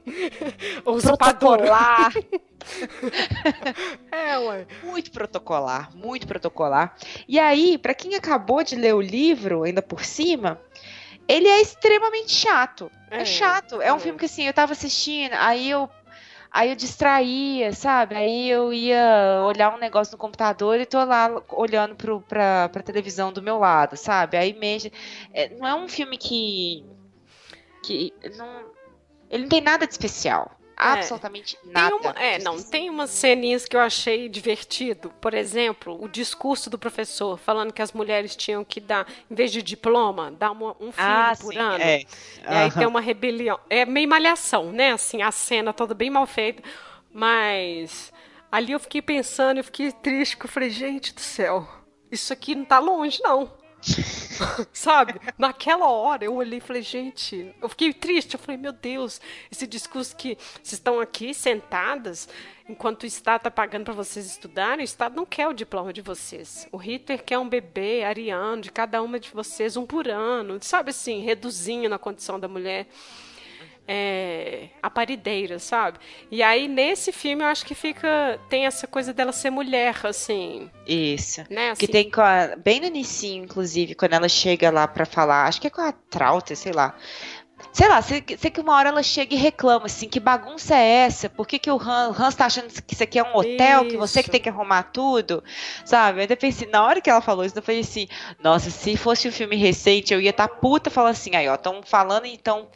protocolar, 0.84 2.12
É, 4.10 4.38
ué. 4.38 4.66
muito 4.82 5.10
protocolar, 5.10 5.94
muito 5.96 6.26
protocolar. 6.26 6.94
E 7.26 7.38
aí, 7.38 7.78
pra 7.78 7.94
quem 7.94 8.14
acabou 8.14 8.62
de 8.62 8.76
ler 8.76 8.94
o 8.94 9.00
livro, 9.00 9.64
ainda 9.64 9.82
por 9.82 10.04
cima, 10.04 10.60
ele 11.26 11.48
é 11.48 11.60
extremamente 11.60 12.30
chato. 12.32 12.90
É, 13.10 13.22
É, 13.22 13.24
chato. 13.24 13.80
É 13.80 13.92
um 13.92 13.96
é. 13.96 14.00
filme 14.00 14.18
que 14.18 14.26
assim, 14.26 14.44
eu 14.46 14.52
tava 14.52 14.72
assistindo, 14.72 15.32
aí 15.34 15.70
eu 15.70 15.88
aí 16.52 16.70
eu 16.70 16.76
distraía, 16.76 17.72
sabe? 17.72 18.14
Aí 18.14 18.48
eu 18.48 18.72
ia 18.72 19.42
olhar 19.46 19.74
um 19.74 19.78
negócio 19.78 20.12
no 20.12 20.18
computador 20.18 20.78
e 20.78 20.86
tô 20.86 21.02
lá 21.04 21.42
olhando 21.50 21.96
pro, 21.96 22.20
pra, 22.20 22.68
pra 22.68 22.82
televisão 22.82 23.32
do 23.32 23.42
meu 23.42 23.58
lado, 23.58 23.96
sabe? 23.96 24.36
Aí 24.36 24.52
mexe. 24.52 24.92
é, 25.32 25.48
não 25.50 25.66
é 25.66 25.74
um 25.74 25.88
filme 25.88 26.18
que. 26.18 26.84
que 27.82 28.12
não, 28.36 28.64
ele 29.30 29.44
não 29.44 29.48
tem 29.48 29.60
nada 29.60 29.86
de 29.86 29.92
especial. 29.92 30.50
Absolutamente 30.76 31.58
nada. 31.64 31.90
Tem 31.90 31.98
uma, 32.00 32.10
é, 32.18 32.38
não, 32.38 32.62
tem 32.62 32.90
umas 32.90 33.10
ceninhas 33.10 33.64
que 33.66 33.76
eu 33.76 33.80
achei 33.80 34.28
divertido. 34.28 35.10
Por 35.20 35.34
exemplo, 35.34 36.02
o 36.02 36.08
discurso 36.08 36.68
do 36.68 36.78
professor 36.78 37.38
falando 37.38 37.72
que 37.72 37.82
as 37.82 37.92
mulheres 37.92 38.34
tinham 38.34 38.64
que 38.64 38.80
dar, 38.80 39.06
em 39.30 39.34
vez 39.34 39.52
de 39.52 39.62
diploma, 39.62 40.30
dar 40.30 40.50
uma- 40.50 40.72
um 40.80 40.90
filho 40.90 41.06
Ah, 41.06 41.34
por 41.40 41.52
sim, 41.52 41.58
ano. 41.58 41.82
é. 41.84 42.00
E 42.00 42.06
aí 42.48 42.70
tem 42.70 42.86
uma 42.86 43.00
rebelião. 43.00 43.58
É 43.70 43.84
meio 43.84 44.08
malhação, 44.08 44.72
né? 44.72 44.92
Assim, 44.92 45.22
a 45.22 45.30
cena 45.30 45.72
toda 45.72 45.94
bem 45.94 46.10
mal 46.10 46.26
feita. 46.26 46.62
Mas 47.12 48.12
ali 48.50 48.72
eu 48.72 48.80
fiquei 48.80 49.00
pensando, 49.02 49.58
eu 49.58 49.64
fiquei 49.64 49.92
triste, 49.92 50.36
porque 50.36 50.46
eu 50.46 50.52
falei, 50.52 50.70
gente 50.70 51.14
do 51.14 51.20
céu, 51.20 51.68
isso 52.10 52.32
aqui 52.32 52.54
não 52.54 52.64
tá 52.64 52.78
longe, 52.78 53.20
não. 53.22 53.50
Sabe? 54.72 55.20
Naquela 55.36 55.88
hora 55.88 56.24
eu 56.24 56.34
olhei 56.34 56.58
e 56.58 56.60
falei, 56.60 56.82
gente, 56.82 57.54
eu 57.60 57.68
fiquei 57.68 57.92
triste. 57.92 58.34
Eu 58.34 58.40
falei, 58.40 58.56
meu 58.56 58.72
Deus, 58.72 59.20
esse 59.50 59.66
discurso 59.66 60.16
que 60.16 60.36
vocês 60.62 60.74
estão 60.74 61.00
aqui 61.00 61.34
sentadas, 61.34 62.28
enquanto 62.68 63.02
o 63.02 63.06
Estado 63.06 63.40
está 63.40 63.50
pagando 63.50 63.84
para 63.84 63.94
vocês 63.94 64.26
estudarem, 64.26 64.82
o 64.82 64.84
Estado 64.84 65.16
não 65.16 65.26
quer 65.26 65.48
o 65.48 65.52
diploma 65.52 65.92
de 65.92 66.00
vocês. 66.00 66.68
O 66.70 66.76
Hitler 66.76 67.22
quer 67.22 67.38
um 67.38 67.48
bebê 67.48 68.04
ariano 68.04 68.62
de 68.62 68.70
cada 68.70 69.02
uma 69.02 69.18
de 69.18 69.30
vocês, 69.30 69.76
um 69.76 69.86
por 69.86 70.08
ano, 70.08 70.58
sabe 70.62 70.90
assim, 70.90 71.20
reduzindo 71.20 71.88
na 71.88 71.98
condição 71.98 72.38
da 72.38 72.48
mulher 72.48 72.86
é, 73.86 74.68
a 74.82 74.88
parideira, 74.90 75.58
sabe? 75.58 75.98
E 76.30 76.42
aí 76.42 76.68
nesse 76.68 77.12
filme 77.12 77.42
eu 77.42 77.48
acho 77.48 77.64
que 77.66 77.74
fica 77.74 78.38
tem 78.48 78.66
essa 78.66 78.86
coisa 78.86 79.12
dela 79.12 79.32
ser 79.32 79.50
mulher, 79.50 79.96
assim, 80.04 80.70
Isso. 80.86 81.42
né? 81.50 81.74
Que 81.76 81.84
assim, 81.84 81.86
tem 81.86 82.10
com 82.10 82.20
a, 82.20 82.56
bem 82.56 82.80
no 82.80 82.86
inicinho, 82.86 83.44
inclusive, 83.44 83.94
quando 83.94 84.14
ela 84.14 84.28
chega 84.28 84.70
lá 84.70 84.86
pra 84.88 85.04
falar, 85.06 85.46
acho 85.46 85.60
que 85.60 85.66
é 85.66 85.70
com 85.70 85.80
a 85.82 85.92
Trauter, 85.92 86.56
sei 86.56 86.72
lá. 86.72 86.94
Sei 87.72 87.88
lá, 87.88 88.02
sei, 88.02 88.20
que- 88.20 88.36
sei 88.36 88.50
que 88.50 88.60
uma 88.60 88.74
hora 88.74 88.88
ela 88.88 89.02
chega 89.02 89.34
e 89.34 89.38
reclama, 89.38 89.86
assim, 89.86 90.08
que 90.08 90.18
bagunça 90.20 90.74
é 90.74 91.04
essa? 91.06 91.30
Por 91.30 91.46
que, 91.46 91.58
que 91.58 91.70
o 91.70 91.76
Hans, 91.80 92.18
Hans 92.18 92.34
tá 92.34 92.46
achando 92.46 92.68
que 92.82 92.92
isso 92.94 93.02
aqui 93.02 93.18
é 93.18 93.22
um 93.22 93.34
hotel, 93.36 93.86
que 93.86 93.96
você 93.96 94.14
que 94.20 94.24
Isso. 94.26 94.32
tem 94.32 94.40
que 94.40 94.48
arrumar 94.48 94.82
tudo? 94.84 95.42
Sabe? 95.84 96.20
Eu 96.20 96.24
até 96.24 96.34
pensei, 96.36 96.68
na 96.68 96.84
hora 96.84 97.00
que 97.00 97.08
ela 97.08 97.20
falou 97.20 97.44
isso, 97.44 97.56
eu 97.56 97.62
falei 97.62 97.80
assim, 97.80 98.08
nossa, 98.42 98.68
se 98.70 98.96
fosse 98.96 99.28
um 99.28 99.32
filme 99.32 99.56
recente, 99.56 100.12
eu 100.12 100.20
ia 100.20 100.30
estar 100.30 100.48
tá 100.48 100.54
puta 100.54 100.90
falando 100.90 101.12
assim, 101.12 101.34
aí 101.36 101.48
ó, 101.48 101.54
estão 101.54 101.82
falando 101.84 102.26
e 102.26 102.34
estão 102.34 102.68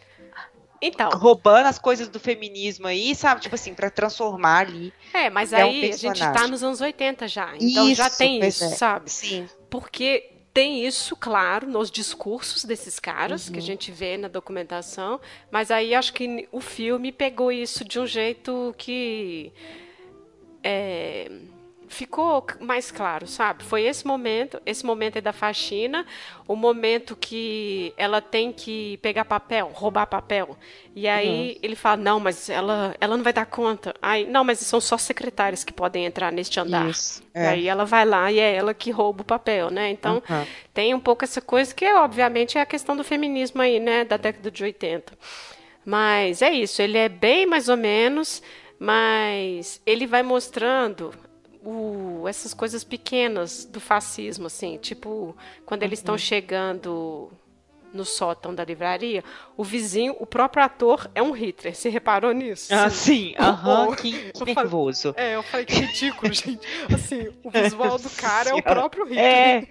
Então, 0.81 1.11
roubando 1.11 1.67
as 1.67 1.79
coisas 1.79 2.09
do 2.09 2.21
feminismo 2.21 2.87
aí, 2.87 3.15
sabe? 3.15 3.41
Tipo 3.41 3.55
assim, 3.55 3.75
pra 3.75 3.91
transformar 3.91 4.67
ali. 4.67 4.93
é, 5.15 5.31
mas 5.31 5.53
é 5.53 5.65
um 5.65 5.69
aí 5.69 5.91
a 5.93 5.97
gente 5.97 6.19
tá 6.21 6.47
nos 6.47 6.63
anos 6.63 6.81
80 6.81 7.27
já. 7.29 7.55
Então 7.61 7.95
já 7.95 8.09
Isso, 8.09 8.19
tem 8.19 8.41
pois 8.41 8.55
isso, 8.55 8.65
é. 8.65 8.69
sabe? 8.69 9.11
Sim. 9.11 9.49
Porque 9.71 10.31
tem 10.53 10.87
isso, 10.87 11.15
claro, 11.17 11.67
nos 11.67 11.91
discursos 11.91 12.65
desses 12.65 12.99
caras 12.99 13.47
Uhum. 13.47 13.53
que 13.55 13.59
a 13.59 13.63
gente 13.63 13.93
vê 13.93 14.17
na 14.17 14.29
documentação, 14.29 15.21
mas 15.51 15.71
aí 15.71 15.95
acho 15.95 16.13
que 16.15 16.49
o 16.51 16.61
filme 16.61 17.13
pegou 17.13 17.53
isso 17.53 17.85
de 17.85 17.99
um 18.01 18.07
jeito 18.07 18.75
que 18.79 19.53
é, 20.63 21.31
ficou 21.89 22.45
mais 22.61 22.91
claro, 22.91 23.27
sabe? 23.27 23.63
Foi 23.65 23.83
esse 23.83 24.07
momento, 24.07 24.61
esse 24.67 24.85
momento 24.85 25.17
é 25.17 25.21
da 25.21 25.33
faxina, 25.33 26.07
o 26.47 26.57
momento 26.57 27.17
que 27.17 27.93
ela 27.97 28.21
tem 28.21 28.53
que 28.53 28.97
pegar 28.99 29.25
papel, 29.25 29.71
roubar 29.75 30.07
papel. 30.07 30.57
E 30.95 31.07
aí 31.09 31.59
ele 31.63 31.77
fala: 31.77 31.97
"Não, 31.97 32.19
mas 32.21 32.49
ela 32.49 32.95
ela 33.01 33.17
não 33.17 33.25
vai 33.25 33.33
dar 33.33 33.47
conta". 33.47 33.95
Aí, 34.01 34.27
não, 34.27 34.45
mas 34.45 34.59
são 34.61 34.81
só 34.81 34.97
secretárias 34.99 35.65
que 35.65 35.73
podem 35.73 36.05
entrar 36.07 36.33
neste 36.33 36.59
andar. 36.61 36.89
Isso, 36.89 37.23
E 37.35 37.39
é. 37.39 37.49
aí 37.49 37.69
ela 37.69 37.85
vai 37.85 38.05
lá 38.05 38.31
e 38.33 38.39
é 38.39 38.55
ela 38.55 38.73
que 38.75 38.91
rouba 38.91 39.23
o 39.23 39.25
papel, 39.25 39.71
né? 39.71 39.91
Então, 39.91 40.23
Aham. 40.29 40.47
tem 40.73 40.95
um 40.95 41.01
pouco 41.01 41.25
essa 41.25 41.41
coisa 41.41 41.75
que, 41.75 41.85
obviamente, 41.95 42.59
é 42.59 42.61
a 42.61 42.67
questão 42.67 42.97
do 42.97 43.05
feminismo 43.05 43.61
aí, 43.63 43.79
né? 43.79 44.05
Da 44.05 44.17
década 44.17 44.51
de 44.51 44.63
80. 44.65 45.13
Mas 45.85 46.43
é 46.43 46.51
isso, 46.51 46.83
ele 46.83 46.99
é 46.99 47.09
bem 47.09 47.47
mais 47.47 47.69
ou 47.69 47.77
menos, 47.77 48.43
mas 48.79 49.81
ele 49.87 50.07
vai 50.07 50.23
mostrando 50.23 51.15
o- 51.69 52.29
essas 52.29 52.55
coisas 52.55 52.85
pequenas 52.85 53.65
do 53.65 53.81
fascismo, 53.81 54.47
assim, 54.47 54.79
tipo, 54.79 55.37
quando 55.65 55.83
eles 55.83 55.99
estão 55.99 56.17
chegando 56.19 57.31
no 57.97 58.05
sótão 58.05 58.55
da 58.55 58.65
livraria, 58.65 59.25
o 59.57 59.65
vizinho, 59.65 60.15
o 60.21 60.27
próprio 60.27 60.63
ator 60.63 61.11
é 61.15 61.23
um 61.23 61.33
Hitler. 61.33 61.75
Você 61.75 61.89
reparou 61.89 62.33
nisso? 62.33 62.73
Ah, 62.75 62.91
sim, 62.91 63.35
aham, 63.39 63.89
Oh, 63.89 63.97
que, 63.97 64.15
eu 64.15 64.33
que 64.33 64.39
falei- 64.39 64.55
nervoso. 64.55 65.15
É, 65.17 65.35
eu 65.37 65.43
falei 65.43 65.65
que 65.65 65.75
ridículo, 65.75 66.33
gente. 66.35 66.67
Assim, 66.93 67.29
o 67.43 67.51
visual 67.51 67.99
do 67.99 68.11
cara 68.11 68.51
é 68.51 68.55
o 68.55 68.63
próprio 68.63 69.05
Hitler. 69.05 69.25
É, 69.25 69.63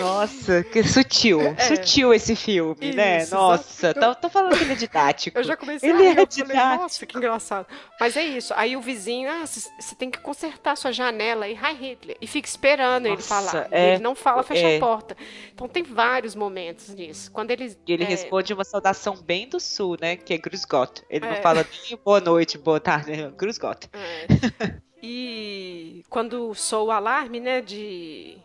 nossa, 0.00 0.62
que 0.64 0.82
sutil, 0.84 1.40
sutil 1.66 2.12
esse 2.14 2.36
filme, 2.36 2.92
né? 2.92 3.16
É. 3.18 3.22
Isso, 3.22 3.34
Nossa, 3.34 3.88
exato. 3.88 4.00
tô, 4.00 4.14
tô 4.14 4.28
falando 4.28 4.56
que 4.56 4.64
ele 4.64 4.72
é 4.72 4.76
didático. 4.76 5.38
Eu 5.38 5.44
já 5.44 5.56
comecei 5.56 5.88
Ele 5.90 6.02
a 6.02 6.10
é 6.10 6.12
rir, 6.14 6.18
eu 6.20 6.46
falei, 6.46 6.56
nossa, 6.78 7.06
que 7.06 7.16
engraçado. 7.16 7.66
Mas 7.98 8.16
é 8.16 8.24
isso. 8.24 8.52
Aí 8.56 8.76
o 8.76 8.80
vizinho, 8.80 9.28
ah, 9.30 9.44
você 9.46 9.94
tem 9.96 10.10
que 10.10 10.18
consertar 10.18 10.76
sua 10.76 10.92
janela 10.92 11.46
aí, 11.46 11.54
hi 11.54 11.74
Hitler. 11.74 12.16
E 12.20 12.26
fica 12.26 12.46
esperando 12.48 13.06
ele 13.06 13.16
Nossa, 13.16 13.28
falar. 13.50 13.68
é, 13.70 13.94
ele 13.94 14.02
não 14.02 14.14
fala, 14.14 14.42
fecha 14.42 14.66
é. 14.66 14.76
a 14.76 14.80
porta. 14.80 15.16
Então 15.54 15.66
tem 15.68 15.82
vários 15.82 16.34
momentos 16.34 16.94
nisso. 16.94 17.30
Quando 17.32 17.46
quando 17.46 17.55
ele. 17.56 17.76
E 17.86 17.92
ele 17.92 18.04
é, 18.04 18.06
responde 18.06 18.52
uma 18.54 18.64
saudação 18.64 19.16
bem 19.16 19.48
do 19.48 19.58
sul, 19.60 19.96
né? 20.00 20.16
Que 20.16 20.34
é 20.34 20.38
Grusgot. 20.38 21.02
Ele 21.10 21.24
É. 21.26 21.34
não 21.34 21.42
fala 21.42 21.66
nem 21.88 21.98
boa 22.04 22.20
noite, 22.20 22.56
boa 22.58 22.80
tarde, 22.80 23.10
né? 23.10 23.32
Grusgot. 23.36 23.88
É. 23.92 24.80
E 25.02 26.02
quando 26.08 26.54
soa 26.54 26.82
o 26.84 26.90
alarme, 26.90 27.38
né, 27.38 27.60
de, 27.60 28.38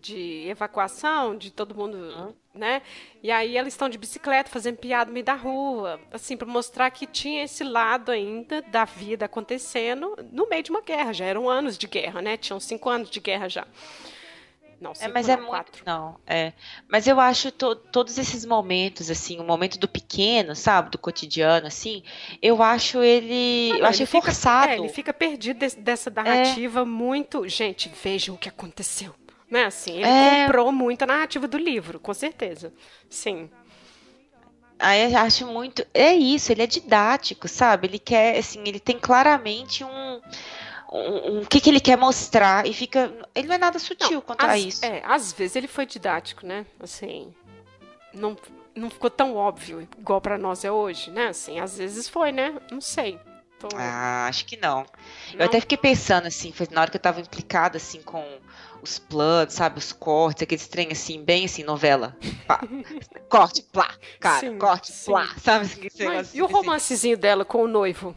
de 0.00 0.46
evacuação, 0.48 1.36
de 1.36 1.50
todo 1.50 1.74
mundo, 1.74 2.34
né? 2.54 2.82
E 3.22 3.30
aí 3.30 3.56
elas 3.56 3.72
estão 3.72 3.88
de 3.88 3.98
bicicleta 3.98 4.50
fazendo 4.50 4.76
piada 4.76 5.06
no 5.08 5.14
meio 5.14 5.24
da 5.24 5.34
rua, 5.34 5.98
assim, 6.12 6.36
para 6.36 6.46
mostrar 6.46 6.90
que 6.90 7.06
tinha 7.06 7.42
esse 7.44 7.64
lado 7.64 8.12
ainda 8.12 8.62
da 8.62 8.84
vida 8.84 9.24
acontecendo 9.24 10.14
no 10.30 10.48
meio 10.48 10.62
de 10.62 10.70
uma 10.70 10.80
guerra. 10.82 11.12
Já 11.12 11.24
eram 11.24 11.48
anos 11.48 11.76
de 11.78 11.86
guerra, 11.86 12.22
né? 12.22 12.36
Tinham 12.36 12.60
cinco 12.60 12.88
anos 12.88 13.10
de 13.10 13.18
guerra 13.18 13.48
já. 13.48 13.66
Não, 14.80 14.90
É, 14.90 14.94
cinco 14.94 15.10
mas 15.14 15.26
não, 15.26 15.32
é 15.34 15.36
muito. 15.38 15.48
quatro. 15.48 15.82
Não, 15.86 16.16
é. 16.26 16.52
Mas 16.86 17.06
eu 17.06 17.18
acho 17.18 17.50
to- 17.50 17.74
todos 17.76 18.18
esses 18.18 18.44
momentos, 18.44 19.10
assim, 19.10 19.40
o 19.40 19.44
momento 19.44 19.78
do 19.78 19.88
pequeno, 19.88 20.54
sabe? 20.54 20.90
Do 20.90 20.98
cotidiano, 20.98 21.66
assim, 21.66 22.02
eu 22.42 22.62
acho 22.62 23.02
ele. 23.02 23.70
Eu 23.78 23.86
achei 23.86 24.02
ele 24.04 24.06
fica- 24.10 24.26
forçado. 24.26 24.72
é, 24.72 24.76
ele 24.78 24.88
fica 24.90 25.14
perdido 25.14 25.58
desse- 25.58 25.80
dessa 25.80 26.10
narrativa 26.10 26.84
muito. 26.84 27.48
Gente, 27.48 27.88
vejam 28.02 28.34
o 28.34 28.38
que 28.38 28.48
aconteceu. 28.50 29.14
Né? 29.50 29.64
Assim, 29.64 29.94
ele 29.98 30.04
É. 30.08 30.44
comprou 30.46 30.70
muito 30.72 31.02
a 31.02 31.06
narrativa 31.06 31.46
do 31.48 31.56
livro, 31.56 31.98
com 32.00 32.12
certeza. 32.12 32.72
Sim. 33.08 33.48
Aí 34.78 35.10
eu 35.10 35.18
acho 35.18 35.46
muito. 35.46 35.86
É 35.94 36.12
isso, 36.12 36.52
ele 36.52 36.62
é 36.62 36.66
didático, 36.66 37.48
sabe? 37.48 37.86
Ele 37.86 37.98
quer, 37.98 38.36
assim, 38.38 38.60
ele 38.66 38.78
tem 38.78 38.98
claramente 38.98 39.82
um. 39.82 40.20
Um- 40.92 41.38
um- 41.38 41.40
o 41.42 41.46
que, 41.46 41.60
que 41.60 41.70
ele 41.70 41.80
quer 41.80 41.96
mostrar 41.96 42.66
e 42.66 42.72
fica. 42.72 43.12
Ele 43.34 43.48
não 43.48 43.54
é 43.54 43.58
nada 43.58 43.78
sutil 43.78 44.22
quanto 44.22 44.44
a 44.44 44.52
às, 44.52 44.60
isso. 44.62 44.84
É, 44.84 45.02
às 45.04 45.32
vezes 45.32 45.56
ele 45.56 45.68
foi 45.68 45.86
didático, 45.86 46.46
né? 46.46 46.64
Assim, 46.80 47.34
não, 48.12 48.36
não 48.74 48.90
ficou 48.90 49.10
tão 49.10 49.34
óbvio 49.34 49.86
igual 49.98 50.20
pra 50.20 50.38
nós 50.38 50.64
é 50.64 50.70
hoje, 50.70 51.10
né? 51.10 51.28
Assim, 51.28 51.58
às 51.60 51.78
vezes 51.78 52.08
foi, 52.08 52.32
né? 52.32 52.54
Não 52.70 52.80
sei. 52.80 53.18
Tô- 53.58 53.68
Ah, 53.74 54.26
acho 54.28 54.44
que 54.44 54.56
não. 54.58 54.84
Eu 55.32 55.38
não- 55.38 55.46
até 55.46 55.60
fiquei 55.60 55.78
pensando, 55.78 56.26
assim, 56.26 56.52
foi 56.52 56.68
na 56.70 56.82
hora 56.82 56.90
que 56.90 56.96
eu 56.98 57.00
tava 57.00 57.20
implicada, 57.22 57.78
assim, 57.78 58.02
com 58.02 58.22
os 58.82 58.98
planos, 58.98 59.54
sabe? 59.54 59.78
Os 59.78 59.92
cortes, 59.92 60.42
aqueles 60.42 60.68
trem, 60.68 60.92
assim, 60.92 61.24
bem 61.24 61.46
assim, 61.46 61.64
novela. 61.64 62.14
Pá. 62.46 62.60
Corte, 63.30 63.62
plá, 63.62 63.88
cara, 64.20 64.40
Sim, 64.40 64.58
corte, 64.58 64.92
sim. 64.92 65.10
plá, 65.10 65.26
sabe? 65.42 65.64
Assim, 65.64 65.80
Mas 65.80 65.98
negócio 65.98 66.38
e 66.38 66.42
o 66.42 66.44
assim. 66.44 66.54
romancezinho 66.54 67.16
dela 67.16 67.44
com 67.46 67.62
o 67.64 67.66
noivo? 67.66 68.14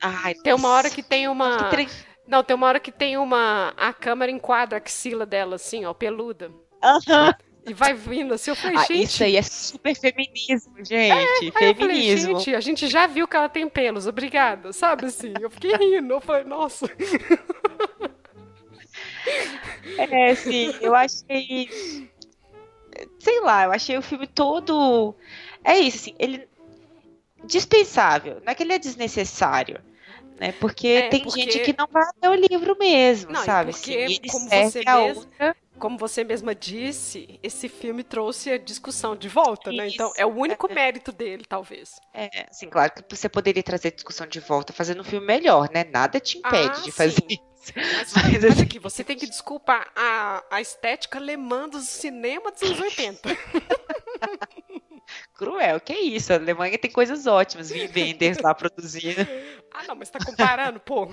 Ai, 0.00 0.34
Tem 0.34 0.54
uma 0.54 0.68
hora 0.70 0.88
que 0.90 1.02
tem 1.02 1.28
uma. 1.28 1.68
que. 1.70 1.88
Não, 2.26 2.42
tem 2.44 2.54
uma 2.56 2.66
hora 2.66 2.80
que 2.80 2.92
tem 2.92 3.16
uma. 3.18 3.74
A 3.76 3.92
câmera 3.92 4.30
enquadra 4.30 4.78
a 4.78 4.80
axila 4.80 5.26
dela, 5.26 5.56
assim, 5.56 5.84
ó, 5.84 5.92
peluda. 5.92 6.50
Aham. 6.82 7.34
E 7.66 7.74
vai 7.74 7.92
vindo 7.92 8.32
assim. 8.32 8.50
Eu 8.50 8.56
falei, 8.56 8.78
Ah, 8.78 8.84
gente. 8.84 9.02
isso 9.02 9.22
aí 9.22 9.36
é 9.36 9.42
super 9.42 9.94
feminismo, 9.94 10.76
gente. 10.78 11.12
Aí 11.12 11.46
eu 11.48 11.52
falei, 11.52 11.74
Feminismo. 11.74 12.38
gente, 12.38 12.54
a 12.54 12.60
gente 12.60 12.88
já 12.88 13.06
viu 13.06 13.28
que 13.28 13.36
ela 13.36 13.50
tem 13.50 13.68
pelos, 13.68 14.06
obrigada. 14.06 14.72
Sabe 14.72 15.04
assim? 15.06 15.34
Eu 15.38 15.50
fiquei 15.50 15.76
rindo. 15.76 16.14
Eu 16.14 16.20
falei, 16.22 16.44
nossa. 16.44 16.86
É, 19.98 20.34
sim, 20.34 20.74
eu 20.80 20.94
achei. 20.94 21.68
Sei 23.18 23.40
lá, 23.40 23.64
eu 23.64 23.72
achei 23.72 23.96
o 23.98 24.02
filme 24.02 24.26
todo. 24.26 25.14
É 25.62 25.78
isso, 25.78 25.98
assim, 25.98 26.14
ele. 26.18 26.48
Dispensável. 27.44 28.40
Não 28.44 28.52
é 28.52 28.54
que 28.54 28.62
ele 28.62 28.72
é 28.72 28.78
desnecessário. 28.78 29.80
Né? 30.40 30.52
Porque 30.52 30.88
É, 30.88 31.08
tem 31.10 31.22
porque- 31.22 31.42
gente 31.42 31.58
que 31.60 31.74
não 31.76 31.86
vai 31.86 32.02
ler 32.22 32.30
o 32.30 32.34
livro 32.34 32.74
mesmo, 32.78 33.30
Não, 33.30 33.44
sabe? 33.44 33.72
porque, 33.72 33.94
assim, 33.94 34.20
como 34.30 34.48
você 34.48 34.82
a 34.86 34.96
mesmo- 34.96 35.20
outra. 35.20 35.56
Como 35.78 35.98
você 35.98 36.24
mesma 36.24 36.54
disse, 36.54 37.38
esse 37.42 37.68
filme 37.68 38.02
trouxe 38.02 38.50
a 38.50 38.58
discussão 38.58 39.14
de 39.16 39.28
volta, 39.28 39.70
né? 39.70 39.86
Isso. 39.86 39.94
Então 39.96 40.12
é 40.16 40.24
o 40.26 40.30
único 40.34 40.70
mérito 40.72 41.10
dele, 41.12 41.42
talvez. 41.48 41.98
É, 42.14 42.46
assim, 42.50 42.68
claro 42.70 42.90
que 42.92 43.02
você 43.16 43.28
poderia 43.28 43.62
trazer 43.62 43.88
a 43.88 43.90
discussão 43.90 44.26
de 44.26 44.40
volta 44.40 44.72
fazendo 44.72 45.00
um 45.00 45.04
filme 45.04 45.26
melhor, 45.26 45.68
né? 45.72 45.84
Nada 45.84 46.18
te 46.20 46.38
impede 46.38 46.78
Ah, 46.80 46.82
de 46.82 46.92
fazer 46.92 47.22
sim. 47.28 47.38
Mas, 47.76 48.12
Mas, 48.14 48.44
assim, 48.44 48.62
aqui, 48.62 48.78
você 48.78 49.04
tem 49.04 49.16
que 49.16 49.26
desculpar 49.26 49.90
a, 49.94 50.42
a 50.50 50.60
estética 50.60 51.18
alemã 51.18 51.68
do 51.68 51.80
cinema 51.80 52.50
dos 52.50 52.62
anos 52.62 52.80
80. 52.80 53.28
Cruel, 55.34 55.80
que 55.80 55.92
isso? 55.94 56.32
A 56.32 56.36
Alemanha 56.36 56.78
tem 56.78 56.90
coisas 56.90 57.26
ótimas, 57.26 57.70
Vim 57.70 57.88
Wenders 57.94 58.38
lá 58.38 58.54
produzindo. 58.54 59.26
Ah, 59.72 59.84
não, 59.86 59.94
mas 59.94 60.10
tá 60.10 60.18
comparando, 60.18 60.80
pô. 60.80 61.06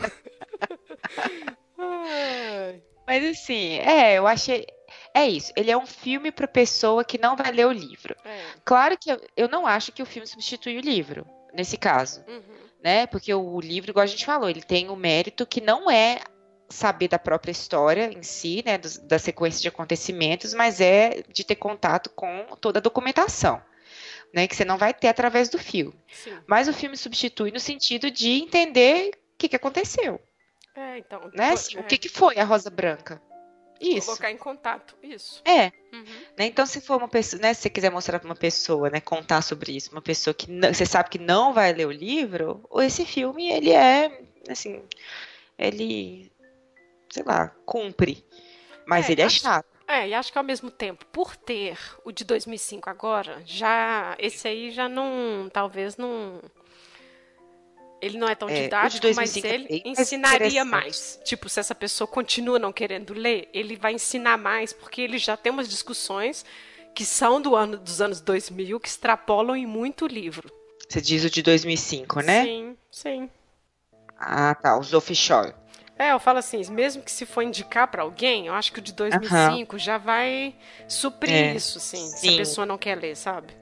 Mas 3.06 3.24
assim, 3.26 3.78
é, 3.80 4.18
eu 4.18 4.26
achei. 4.28 4.65
É 5.14 5.28
isso. 5.28 5.52
Ele 5.56 5.69
é 5.72 5.78
um 5.78 5.86
filme 5.86 6.32
pra 6.32 6.48
pessoa 6.48 7.03
que 7.03 7.18
não 7.19 7.36
vai 7.36 7.52
ler 7.52 7.68
o 7.68 7.72
livro. 7.72 8.15
É. 8.26 8.41
Claro 8.65 8.98
que 8.98 9.11
eu, 9.11 9.22
eu 9.36 9.48
não 9.48 9.65
acho 9.68 9.91
que 9.91 10.02
o 10.02 10.06
filme 10.07 10.28
substitui 10.28 10.78
o 10.78 10.82
livro, 10.82 11.26
nesse 11.53 11.78
caso, 11.78 12.24
Uhum. 12.28 12.41
né? 12.84 13.06
Porque 13.07 13.32
o, 13.34 13.40
o 13.41 13.61
livro, 13.61 13.91
igual 13.91 14.03
a 14.03 14.07
gente 14.07 14.26
falou, 14.26 14.49
ele 14.49 14.61
tem 14.64 14.90
o 14.90 14.95
mérito 14.95 15.45
que 15.45 15.61
não 15.61 15.90
é 15.90 16.19
saber 16.69 17.07
da 17.07 17.18
própria 17.19 17.52
história 17.52 18.11
em 18.11 18.22
si, 18.23 18.61
né? 18.65 18.77
dos- 18.77 18.98
da 18.98 19.18
sequência 19.18 19.61
de 19.61 19.68
acontecimentos, 19.68 20.53
mas 20.53 20.81
é 20.81 21.23
de 21.30 21.44
ter 21.44 21.56
contato 21.56 22.10
com 22.10 22.45
toda 22.60 22.80
a 22.80 22.81
documentação. 22.81 23.61
Né, 24.34 24.45
que 24.45 24.53
você 24.56 24.65
não 24.65 24.77
vai 24.77 24.94
ter 24.94 25.07
através 25.07 25.48
do 25.48 25.57
filme. 25.57 25.95
Sim. 26.11 26.38
Mas 26.45 26.68
o 26.68 26.73
filme 26.73 26.98
substitui 26.98 27.49
no 27.49 27.61
sentido 27.61 28.11
de 28.11 28.30
entender 28.41 29.11
o 29.34 29.38
que, 29.38 29.48
que 29.48 29.56
aconteceu. 29.56 30.19
É, 30.76 30.98
então. 30.98 31.22
Né? 31.34 31.48
co- 31.48 31.53
Assim, 31.53 31.77
é, 31.77 31.80
O 31.80 31.84
que, 31.85 31.98
que 31.98 32.10
foi 32.10 32.35
a 32.38 32.44
Rosa 32.44 32.69
Branca? 32.69 33.22
Isso. 33.80 34.07
Colocar 34.07 34.30
em 34.30 34.38
contato. 34.38 34.98
Isso. 35.02 35.41
É, 35.45 35.72
Uhum. 35.94 36.03
né? 36.38 36.45
Então, 36.45 36.65
se 36.65 36.81
for 36.81 36.98
uma 36.98 37.07
pessoa, 37.07 37.41
né, 37.41 37.53
se 37.53 37.61
você 37.61 37.69
quiser 37.69 37.89
mostrar 37.89 38.19
para 38.19 38.27
uma 38.27 38.35
pessoa, 38.35 38.89
né, 38.89 38.99
contar 38.99 39.41
sobre 39.41 39.72
isso, 39.77 39.91
uma 39.94 40.02
pessoa 40.02 40.34
que 40.34 40.52
não- 40.52 40.73
você 40.73 40.85
sabe 40.85 41.10
que 41.10 41.19
não 41.19 41.53
vai 41.53 41.72
ler 41.72 41.88
o 41.88 41.91
livro, 41.91 42.61
ou 42.69 42.81
esse 42.81 43.06
filme, 43.06 43.49
ele 43.49 43.72
é, 43.72 44.11
assim, 44.49 44.84
ele, 45.57 46.30
sei 47.09 47.23
lá, 47.23 47.49
cumpre, 47.65 48.23
mas 48.85 49.09
É, 49.09 49.11
ele 49.11 49.21
é 49.21 49.25
acho- 49.25 49.39
chato. 49.41 49.65
É, 49.88 50.09
e 50.09 50.13
acho 50.13 50.31
que 50.34 50.38
ao 50.38 50.43
mesmo 50.43 50.69
tempo, 50.69 51.05
por 51.05 51.35
ter 51.38 51.77
o 52.03 52.11
de 52.11 52.25
2005 52.25 52.89
agora, 52.89 53.41
já 53.45 54.15
esse 54.19 54.45
aí 54.47 54.69
já 54.71 54.89
não, 54.89 55.49
talvez 55.51 55.95
não 55.95 56.41
ele 58.01 58.17
não 58.17 58.27
é 58.27 58.35
tão 58.35 58.49
É, 58.49 58.63
didático, 58.63 59.01
2005 59.01 59.47
mas 59.47 59.51
é 59.51 59.55
ele 59.55 59.81
mais 59.85 59.97
ensinaria 59.99 60.63
mais. 60.65 61.19
Tipo, 61.23 61.49
se 61.49 61.59
essa 61.59 61.73
pessoa 61.73 62.07
continua 62.07 62.59
não 62.59 62.71
querendo 62.71 63.13
ler, 63.13 63.49
ele 63.53 63.75
vai 63.75 63.93
ensinar 63.93 64.38
mais, 64.38 64.71
porque 64.71 65.01
ele 65.01 65.17
já 65.17 65.35
tem 65.35 65.51
umas 65.51 65.67
discussões 65.67 66.45
que 66.93 67.05
são 67.05 67.41
do 67.41 67.55
ano 67.55 67.77
dos 67.77 68.01
anos 68.01 68.21
2000 68.21 68.79
que 68.79 68.88
extrapolam 68.89 69.55
em 69.55 69.65
muito 69.65 70.05
o 70.05 70.07
livro. 70.07 70.51
Você 70.88 71.01
diz 71.01 71.23
o 71.23 71.29
de 71.29 71.41
2005, 71.41 72.21
né? 72.21 72.43
Sim, 72.43 72.77
sim. 72.91 73.29
Ah, 74.17 74.53
tá, 74.55 74.77
o 74.77 74.84
Zofishol. 74.84 75.53
É, 75.99 76.11
eu 76.11 76.19
falo 76.19 76.40
assim, 76.40 76.61
mesmo 76.72 77.02
que 77.02 77.11
se 77.11 77.26
for 77.26 77.41
indicar 77.41 77.88
pra 77.88 78.03
alguém, 78.03 78.48
eu 78.48 78.53
acho 78.53 78.72
que 78.72 78.80
o 78.80 78.82
de 78.82 78.94
2005 78.94 79.80
já 79.80 79.98
vai 79.98 80.53
suprir 80.88 81.34
É, 81.34 81.56
isso, 81.56 81.78
assim, 81.80 82.07
se 82.10 82.28
a 82.28 82.32
sim. 82.32 82.38
pessoa 82.38 82.65
não 82.65 82.78
quer 82.78 82.95
ler, 82.95 83.15
sabe? 83.15 83.53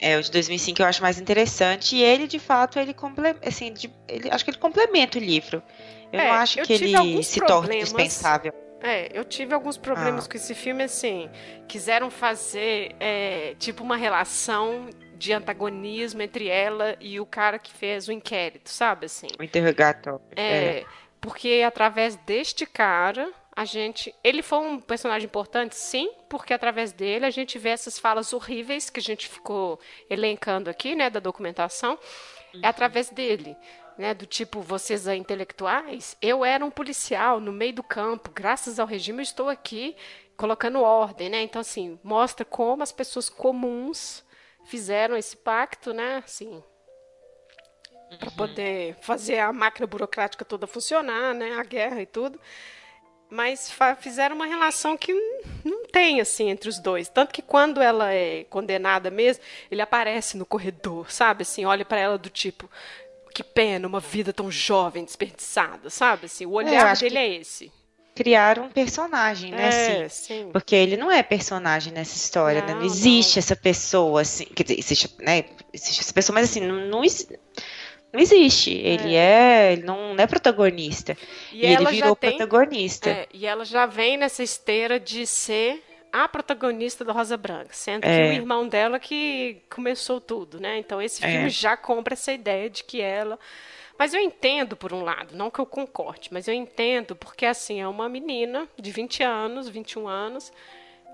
É, 0.00 0.16
o 0.16 0.22
de 0.22 0.30
2005 0.30 0.80
eu 0.82 0.86
acho 0.86 1.02
mais 1.02 1.18
interessante, 1.18 1.96
e 1.96 2.02
ele, 2.02 2.26
de 2.28 2.38
fato, 2.38 2.78
ele, 2.78 2.92
comple... 2.94 3.34
assim, 3.44 3.72
de- 3.72 3.90
ele 4.06 4.30
acho 4.30 4.44
que 4.44 4.50
ele 4.50 4.58
complementa 4.58 5.18
o 5.18 5.20
livro. 5.20 5.62
Eu 6.12 6.20
É, 6.20 6.28
não 6.28 6.34
acho 6.34 6.60
eu 6.60 6.64
que 6.66 6.72
ele 6.72 7.22
se 7.24 7.40
torne 7.40 7.78
dispensável. 7.80 8.52
É, 8.80 9.08
eu 9.12 9.24
tive 9.24 9.52
alguns 9.54 9.76
problemas 9.76 10.26
Ah. 10.26 10.30
com 10.30 10.36
esse 10.36 10.54
filme, 10.54 10.84
assim. 10.84 11.28
Quiseram 11.66 12.10
fazer, 12.10 12.94
é, 13.00 13.56
tipo, 13.58 13.82
uma 13.82 13.96
relação 13.96 14.88
de 15.16 15.32
antagonismo 15.32 16.22
entre 16.22 16.48
ela 16.48 16.96
e 17.00 17.18
o 17.18 17.26
cara 17.26 17.58
que 17.58 17.72
fez 17.72 18.06
o 18.06 18.12
inquérito, 18.12 18.70
sabe, 18.70 19.06
assim? 19.06 19.26
O 19.36 19.42
interrogatório. 19.42 20.20
É, 20.36 20.84
porque 21.28 21.62
através 21.62 22.16
deste 22.16 22.64
cara, 22.64 23.30
a 23.54 23.66
gente. 23.66 24.14
Ele 24.24 24.42
foi 24.42 24.60
um 24.60 24.80
personagem 24.80 25.26
importante, 25.26 25.76
sim, 25.76 26.10
porque 26.26 26.54
através 26.54 26.90
dele 26.90 27.26
a 27.26 27.30
gente 27.30 27.58
vê 27.58 27.68
essas 27.68 27.98
falas 27.98 28.32
horríveis 28.32 28.88
que 28.88 28.98
a 28.98 29.02
gente 29.02 29.28
ficou 29.28 29.78
elencando 30.08 30.70
aqui, 30.70 30.94
né, 30.94 31.10
da 31.10 31.20
documentação. 31.20 31.98
É 32.62 32.66
através 32.66 33.10
dele. 33.10 33.54
Né, 33.98 34.14
do 34.14 34.24
tipo, 34.24 34.62
vocês 34.62 35.06
aí 35.06 35.18
intelectuais, 35.18 36.16
eu 36.22 36.44
era 36.44 36.64
um 36.64 36.70
policial 36.70 37.40
no 37.40 37.52
meio 37.52 37.74
do 37.74 37.82
campo, 37.82 38.30
graças 38.32 38.78
ao 38.78 38.86
regime 38.86 39.18
eu 39.18 39.24
estou 39.24 39.48
aqui 39.48 39.96
colocando 40.36 40.80
ordem, 40.80 41.28
né? 41.28 41.42
Então, 41.42 41.60
assim, 41.60 41.98
mostra 42.02 42.44
como 42.44 42.84
as 42.84 42.92
pessoas 42.92 43.28
comuns 43.28 44.24
fizeram 44.64 45.16
esse 45.16 45.36
pacto, 45.36 45.92
né? 45.92 46.22
Assim, 46.24 46.62
para 48.18 48.30
poder 48.30 48.96
fazer 49.00 49.38
a 49.40 49.52
máquina 49.52 49.86
burocrática 49.86 50.44
toda 50.44 50.66
funcionar, 50.66 51.34
né? 51.34 51.54
A 51.58 51.64
guerra 51.64 52.00
e 52.02 52.06
tudo. 52.06 52.40
Mas 53.30 53.70
fizeram 54.00 54.34
uma 54.36 54.46
relação 54.46 54.96
que 54.96 55.12
não 55.62 55.84
tem 55.86 56.18
assim 56.20 56.48
entre 56.48 56.68
os 56.68 56.78
dois, 56.78 57.08
tanto 57.10 57.30
que 57.32 57.42
quando 57.42 57.80
ela 57.80 58.10
é 58.10 58.44
condenada 58.44 59.10
mesmo, 59.10 59.42
ele 59.70 59.82
aparece 59.82 60.34
no 60.36 60.46
corredor, 60.46 61.12
sabe? 61.12 61.42
Assim, 61.42 61.66
olha 61.66 61.84
para 61.84 61.98
ela 62.00 62.16
do 62.16 62.30
tipo, 62.30 62.70
que 63.34 63.44
pena, 63.44 63.86
uma 63.86 64.00
vida 64.00 64.32
tão 64.32 64.50
jovem 64.50 65.04
desperdiçada, 65.04 65.90
sabe? 65.90 66.24
Assim, 66.24 66.46
o 66.46 66.52
olhar 66.52 66.86
acho 66.86 67.02
dele 67.02 67.16
que- 67.16 67.20
é 67.20 67.34
esse. 67.34 67.72
criar 68.14 68.58
um 68.58 68.70
personagem, 68.70 69.52
né? 69.52 69.68
É, 69.68 70.04
assim, 70.06 70.24
sim. 70.24 70.50
Porque 70.50 70.74
ele 70.74 70.96
não 70.96 71.12
é 71.12 71.22
personagem 71.22 71.92
nessa 71.92 72.16
história, 72.16 72.62
né? 72.62 72.72
Não, 72.72 72.80
Não 72.80 72.86
existe 72.86 73.36
não. 73.36 73.40
essa 73.40 73.54
pessoa, 73.54 74.22
assim. 74.22 74.46
Quer 74.46 74.62
dizer, 74.62 74.78
existe, 74.78 75.14
né? 75.20 75.44
Existe 75.70 76.00
essa 76.00 76.14
pessoa, 76.14 76.32
mas 76.34 76.48
assim, 76.48 76.60
não, 76.62 76.76
não, 76.86 77.02
não 78.12 78.20
existe. 78.20 78.72
Ele 78.72 79.14
é. 79.14 79.72
Ele 79.72 79.82
não 79.82 80.14
é 80.18 80.26
protagonista. 80.26 81.16
E, 81.52 81.62
E, 81.62 81.66
ele 81.66 81.84
virou 81.86 82.16
tem. 82.16 82.30
protagonista. 82.36 83.10
é, 83.10 83.26
e 83.32 83.46
ela 83.46 83.64
já 83.64 83.86
vem 83.86 84.16
nessa 84.16 84.42
esteira 84.42 84.98
de 84.98 85.26
ser 85.26 85.82
a 86.12 86.26
protagonista 86.26 87.04
da 87.04 87.12
Rosa 87.12 87.36
Branca, 87.36 87.68
sendo 87.72 88.02
que 88.02 88.08
É. 88.08 88.30
o 88.30 88.32
irmão 88.32 88.66
dela 88.66 88.98
que 88.98 89.58
começou 89.68 90.20
tudo, 90.20 90.58
né? 90.58 90.78
Então 90.78 91.02
esse 91.02 91.22
É. 91.24 91.28
filme 91.28 91.50
já 91.50 91.76
compra 91.76 92.14
essa 92.14 92.32
ideia 92.32 92.70
de 92.70 92.82
que 92.82 93.00
ela. 93.00 93.38
Mas 93.98 94.14
eu 94.14 94.20
entendo 94.20 94.76
por 94.76 94.92
um 94.92 95.02
lado, 95.02 95.36
não 95.36 95.50
que 95.50 95.58
eu 95.58 95.66
concorde, 95.66 96.28
mas 96.32 96.46
eu 96.48 96.54
entendo 96.54 97.16
porque 97.16 97.44
assim, 97.44 97.80
é 97.80 97.88
uma 97.88 98.08
menina 98.08 98.68
de 98.78 98.90
20 98.92 99.22
anos, 99.24 99.68
21 99.68 100.06
anos, 100.08 100.52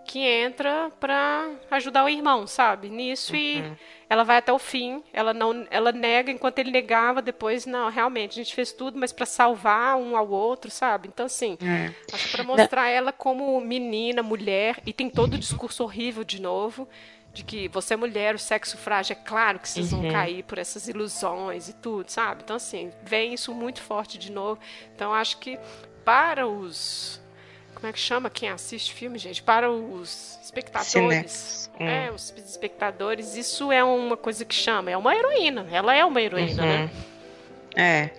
que 0.05 0.19
entra 0.21 0.91
pra 1.01 1.51
ajudar 1.71 2.05
o 2.05 2.09
irmão, 2.09 2.47
sabe? 2.47 2.89
Nisso 2.89 3.35
e 3.35 3.61
Uhum. 3.63 3.77
ela 4.09 4.23
vai 4.25 4.37
até 4.37 4.53
o 4.53 4.59
fim, 4.59 5.03
ela 5.13 5.33
não, 5.35 5.67
ela 5.71 5.91
nega 5.93 6.31
enquanto 6.31 6.59
ele 6.59 6.71
negava, 6.71 7.21
depois 7.23 7.67
não, 7.67 7.89
realmente 7.91 8.33
a 8.33 8.45
gente 8.45 8.55
fez 8.55 8.73
tudo, 8.73 8.99
mas 8.99 9.13
pra 9.13 9.27
salvar 9.27 9.97
um 9.97 10.17
ao 10.17 10.29
outro, 10.29 10.71
sabe? 10.71 11.09
Então 11.09 11.27
assim, 11.27 11.57
É. 11.63 11.93
acho 12.13 12.29
pra 12.29 12.45
mostrar 12.45 12.89
ela 12.89 13.13
como 13.13 13.61
menina, 13.61 14.23
mulher 14.23 14.79
e 14.87 14.93
tem 14.93 15.09
todo 15.11 15.35
o 15.35 15.39
discurso 15.39 15.83
horrível 15.83 16.23
de 16.25 16.41
novo. 16.41 16.89
De 17.33 17.43
que 17.43 17.67
você 17.67 17.95
é 17.95 17.97
mulher, 17.97 18.37
o 18.37 18.39
sexo 18.39 18.79
frágil, 18.79 19.17
é 19.21 19.25
claro 19.29 19.59
que 19.59 19.69
vocês 19.69 19.91
vão 19.91 20.03
Uhum. 20.03 20.09
cair 20.13 20.45
por 20.45 20.57
essas 20.57 20.87
ilusões 20.87 21.69
e 21.69 21.73
tudo, 21.73 22.09
sabe? 22.09 22.43
Então, 22.45 22.55
assim, 22.55 22.93
vem 23.03 23.35
isso 23.35 23.53
muito 23.53 23.83
forte 23.83 24.17
de 24.19 24.31
novo. 24.31 24.61
Então, 24.95 25.13
acho 25.13 25.39
que 25.39 25.59
para 26.05 26.47
os. 26.47 27.21
Como 27.85 27.91
é 27.91 27.93
que 27.93 28.01
chama 28.01 28.31
quem 28.31 28.49
assiste 28.49 28.95
filme, 28.95 29.19
gente? 29.19 29.43
Para 29.43 29.71
os 29.71 30.39
espectadores. 30.43 30.89
Cinéfilos. 30.91 31.71
É, 31.79 32.11
os 32.11 32.33
espectadores, 32.49 33.37
isso 33.37 33.71
é 33.71 33.85
uma 33.85 34.17
coisa 34.17 34.43
que 34.43 34.55
chama. 34.55 34.91
É 34.91 34.97
uma 34.97 35.15
heroína. 35.15 35.67
Ela 35.71 35.95
é 35.95 36.03
uma 36.03 36.23
heroína, 36.23 36.63
Uhum. 36.63 36.69
né? 36.69 36.91
É. 37.77 38.11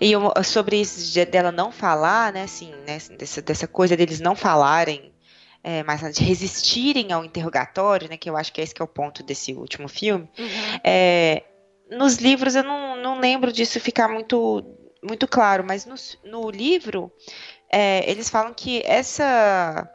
E 0.00 0.10
eu- 0.12 0.32
sobre 0.42 0.80
isso 0.80 1.12
de- 1.12 1.26
dela 1.26 1.52
não 1.52 1.70
falar, 1.70 2.32
né, 2.32 2.44
assim, 2.44 2.72
né, 2.86 2.96
dessa, 3.18 3.42
dessa 3.42 3.68
coisa 3.68 3.94
deles 3.98 4.18
não 4.18 4.34
falarem, 4.34 5.12
é, 5.62 5.82
mas 5.82 6.00
de 6.14 6.24
resistirem 6.24 7.12
ao 7.12 7.22
interrogatório, 7.22 8.08
né, 8.08 8.16
que 8.16 8.30
eu 8.30 8.36
acho 8.38 8.50
que 8.50 8.62
esse 8.62 8.74
que 8.74 8.80
é 8.80 8.84
o 8.84 8.88
ponto 8.88 9.22
desse 9.22 9.52
último 9.52 9.88
filme. 9.88 10.26
Uhum. 10.38 10.46
É, 10.82 11.42
nos 11.90 12.16
livros 12.16 12.54
eu 12.54 12.64
não, 12.64 12.96
não 12.96 13.20
lembro 13.20 13.52
disso 13.52 13.78
ficar 13.78 14.08
muito, 14.08 14.64
muito 15.02 15.28
claro, 15.28 15.62
mas 15.68 15.84
no, 15.84 15.96
no 16.24 16.50
livro 16.50 17.12
é, 17.72 18.08
eles 18.08 18.28
falam 18.28 18.52
que 18.52 18.82
essa 18.84 19.90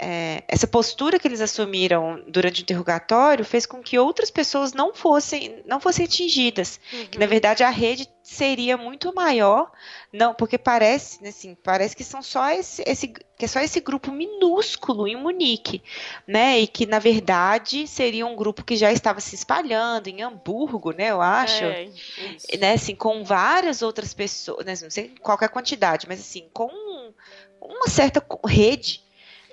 é, 0.00 0.42
essa 0.48 0.66
postura 0.66 1.18
que 1.18 1.28
eles 1.28 1.40
assumiram 1.40 2.20
durante 2.26 2.60
o 2.60 2.62
interrogatório 2.62 3.44
fez 3.44 3.66
com 3.66 3.80
que 3.82 3.98
outras 3.98 4.30
pessoas 4.30 4.72
não 4.72 4.92
fossem 4.94 5.62
não 5.66 5.78
fossem 5.78 6.06
atingidas. 6.06 6.80
Que 7.10 7.18
na 7.18 7.26
verdade 7.26 7.62
a 7.62 7.70
rede 7.70 8.08
seria 8.22 8.76
muito 8.76 9.14
maior, 9.14 9.70
não, 10.12 10.32
porque 10.32 10.56
parece, 10.56 11.22
né, 11.22 11.30
assim, 11.30 11.56
parece 11.56 11.94
que 11.94 12.04
são 12.04 12.22
só 12.22 12.50
esse, 12.50 12.82
esse 12.86 13.08
que 13.08 13.44
é 13.44 13.48
só 13.48 13.60
esse 13.60 13.80
grupo 13.80 14.12
minúsculo 14.12 15.08
em 15.08 15.16
Munique, 15.16 15.82
né, 16.26 16.60
e 16.60 16.66
que 16.66 16.86
na 16.86 17.00
verdade 17.00 17.86
seria 17.86 18.24
um 18.24 18.36
grupo 18.36 18.64
que 18.64 18.76
já 18.76 18.92
estava 18.92 19.20
se 19.20 19.34
espalhando 19.34 20.06
em 20.06 20.22
Hamburgo, 20.22 20.92
né, 20.92 21.10
eu 21.10 21.20
acho, 21.20 21.64
É, 22.52 22.56
né, 22.58 22.72
assim, 22.74 22.94
com 22.94 23.24
várias 23.24 23.82
outras 23.82 24.14
pessoas, 24.14 24.64
né, 24.64 24.74
não 24.80 24.90
sei 24.90 25.12
qual 25.20 25.36
é 25.42 25.44
a 25.44 25.48
quantidade, 25.48 26.06
mas 26.08 26.20
assim, 26.20 26.48
com 26.52 26.70
uma 27.60 27.88
certa 27.88 28.24
rede, 28.46 29.02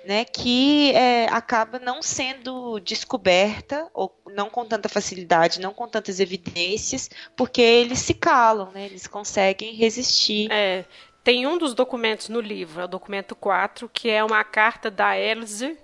né, 0.04 0.24
que 0.24 0.92
é, 0.92 1.26
acaba 1.26 1.78
não 1.78 2.02
sendo 2.02 2.80
descoberta 2.80 3.88
ou 3.92 4.14
não 4.34 4.48
com 4.48 4.64
tanta 4.64 4.88
facilidade, 4.88 5.60
não 5.60 5.74
com 5.74 5.86
tantas 5.86 6.20
evidências, 6.20 7.10
porque 7.36 7.60
eles 7.60 7.98
se 7.98 8.14
calam, 8.14 8.70
né, 8.72 8.86
eles 8.86 9.06
conseguem 9.06 9.74
resistir. 9.74 10.50
É, 10.50 10.84
tem 11.22 11.46
um 11.46 11.58
dos 11.58 11.74
documentos 11.74 12.28
no 12.28 12.40
livro, 12.40 12.80
é 12.80 12.84
o 12.84 12.88
documento 12.88 13.36
4, 13.36 13.88
que 13.92 14.08
é 14.08 14.24
uma 14.24 14.42
carta 14.42 14.90
da 14.90 15.18
Elze, 15.18 15.76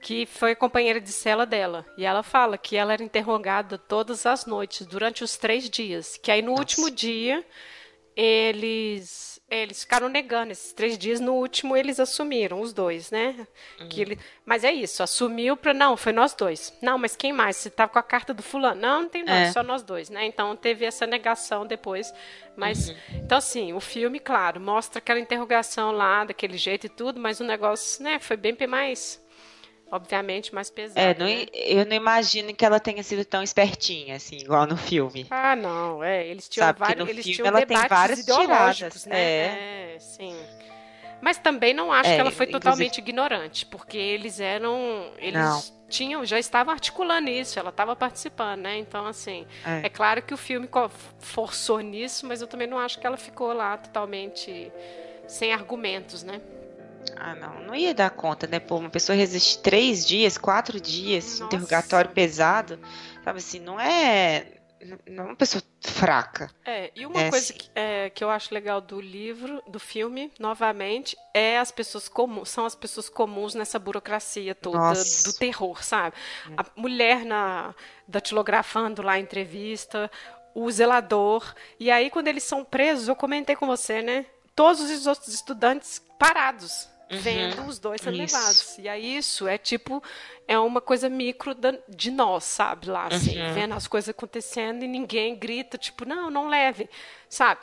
que 0.00 0.26
foi 0.26 0.54
companheira 0.54 1.00
de 1.00 1.10
cela 1.10 1.44
dela. 1.44 1.84
E 1.96 2.04
ela 2.04 2.22
fala 2.22 2.56
que 2.56 2.76
ela 2.76 2.92
era 2.92 3.02
interrogada 3.02 3.76
todas 3.76 4.24
as 4.24 4.46
noites, 4.46 4.86
durante 4.86 5.24
os 5.24 5.36
três 5.36 5.68
dias. 5.68 6.16
Que 6.16 6.30
aí 6.30 6.40
no 6.40 6.50
Nossa. 6.50 6.62
último 6.62 6.90
dia, 6.90 7.44
eles, 8.14 9.27
eles 9.50 9.82
ficaram 9.82 10.08
negando 10.08 10.52
esses 10.52 10.72
três 10.72 10.98
dias. 10.98 11.20
No 11.20 11.32
último, 11.34 11.76
eles 11.76 11.98
assumiram, 11.98 12.60
os 12.60 12.72
dois, 12.72 13.10
né? 13.10 13.46
Que 13.88 14.00
ele, 14.02 14.18
mas 14.44 14.62
é 14.64 14.72
isso, 14.72 15.02
assumiu 15.02 15.56
para 15.56 15.72
Não, 15.72 15.96
foi 15.96 16.12
nós 16.12 16.34
dois. 16.34 16.72
Não, 16.82 16.98
mas 16.98 17.16
quem 17.16 17.32
mais? 17.32 17.56
Você 17.56 17.70
tava 17.70 17.90
com 17.92 17.98
a 17.98 18.02
carta 18.02 18.34
do 18.34 18.42
fulano? 18.42 18.80
Não, 18.80 19.02
não 19.02 19.08
tem 19.08 19.24
não, 19.24 19.32
É. 19.32 19.50
só 19.52 19.62
nós 19.62 19.82
dois, 19.82 20.10
né? 20.10 20.26
Então 20.26 20.54
teve 20.54 20.84
essa 20.84 21.06
negação 21.06 21.66
depois. 21.66 22.12
Mas, 22.56 22.92
então 23.14 23.38
assim, 23.38 23.72
o 23.72 23.80
filme, 23.80 24.18
claro, 24.18 24.60
mostra 24.60 24.98
aquela 24.98 25.20
interrogação 25.20 25.92
lá, 25.92 26.24
daquele 26.24 26.58
jeito 26.58 26.86
e 26.86 26.88
tudo, 26.90 27.20
mas 27.20 27.38
o 27.40 27.44
negócio, 27.44 28.02
né, 28.02 28.18
foi 28.18 28.36
bem 28.36 28.56
mais, 28.66 29.22
obviamente, 29.90 30.54
mais 30.54 30.70
pesado. 30.70 31.00
É, 31.00 31.14
não, 31.14 31.26
né? 31.26 31.46
eu 31.52 31.84
não 31.86 31.94
imagino 31.96 32.54
que 32.54 32.64
ela 32.64 32.78
tenha 32.80 33.02
sido 33.02 33.24
tão 33.24 33.42
espertinha, 33.42 34.16
assim, 34.16 34.36
igual 34.38 34.66
no 34.66 34.76
filme. 34.76 35.26
Ah, 35.30 35.54
não, 35.56 36.02
é, 36.02 36.26
eles 36.26 36.48
tinham 36.48 36.66
Sabe, 36.66 36.78
vários, 36.78 37.08
eles 37.08 37.24
filme 37.24 37.34
tinham 37.36 37.46
ela 37.48 37.66
tem 37.66 37.76
várias 37.88 38.24
tiradas, 38.24 39.06
né? 39.06 39.94
É. 39.94 39.96
sim. 39.98 40.36
Mas 41.20 41.36
também 41.36 41.74
não 41.74 41.92
acho 41.92 42.10
É, 42.10 42.14
que 42.14 42.20
ela 42.20 42.30
foi 42.30 42.46
inclusive- 42.46 42.60
totalmente 42.70 42.98
ignorante, 42.98 43.66
porque 43.66 43.98
eles 43.98 44.38
eram, 44.38 45.10
eles 45.18 45.32
Não. 45.34 45.62
tinham, 45.88 46.24
já 46.24 46.38
estavam 46.38 46.72
articulando 46.72 47.28
isso, 47.28 47.58
ela 47.58 47.70
estava 47.70 47.96
participando, 47.96 48.60
né? 48.60 48.78
Então, 48.78 49.04
assim, 49.04 49.44
É. 49.66 49.86
é 49.86 49.88
claro 49.88 50.22
que 50.22 50.32
o 50.32 50.36
filme 50.36 50.68
forçou 51.18 51.80
nisso, 51.80 52.24
mas 52.24 52.40
eu 52.40 52.46
também 52.46 52.68
não 52.68 52.78
acho 52.78 53.00
que 53.00 53.06
ela 53.06 53.16
ficou 53.16 53.52
lá 53.52 53.76
totalmente 53.76 54.70
sem 55.26 55.52
argumentos, 55.52 56.22
né? 56.22 56.40
Ah, 57.20 57.34
não, 57.34 57.60
não 57.62 57.74
ia 57.74 57.92
dar 57.94 58.10
conta, 58.10 58.46
né? 58.46 58.60
Pô, 58.60 58.76
uma 58.76 58.90
pessoa 58.90 59.16
resiste 59.16 59.58
três 59.60 60.06
dias, 60.06 60.38
quatro 60.38 60.80
dias, 60.80 61.40
Nossa. 61.40 61.44
interrogatório 61.44 62.10
pesado, 62.10 62.78
sabe 63.24 63.38
assim, 63.38 63.58
não 63.58 63.78
é, 63.80 64.46
não 65.08 65.24
é 65.24 65.26
uma 65.28 65.36
pessoa 65.36 65.60
fraca. 65.82 66.48
É, 66.64 66.92
e 66.94 67.04
uma 67.04 67.20
É, 67.22 67.30
coisa 67.30 67.52
que, 67.52 67.68
é, 67.74 68.10
que 68.10 68.22
eu 68.22 68.30
acho 68.30 68.54
legal 68.54 68.80
do 68.80 69.00
livro, 69.00 69.60
do 69.66 69.80
filme, 69.80 70.30
novamente, 70.38 71.16
é 71.34 71.58
as 71.58 71.72
pessoas 71.72 72.08
comuns, 72.08 72.50
são 72.50 72.64
as 72.64 72.76
pessoas 72.76 73.08
comuns 73.08 73.54
nessa 73.54 73.78
burocracia 73.80 74.54
toda 74.54 74.78
Nossa. 74.78 75.24
do 75.24 75.36
terror, 75.36 75.82
sabe? 75.82 76.14
A 76.56 76.64
mulher 76.76 77.24
na 77.24 77.74
datilografando 78.06 79.02
lá 79.02 79.12
a 79.12 79.18
entrevista, 79.18 80.08
o 80.54 80.70
zelador, 80.70 81.52
e 81.80 81.90
aí 81.90 82.10
quando 82.10 82.28
eles 82.28 82.44
são 82.44 82.64
presos, 82.64 83.08
eu 83.08 83.16
comentei 83.16 83.56
com 83.56 83.66
você, 83.66 84.02
né? 84.02 84.24
Todos 84.54 84.80
os 84.80 85.06
outros 85.06 85.28
estudantes 85.32 86.02
parados, 86.18 86.88
vendo 87.10 87.64
os 87.66 87.78
dois 87.78 88.00
sendo 88.00 88.16
Uhum. 88.18 88.24
Isso. 88.24 88.36
levados. 88.36 88.78
E 88.78 88.88
aí 88.88 89.16
isso 89.16 89.46
é 89.48 89.56
tipo 89.58 90.02
é 90.46 90.58
uma 90.58 90.80
coisa 90.80 91.08
micro 91.08 91.54
da- 91.54 91.78
de 91.88 92.10
nós, 92.10 92.44
sabe? 92.44 92.88
Lá, 92.88 93.06
assim, 93.06 93.38
Uhum. 93.40 93.52
vendo 93.52 93.74
as 93.74 93.86
coisas 93.86 94.08
acontecendo 94.08 94.82
e 94.82 94.88
ninguém 94.88 95.36
grita, 95.36 95.76
tipo, 95.76 96.04
não, 96.06 96.30
não 96.30 96.48
leve, 96.48 96.88
sabe? 97.28 97.60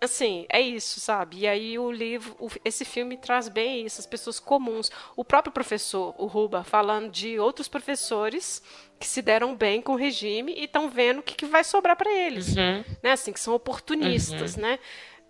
Assim, 0.00 0.46
é 0.48 0.60
isso, 0.60 1.00
sabe? 1.00 1.38
E 1.38 1.48
aí 1.48 1.76
o 1.76 1.90
livro, 1.90 2.36
o- 2.38 2.48
esse 2.64 2.84
filme 2.84 3.16
traz 3.16 3.48
bem 3.48 3.84
isso, 3.84 3.98
as 4.00 4.06
pessoas 4.06 4.38
comuns. 4.38 4.92
O 5.16 5.24
próprio 5.24 5.52
professor, 5.52 6.14
o 6.16 6.26
Ruba, 6.26 6.62
falando 6.62 7.10
de 7.10 7.36
outros 7.40 7.66
professores 7.66 8.62
que 9.00 9.06
se 9.08 9.20
deram 9.20 9.56
bem 9.56 9.82
com 9.82 9.92
o 9.94 9.96
regime 9.96 10.52
e 10.56 10.64
estão 10.66 10.88
vendo 10.88 11.18
o 11.18 11.22
que, 11.22 11.34
que 11.34 11.46
vai 11.46 11.64
sobrar 11.64 11.96
para 11.96 12.12
eles, 12.12 12.48
Uhum. 12.56 12.84
né? 13.02 13.10
Assim, 13.12 13.32
que 13.32 13.40
são 13.40 13.54
oportunistas, 13.54 14.54
né? 14.56 14.78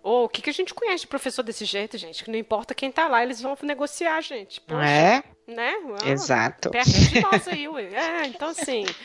Ou 0.01 0.25
o 0.25 0.29
que, 0.29 0.41
que 0.41 0.49
a 0.49 0.53
gente 0.53 0.73
conhece 0.73 1.01
de 1.01 1.07
professor 1.07 1.43
desse 1.43 1.65
jeito, 1.65 1.97
gente? 1.97 2.23
Que 2.23 2.31
não 2.31 2.39
importa 2.39 2.73
quem 2.73 2.91
tá 2.91 3.07
lá, 3.07 3.21
eles 3.21 3.41
vão 3.41 3.57
negociar, 3.61 4.21
gente. 4.21 4.61
Poxa, 4.61 4.83
é? 4.85 5.23
né? 5.45 5.73
Ah, 6.01 6.09
Exato. 6.09 6.69
Perto 6.71 6.89
de 6.89 7.21
nós 7.21 7.47
aí, 7.47 7.67
ué. 7.67 7.93
É, 7.93 8.25
então 8.27 8.49
assim. 8.49 8.85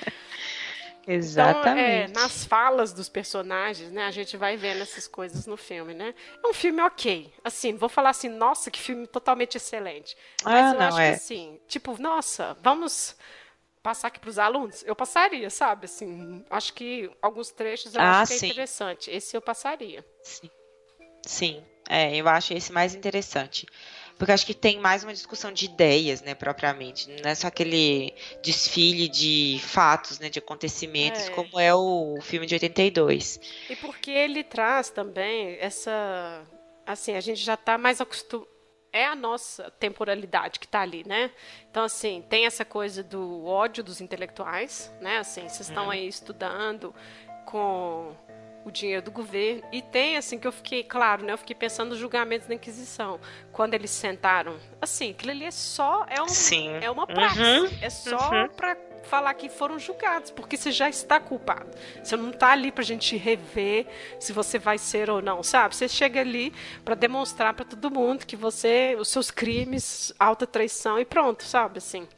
Então, 1.07 1.07
é, 1.07 1.17
Exatamente. 1.17 2.13
nas 2.15 2.47
falas 2.47 2.93
dos 2.95 3.11
personagens, 3.11 3.91
né, 3.93 4.07
a 4.07 4.11
gente 4.11 4.39
vai 4.39 4.57
vendo 4.57 4.81
essas 4.81 5.07
coisas 5.07 5.47
no 5.47 5.55
filme, 5.55 5.93
né? 5.93 6.15
É 6.43 6.47
um 6.49 6.55
filme 6.55 6.81
ok. 6.81 7.31
Assim, 7.45 7.77
vou 7.77 7.91
falar 7.91 8.09
assim, 8.09 8.31
nossa, 8.31 8.71
que 8.71 8.81
filme 8.81 9.07
totalmente 9.07 9.57
excelente. 9.57 10.17
Mas 10.43 10.65
Ah, 10.65 10.75
eu 10.75 10.79
não, 10.81 10.87
acho 10.87 11.01
é. 11.01 11.11
que 11.11 11.17
assim, 11.17 11.61
tipo, 11.69 12.01
nossa, 12.01 12.57
vamos 12.63 13.17
passar 13.83 14.09
aqui 14.09 14.19
para 14.19 14.31
os 14.31 14.39
alunos? 14.39 14.83
Eu 14.87 14.97
passaria, 14.97 15.51
sabe? 15.51 15.85
Assim, 15.85 16.43
acho 16.49 16.73
que 16.73 17.11
alguns 17.21 17.51
trechos 17.51 17.95
eu 17.95 18.01
Ah, 18.01 18.23
acho 18.23 18.29
que 18.31 18.37
é 18.37 18.39
sim. 18.39 18.47
interessante. 18.47 19.11
Esse 19.11 19.37
eu 19.37 19.43
passaria. 19.43 20.03
Sim. 20.23 20.51
Sim, 21.27 21.63
é, 21.89 22.17
eu 22.17 22.29
acho 22.29 22.55
esse 22.55 22.73
mais 22.73 22.95
interessante. 22.95 23.67
Porque 24.17 24.31
acho 24.31 24.47
que 24.47 24.55
tem 24.55 24.79
mais 24.79 25.03
uma 25.03 25.13
discussão 25.13 25.51
de 25.53 25.65
ideias, 25.65 26.23
né, 26.23 26.35
propriamente. 26.35 27.11
Não 27.11 27.29
é 27.29 27.35
só 27.35 27.49
aquele 27.49 28.15
desfile 28.43 29.09
de 29.09 29.59
fatos, 29.61 30.21
né, 30.21 30.29
de 30.29 30.39
acontecimentos, 30.39 31.27
É. 31.27 31.31
como 31.31 31.59
é 31.59 31.75
o 31.75 32.19
filme 32.23 32.47
de 32.47 32.55
82. 32.55 33.41
E 33.69 33.75
porque 33.77 34.11
ele 34.13 34.45
traz 34.45 34.89
também 34.91 35.57
essa. 35.61 36.45
Assim, 36.87 37.17
a 37.17 37.21
gente 37.21 37.43
já 37.43 37.55
está 37.55 37.77
mais 37.77 38.01
acostumado. 38.01 38.49
é 38.93 39.07
a 39.07 39.17
nossa 39.17 39.73
temporalidade 39.73 40.61
que 40.61 40.67
está 40.67 40.81
ali, 40.83 41.03
né? 41.05 41.33
Então, 41.69 41.83
assim, 41.83 42.23
tem 42.29 42.47
essa 42.47 42.65
coisa 42.65 43.03
do 43.03 43.45
ódio 43.45 43.83
dos 43.83 44.01
intelectuais, 44.01 44.95
né? 45.01 45.19
Assim, 45.19 45.49
vocês 45.49 45.69
estão 45.69 45.87
uhum. 45.87 45.91
aí 45.91 46.07
estudando 46.07 46.95
com 47.45 48.15
o 48.65 48.71
dinheiro 48.71 49.03
do 49.03 49.11
governo. 49.11 49.63
E 49.71 49.83
tem, 49.83 50.17
assim, 50.17 50.39
que 50.39 50.47
eu 50.47 50.53
fiquei, 50.53 50.83
claro, 50.83 51.25
né? 51.25 51.33
Eu 51.33 51.39
fiquei 51.39 51.55
pensando 51.55 51.91
nos 51.91 51.99
julgamentos 51.99 52.49
da 52.49 52.55
Inquisição. 52.55 53.21
Quando 53.53 53.75
eles 53.75 53.91
sentaram. 53.91 54.57
Assim, 54.81 55.11
aquilo 55.11 55.33
ali 55.33 55.45
é 55.45 55.51
só. 55.51 56.07
É, 56.09 56.23
um, 56.23 56.29
Sim. 56.29 56.71
é 56.81 56.91
uma 56.91 57.07
prática. 57.07 57.43
Uhum. 57.43 57.69
É 57.81 57.91
só 57.91 58.31
uhum. 58.31 58.49
para 58.49 58.77
falar 59.05 59.35
que 59.35 59.51
foram 59.51 59.79
julgados, 59.79 60.31
porque 60.31 60.57
você 60.57 60.73
já 60.73 60.89
está 60.89 61.21
culpado. 61.21 61.69
Você 62.03 62.17
não 62.17 62.31
está 62.31 62.53
ali 62.53 62.73
para 62.73 62.83
a 62.83 62.87
gente 62.87 63.17
rever 63.17 63.87
se 64.19 64.33
você 64.33 64.59
vai 64.59 64.79
ser 64.79 65.11
ou 65.11 65.21
não, 65.21 65.43
sabe? 65.43 65.77
Você 65.77 65.87
chega 65.87 66.21
ali 66.21 66.55
para 66.83 66.95
demonstrar 66.95 67.53
para 67.53 67.67
todo 67.67 67.91
mundo 67.91 68.25
que 68.25 68.35
você, 68.35 68.97
os 68.99 69.09
seus 69.09 69.31
crimes, 69.31 70.13
alta 70.19 70.47
traição 70.47 70.99
e 70.99 71.05
pronto, 71.05 71.45
sabe? 71.45 71.79
Assim. 71.79 72.09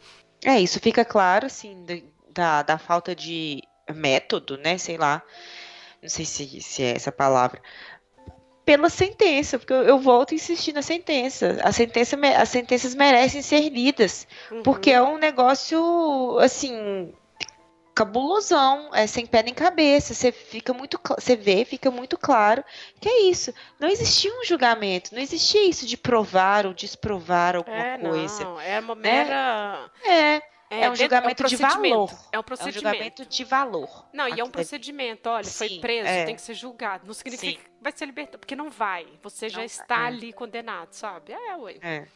É, 0.44 0.60
isso 0.60 0.78
fica 0.78 1.04
claro, 1.04 1.46
assim, 1.46 1.84
da, 2.30 2.62
da 2.62 2.78
falta 2.78 3.16
de 3.16 3.62
método, 3.92 4.56
né? 4.56 4.78
Sei 4.78 4.96
lá 4.96 5.22
não 6.02 6.08
sei 6.08 6.24
se, 6.24 6.60
se 6.60 6.82
é 6.82 6.94
essa 6.94 7.12
palavra, 7.12 7.60
pela 8.64 8.90
sentença, 8.90 9.58
porque 9.58 9.72
eu, 9.72 9.82
eu, 9.82 9.98
volto 9.98 10.32
a 10.32 10.34
insistir 10.34 10.72
na 10.72 10.82
sentença. 10.82 11.58
A 11.62 11.70
sentença 11.70 12.16
as 12.36 12.48
sentenças 12.48 12.94
merecem 12.96 13.40
ser 13.40 13.68
lidas, 13.68 14.26
uhum. 14.50 14.62
porque 14.62 14.90
é 14.90 15.00
um 15.00 15.18
negócio 15.18 16.36
assim 16.40 17.14
cabulosão, 17.94 18.90
é 18.92 19.06
sem 19.06 19.24
pé 19.24 19.42
nem 19.42 19.54
cabeça. 19.54 20.12
Você 20.12 20.30
fica 20.30 20.74
muito, 20.74 21.00
você 21.16 21.34
vê, 21.34 21.64
fica 21.64 21.90
muito 21.90 22.18
claro 22.18 22.62
que 23.00 23.08
é 23.08 23.22
isso. 23.22 23.54
Não 23.80 23.88
existia 23.88 24.30
um 24.38 24.44
julgamento, 24.44 25.14
não 25.14 25.22
existia 25.22 25.66
isso 25.66 25.86
de 25.86 25.96
provar 25.96 26.66
ou 26.66 26.74
desprovar 26.74 27.56
alguma 27.56 27.76
é, 27.76 27.98
coisa. 27.98 28.44
Não, 28.44 28.60
é 28.60 28.80
uma 28.80 28.94
mera. 28.94 29.90
É. 30.04 30.34
é. 30.34 30.42
É, 30.68 30.82
é 30.82 30.90
um 30.90 30.96
julgamento 30.96 31.42
é 31.42 31.46
um 31.46 31.48
de 31.48 31.56
valor. 31.56 32.10
É 32.32 32.38
um 32.38 32.42
procedimento. 32.42 32.76
É 32.76 32.88
um 32.88 32.92
julgamento 32.92 33.26
de 33.26 33.44
valor. 33.44 34.06
Não, 34.12 34.28
e 34.28 34.40
é 34.40 34.44
um 34.44 34.50
procedimento. 34.50 35.28
Olha, 35.28 35.44
Sim, 35.44 35.68
foi 35.68 35.78
preso, 35.78 36.08
é. 36.08 36.24
tem 36.24 36.34
que 36.34 36.42
ser 36.42 36.54
julgado. 36.54 37.06
Não 37.06 37.14
significa 37.14 37.52
Sim. 37.52 37.64
que 37.64 37.82
vai 37.82 37.92
ser 37.92 38.06
libertado, 38.06 38.38
porque 38.38 38.56
não 38.56 38.70
vai. 38.70 39.06
Você 39.22 39.48
já 39.48 39.58
não, 39.58 39.64
está 39.64 40.02
é. 40.02 40.06
ali 40.06 40.32
condenado, 40.32 40.92
sabe? 40.92 41.32
É, 41.32 41.56
ué. 41.56 41.76
É. 41.80 42.06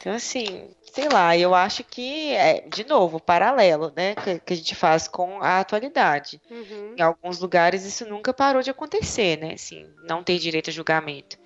Então, 0.00 0.14
assim, 0.14 0.70
sei 0.94 1.10
lá, 1.10 1.36
eu 1.36 1.54
acho 1.54 1.84
que, 1.84 2.32
é, 2.32 2.66
de 2.66 2.86
novo, 2.86 3.20
paralelo, 3.20 3.92
né, 3.94 4.14
que, 4.14 4.38
que, 4.38 4.52
a 4.54 4.56
gente 4.56 4.74
faz 4.74 5.06
com 5.06 5.42
a 5.42 5.60
atualidade. 5.60 6.40
Uhum. 6.50 6.94
Em 6.98 7.02
alguns 7.02 7.38
lugares 7.38 7.84
isso 7.84 8.06
nunca 8.08 8.32
parou 8.32 8.62
de 8.62 8.70
acontecer, 8.70 9.36
né, 9.38 9.52
assim, 9.52 9.86
não 10.04 10.24
ter 10.24 10.38
direito 10.38 10.70
a 10.70 10.72
julgamento. 10.72 11.38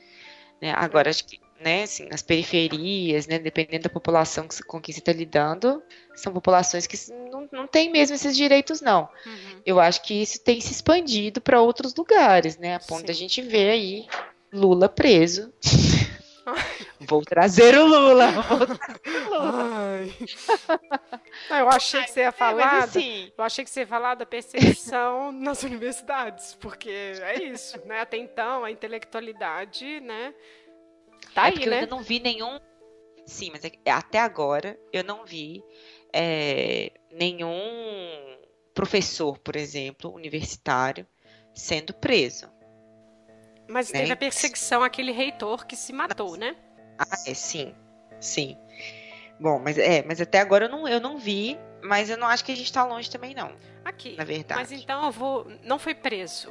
Né? 0.63 0.73
Agora, 0.77 1.11
acho 1.11 1.25
que 1.25 1.41
né, 1.65 1.85
assim, 1.85 2.07
nas 2.11 2.21
periferias, 2.21 3.27
né, 3.27 3.39
dependendo 3.39 3.85
da 3.85 3.89
população 3.89 4.47
que, 4.47 4.63
com 4.63 4.79
que 4.79 4.93
você 4.93 4.99
está 4.99 5.13
lidando, 5.13 5.83
são 6.15 6.31
populações 6.31 6.87
que 6.87 6.97
não, 7.31 7.49
não 7.51 7.67
têm 7.67 7.91
mesmo 7.91 8.15
esses 8.15 8.37
direitos, 8.37 8.83
não. 8.83 9.09
Uhum. 9.25 9.61
Eu 9.65 9.81
acho 9.81 10.03
que 10.03 10.21
isso 10.21 10.39
tem 10.41 10.61
se 10.61 10.73
expandido 10.73 11.41
para 11.41 11.63
outros 11.63 11.95
lugares, 11.95 12.59
né, 12.59 12.75
a 12.75 12.81
ponto 12.81 13.07
da 13.07 13.15
gente 13.15 13.41
ver 13.41 13.71
aí 13.71 14.07
Lula 14.53 14.91
preso. 14.91 15.51
Vou 17.01 17.23
trazer 17.23 17.79
o 17.79 17.87
Lula. 17.87 18.31
Não, 21.51 21.59
eu 21.59 21.69
achei 21.69 22.03
que 22.03 22.11
você 22.11 22.21
ia 22.21 22.33
falar. 22.33 22.81
É, 22.81 22.85
assim... 22.85 23.33
Eu 23.37 23.45
achei 23.45 23.65
que 23.65 23.71
você 23.71 23.81
ia 23.81 23.87
falar 23.87 24.15
da 24.15 24.27
perseguição 24.27 25.33
nas 25.41 25.63
universidades, 25.63 26.55
porque 26.61 26.91
é 26.91 27.43
isso, 27.43 27.81
né? 27.87 28.01
Até 28.01 28.19
então, 28.19 28.65
a 28.65 28.71
intelectualidade, 28.71 30.01
né? 30.01 30.35
Tá 31.33 31.47
é 31.47 31.51
aí, 31.51 31.59
né? 31.59 31.67
eu 31.67 31.73
ainda 31.73 31.87
não 31.87 32.03
vi 32.03 32.21
nenhum. 32.21 32.59
Sim, 33.27 33.51
mas 33.53 33.65
é 33.65 33.91
até 33.91 34.19
agora 34.19 34.79
eu 34.93 35.03
não 35.03 35.25
vi 35.25 35.63
é, 36.13 36.93
nenhum 37.11 37.55
professor, 38.75 39.39
por 39.39 39.57
exemplo, 39.57 40.13
universitário, 40.13 41.07
sendo 41.55 41.95
preso. 41.95 42.51
Mas 43.69 43.91
né? 43.91 44.01
teve 44.01 44.13
a 44.13 44.17
perseguição 44.17 44.83
àquele 44.83 45.13
reitor 45.13 45.67
que 45.67 45.77
se 45.77 45.93
matou, 45.93 46.37
né? 46.37 46.55
Ah, 46.99 47.17
é, 47.27 47.35
sim. 47.35 47.75
Sim. 48.21 48.59
Bom, 49.41 49.59
mas 49.59 49.79
é, 49.79 50.03
mas 50.03 50.21
até 50.21 50.39
agora 50.39 50.67
eu 50.67 50.71
não, 50.71 50.87
eu 50.87 51.01
não 51.01 51.19
vi, 51.19 51.59
mas 51.85 52.09
eu 52.09 52.17
não 52.17 52.27
acho 52.27 52.45
que 52.45 52.51
a 52.51 52.57
gente 52.57 52.67
está 52.67 52.85
longe 52.85 53.11
também, 53.11 53.35
não. 53.35 53.53
Aqui. 53.85 54.17
Na 54.17 54.25
verdade. 54.25 54.59
Mas 54.59 54.73
então 54.73 55.05
eu 55.05 55.13
vou. 55.13 55.47
Não 55.63 55.79
foi 55.79 55.95
preso, 55.95 56.51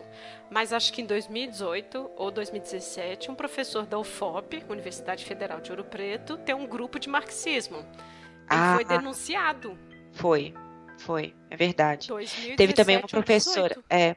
mas 0.52 0.72
acho 0.72 0.94
que 0.94 1.02
em 1.02 1.06
2018 1.06 2.12
ou 2.16 2.30
2017, 2.30 3.32
um 3.32 3.36
professor 3.36 3.88
da 3.88 3.98
UFOP, 3.98 4.64
Universidade 4.70 5.26
Federal 5.26 5.60
de 5.60 5.72
Ouro 5.72 5.84
Preto, 5.84 6.38
tem 6.38 6.54
um 6.54 6.68
grupo 6.68 7.00
de 7.00 7.10
marxismo. 7.10 7.78
Ele 7.78 8.48
ah, 8.50 8.76
foi 8.76 8.86
denunciado. 8.86 9.78
Foi, 10.12 10.54
foi, 11.00 11.34
é 11.50 11.58
verdade. 11.58 12.10
2017, 12.10 12.56
Teve 12.56 12.74
também 12.74 12.98
uma 12.98 13.08
professora. 13.08 13.76
É, 13.90 14.16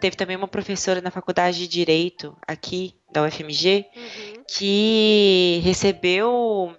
teve 0.00 0.16
também 0.16 0.36
uma 0.36 0.48
professora 0.48 1.00
na 1.00 1.12
faculdade 1.12 1.58
de 1.58 1.68
Direito, 1.68 2.36
aqui, 2.44 2.96
da 3.12 3.22
UFMG, 3.22 3.86
uhum. 3.94 4.42
que 4.48 5.60
recebeu 5.62 6.76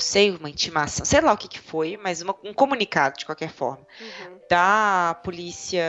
sei, 0.00 0.30
uma 0.30 0.50
intimação, 0.50 1.04
sei 1.04 1.20
lá 1.20 1.32
o 1.32 1.36
que, 1.36 1.48
que 1.48 1.60
foi, 1.60 1.96
mas 1.96 2.22
uma, 2.22 2.34
um 2.44 2.52
comunicado 2.52 3.18
de 3.18 3.26
qualquer 3.26 3.50
forma, 3.50 3.86
uhum. 4.00 4.40
da 4.48 5.18
polícia 5.22 5.84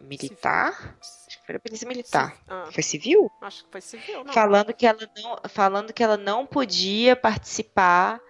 militar. 0.00 0.96
Acho 1.00 1.40
que 1.40 1.46
foi 1.46 1.56
a 1.56 1.60
polícia 1.60 1.88
militar. 1.88 2.36
Ah. 2.48 2.68
Foi 2.70 2.82
civil? 2.82 3.30
Acho 3.40 3.64
que 3.64 3.70
foi 3.70 3.80
civil, 3.80 4.24
não. 4.24 4.32
Falando 4.32 4.72
que 4.72 4.86
ela 4.86 4.98
não, 5.16 5.38
falando 5.48 5.92
que 5.92 6.02
ela 6.02 6.16
não 6.16 6.46
podia 6.46 7.16
participar 7.16 8.20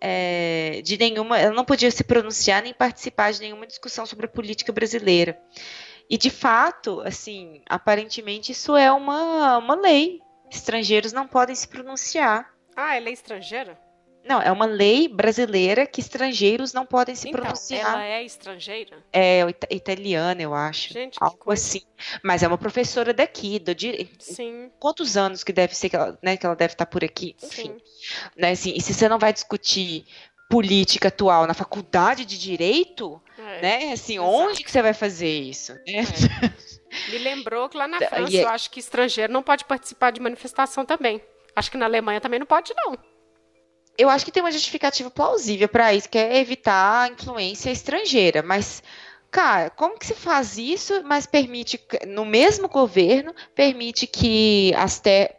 é, 0.00 0.80
de 0.82 0.98
nenhuma. 0.98 1.38
Ela 1.38 1.54
não 1.54 1.64
podia 1.64 1.90
se 1.90 2.04
pronunciar 2.04 2.62
nem 2.62 2.74
participar 2.74 3.32
de 3.32 3.40
nenhuma 3.40 3.66
discussão 3.66 4.04
sobre 4.06 4.26
a 4.26 4.28
política 4.28 4.72
brasileira. 4.72 5.40
E 6.08 6.18
de 6.18 6.30
fato, 6.30 7.00
assim, 7.00 7.62
aparentemente 7.68 8.52
isso 8.52 8.76
é 8.76 8.92
uma, 8.92 9.58
uma 9.58 9.74
lei. 9.74 10.20
Estrangeiros 10.50 11.12
não 11.12 11.26
podem 11.26 11.54
se 11.54 11.66
pronunciar. 11.66 12.52
Ah, 12.76 12.96
é 12.96 13.00
lei 13.00 13.14
estrangeira? 13.14 13.80
Não, 14.24 14.40
é 14.40 14.50
uma 14.50 14.64
lei 14.64 15.06
brasileira 15.06 15.86
que 15.86 16.00
estrangeiros 16.00 16.72
não 16.72 16.86
podem 16.86 17.14
se 17.14 17.28
então, 17.28 17.42
pronunciar. 17.42 17.92
Ela 17.92 18.04
é 18.04 18.22
estrangeira? 18.24 19.04
É 19.12 19.42
italiana, 19.70 20.40
eu 20.40 20.54
acho. 20.54 20.94
Gente, 20.94 21.18
algo 21.20 21.52
assim. 21.52 21.82
Mas 22.22 22.42
é 22.42 22.48
uma 22.48 22.56
professora 22.56 23.12
daqui, 23.12 23.58
do 23.58 23.74
direito. 23.74 24.24
Sim. 24.24 24.70
Quantos 24.78 25.18
anos 25.18 25.44
que 25.44 25.52
deve 25.52 25.74
ser 25.76 25.90
que 25.90 25.96
ela, 25.96 26.18
né, 26.22 26.38
que 26.38 26.46
ela 26.46 26.56
deve 26.56 26.72
estar 26.72 26.86
por 26.86 27.04
aqui? 27.04 27.36
Enfim. 27.42 27.76
Né, 28.34 28.52
assim, 28.52 28.72
e 28.74 28.80
se 28.80 28.94
você 28.94 29.08
não 29.08 29.18
vai 29.18 29.32
discutir 29.32 30.06
política 30.48 31.08
atual 31.08 31.46
na 31.46 31.54
faculdade 31.54 32.24
de 32.24 32.38
direito, 32.38 33.20
é, 33.38 33.62
né? 33.62 33.92
Assim, 33.92 34.14
exato. 34.14 34.28
onde 34.28 34.62
que 34.62 34.70
você 34.70 34.80
vai 34.80 34.94
fazer 34.94 35.40
isso? 35.40 35.72
Né? 35.72 35.82
É. 35.96 37.10
Me 37.10 37.18
lembrou 37.18 37.68
que 37.68 37.76
lá 37.76 37.88
na 37.88 37.98
França, 37.98 38.36
eu 38.36 38.48
acho 38.48 38.70
que 38.70 38.78
estrangeiro 38.78 39.32
não 39.32 39.42
pode 39.42 39.64
participar 39.64 40.12
de 40.12 40.20
manifestação 40.20 40.84
também. 40.84 41.20
Acho 41.56 41.70
que 41.70 41.76
na 41.76 41.86
Alemanha 41.86 42.20
também 42.20 42.38
não 42.38 42.46
pode, 42.46 42.72
não 42.76 42.96
eu 43.96 44.08
acho 44.08 44.24
que 44.24 44.32
tem 44.32 44.42
uma 44.42 44.52
justificativa 44.52 45.10
plausível 45.10 45.68
para 45.68 45.94
isso, 45.94 46.08
que 46.08 46.18
é 46.18 46.38
evitar 46.38 47.02
a 47.02 47.08
influência 47.08 47.70
estrangeira, 47.70 48.42
mas 48.42 48.82
cara, 49.30 49.68
como 49.70 49.98
que 49.98 50.06
se 50.06 50.14
faz 50.14 50.56
isso, 50.56 51.02
mas 51.04 51.26
permite, 51.26 51.80
no 52.06 52.24
mesmo 52.24 52.68
governo, 52.68 53.34
permite 53.52 54.06
que 54.06 54.72
as 54.76 55.00
te, 55.00 55.32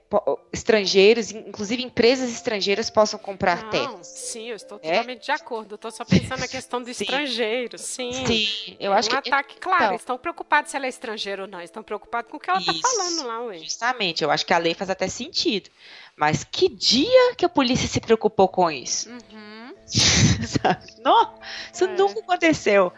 estrangeiros, 0.51 1.31
inclusive 1.31 1.83
empresas 1.83 2.31
estrangeiras, 2.31 2.89
possam 2.89 3.19
comprar 3.19 3.63
Não, 3.63 3.69
terras? 3.69 4.07
Sim, 4.07 4.49
eu 4.49 4.55
estou 4.55 4.79
é? 4.81 4.89
totalmente 4.91 5.25
de 5.25 5.31
acordo. 5.31 5.75
Estou 5.75 5.91
só 5.91 6.05
pensando 6.05 6.39
na 6.39 6.47
questão 6.49 6.81
do 6.81 6.93
sim. 6.93 7.03
estrangeiro, 7.03 7.77
sim. 7.77 8.11
Sim, 8.25 8.77
eu 8.79 8.93
acho 8.93 9.09
um 9.09 9.21
que... 9.21 9.29
ataque, 9.29 9.57
claro, 9.59 9.83
então, 9.83 9.91
eles 9.91 10.01
estão 10.01 10.17
preocupados 10.17 10.71
se 10.71 10.77
ela 10.77 10.85
é 10.85 10.89
estrangeira 10.89 11.43
ou 11.43 11.47
não, 11.47 11.59
eles 11.59 11.69
estão 11.69 11.83
preocupados 11.83 12.29
com 12.29 12.37
o 12.37 12.39
que 12.39 12.49
ela 12.49 12.59
está 12.59 12.73
falando 12.73 13.27
lá, 13.27 13.41
ué. 13.43 13.57
Justamente, 13.59 14.23
eu 14.23 14.31
acho 14.31 14.45
que 14.45 14.53
a 14.53 14.57
lei 14.57 14.73
faz 14.73 14.89
até 14.89 15.07
sentido. 15.07 15.69
Mas 16.15 16.43
que 16.43 16.69
dia 16.69 17.35
que 17.35 17.45
a 17.45 17.49
polícia 17.49 17.87
se 17.87 17.99
preocupou 17.99 18.47
com 18.47 18.71
isso? 18.71 19.09
Uhum. 19.09 19.75
Não, 21.03 21.35
isso 21.73 21.83
é. 21.83 21.87
nunca 21.87 22.19
aconteceu. 22.19 22.91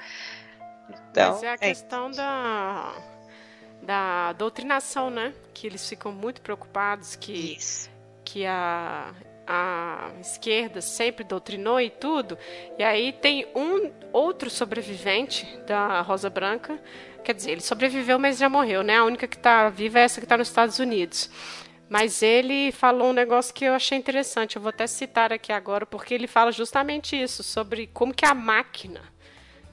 Então, 1.11 1.33
Mas 1.33 1.43
é 1.43 1.49
a 1.49 1.53
é. 1.53 1.57
questão 1.57 2.11
da, 2.11 2.93
da 3.81 4.33
doutrinação, 4.33 5.09
né? 5.09 5.33
Que 5.53 5.67
eles 5.67 5.87
ficam 5.87 6.11
muito 6.11 6.41
preocupados 6.41 7.15
que, 7.15 7.57
que 8.23 8.45
a, 8.45 9.13
a 9.47 10.11
esquerda 10.19 10.81
sempre 10.81 11.23
doutrinou 11.23 11.79
e 11.79 11.89
tudo. 11.89 12.37
E 12.77 12.83
aí 12.83 13.13
tem 13.13 13.47
um 13.55 13.91
outro 14.11 14.49
sobrevivente 14.49 15.45
da 15.65 16.01
Rosa 16.01 16.29
Branca. 16.29 16.79
Quer 17.23 17.33
dizer, 17.33 17.51
ele 17.51 17.61
sobreviveu, 17.61 18.19
mas 18.19 18.37
já 18.37 18.49
morreu, 18.49 18.83
né? 18.83 18.97
A 18.97 19.05
única 19.05 19.27
que 19.27 19.37
está 19.37 19.69
viva 19.69 19.99
é 19.99 20.03
essa 20.03 20.19
que 20.19 20.25
está 20.25 20.37
nos 20.37 20.49
Estados 20.49 20.79
Unidos. 20.79 21.29
Mas 21.89 22.21
ele 22.21 22.71
falou 22.73 23.09
um 23.09 23.13
negócio 23.13 23.53
que 23.53 23.63
eu 23.63 23.73
achei 23.73 23.97
interessante. 23.97 24.57
Eu 24.57 24.61
vou 24.61 24.69
até 24.69 24.85
citar 24.87 25.31
aqui 25.31 25.53
agora, 25.53 25.85
porque 25.85 26.13
ele 26.13 26.27
fala 26.27 26.51
justamente 26.51 27.21
isso, 27.21 27.43
sobre 27.43 27.87
como 27.87 28.13
que 28.13 28.25
a 28.25 28.33
máquina 28.33 29.01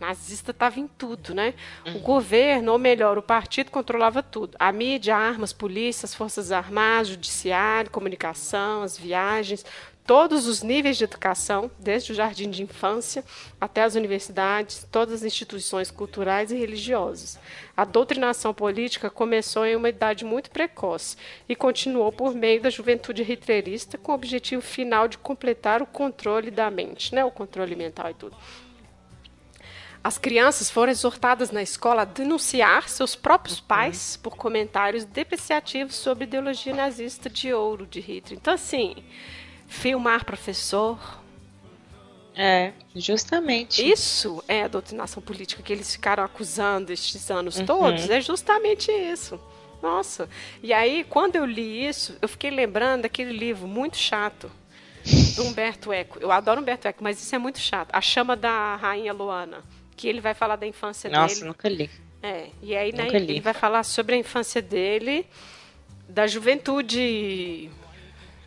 nazista 0.00 0.50
estava 0.50 0.78
em 0.80 0.86
tudo, 0.86 1.34
né? 1.34 1.54
O 1.94 1.98
governo, 2.00 2.72
ou 2.72 2.78
melhor, 2.78 3.18
o 3.18 3.22
partido 3.22 3.70
controlava 3.70 4.22
tudo. 4.22 4.56
A 4.58 4.72
mídia, 4.72 5.16
armas, 5.16 5.52
polícia, 5.52 6.06
as 6.06 6.14
forças 6.14 6.52
armadas, 6.52 7.08
judiciário, 7.08 7.90
comunicação, 7.90 8.82
as 8.82 8.98
viagens, 8.98 9.64
todos 10.06 10.46
os 10.46 10.62
níveis 10.62 10.98
de 10.98 11.04
educação, 11.04 11.70
desde 11.78 12.12
o 12.12 12.14
jardim 12.14 12.50
de 12.50 12.62
infância 12.62 13.24
até 13.60 13.82
as 13.82 13.94
universidades, 13.94 14.86
todas 14.92 15.14
as 15.14 15.24
instituições 15.24 15.90
culturais 15.90 16.52
e 16.52 16.56
religiosas. 16.56 17.38
A 17.76 17.84
doutrinação 17.84 18.52
política 18.52 19.08
começou 19.08 19.64
em 19.64 19.76
uma 19.76 19.88
idade 19.88 20.24
muito 20.24 20.50
precoce 20.50 21.16
e 21.48 21.56
continuou 21.56 22.12
por 22.12 22.34
meio 22.34 22.60
da 22.60 22.70
juventude 22.70 23.22
hitlerista 23.22 23.96
com 23.96 24.12
o 24.12 24.14
objetivo 24.14 24.62
final 24.62 25.08
de 25.08 25.18
completar 25.18 25.80
o 25.80 25.86
controle 25.86 26.50
da 26.50 26.70
mente, 26.70 27.14
né, 27.14 27.24
o 27.24 27.30
controle 27.30 27.74
mental 27.74 28.10
e 28.10 28.14
tudo. 28.14 28.36
As 30.04 30.18
crianças 30.18 30.70
foram 30.70 30.92
exortadas 30.92 31.50
na 31.50 31.62
escola 31.62 32.02
a 32.02 32.04
denunciar 32.04 32.90
seus 32.90 33.16
próprios 33.16 33.58
pais 33.58 34.18
por 34.18 34.36
comentários 34.36 35.06
depreciativos 35.06 35.94
sobre 35.94 36.24
a 36.24 36.26
ideologia 36.26 36.74
nazista 36.74 37.30
de 37.30 37.54
ouro 37.54 37.86
de 37.86 38.00
Hitler. 38.00 38.38
Então, 38.38 38.52
assim, 38.52 38.96
filmar 39.66 40.26
professor. 40.26 40.98
É, 42.36 42.72
justamente. 42.94 43.82
Isso 43.82 44.44
é 44.46 44.64
a 44.64 44.68
doutrinação 44.68 45.22
política 45.22 45.62
que 45.62 45.72
eles 45.72 45.90
ficaram 45.92 46.22
acusando 46.22 46.92
estes 46.92 47.30
anos 47.30 47.56
uhum. 47.56 47.64
todos. 47.64 48.10
É 48.10 48.20
justamente 48.20 48.92
isso. 48.92 49.40
Nossa. 49.82 50.28
E 50.62 50.74
aí, 50.74 51.02
quando 51.08 51.36
eu 51.36 51.46
li 51.46 51.86
isso, 51.86 52.14
eu 52.20 52.28
fiquei 52.28 52.50
lembrando 52.50 53.02
daquele 53.02 53.32
livro 53.32 53.66
muito 53.66 53.96
chato 53.96 54.52
do 55.34 55.44
Humberto 55.44 55.90
Eco. 55.90 56.18
Eu 56.20 56.30
adoro 56.30 56.60
Humberto 56.60 56.88
Eco, 56.88 57.02
mas 57.02 57.22
isso 57.22 57.34
é 57.34 57.38
muito 57.38 57.58
chato. 57.58 57.88
A 57.90 58.02
Chama 58.02 58.36
da 58.36 58.76
Rainha 58.76 59.14
Luana. 59.14 59.64
Que 59.96 60.08
ele 60.08 60.20
vai 60.20 60.34
falar 60.34 60.56
da 60.56 60.66
infância 60.66 61.08
Nossa, 61.08 61.34
dele. 61.34 61.46
Nossa, 61.46 61.46
nunca 61.46 61.68
li. 61.68 61.90
É, 62.22 62.48
e 62.62 62.74
aí 62.74 62.92
né, 62.92 63.08
ele 63.12 63.40
vai 63.40 63.52
falar 63.52 63.82
sobre 63.82 64.14
a 64.14 64.18
infância 64.18 64.62
dele, 64.62 65.26
da 66.08 66.26
juventude 66.26 67.70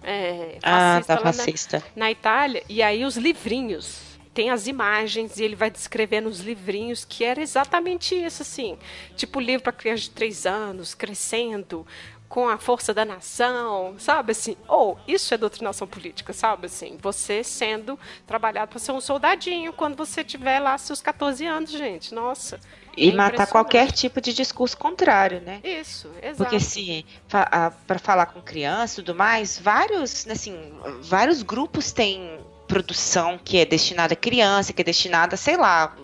é, 0.03 0.57
ah, 0.63 1.01
tá 1.05 1.17
fascista. 1.17 1.79
Na, 1.93 2.05
na, 2.05 2.11
Itália. 2.11 2.63
E 2.69 2.81
aí 2.81 3.03
os 3.03 3.17
livrinhos. 3.17 4.07
Tem 4.33 4.51
as 4.51 4.67
imagens 4.67 5.37
e 5.39 5.43
ele 5.43 5.55
vai 5.55 5.71
descrevendo 5.71 6.29
os 6.29 6.41
livrinhos 6.41 7.03
que 7.03 7.23
era 7.23 7.41
exatamente 7.41 8.13
isso, 8.13 8.43
assim. 8.43 8.77
Tipo 9.15 9.39
livro 9.39 9.63
para 9.63 9.73
criança 9.73 10.03
de 10.03 10.11
três 10.11 10.45
anos, 10.45 10.93
crescendo, 10.93 11.85
com 12.29 12.49
a 12.49 12.57
força 12.57 12.93
da 12.93 13.05
nação, 13.05 13.95
sabe 13.97 14.31
assim? 14.31 14.57
Ou 14.67 14.93
oh, 14.93 15.11
isso 15.11 15.33
é 15.33 15.37
doutrinação 15.37 15.87
política, 15.87 16.33
sabe 16.33 16.65
assim? 16.65 16.97
Você 17.01 17.43
sendo 17.43 17.97
trabalhado 18.25 18.69
para 18.69 18.79
ser 18.79 18.91
um 18.91 18.99
soldadinho 18.99 19.71
quando 19.71 19.95
você 19.95 20.23
tiver 20.23 20.59
lá 20.59 20.77
seus 20.77 21.01
14 21.01 21.45
anos, 21.45 21.71
gente. 21.71 22.13
Nossa. 22.13 22.59
E 22.97 23.11
é 23.11 23.13
matar 23.13 23.47
qualquer 23.47 23.91
tipo 23.91 24.19
de 24.19 24.33
discurso 24.33 24.77
contrário, 24.77 25.39
né? 25.39 25.61
Isso, 25.63 26.09
exato. 26.21 26.37
Porque 26.37 26.55
assim, 26.55 27.05
para 27.29 27.99
falar 27.99 28.25
com 28.27 28.41
criança 28.41 28.99
e 28.99 29.03
tudo 29.03 29.15
mais, 29.15 29.57
vários, 29.57 30.27
assim, 30.27 30.73
vários 31.01 31.43
grupos 31.43 31.91
têm 31.91 32.39
produção 32.67 33.39
que 33.41 33.57
é 33.57 33.65
destinada 33.65 34.13
a 34.13 34.17
criança, 34.17 34.73
que 34.73 34.81
é 34.81 34.85
destinada, 34.85 35.37
sei 35.37 35.55
lá, 35.55 35.95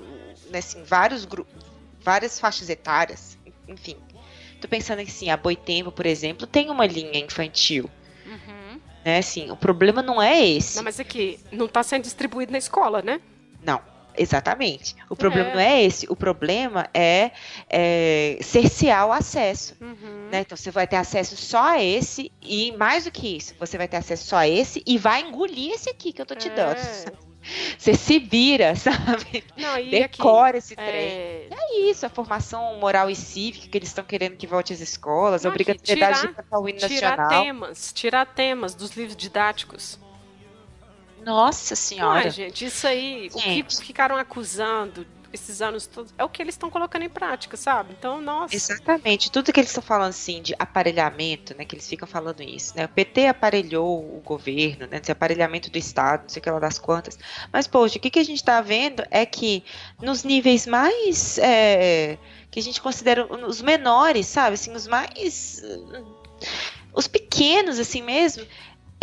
né, 0.49 0.59
assim, 0.59 0.83
vários 0.83 1.25
grupos, 1.25 1.53
várias 1.99 2.39
faixas 2.39 2.69
etárias, 2.69 3.37
enfim. 3.67 3.97
Tô 4.63 4.67
pensando 4.69 5.01
assim, 5.01 5.29
a 5.29 5.35
Boitempo, 5.35 5.91
por 5.91 6.05
exemplo, 6.05 6.47
tem 6.47 6.69
uma 6.69 6.85
linha 6.85 7.19
infantil. 7.19 7.89
Uhum. 8.25 8.79
Né, 9.03 9.17
assim, 9.17 9.51
o 9.51 9.57
problema 9.57 10.01
não 10.01 10.21
é 10.21 10.47
esse. 10.47 10.77
Não, 10.77 10.85
mas 10.85 11.01
aqui, 11.01 11.37
é 11.51 11.55
não 11.57 11.65
está 11.65 11.83
sendo 11.83 12.03
distribuído 12.03 12.53
na 12.53 12.57
escola, 12.57 13.01
né? 13.01 13.19
Não, 13.61 13.81
exatamente. 14.17 14.95
O 15.09 15.17
problema 15.17 15.49
é. 15.49 15.53
não 15.53 15.59
é 15.59 15.83
esse. 15.83 16.05
O 16.09 16.15
problema 16.15 16.89
é, 16.93 17.31
é 17.69 18.37
cercear 18.41 19.05
o 19.05 19.11
acesso. 19.11 19.75
Uhum. 19.81 20.29
Né? 20.31 20.39
Então 20.39 20.55
você 20.55 20.71
vai 20.71 20.87
ter 20.87 20.95
acesso 20.95 21.35
só 21.35 21.61
a 21.61 21.83
esse 21.83 22.31
e 22.41 22.71
mais 22.77 23.03
do 23.03 23.11
que 23.11 23.35
isso, 23.35 23.53
você 23.59 23.77
vai 23.77 23.89
ter 23.89 23.97
acesso 23.97 24.27
só 24.27 24.37
a 24.37 24.47
esse 24.47 24.81
e 24.87 24.97
vai 24.97 25.23
engolir 25.23 25.73
esse 25.73 25.89
aqui 25.89 26.13
que 26.13 26.21
eu 26.21 26.25
tô 26.25 26.35
te 26.35 26.47
é. 26.47 26.51
dando. 26.51 26.79
Você 27.77 27.93
se 27.93 28.19
vira, 28.19 28.75
sabe? 28.77 29.43
Não, 29.57 29.75
Decora 29.83 30.49
aqui, 30.49 30.57
esse 30.57 30.75
trem. 30.75 30.87
É... 30.87 31.47
é... 31.51 31.79
isso, 31.89 32.05
a 32.05 32.09
formação 32.09 32.79
moral 32.79 33.09
e 33.09 33.15
cívica 33.15 33.67
que 33.67 33.77
eles 33.77 33.89
estão 33.89 34.03
querendo 34.03 34.37
que 34.37 34.47
volte 34.47 34.73
às 34.73 34.79
escolas, 34.79 35.45
a 35.45 35.49
obrigatoriedade 35.49 36.21
de 36.21 36.33
cantar 36.33 36.59
o 36.59 36.69
hino 36.69 36.79
tirar 36.79 37.17
nacional. 37.17 37.43
Temas, 37.43 37.93
tirar 37.93 38.25
temas 38.25 38.75
dos 38.75 38.91
livros 38.91 39.15
didáticos. 39.15 39.99
Nossa 41.23 41.75
senhora. 41.75 42.25
Ai, 42.25 42.29
gente, 42.29 42.65
isso 42.65 42.85
aí, 42.85 43.29
gente. 43.29 43.61
o 43.61 43.65
que 43.65 43.85
ficaram 43.85 44.17
acusando 44.17 45.05
esses 45.33 45.61
anos 45.63 45.87
todos, 45.87 46.13
é 46.15 46.23
o 46.23 46.29
que 46.29 46.41
eles 46.41 46.53
estão 46.53 46.69
colocando 46.69 47.01
em 47.01 47.09
prática, 47.09 47.57
sabe? 47.57 47.95
Então, 47.97 48.21
nossa. 48.21 48.55
Exatamente. 48.55 49.31
Tudo 49.31 49.51
que 49.51 49.59
eles 49.59 49.71
estão 49.71 49.81
falando 49.81 50.09
assim 50.09 50.41
de 50.41 50.53
aparelhamento, 50.59 51.55
né? 51.57 51.65
Que 51.65 51.75
eles 51.75 51.89
ficam 51.89 52.07
falando 52.07 52.43
isso, 52.43 52.77
né? 52.77 52.85
O 52.85 52.89
PT 52.89 53.25
aparelhou 53.25 53.99
o 53.99 54.21
governo, 54.21 54.85
né? 54.85 54.99
Esse 55.01 55.11
aparelhamento 55.11 55.71
do 55.71 55.77
Estado, 55.77 56.23
não 56.23 56.29
sei 56.29 56.39
o 56.39 56.43
que 56.43 56.59
das 56.59 56.77
quantas. 56.77 57.17
Mas, 57.51 57.65
poxa, 57.65 57.97
o 57.97 57.99
que, 57.99 58.11
que 58.11 58.19
a 58.19 58.23
gente 58.23 58.37
está 58.37 58.61
vendo 58.61 59.03
é 59.09 59.25
que 59.25 59.63
nos 59.99 60.23
níveis 60.23 60.67
mais. 60.67 61.39
É, 61.39 62.17
que 62.51 62.59
a 62.59 62.63
gente 62.63 62.79
considera 62.79 63.25
os 63.25 63.61
menores, 63.63 64.27
sabe? 64.27 64.53
Assim, 64.53 64.71
os 64.71 64.87
mais. 64.87 65.63
Os 66.93 67.07
pequenos, 67.07 67.79
assim 67.79 68.03
mesmo, 68.03 68.45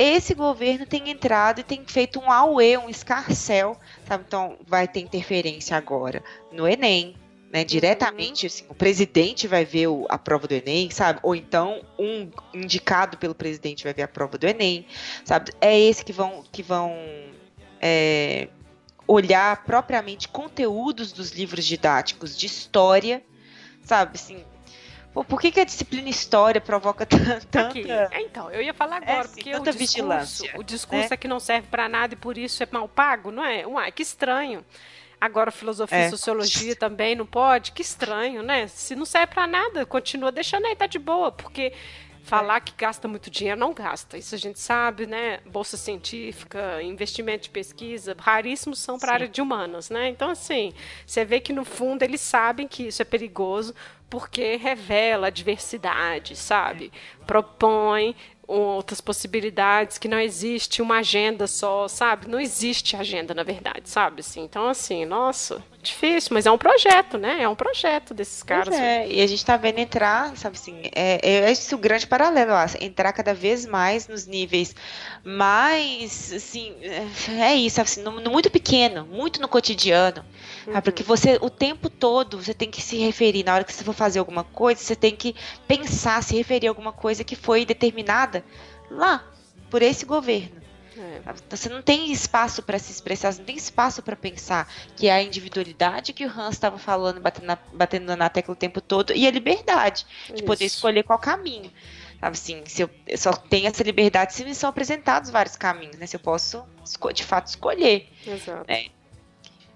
esse 0.02 0.34
governo 0.34 0.86
tem 0.86 1.10
entrado 1.10 1.60
e 1.60 1.62
tem 1.62 1.84
feito 1.86 2.18
um 2.18 2.30
auê, 2.30 2.78
um 2.78 2.88
escarcel, 2.88 3.76
sabe? 4.06 4.24
Então 4.26 4.56
vai 4.66 4.88
ter 4.88 5.00
interferência 5.00 5.76
agora 5.76 6.22
no 6.50 6.66
Enem, 6.66 7.14
né, 7.52 7.64
diretamente, 7.64 8.46
assim, 8.46 8.64
o 8.68 8.74
presidente 8.74 9.48
vai 9.48 9.64
ver 9.64 9.88
o, 9.88 10.06
a 10.08 10.16
prova 10.16 10.46
do 10.46 10.54
Enem, 10.54 10.88
sabe? 10.88 11.18
Ou 11.22 11.34
então 11.34 11.84
um 11.98 12.30
indicado 12.54 13.18
pelo 13.18 13.34
presidente 13.34 13.84
vai 13.84 13.92
ver 13.92 14.02
a 14.02 14.08
prova 14.08 14.38
do 14.38 14.46
Enem, 14.46 14.86
sabe? 15.24 15.52
É 15.60 15.78
esse 15.78 16.04
que 16.04 16.12
vão 16.12 16.44
que 16.50 16.62
vão 16.62 16.96
é, 17.80 18.48
olhar 19.06 19.64
propriamente 19.64 20.28
conteúdos 20.28 21.12
dos 21.12 21.32
livros 21.32 21.66
didáticos 21.66 22.38
de 22.38 22.46
história, 22.46 23.22
sabe? 23.82 24.12
Assim, 24.14 24.44
Pô, 25.12 25.24
por 25.24 25.40
que, 25.40 25.50
que 25.50 25.60
a 25.60 25.64
disciplina 25.64 26.08
história 26.08 26.60
provoca 26.60 27.04
tanta. 27.04 27.78
É, 28.12 28.22
então, 28.22 28.50
eu 28.50 28.62
ia 28.62 28.72
falar 28.72 28.98
agora, 28.98 29.24
é, 29.24 29.28
porque 29.28 29.50
tanta 29.50 29.70
o 29.70 29.72
discurso, 29.72 29.78
vigilância, 29.78 30.52
o 30.56 30.62
discurso 30.62 31.10
né? 31.10 31.14
é 31.14 31.16
que 31.16 31.26
não 31.26 31.40
serve 31.40 31.66
para 31.68 31.88
nada 31.88 32.14
e 32.14 32.16
por 32.16 32.38
isso 32.38 32.62
é 32.62 32.68
mal 32.70 32.88
pago, 32.88 33.30
não 33.30 33.44
é? 33.44 33.66
Uai, 33.66 33.90
que 33.90 34.02
estranho. 34.02 34.64
Agora, 35.20 35.50
filosofia 35.50 35.98
é. 35.98 36.06
e 36.06 36.10
sociologia 36.10 36.74
também 36.74 37.14
não 37.14 37.26
pode? 37.26 37.72
Que 37.72 37.82
estranho, 37.82 38.42
né? 38.42 38.68
Se 38.68 38.94
não 38.94 39.04
serve 39.04 39.26
para 39.26 39.46
nada, 39.46 39.84
continua 39.84 40.32
deixando 40.32 40.66
aí, 40.66 40.74
tá 40.74 40.86
de 40.86 40.98
boa, 40.98 41.30
porque 41.30 41.74
falar 42.22 42.60
que 42.60 42.72
gasta 42.76 43.08
muito 43.08 43.30
dinheiro 43.30 43.58
não 43.58 43.74
gasta. 43.74 44.16
Isso 44.16 44.34
a 44.34 44.38
gente 44.38 44.58
sabe, 44.58 45.06
né? 45.06 45.40
Bolsa 45.46 45.76
científica, 45.76 46.82
investimento 46.82 47.44
de 47.44 47.50
pesquisa, 47.50 48.16
raríssimos 48.18 48.78
são 48.78 48.98
para 48.98 49.10
a 49.10 49.14
área 49.14 49.28
de 49.28 49.42
humanas, 49.42 49.90
né? 49.90 50.08
Então, 50.08 50.30
assim, 50.30 50.72
você 51.04 51.24
vê 51.24 51.40
que 51.40 51.52
no 51.52 51.64
fundo 51.64 52.02
eles 52.02 52.20
sabem 52.20 52.68
que 52.68 52.86
isso 52.86 53.02
é 53.02 53.04
perigoso 53.04 53.74
porque 54.10 54.56
revela 54.56 55.30
diversidade, 55.30 56.34
sabe? 56.34 56.92
Propõe 57.26 58.16
outras 58.50 59.00
possibilidades, 59.00 59.96
que 59.96 60.08
não 60.08 60.18
existe 60.18 60.82
uma 60.82 60.98
agenda 60.98 61.46
só, 61.46 61.86
sabe? 61.86 62.28
Não 62.28 62.40
existe 62.40 62.96
agenda, 62.96 63.32
na 63.32 63.44
verdade, 63.44 63.88
sabe? 63.88 64.20
Assim, 64.20 64.42
então, 64.42 64.68
assim, 64.68 65.04
nossa, 65.04 65.62
difícil, 65.80 66.30
mas 66.34 66.46
é 66.46 66.50
um 66.50 66.58
projeto, 66.58 67.16
né? 67.16 67.42
É 67.42 67.48
um 67.48 67.54
projeto 67.54 68.12
desses 68.12 68.42
caras. 68.42 68.74
é, 68.74 69.06
e 69.08 69.22
a 69.22 69.26
gente 69.28 69.44
tá 69.44 69.56
vendo 69.56 69.78
entrar, 69.78 70.36
sabe 70.36 70.56
assim, 70.56 70.82
é, 70.92 71.20
é 71.22 71.50
esse 71.52 71.72
o 71.76 71.78
grande 71.78 72.08
paralelo, 72.08 72.50
ó, 72.52 72.66
entrar 72.80 73.12
cada 73.12 73.32
vez 73.32 73.64
mais 73.64 74.08
nos 74.08 74.26
níveis 74.26 74.74
mais, 75.22 76.32
assim, 76.32 76.74
é 77.40 77.54
isso, 77.54 77.76
sabe 77.76 77.88
assim, 77.88 78.02
no, 78.02 78.20
no 78.20 78.32
muito 78.32 78.50
pequeno, 78.50 79.06
muito 79.06 79.40
no 79.40 79.46
cotidiano, 79.46 80.24
uhum. 80.66 80.80
porque 80.80 81.02
você, 81.02 81.38
o 81.40 81.50
tempo 81.50 81.88
todo, 81.88 82.42
você 82.42 82.54
tem 82.54 82.70
que 82.70 82.80
se 82.80 82.98
referir, 82.98 83.44
na 83.44 83.54
hora 83.54 83.64
que 83.64 83.72
você 83.72 83.84
for 83.84 83.94
fazer 83.94 84.18
alguma 84.18 84.44
coisa, 84.44 84.80
você 84.80 84.96
tem 84.96 85.14
que 85.14 85.34
pensar, 85.66 86.22
se 86.22 86.36
referir 86.36 86.66
a 86.66 86.70
alguma 86.70 86.92
coisa 86.92 87.24
que 87.24 87.36
foi 87.36 87.64
determinada 87.64 88.44
lá, 88.90 89.24
por 89.68 89.82
esse 89.82 90.04
governo. 90.04 90.60
É. 90.96 91.20
Então, 91.20 91.56
você 91.56 91.68
não 91.68 91.80
tem 91.80 92.12
espaço 92.12 92.62
para 92.62 92.78
se 92.78 92.92
expressar, 92.92 93.32
você 93.32 93.38
não 93.38 93.46
tem 93.46 93.56
espaço 93.56 94.02
para 94.02 94.16
pensar 94.16 94.70
que 94.96 95.08
é 95.08 95.12
a 95.12 95.22
individualidade 95.22 96.12
que 96.12 96.26
o 96.26 96.28
Hans 96.28 96.54
estava 96.54 96.78
falando, 96.78 97.20
batendo 97.20 97.46
na, 97.46 97.58
batendo 97.72 98.16
na 98.16 98.28
tecla 98.28 98.52
o 98.52 98.56
tempo 98.56 98.80
todo, 98.80 99.12
e 99.14 99.26
a 99.26 99.30
liberdade 99.30 100.04
de 100.28 100.34
Isso. 100.34 100.44
poder 100.44 100.64
escolher 100.64 101.02
qual 101.04 101.18
caminho. 101.18 101.72
Sabe 102.20 102.36
assim, 102.36 102.62
se 102.66 102.82
eu, 102.82 102.90
eu 103.06 103.16
só 103.16 103.32
tenho 103.32 103.66
essa 103.66 103.82
liberdade 103.82 104.34
se 104.34 104.44
me 104.44 104.54
são 104.54 104.68
apresentados 104.68 105.30
vários 105.30 105.56
caminhos, 105.56 105.96
né? 105.96 106.06
Se 106.06 106.16
eu 106.16 106.20
posso, 106.20 106.62
de 107.14 107.24
fato, 107.24 107.46
escolher. 107.46 108.10
Exato. 108.26 108.66
Né? 108.68 108.88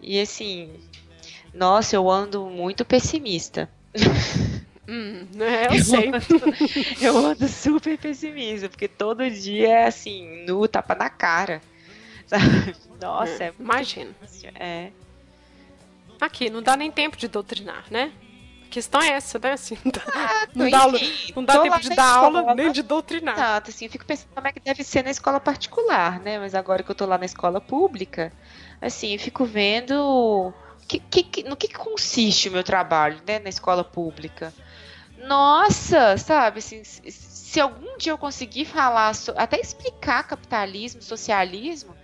E 0.05 0.21
assim, 0.21 0.71
nossa, 1.53 1.97
eu 1.97 2.11
ando 2.11 2.47
muito 2.47 2.85
pessimista. 2.85 3.69
Hum, 4.87 5.27
é, 5.41 5.79
eu, 5.79 5.83
sei. 5.83 6.09
Ando, 6.09 6.17
eu 7.01 7.17
ando 7.17 7.49
super 7.49 7.97
pessimista, 7.97 8.69
porque 8.69 8.87
todo 8.87 9.31
dia 9.31 9.69
é 9.69 9.87
assim, 9.87 10.45
no 10.45 10.69
tapa 10.69 10.95
na 10.95 11.09
cara. 11.09 11.63
Sabe? 12.27 12.77
Nossa, 13.01 13.45
é, 13.45 13.47
é 13.47 13.55
Imagina. 13.59 14.11
É. 14.55 14.91
Aqui, 16.21 16.51
não 16.51 16.63
dá 16.63 16.77
nem 16.77 16.91
tempo 16.91 17.17
de 17.17 17.29
doutrinar, 17.29 17.85
né? 17.91 18.13
A 18.67 18.69
questão 18.69 19.01
é 19.01 19.11
essa, 19.13 19.39
né? 19.39 19.53
Assim, 19.53 19.77
não 19.85 19.91
dá, 19.91 20.03
Ah, 20.15 20.49
não 20.55 20.71
dá, 20.71 20.89
enfim, 20.89 21.33
não 21.35 21.45
dá 21.45 21.63
tempo 21.63 21.81
de 21.81 21.89
dar 21.91 22.17
aula 22.17 22.41
escola. 22.41 22.55
nem 22.55 22.73
de 22.73 22.83
doutrinar. 22.83 23.35
Exato, 23.37 23.71
assim, 23.71 23.85
eu 23.87 23.91
fico 23.91 24.05
pensando 24.05 24.29
como 24.35 24.49
é 24.49 24.53
que 24.53 24.61
deve 24.61 24.85
ser 24.85 25.03
na 25.03 25.11
escola 25.11 25.41
particular, 25.41 26.21
né? 26.21 26.39
Mas 26.39 26.55
agora 26.55 26.83
que 26.83 26.91
eu 26.91 26.95
tô 26.95 27.07
lá 27.07 27.17
na 27.17 27.25
escola 27.25 27.61
pública, 27.61 28.33
assim, 28.85 29.13
eu 29.15 29.19
fico 29.19 29.45
vendo 29.45 30.53
que, 30.89 30.99
que- 30.99 31.43
no 31.45 31.57
que, 31.57 31.69
consiste 31.69 32.49
o 32.49 32.53
meu 32.53 32.63
trabalho, 32.63 33.21
né, 33.27 33.39
na 33.39 33.49
escola 33.49 33.83
pública. 33.83 34.53
Nossa, 35.27 36.17
sabe, 36.17 36.59
assim, 36.59 36.83
se, 36.85 37.61
algum 37.61 37.97
dia 37.97 38.13
eu 38.13 38.19
conseguir 38.19 38.65
falar, 38.65 39.13
até 39.37 39.61
explicar 39.61 40.25
capitalismo, 40.25 41.01
socialismo, 41.03 41.95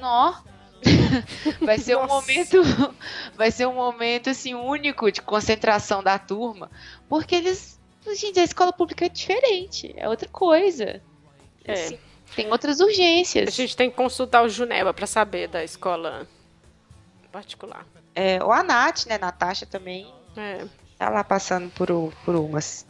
nó, 0.00 0.34
vai 1.60 1.78
ser 1.78 1.96
um 1.96 2.06
momento, 2.06 2.62
vai 3.36 3.50
ser 3.50 3.66
um 3.66 3.74
momento 3.74 4.30
assim 4.30 4.54
único 4.54 5.10
de 5.10 5.20
concentração 5.20 6.02
da 6.02 6.18
turma, 6.18 6.70
porque 7.08 7.34
eles 7.34 7.74
Gente, 8.12 8.38
a 8.38 8.44
escola 8.44 8.72
pública 8.72 9.06
é 9.06 9.08
diferente, 9.08 9.94
é 9.96 10.08
outra 10.08 10.28
coisa. 10.28 11.02
É. 11.64 11.72
Assim, 11.72 11.98
tem 12.36 12.50
outras 12.50 12.80
A 12.80 12.84
urgências. 12.84 13.54
gente 13.54 13.76
tem 13.76 13.90
que 13.90 13.96
consultar 13.96 14.42
o 14.42 14.48
Juneba 14.48 14.92
para 14.92 15.06
saber 15.06 15.48
da 15.48 15.62
escola 15.64 16.26
particular. 17.32 17.84
É, 18.14 18.42
o 18.42 18.52
a 18.52 18.62
Nath, 18.62 19.06
né, 19.06 19.18
Natasha 19.18 19.66
também 19.66 20.06
É. 20.36 20.64
tá 20.98 21.08
lá 21.08 21.24
passando 21.24 21.70
por, 21.70 21.88
por 22.24 22.34
umas. 22.36 22.86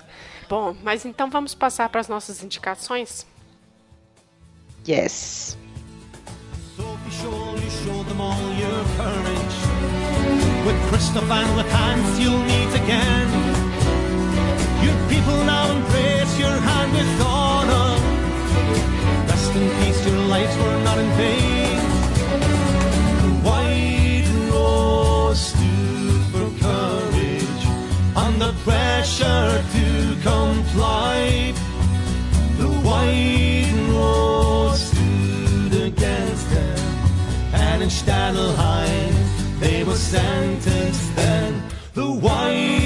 Bom, 0.49 0.77
mas 0.83 1.05
então 1.05 1.31
vamos 1.31 1.55
passar 1.55 1.89
para 1.89 2.01
as 2.01 2.09
nossas 2.09 2.43
indicações? 2.43 3.27
Yes. 4.87 5.57
So 6.77 6.83
be 7.05 7.11
sure 7.11 7.33
you 7.59 7.71
show 7.85 8.05
them 8.05 8.21
all 8.21 8.37
your 8.59 8.85
courage. 8.97 9.57
With 10.67 10.77
Christoph 10.91 11.31
and 11.31 11.61
Hans, 11.73 12.19
you'll 12.19 12.39
meet 12.41 12.75
again. 12.75 13.29
You 14.83 14.93
people 15.09 15.43
now 15.45 15.71
embrace 15.71 16.39
your 16.39 16.51
hand 16.61 16.93
with 16.93 17.27
honor. 17.27 18.14
Rest 19.29 19.53
in 19.57 19.67
peace, 19.79 20.01
your 20.07 20.23
lives 20.35 20.57
were 20.57 20.79
not 20.85 20.99
in 20.99 21.11
vain. 21.21 21.81
The 23.23 23.33
white 23.49 24.29
rose 24.53 25.43
stood 25.53 26.23
for 26.33 26.47
courage 26.65 27.63
under 28.17 28.53
pressure 28.67 29.63
to 29.77 29.87
comply. 30.23 31.53
The 32.59 32.71
white 32.89 33.75
rose 33.91 34.83
stood 34.91 35.73
against 35.91 36.47
them, 36.51 36.79
and 37.53 37.83
in 37.83 37.91
Stadelheim 37.91 39.15
they 39.61 39.85
were 39.85 40.01
sentenced 40.15 41.17
then. 41.17 41.63
The 41.95 42.11
white 42.27 42.84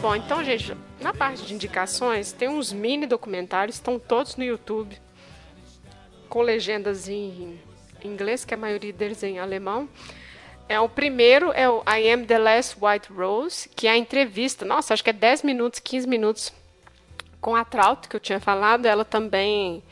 Bom, 0.00 0.14
então, 0.14 0.44
gente, 0.44 0.76
na 1.00 1.12
parte 1.12 1.44
de 1.44 1.54
indicações, 1.54 2.30
tem 2.30 2.48
uns 2.48 2.72
mini 2.72 3.04
documentários, 3.04 3.76
estão 3.76 3.98
todos 3.98 4.36
no 4.36 4.44
YouTube, 4.44 4.96
com 6.28 6.40
legendas 6.40 7.08
em 7.08 7.58
inglês, 8.04 8.44
que 8.44 8.54
a 8.54 8.56
maioria 8.56 8.92
deles 8.92 9.24
é 9.24 9.28
em 9.28 9.38
alemão. 9.40 9.88
É, 10.68 10.78
o 10.78 10.88
primeiro 10.88 11.50
é 11.52 11.68
o 11.68 11.82
I 11.82 12.10
Am 12.10 12.26
the 12.26 12.38
Last 12.38 12.76
White 12.80 13.12
Rose, 13.12 13.68
que 13.74 13.88
é 13.88 13.90
a 13.90 13.96
entrevista. 13.96 14.64
Nossa, 14.64 14.94
acho 14.94 15.02
que 15.02 15.10
é 15.10 15.12
10 15.12 15.42
minutos, 15.42 15.80
15 15.80 16.06
minutos 16.06 16.52
com 17.40 17.56
a 17.56 17.64
Traut, 17.64 18.08
que 18.08 18.14
eu 18.14 18.20
tinha 18.20 18.38
falado. 18.38 18.86
Ela 18.86 19.04
também 19.04 19.82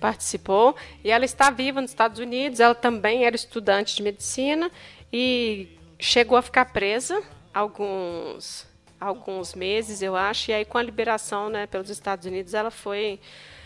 participou. 0.00 0.76
E 1.02 1.10
ela 1.10 1.24
está 1.24 1.50
viva 1.50 1.80
nos 1.80 1.90
Estados 1.90 2.18
Unidos. 2.18 2.60
Ela 2.60 2.74
também 2.74 3.24
era 3.24 3.36
estudante 3.36 3.96
de 3.96 4.02
medicina 4.02 4.70
e 5.12 5.68
chegou 5.98 6.38
a 6.38 6.42
ficar 6.42 6.66
presa 6.66 7.22
alguns 7.52 8.66
alguns 9.00 9.54
meses, 9.54 10.02
eu 10.02 10.16
acho. 10.16 10.50
E 10.50 10.54
aí, 10.54 10.64
com 10.64 10.78
a 10.78 10.82
liberação 10.82 11.48
né, 11.48 11.66
pelos 11.66 11.90
Estados 11.90 12.26
Unidos, 12.26 12.54
ela 12.54 12.70
foi, 12.70 13.20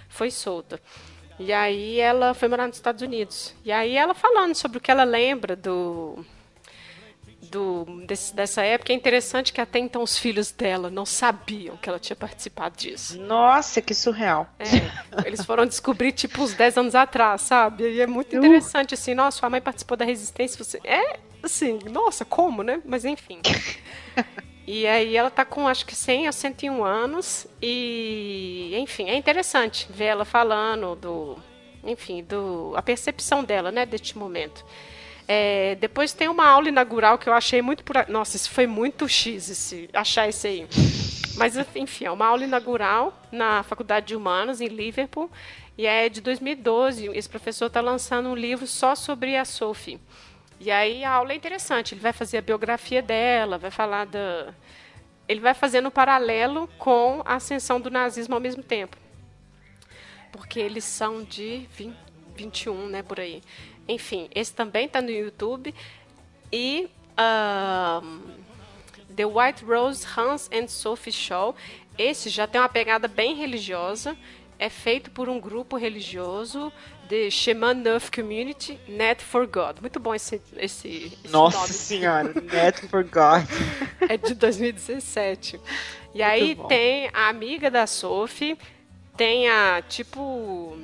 foi 0.09 0.31
solta. 0.31 0.81
E 1.39 1.53
aí 1.53 1.99
ela 1.99 2.35
foi 2.35 2.49
morar 2.49 2.67
nos 2.67 2.77
Estados 2.77 3.03
Unidos. 3.03 3.55
E 3.65 3.73
aí 3.73 3.97
ela 3.97 4.15
falando 4.15 4.55
sobre 4.55 4.79
o 4.79 4.81
que 4.81 4.91
ela 4.91 5.05
lembra 5.05 5.57
do, 5.57 6.25
do 7.53 7.85
desse- 8.07 8.35
dessa 8.35 8.63
época. 8.63 8.93
É 8.93 8.97
interessante 8.97 9.53
que 9.53 9.61
até 9.61 9.79
então 9.79 10.03
os 10.03 10.19
filhos 10.19 10.51
dela 10.51 10.91
não 10.91 11.05
sabiam 11.07 11.77
que 11.77 11.89
ela 11.89 11.99
tinha 11.99 12.17
participado 12.17 12.77
disso. 12.77 13.21
Nossa, 13.21 13.81
que 13.83 13.95
surreal. 13.95 14.49
É, 14.59 15.27
eles 15.27 15.45
foram 15.45 15.67
descobrir, 15.67 16.13
tipo, 16.13 16.43
uns 16.43 16.55
10 16.55 16.77
anos 16.79 16.95
atrás, 16.95 17.43
sabe? 17.43 17.85
E 17.85 18.01
é 18.01 18.07
muito 18.07 18.35
interessante, 18.35 18.95
assim, 18.95 19.15
nossa, 19.15 19.39
sua 19.39 19.51
mãe 19.51 19.61
participou 19.61 19.97
da 19.97 20.05
resistência, 20.05 20.63
você... 20.63 20.81
É, 20.83 21.19
assim, 21.43 21.79
nossa, 21.91 22.25
como, 22.25 22.63
né? 22.63 22.81
Mas 22.85 23.05
enfim. 23.05 23.41
E 24.65 24.87
aí 24.87 25.17
ela 25.17 25.29
tá 25.29 25.45
com, 25.45 25.67
acho 25.67 25.85
que 25.85 25.95
100 25.95 26.27
ou 26.29 26.33
101 26.33 26.85
anos 26.85 27.49
e, 27.61 28.73
enfim, 28.79 29.09
é 29.11 29.17
interessante 29.17 29.89
ver 29.91 30.05
ela 30.05 30.25
falando 30.25 30.95
do, 30.95 31.37
enfim, 31.85 32.23
do, 32.23 32.73
a 32.77 32.81
percepção 32.81 33.43
dela, 33.43 33.73
né, 33.73 33.85
deste 33.85 34.17
momento. 34.17 34.65
É, 35.27 35.77
depois 35.77 36.13
tem 36.13 36.29
uma 36.29 36.47
aula 36.47 36.69
inaugural 36.69 37.19
que 37.19 37.29
eu 37.29 37.33
achei 37.33 37.63
muito. 37.63 37.85
Nossa, 38.09 38.37
isso 38.37 38.51
foi 38.51 38.67
muito 38.67 39.09
X, 39.09 39.49
esse, 39.49 39.89
achar 39.93 40.29
esse 40.29 40.47
aí. 40.47 40.69
Mas, 41.37 41.57
enfim, 41.75 42.05
é 42.05 42.11
uma 42.11 42.27
aula 42.27 42.45
inaugural 42.45 43.19
na 43.31 43.63
Faculdade 43.63 44.07
de 44.07 44.17
Humanos, 44.17 44.61
em 44.61 44.69
Liverpool, 44.69 45.31
e 45.79 45.87
é 45.87 46.09
de 46.09 46.21
2012. 46.21 47.11
Esse 47.15 47.29
professor 47.29 47.67
está 47.67 47.81
lançando 47.81 48.29
um 48.29 48.35
livro 48.35 48.67
só 48.67 48.95
sobre 48.95 49.37
a 49.37 49.45
Sophie. 49.45 49.99
E 50.61 50.71
aí 50.71 51.03
a 51.03 51.11
aula 51.11 51.33
é 51.33 51.35
interessante, 51.35 51.93
ele 51.93 52.01
vai 52.01 52.13
fazer 52.13 52.39
a 52.39 52.41
biografia 52.41 53.03
dela, 53.03 53.59
vai 53.59 53.71
falar 53.71 54.07
da. 54.07 54.55
Ele 55.29 55.41
vai 55.41 55.55
fazendo 55.55 55.89
um 55.89 55.91
paralelo 55.91 56.69
com 56.79 57.23
a 57.25 57.35
ascensão 57.35 57.81
do 57.81 57.91
nazismo 57.91 58.35
ao 58.35 58.41
mesmo 58.41 58.63
tempo. 58.63 58.97
Porque 60.31 60.61
eles 60.61 60.85
são 60.85 61.25
de 61.25 61.67
20, 61.73 61.97
21, 62.37 62.87
né, 62.87 63.03
por 63.03 63.19
aí. 63.19 63.43
Enfim, 63.89 64.29
esse 64.35 64.53
também 64.53 64.87
está 64.87 65.01
no 65.01 65.11
YouTube. 65.11 65.75
E 66.53 66.89
ahn, 67.17 68.21
The 69.15 69.27
White 69.27 69.65
Rose 69.65 70.07
Hans 70.17 70.49
and 70.53 70.69
Sophie 70.69 71.13
Show. 71.13 71.55
Esse 71.99 72.29
já 72.31 72.47
tem 72.47 72.61
uma 72.61 72.69
pegada 72.69 73.09
bem 73.09 73.35
religiosa. 73.35 74.17
É 74.59 74.69
feito 74.69 75.11
por 75.11 75.29
um 75.29 75.41
grupo 75.41 75.77
religioso 75.77 76.73
de 77.09 77.31
Shema 77.31 77.75
Neuf 77.75 78.11
Community 78.11 78.79
Net 78.87 79.23
for 79.23 79.47
God. 79.47 79.81
Muito 79.81 79.99
bom 79.99 80.15
esse, 80.15 80.41
esse, 80.57 81.13
esse 81.23 81.29
Nossa 81.29 81.59
nome. 81.59 81.69
senhora, 81.73 82.35
Net 82.41 82.87
for 82.89 83.03
God. 83.05 83.43
É 84.09 84.17
de 84.17 84.35
2017. 84.35 85.61
E 86.15 86.23
aí 86.23 86.55
bom. 86.55 86.67
tem 86.67 87.09
a 87.13 87.29
amiga 87.29 87.71
da 87.71 87.87
Sophie, 87.87 88.59
tem 89.17 89.49
a, 89.49 89.83
tipo, 89.83 90.77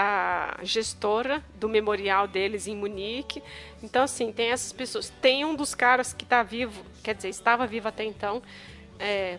a 0.00 0.60
gestora 0.62 1.42
do 1.56 1.68
memorial 1.68 2.28
deles 2.28 2.68
em 2.68 2.76
Munique. 2.76 3.42
Então, 3.82 4.04
assim, 4.04 4.30
tem 4.30 4.50
essas 4.52 4.72
pessoas. 4.72 5.12
Tem 5.20 5.44
um 5.44 5.56
dos 5.56 5.74
caras 5.74 6.12
que 6.12 6.22
está 6.22 6.40
vivo, 6.44 6.84
quer 7.02 7.16
dizer, 7.16 7.30
estava 7.30 7.66
vivo 7.66 7.88
até 7.88 8.04
então, 8.04 8.40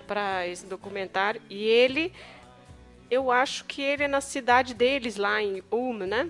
para 0.05 0.45
esse 0.47 0.65
documentário. 0.65 1.41
E 1.49 1.63
ele, 1.63 2.11
eu 3.09 3.31
acho 3.31 3.63
que 3.63 3.81
ele 3.81 4.03
é 4.03 4.07
na 4.09 4.19
cidade 4.19 4.73
deles, 4.73 5.15
lá 5.15 5.41
em 5.41 5.63
Ulm, 5.71 5.99
né? 5.99 6.29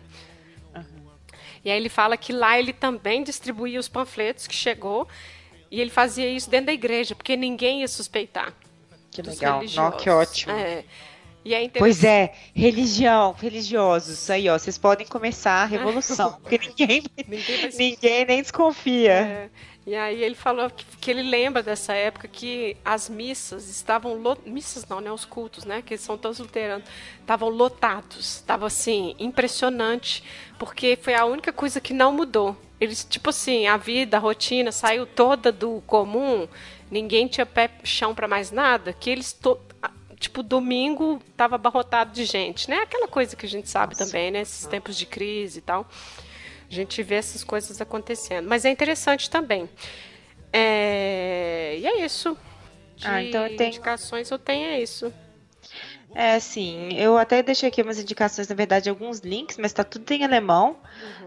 E 1.66 1.72
aí 1.72 1.78
ele 1.78 1.90
fala 1.90 2.16
que 2.16 2.32
lá 2.32 2.60
ele 2.60 2.72
também 2.72 3.24
distribuía 3.24 3.80
os 3.80 3.90
panfletos 3.90 4.46
que 4.46 4.56
chegou 4.56 5.08
e 5.72 5.82
ele 5.82 5.90
fazia 5.90 6.30
isso 6.30 6.52
dentro 6.52 6.68
da 6.68 6.74
igreja, 6.74 7.16
porque 7.16 7.36
ninguém 7.36 7.82
ia 7.82 7.88
suspeitar. 7.88 8.54
Que 9.10 9.24
legal. 9.24 9.64
Não, 9.76 9.92
que 9.92 10.08
ótimo. 10.08 10.54
É. 10.54 10.86
É. 11.46 11.70
Pois 11.80 12.04
é, 12.04 12.34
religião, 12.54 13.34
religiosos. 13.34 14.30
Aí, 14.30 14.50
ó, 14.50 14.58
vocês 14.58 14.78
podem 14.78 15.08
começar 15.08 15.64
a 15.64 15.66
revolução. 15.66 16.34
Porque 16.44 16.58
ninguém, 16.58 17.04
Ninguém 17.28 17.70
ninguém 17.78 18.26
nem 18.26 18.42
desconfia. 18.42 19.12
É. 19.12 19.50
E 19.86 19.96
aí 19.96 20.22
ele 20.24 20.36
falou 20.36 20.70
que, 20.70 20.86
que 20.98 21.10
ele 21.10 21.24
lembra 21.24 21.64
dessa 21.64 21.94
época 21.94 22.28
que 22.28 22.78
as 22.86 23.10
missas 23.10 23.68
estavam 23.70 24.22
missas 24.46 24.86
não, 24.88 25.02
né, 25.02 25.12
os 25.12 25.26
cultos, 25.26 25.66
né, 25.66 25.82
que 25.82 25.98
são 25.98 26.18
todos 26.18 26.38
luteranos, 26.38 26.88
estavam 27.20 27.50
lotados, 27.50 28.36
estava 28.36 28.68
assim 28.68 29.16
impressionante, 29.18 30.24
porque 30.60 30.98
foi 31.02 31.16
a 31.16 31.26
única 31.26 31.52
coisa 31.52 31.82
que 31.82 31.94
não 31.94 32.12
mudou. 32.14 32.56
Eles 32.80 33.04
tipo 33.04 33.32
assim, 33.32 33.66
a 33.66 33.78
vida, 33.78 34.18
a 34.18 34.20
rotina 34.20 34.72
saiu 34.72 35.08
toda 35.08 35.52
do 35.52 35.82
comum, 35.88 36.48
ninguém 36.92 37.28
tinha 37.28 37.46
pé 37.46 37.72
chão 37.84 38.14
para 38.14 38.28
mais 38.28 38.52
nada, 38.52 38.94
que 38.94 39.10
eles 39.10 39.34
to- 39.34 39.60
tipo 40.20 40.44
domingo 40.44 41.22
estava 41.32 41.56
abarrotado 41.56 42.12
de 42.12 42.26
gente, 42.26 42.70
né? 42.70 42.78
Aquela 42.80 43.08
coisa 43.08 43.36
que 43.36 43.46
a 43.46 43.50
gente 43.50 43.70
sabe 43.70 43.98
também, 43.98 44.30
né, 44.32 44.42
esses 44.42 44.66
tempos 44.68 44.98
de 44.98 45.06
crise 45.06 45.60
e 45.60 45.62
tal. 45.62 45.88
A 46.70 46.74
gente 46.74 47.02
vê 47.02 47.16
essas 47.16 47.44
coisas 47.44 47.80
acontecendo. 47.82 48.48
Mas 48.48 48.66
é 48.66 48.70
interessante 48.70 49.30
também. 49.30 49.68
É... 50.54 51.76
E 51.80 51.88
é 51.88 52.06
isso. 52.06 52.38
De 52.96 53.08
Ah, 53.08 53.24
então 53.24 53.48
eu 53.48 53.56
tenho- 53.56 53.70
indicações 53.70 54.30
eu 54.30 54.38
tenho 54.38 54.68
é 54.68 54.82
isso. 54.82 55.12
É, 56.14 56.34
assim, 56.34 56.94
eu 56.98 57.18
até 57.18 57.42
deixei 57.44 57.70
aqui 57.70 57.82
umas 57.84 58.00
indicações, 58.00 58.48
na 58.48 58.56
verdade, 58.56 58.90
alguns 58.90 59.20
links, 59.20 59.58
mas 59.58 59.72
tá 59.72 59.84
tudo 59.84 60.12
em 60.12 60.24
alemão, 60.24 60.76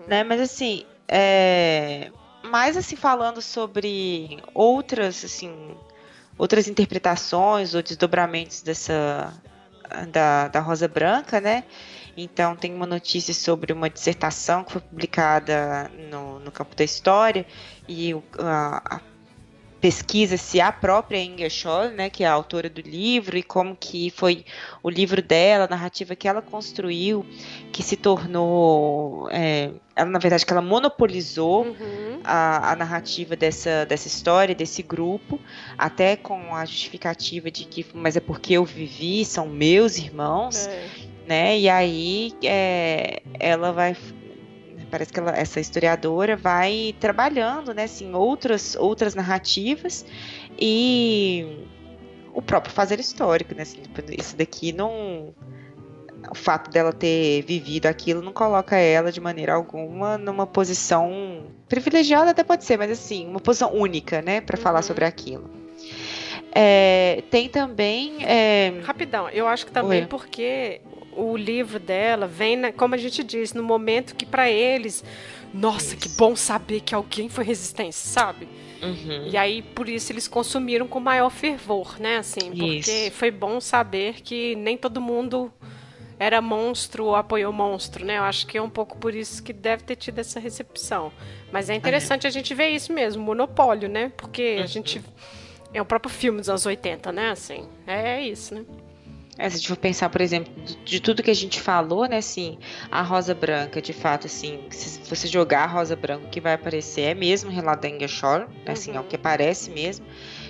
né? 0.08 0.24
Mas 0.24 0.40
assim, 0.40 0.84
é... 1.06 2.10
mais 2.42 2.76
assim 2.76 2.96
falando 2.96 3.40
sobre 3.40 4.42
outras, 4.52 5.24
assim, 5.24 5.76
outras 6.38 6.68
interpretações 6.68 7.74
ou 7.74 7.82
desdobramentos 7.82 8.62
dessa 8.62 9.32
da, 10.10 10.48
da 10.48 10.60
Rosa 10.60 10.88
Branca, 10.88 11.40
né? 11.40 11.64
Então 12.16 12.54
tem 12.54 12.74
uma 12.74 12.86
notícia 12.86 13.32
sobre 13.32 13.72
uma 13.72 13.88
dissertação 13.88 14.64
que 14.64 14.72
foi 14.72 14.80
publicada 14.80 15.90
no, 16.10 16.38
no 16.40 16.50
campo 16.50 16.74
da 16.76 16.84
história 16.84 17.46
e 17.88 18.14
a, 18.38 18.96
a 18.96 19.00
pesquisa 19.82 20.36
se 20.36 20.60
a 20.60 20.70
própria 20.70 21.18
Inga 21.18 21.50
Scholl, 21.50 21.90
né, 21.90 22.08
que 22.08 22.22
é 22.22 22.26
a 22.28 22.32
autora 22.32 22.70
do 22.70 22.80
livro, 22.80 23.36
e 23.36 23.42
como 23.42 23.76
que 23.76 24.10
foi 24.10 24.44
o 24.80 24.88
livro 24.88 25.20
dela, 25.20 25.64
a 25.64 25.68
narrativa 25.68 26.14
que 26.14 26.28
ela 26.28 26.40
construiu, 26.40 27.26
que 27.72 27.82
se 27.82 27.96
tornou, 27.96 29.28
é, 29.32 29.70
ela 29.96 30.08
na 30.08 30.20
verdade 30.20 30.46
que 30.46 30.52
ela 30.52 30.62
monopolizou 30.62 31.66
Uhum. 31.66 32.20
a, 32.22 32.72
a 32.72 32.76
narrativa 32.76 33.34
dessa, 33.34 33.84
dessa 33.84 34.06
história, 34.06 34.54
desse 34.54 34.82
grupo, 34.84 35.40
até 35.76 36.14
com 36.14 36.54
a 36.54 36.64
justificativa 36.64 37.50
de 37.50 37.64
que, 37.64 37.84
mas 37.92 38.16
é 38.16 38.20
porque 38.20 38.54
eu 38.54 38.64
vivi, 38.64 39.24
são 39.24 39.48
meus 39.48 39.98
irmãos, 39.98 40.68
É. 40.68 40.86
né? 41.26 41.58
E 41.58 41.68
aí 41.68 42.32
é, 42.44 43.20
ela 43.40 43.72
vai 43.72 43.96
parece 44.92 45.10
que 45.10 45.18
ela- 45.18 45.34
essa 45.34 45.58
historiadora 45.58 46.36
vai 46.36 46.94
trabalhando, 47.00 47.72
né, 47.72 47.84
assim, 47.84 48.12
outras 48.14 48.76
outras 48.76 49.14
narrativas 49.14 50.04
e 50.60 51.64
o 52.34 52.42
próprio 52.42 52.72
fazer 52.74 53.00
histórico, 53.00 53.54
né? 53.54 53.62
Assim, 53.62 53.78
isso 54.18 54.36
daqui 54.36 54.70
não 54.70 55.34
o 56.30 56.34
fato 56.34 56.70
dela 56.70 56.92
ter 56.92 57.42
vivido 57.42 57.86
aquilo 57.86 58.22
não 58.22 58.32
coloca 58.32 58.76
ela 58.76 59.10
de 59.10 59.20
maneira 59.20 59.54
alguma 59.54 60.16
numa 60.18 60.46
posição 60.46 61.46
privilegiada 61.68 62.30
até 62.30 62.44
pode 62.44 62.64
ser, 62.64 62.76
mas 62.76 62.90
assim, 62.90 63.26
uma 63.26 63.40
posição 63.40 63.74
única, 63.74 64.20
né, 64.22 64.40
para 64.42 64.56
falar 64.56 64.78
Uhum. 64.80 64.82
sobre 64.84 65.04
aquilo. 65.06 65.50
É, 66.54 67.22
tem 67.30 67.48
também 67.48 68.18
é, 68.24 68.74
Rapidão, 68.84 69.28
eu 69.30 69.48
acho 69.48 69.64
que 69.66 69.72
também 69.72 70.02
Oi. 70.02 70.06
porque 70.06 70.80
o 71.16 71.36
livro 71.36 71.78
dela 71.78 72.26
vem, 72.26 72.56
na- 72.56 72.72
como 72.72 72.94
a 72.94 72.98
gente 72.98 73.22
disse, 73.22 73.56
no 73.56 73.62
momento 73.62 74.14
que 74.14 74.24
pra 74.26 74.50
eles, 74.50 75.04
nossa, 75.52 75.96
que 75.96 76.08
bom 76.10 76.34
saber 76.36 76.80
que 76.80 76.94
alguém 76.94 77.28
foi 77.28 77.44
resistência, 77.44 78.08
sabe? 78.10 78.48
uhum. 78.82 79.28
E 79.30 79.36
aí 79.36 79.62
por 79.62 79.88
isso 79.88 80.10
eles 80.12 80.26
consumiram 80.26 80.86
com 80.88 80.98
maior 81.00 81.30
fervor, 81.30 81.98
né? 82.00 82.16
Assim, 82.18 82.50
porque 82.56 82.90
Isso. 83.08 83.10
foi 83.16 83.30
bom 83.30 83.60
saber 83.60 84.20
que 84.22 84.56
nem 84.56 84.76
todo 84.76 85.00
mundo 85.00 85.52
era 86.18 86.40
monstro 86.40 87.06
ou 87.06 87.16
apoiou 87.16 87.52
monstro, 87.52 88.04
né? 88.04 88.18
Eu 88.18 88.22
acho 88.24 88.46
que 88.46 88.56
é 88.58 88.62
um 88.62 88.70
pouco 88.70 88.96
por 88.98 89.14
isso 89.14 89.42
que 89.42 89.52
deve 89.52 89.82
ter 89.84 89.96
tido 89.96 90.18
essa 90.18 90.38
recepção. 90.40 91.12
Mas 91.50 91.68
é 91.68 91.74
interessante 91.74 92.26
a 92.26 92.30
gente 92.30 92.54
ver 92.54 92.68
isso 92.70 92.92
mesmo, 92.92 93.22
monopólio, 93.22 93.88
né? 93.88 94.12
Porque 94.16 94.56
a 94.58 94.60
Uhum. 94.62 94.66
gente 94.66 95.02
é 95.74 95.80
o 95.82 95.84
próprio 95.84 96.10
filme 96.12 96.38
dos 96.40 96.48
anos 96.48 96.64
80, 96.66 97.10
né? 97.12 97.30
Assim, 97.30 97.66
é 97.86 98.20
isso, 98.22 98.54
né? 98.54 98.64
É, 99.38 99.48
se 99.48 99.56
a 99.56 99.58
gente 99.58 99.68
for 99.68 99.76
pensar, 99.78 100.10
por 100.10 100.20
exemplo, 100.20 100.52
de, 100.84 101.00
tudo 101.00 101.22
que 101.22 101.30
a 101.30 101.34
gente 101.34 101.58
falou, 101.60 102.06
né, 102.06 102.18
assim, 102.18 102.58
a 102.90 103.00
Rosa 103.00 103.34
Branca, 103.34 103.80
de 103.80 103.92
fato, 103.94 104.26
assim, 104.26 104.60
se 104.70 105.00
você 105.08 105.26
jogar 105.26 105.64
a 105.64 105.66
Rosa 105.66 105.96
Branca, 105.96 106.26
o 106.26 106.30
que 106.30 106.40
vai 106.40 106.52
aparecer 106.52 107.02
é 107.02 107.14
mesmo 107.14 107.50
da 107.50 107.88
Ingersoll, 107.88 108.40
né, 108.40 108.46
assim, 108.66 108.90
é 108.92 108.98
o 108.98 109.02
Uhum. 109.02 109.08
que 109.08 109.16
aparece 109.16 109.70
mesmo. 109.70 110.04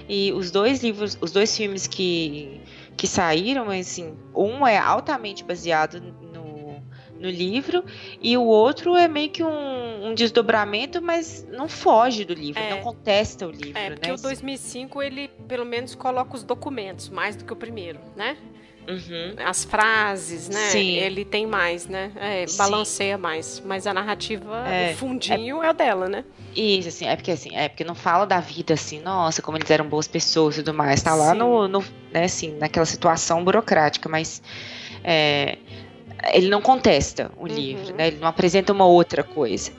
E 0.09 0.33
os 0.33 0.51
dois 0.51 0.83
livros, 0.83 1.17
os 1.21 1.31
dois 1.31 1.57
filmes 1.57 1.87
que, 1.87 2.61
que 2.97 3.07
saíram, 3.07 3.71
assim, 3.71 4.17
um 4.35 4.67
é 4.67 4.79
altamente 4.79 5.45
baseado 5.45 6.01
no, 6.01 6.83
no 7.21 7.31
livro 7.31 7.85
e 8.21 8.37
o 8.37 8.43
outro 8.43 8.97
é 8.97 9.07
meio 9.07 9.31
que 9.31 9.45
um, 9.45 10.09
um 10.09 10.13
desdobramento, 10.15 11.01
mas 11.01 11.47
não 11.49 11.69
foge 11.69 12.25
do 12.25 12.35
livro, 12.35 12.61
É. 12.61 12.71
não 12.71 12.81
contesta 12.81 13.47
o 13.47 13.51
livro, 13.53 13.79
É, 13.79 13.91
né? 13.91 13.95
porque 13.95 14.11
o 14.11 14.15
assim. 14.15 14.23
2005 14.25 15.01
ele 15.01 15.29
pelo 15.47 15.65
menos 15.65 15.95
coloca 15.95 16.35
os 16.35 16.43
documentos 16.43 17.09
mais 17.09 17.37
do 17.37 17.45
que 17.45 17.53
o 17.53 17.57
primeiro, 17.57 18.01
né? 18.17 18.37
Uhum. 18.89 19.35
As 19.45 19.65
frases, 19.65 20.49
né? 20.49 20.71
Sim. 20.71 20.97
Ele 20.97 21.25
tem 21.25 21.47
mais, 21.47 21.87
né? 21.87 22.11
É, 22.17 22.47
Sim. 22.47 22.57
balanceia 22.59 23.17
mais. 23.17 23.63
Mas 23.65 23.87
a 23.87 23.95
narrativa, 23.95 24.65
É, 24.69 24.93
o 24.93 24.97
fundinho 24.97 25.63
é, 25.63 25.71
o 25.71 25.73
dela, 25.73 26.09
né? 26.09 26.25
Isso, 26.55 26.89
assim, 26.89 27.07
é 27.07 27.17
porque 27.17 27.31
assim, 27.31 27.55
é 27.57 27.69
porque 27.69 27.85
não 27.85 27.95
fala 27.95 28.27
da 28.27 28.41
vida 28.41 28.75
assim, 28.75 29.01
nossa, 29.01 29.41
como 29.41 29.57
eles 29.57 29.71
eram 29.71 29.89
boas 29.89 30.07
pessoas 30.09 30.57
e 30.57 30.63
tudo 30.63 30.75
mais. 30.75 31.03
Tá 31.03 31.15
lá 31.15 31.33
Sim. 31.33 31.39
no, 31.39 31.69
no, 31.69 31.85
né, 32.11 32.25
assim, 32.25 32.57
naquela 32.59 32.85
situação 32.85 33.43
burocrática, 33.45 34.09
mas 34.09 34.43
é, 35.05 35.57
ele 36.33 36.49
não 36.49 36.61
contesta 36.61 37.31
o 37.37 37.43
Uhum. 37.43 37.47
livro, 37.49 37.95
né? 37.95 38.09
Ele 38.09 38.19
não 38.19 38.29
apresenta 38.29 38.73
uma 38.73 38.85
outra 38.87 39.23
coisa. 39.23 39.73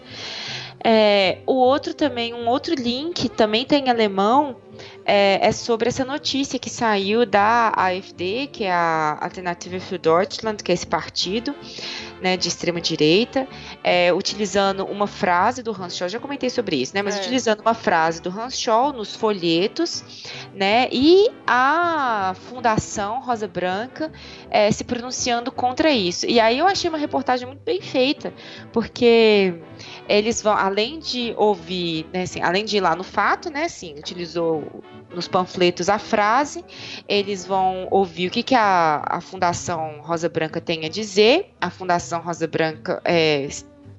É, 0.83 1.37
o 1.45 1.53
outro 1.53 1.93
também, 1.93 2.33
um 2.33 2.47
outro 2.49 2.73
link, 2.75 3.29
também 3.29 3.63
tem 3.65 3.85
em 3.85 3.89
alemão, 3.89 4.57
é, 5.05 5.47
é 5.47 5.51
sobre 5.51 5.89
essa 5.89 6.05
notícia 6.05 6.57
que 6.57 6.69
saiu 6.69 7.25
da 7.25 7.73
AfD, 7.75 8.47
que 8.47 8.63
é 8.63 8.71
a 8.71 9.17
Alternative 9.21 9.79
für 9.79 9.97
Deutschland, 9.97 10.63
que 10.63 10.71
é 10.71 10.75
esse 10.75 10.87
partido 10.87 11.55
né, 12.23 12.37
de 12.37 12.47
extrema 12.47 12.79
direita, 12.79 13.45
é, 13.83 14.13
utilizando 14.13 14.85
uma 14.85 15.05
frase 15.07 15.61
do 15.61 15.71
Hans 15.71 15.97
Scholl, 15.97 16.07
já 16.09 16.19
comentei 16.19 16.49
sobre 16.49 16.77
isso, 16.77 16.95
né, 16.95 17.01
mas 17.01 17.17
É. 17.17 17.19
utilizando 17.19 17.59
uma 17.59 17.73
frase 17.73 18.21
do 18.21 18.29
Hans 18.29 18.57
Scholl 18.57 18.93
nos 18.93 19.13
folhetos, 19.13 20.03
né, 20.55 20.87
e 20.89 21.29
a 21.45 22.33
Fundação 22.47 23.21
Rosa 23.21 23.47
Branca 23.47 24.09
é, 24.49 24.71
se 24.71 24.85
pronunciando 24.85 25.51
contra 25.51 25.91
isso. 25.91 26.25
E 26.25 26.39
aí 26.39 26.57
eu 26.59 26.65
achei 26.65 26.89
uma 26.89 26.97
reportagem 26.97 27.45
muito 27.45 27.61
bem 27.61 27.81
feita, 27.81 28.33
porque 28.71 29.55
eles 30.07 30.41
vão, 30.41 30.53
além 30.53 30.99
de 30.99 31.33
ouvir, 31.37 32.05
né, 32.13 32.21
assim, 32.21 32.41
além 32.41 32.63
de 32.63 32.77
ir 32.77 32.81
lá 32.81 32.95
no 32.95 33.03
fato, 33.03 33.49
né, 33.49 33.65
assim, 33.65 33.95
utilizou 33.97 34.81
nos 35.13 35.27
panfletos 35.27 35.89
a 35.89 35.99
frase, 35.99 36.63
eles 37.07 37.45
vão 37.45 37.87
ouvir 37.91 38.27
o 38.27 38.31
que, 38.31 38.43
que 38.43 38.55
a, 38.55 39.03
a 39.05 39.21
Fundação 39.21 40.01
Rosa 40.01 40.29
Branca 40.29 40.59
tem 40.59 40.85
a 40.85 40.89
dizer. 40.89 41.53
A 41.59 41.69
Fundação 41.69 42.21
Rosa 42.21 42.47
Branca 42.47 43.01
é, 43.05 43.47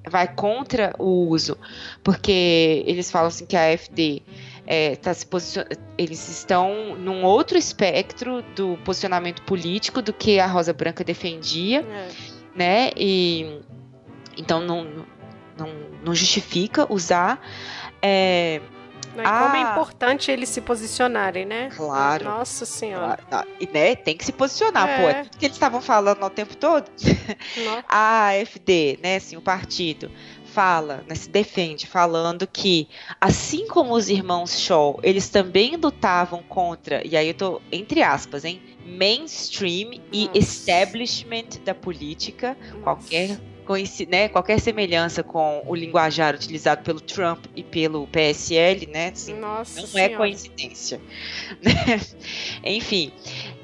vai 0.09 0.27
contra 0.27 0.93
o 0.99 1.27
uso, 1.27 1.57
porque 2.03 2.83
eles 2.85 3.09
falam 3.09 3.27
assim 3.27 3.45
que 3.45 3.55
a 3.55 3.73
AfD 3.73 4.21
é, 4.67 4.95
tá 4.95 5.13
se 5.13 5.25
posicion... 5.25 5.63
eles 5.97 6.27
estão 6.27 6.95
num 6.95 7.23
outro 7.23 7.57
espectro 7.57 8.43
do 8.55 8.77
posicionamento 8.83 9.41
político 9.43 10.01
do 10.01 10.11
que 10.11 10.39
a 10.39 10.47
Rosa 10.47 10.73
Branca 10.73 11.03
defendia 11.03 11.81
É. 11.81 12.07
né? 12.55 12.91
E 12.95 13.61
então 14.37 14.59
não, 14.61 15.05
não, 15.57 15.69
não 16.03 16.15
justifica 16.15 16.91
usar. 16.91 17.39
É, 18.01 18.61
Né, 19.15 19.23
e 19.23 19.27
Como 19.27 19.55
é 19.55 19.63
Ah. 19.63 19.71
importante 19.71 20.29
eles 20.29 20.49
se 20.49 20.59
posicionarem, 20.61 21.45
né? 21.45 21.69
Claro. 21.75 22.25
Nossa 22.25 22.65
senhora. 22.65 23.19
ah, 23.31 23.45
e, 23.59 23.67
né, 23.67 23.95
tem 23.95 24.15
que 24.17 24.25
se 24.25 24.31
posicionar, 24.33 24.87
É. 24.89 25.01
pô. 25.01 25.09
É 25.09 25.23
tudo 25.23 25.37
que 25.37 25.45
eles 25.45 25.55
estavam 25.55 25.81
falando 25.81 26.23
o 26.23 26.29
tempo 26.29 26.55
todo. 26.57 26.89
A 27.87 28.27
AfD, 28.29 28.99
né, 29.01 29.15
assim, 29.17 29.37
o 29.37 29.41
partido, 29.41 30.11
fala, 30.45 31.03
né, 31.07 31.15
se 31.15 31.29
defende, 31.29 31.85
falando 31.87 32.45
que, 32.47 32.87
assim 33.19 33.67
como 33.67 33.93
os 33.93 34.09
irmãos 34.09 34.59
Shaw, 34.59 34.99
eles 35.03 35.29
também 35.29 35.75
lutavam 35.75 36.41
contra, 36.43 37.05
e 37.05 37.15
aí 37.17 37.27
eu 37.29 37.33
tô 37.33 37.61
entre 37.71 38.01
aspas, 38.01 38.45
hein, 38.45 38.61
mainstream 38.85 39.99
e 40.11 40.27
Nossa. 40.27 40.37
establishment 40.39 41.59
da 41.65 41.73
política, 41.73 42.55
qualquer 42.83 43.27
coinci- 43.27 43.54
né, 44.09 44.29
qualquer 44.29 44.59
semelhança 44.59 45.23
com 45.23 45.61
o 45.65 45.73
linguajar 45.75 46.35
utilizado 46.35 46.83
pelo 46.83 46.99
Trump 46.99 47.45
e 47.55 47.63
pelo 47.63 48.05
PSL, 48.07 48.87
né, 48.87 49.09
assim, 49.13 49.33
Nossa 49.33 49.79
não 49.81 49.83
é 49.85 49.87
senhora. 49.87 50.17
coincidência. 50.17 51.01
né? 51.61 52.01
Enfim, 52.63 53.11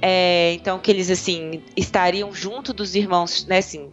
é, 0.02 0.54
então 0.54 0.80
que 0.80 0.90
eles 0.92 1.10
assim 1.10 1.62
estariam 1.76 2.34
junto 2.34 2.74
dos 2.74 2.96
irmãos, 2.96 3.46
né, 3.46 3.60
assim, 3.60 3.92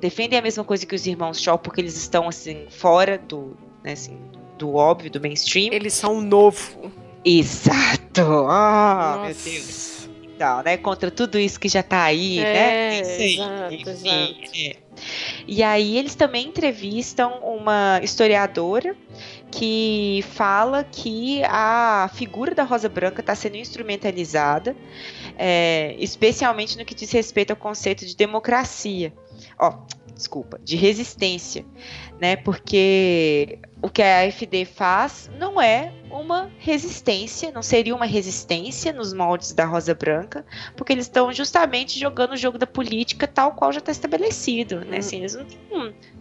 defendem 0.00 0.38
a 0.38 0.42
mesma 0.42 0.64
coisa 0.64 0.84
que 0.86 0.94
os 0.94 1.06
irmãos 1.06 1.40
Shaw 1.40 1.58
porque 1.58 1.80
eles 1.80 1.96
estão 1.96 2.28
assim 2.28 2.66
fora 2.70 3.18
do, 3.18 3.56
né, 3.82 3.92
assim, 3.92 4.18
do 4.58 4.74
óbvio, 4.74 5.10
do 5.10 5.20
mainstream. 5.20 5.72
Eles 5.72 5.94
são 5.94 6.20
novo. 6.20 6.92
Exato. 7.24 8.20
Ah, 8.48 9.16
meu 9.20 9.28
Nossa. 9.28 9.50
Deus. 9.50 9.94
Então, 10.36 10.62
né, 10.62 10.76
contra 10.76 11.10
tudo 11.10 11.38
isso 11.38 11.58
que 11.60 11.68
já 11.68 11.82
tá 11.82 12.02
aí, 12.04 12.38
É, 12.40 12.42
né? 12.42 12.90
Aí, 12.90 13.34
exato, 13.34 13.74
enfim, 13.74 13.90
exato. 13.90 14.50
é. 14.56 14.76
E 15.46 15.62
aí 15.62 15.98
eles 15.98 16.14
também 16.14 16.48
entrevistam 16.48 17.40
uma 17.42 18.00
historiadora 18.02 18.96
que 19.50 20.24
fala 20.30 20.82
que 20.82 21.42
a 21.44 22.10
figura 22.14 22.54
da 22.54 22.64
Rosa 22.64 22.88
Branca 22.88 23.20
está 23.20 23.34
sendo 23.34 23.56
instrumentalizada, 23.56 24.76
é, 25.38 25.94
especialmente 25.98 26.76
no 26.76 26.84
que 26.84 26.94
diz 26.94 27.10
respeito 27.12 27.52
ao 27.52 27.56
conceito 27.56 28.04
de 28.04 28.16
democracia. 28.16 29.12
Ó, 29.58 29.78
desculpa, 30.14 30.58
de 30.62 30.76
resistência, 30.76 31.64
né? 32.20 32.36
Porque 32.36 33.58
o 33.82 33.88
que 33.88 34.02
a 34.02 34.22
AfD 34.22 34.64
faz 34.64 35.30
não 35.38 35.60
é 35.60 35.92
uma 36.14 36.50
resistência, 36.58 37.50
não 37.50 37.62
seria 37.62 37.94
uma 37.94 38.06
resistência 38.06 38.92
nos 38.92 39.12
moldes 39.12 39.52
da 39.52 39.64
Rosa 39.64 39.94
Branca, 39.94 40.46
porque 40.76 40.92
eles 40.92 41.06
estão 41.06 41.32
justamente 41.32 41.98
jogando 41.98 42.32
o 42.32 42.36
jogo 42.36 42.56
da 42.56 42.66
política 42.66 43.26
tal 43.26 43.52
qual 43.52 43.72
já 43.72 43.80
está 43.80 43.90
estabelecido, 43.90 44.80
né? 44.84 44.96
Hum. 44.96 44.98
Assim, 45.00 45.18
eles 45.18 45.34
não 45.34 45.44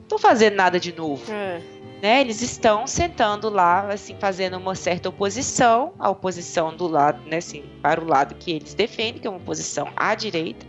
estão 0.02 0.18
fazendo 0.18 0.56
nada 0.56 0.80
de 0.80 0.96
novo. 0.96 1.32
É. 1.32 1.62
Né, 2.02 2.20
eles 2.20 2.42
estão 2.42 2.86
sentando 2.86 3.50
lá, 3.50 3.88
assim, 3.94 4.14
fazendo 4.20 4.58
uma 4.58 4.76
certa 4.76 5.08
oposição, 5.08 5.94
a 5.98 6.10
oposição 6.10 6.76
do 6.76 6.86
lado, 6.86 7.22
né, 7.30 7.38
assim, 7.38 7.64
para 7.82 8.02
o 8.02 8.06
lado 8.06 8.36
que 8.36 8.52
eles 8.52 8.74
defendem, 8.74 9.22
que 9.22 9.28
é 9.28 9.30
uma 9.30 9.40
oposição 9.40 9.88
à 9.96 10.14
direita, 10.14 10.66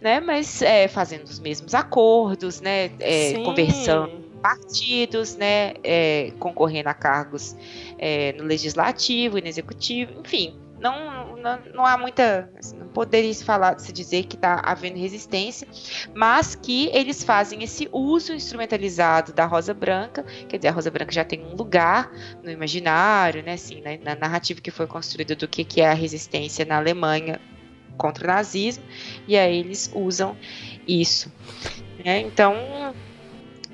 né, 0.00 0.20
mas 0.20 0.62
é, 0.62 0.86
fazendo 0.86 1.24
os 1.24 1.40
mesmos 1.40 1.74
acordos, 1.74 2.60
né, 2.60 2.92
é, 3.00 3.32
conversando 3.44 4.23
partidos, 4.44 5.36
né, 5.36 5.72
é, 5.82 6.30
concorrendo 6.38 6.90
a 6.90 6.94
cargos 6.94 7.56
é, 7.98 8.34
no 8.34 8.44
legislativo 8.44 9.38
e 9.38 9.40
no 9.40 9.48
executivo, 9.48 10.20
enfim, 10.20 10.54
não, 10.78 11.34
não, 11.38 11.58
não 11.72 11.86
há 11.86 11.96
muita. 11.96 12.50
Assim, 12.58 12.76
não 12.76 12.88
poderia 12.88 13.32
se 13.32 13.42
falar, 13.42 13.80
se 13.80 13.90
dizer 13.90 14.24
que 14.24 14.36
está 14.36 14.60
havendo 14.62 14.98
resistência, 14.98 15.66
mas 16.14 16.54
que 16.54 16.90
eles 16.92 17.24
fazem 17.24 17.62
esse 17.62 17.88
uso 17.90 18.34
instrumentalizado 18.34 19.32
da 19.32 19.46
Rosa 19.46 19.72
Branca, 19.72 20.22
quer 20.46 20.58
dizer, 20.58 20.68
a 20.68 20.72
Rosa 20.72 20.90
Branca 20.90 21.10
já 21.10 21.24
tem 21.24 21.42
um 21.42 21.56
lugar 21.56 22.12
no 22.42 22.50
imaginário, 22.50 23.42
né, 23.42 23.54
assim, 23.54 23.80
na, 23.80 23.96
na 23.96 24.14
narrativa 24.14 24.60
que 24.60 24.70
foi 24.70 24.86
construída 24.86 25.34
do 25.34 25.48
que, 25.48 25.64
que 25.64 25.80
é 25.80 25.90
a 25.90 25.94
resistência 25.94 26.66
na 26.66 26.76
Alemanha 26.76 27.40
contra 27.96 28.24
o 28.24 28.26
nazismo, 28.26 28.84
e 29.26 29.38
aí 29.38 29.60
eles 29.60 29.90
usam 29.94 30.36
isso. 30.86 31.32
Né? 32.04 32.20
Então, 32.20 32.54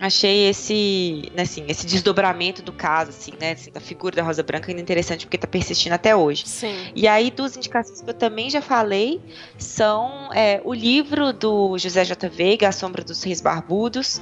achei 0.00 0.48
esse, 0.48 1.30
né, 1.34 1.42
assim, 1.42 1.64
esse 1.68 1.86
desdobramento 1.86 2.62
do 2.62 2.72
caso, 2.72 3.10
assim, 3.10 3.32
né, 3.38 3.52
assim, 3.52 3.70
da 3.70 3.80
figura 3.80 4.16
da 4.16 4.22
Rosa 4.22 4.42
Branca 4.42 4.70
ainda 4.70 4.80
interessante 4.80 5.26
porque 5.26 5.36
está 5.36 5.46
persistindo 5.46 5.92
até 5.92 6.16
hoje. 6.16 6.48
Sim. 6.48 6.74
E 6.94 7.06
aí, 7.06 7.30
duas 7.30 7.56
indicações 7.56 8.00
que 8.00 8.08
eu 8.08 8.14
também 8.14 8.48
já 8.48 8.62
falei 8.62 9.20
são 9.58 10.32
é, 10.32 10.60
o 10.64 10.72
livro 10.72 11.32
do 11.32 11.76
José 11.76 12.04
J. 12.04 12.28
Veiga, 12.28 12.68
A 12.68 12.72
Sombra 12.72 13.04
dos 13.04 13.22
Reis 13.22 13.42
Barbudos, 13.42 14.20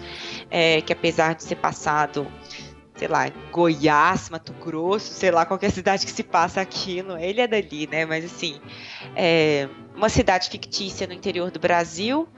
é, 0.50 0.80
que 0.80 0.92
apesar 0.92 1.34
de 1.34 1.44
ser 1.44 1.56
passado 1.56 2.26
sei 2.96 3.06
lá, 3.06 3.30
Goiás, 3.52 4.28
Mato 4.28 4.52
Grosso, 4.54 5.14
sei 5.14 5.30
lá, 5.30 5.46
qualquer 5.46 5.70
cidade 5.70 6.04
que 6.04 6.10
se 6.10 6.24
passa 6.24 6.60
aquilo, 6.60 7.16
ele 7.16 7.40
é 7.40 7.46
dali, 7.46 7.86
né? 7.86 8.04
Mas 8.04 8.24
assim, 8.24 8.60
é 9.14 9.68
uma 9.94 10.08
cidade 10.08 10.50
fictícia 10.50 11.06
no 11.06 11.12
interior 11.12 11.50
do 11.52 11.60
Brasil. 11.60 12.28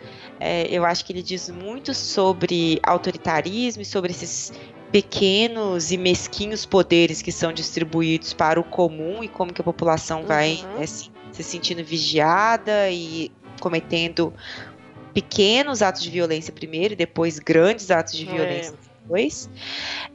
É, 0.41 0.67
eu 0.71 0.85
acho 0.87 1.05
que 1.05 1.13
ele 1.13 1.23
diz 1.23 1.51
muito 1.51 1.93
sobre 1.93 2.81
autoritarismo 2.83 3.83
e 3.83 3.85
sobre 3.85 4.11
esses 4.11 4.53
pequenos 4.91 5.93
e 5.93 5.97
mesquinhos 5.97 6.67
poderes 6.67 7.23
que 7.23 7.31
são 7.31 7.53
distribuídos 7.53 8.33
para 8.33 8.59
o 8.59 8.65
comum 8.65 9.23
e 9.23 9.29
como 9.29 9.53
que 9.53 9.61
a 9.61 9.65
população 9.65 10.25
vai 10.25 10.65
uhum. 10.65 10.81
né, 10.81 10.87
se, 10.87 11.11
se 11.31 11.43
sentindo 11.43 11.85
vigiada 11.85 12.91
e 12.91 13.31
cometendo 13.61 14.33
pequenos 15.13 15.83
atos 15.83 16.03
de 16.03 16.11
violência 16.11 16.53
primeiro 16.53 16.95
e 16.95 16.97
depois 16.97 17.39
grandes 17.39 17.91
atos 17.91 18.15
de 18.15 18.29
é. 18.29 18.33
violência 18.33 18.75
é 18.75 18.91
depois. 19.11 19.51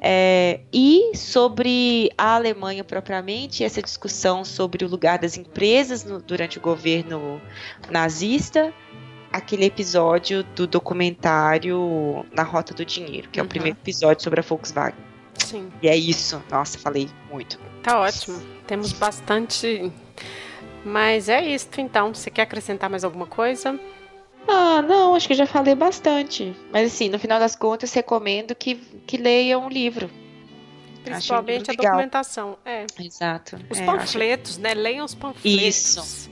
É, 0.02 0.62
e 0.72 1.12
sobre 1.16 2.10
a 2.18 2.36
Alemanha 2.36 2.84
propriamente, 2.84 3.64
essa 3.64 3.82
discussão 3.82 4.46
sobre 4.46 4.86
o 4.86 4.88
lugar 4.88 5.20
das 5.20 5.38
empresas 5.38 6.04
no, 6.04 6.22
durante 6.22 6.58
o 6.58 6.62
governo 6.62 7.42
nazista, 7.92 8.74
aquele 9.36 9.66
episódio 9.66 10.44
do 10.44 10.66
documentário 10.66 12.26
Na 12.34 12.44
Rota 12.44 12.74
do 12.74 12.86
Dinheiro, 12.86 13.30
que 13.30 13.40
é 13.40 13.44
uhum. 13.44 13.48
o 13.48 13.50
primeiro 13.50 13.78
episódio 13.78 14.24
sobre 14.24 14.40
a 14.40 14.44
Volkswagen. 14.44 14.98
Sim. 15.38 15.70
E 15.82 15.88
é 15.88 15.96
isso. 15.96 16.42
Nossa, 16.50 16.80
falei 16.80 17.10
muito. 17.32 17.60
Tá 17.84 18.00
ótimo. 18.00 18.42
Temos 18.66 18.94
bastante. 18.94 19.92
Mas 20.84 21.30
é 21.30 21.46
isso, 21.46 21.68
então. 21.78 22.14
Você 22.14 22.30
quer 22.30 22.44
acrescentar 22.44 22.90
mais 22.90 23.04
alguma 23.04 23.28
coisa? 23.28 23.80
Ah, 24.48 24.82
não, 24.82 25.16
acho 25.16 25.28
que 25.28 25.34
já 25.34 25.46
falei 25.46 25.76
bastante. 25.76 26.56
Mas 26.72 26.94
assim, 26.94 27.10
no 27.10 27.20
final 27.20 27.40
das 27.40 27.56
contas, 27.56 27.92
recomendo 27.94 28.56
que, 28.56 28.76
que 29.06 29.18
leiam 29.18 29.66
o 29.66 29.70
livro. 29.70 30.10
Principalmente 31.04 31.70
um 31.70 31.74
a 31.74 31.76
documentação. 31.76 32.58
É. 32.66 32.86
Exato. 33.00 33.60
Os 33.70 33.80
é, 33.80 33.86
panfletos, 33.86 34.52
acho... 34.52 34.62
né? 34.62 34.74
Leiam 34.74 35.06
os 35.06 35.14
panfletos. 35.14 35.46
Isso. 35.46 36.32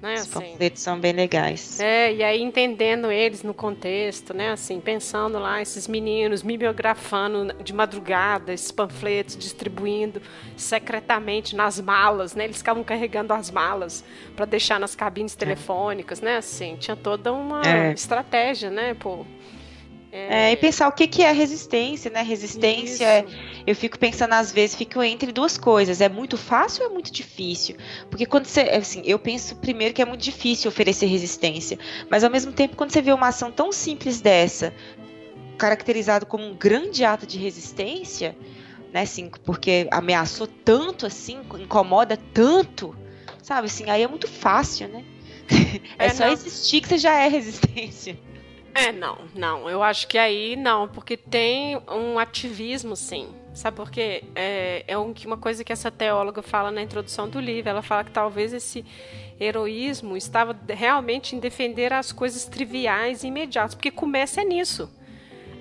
Né, 0.00 0.14
Os 0.14 0.20
assim. 0.20 0.30
panfletos 0.30 0.82
são 0.82 0.98
bem 0.98 1.12
legais. 1.12 1.80
É, 1.80 2.14
e 2.14 2.22
aí 2.22 2.40
entendendo 2.40 3.10
eles 3.10 3.42
no 3.42 3.52
contexto, 3.52 4.32
né? 4.32 4.52
Assim, 4.52 4.80
pensando 4.80 5.38
lá, 5.38 5.60
esses 5.60 5.88
meninos 5.88 6.42
mimeografando 6.44 7.52
de 7.62 7.72
madrugada, 7.72 8.52
esses 8.52 8.70
panfletos, 8.70 9.36
distribuindo 9.36 10.22
secretamente 10.56 11.56
nas 11.56 11.80
malas, 11.80 12.34
né? 12.36 12.44
Eles 12.44 12.58
ficavam 12.58 12.84
carregando 12.84 13.32
as 13.32 13.50
malas 13.50 14.04
para 14.36 14.44
deixar 14.44 14.78
nas 14.78 14.94
cabines 14.94 15.34
é. 15.34 15.38
telefônicas, 15.38 16.20
né? 16.20 16.36
Assim, 16.36 16.76
tinha 16.76 16.96
toda 16.96 17.32
uma 17.32 17.62
é. 17.62 17.92
estratégia, 17.92 18.70
né? 18.70 18.94
Pô, 18.94 19.26
é... 20.12 20.52
e 20.52 20.56
pensar 20.56 20.88
o 20.88 20.92
que, 20.92 21.06
que 21.06 21.22
é 21.22 21.32
resistência, 21.32 22.10
né? 22.10 22.22
Resistência, 22.22 23.04
é, 23.04 23.26
eu 23.66 23.74
fico 23.74 23.98
pensando 23.98 24.32
às 24.32 24.52
vezes, 24.52 24.76
fico 24.76 25.02
entre 25.02 25.32
duas 25.32 25.58
coisas. 25.58 26.00
É 26.00 26.08
muito 26.08 26.36
fácil 26.36 26.84
ou 26.84 26.90
é 26.90 26.92
muito 26.92 27.12
difícil? 27.12 27.76
Porque 28.10 28.26
quando 28.26 28.46
você, 28.46 28.60
assim, 28.60 29.02
eu 29.04 29.18
penso 29.18 29.56
primeiro 29.56 29.94
que 29.94 30.02
é 30.02 30.04
muito 30.04 30.22
difícil 30.22 30.68
oferecer 30.68 31.06
resistência, 31.06 31.78
mas 32.10 32.24
ao 32.24 32.30
mesmo 32.30 32.52
tempo, 32.52 32.76
quando 32.76 32.90
você 32.90 33.02
vê 33.02 33.12
uma 33.12 33.28
ação 33.28 33.50
tão 33.50 33.70
simples 33.72 34.20
dessa, 34.20 34.72
caracterizado 35.58 36.24
como 36.24 36.44
um 36.44 36.54
grande 36.54 37.04
ato 37.04 37.26
de 37.26 37.38
resistência, 37.38 38.36
né? 38.92 39.02
Assim, 39.02 39.30
porque 39.44 39.88
ameaçou 39.90 40.46
tanto, 40.46 41.04
assim, 41.04 41.40
incomoda 41.58 42.16
tanto, 42.32 42.96
sabe? 43.42 43.66
Assim, 43.66 43.90
aí 43.90 44.02
é 44.02 44.08
muito 44.08 44.28
fácil, 44.28 44.88
né? 44.88 45.04
É, 45.98 46.06
é 46.06 46.08
só 46.10 46.26
não. 46.26 46.32
existir 46.32 46.80
que 46.80 46.88
você 46.88 46.98
já 46.98 47.14
é 47.14 47.26
resistência. 47.26 48.18
É, 48.78 48.92
não, 48.92 49.18
não. 49.34 49.68
Eu 49.68 49.82
acho 49.82 50.06
que 50.06 50.16
aí 50.16 50.54
não, 50.54 50.86
porque 50.86 51.16
tem 51.16 51.76
um 51.88 52.18
ativismo, 52.18 52.94
sim. 52.94 53.28
Sabe 53.52 53.76
por 53.76 53.90
quê? 53.90 54.22
É, 54.36 54.84
é 54.86 54.96
uma 54.96 55.36
coisa 55.36 55.64
que 55.64 55.72
essa 55.72 55.90
teóloga 55.90 56.42
fala 56.42 56.70
na 56.70 56.80
introdução 56.80 57.28
do 57.28 57.40
livro. 57.40 57.68
Ela 57.68 57.82
fala 57.82 58.04
que 58.04 58.12
talvez 58.12 58.52
esse 58.52 58.84
heroísmo 59.40 60.16
estava 60.16 60.56
realmente 60.68 61.34
em 61.34 61.40
defender 61.40 61.92
as 61.92 62.12
coisas 62.12 62.44
triviais 62.44 63.24
e 63.24 63.26
imediatas, 63.28 63.74
porque 63.74 63.90
começa 63.90 64.42
nisso. 64.44 64.88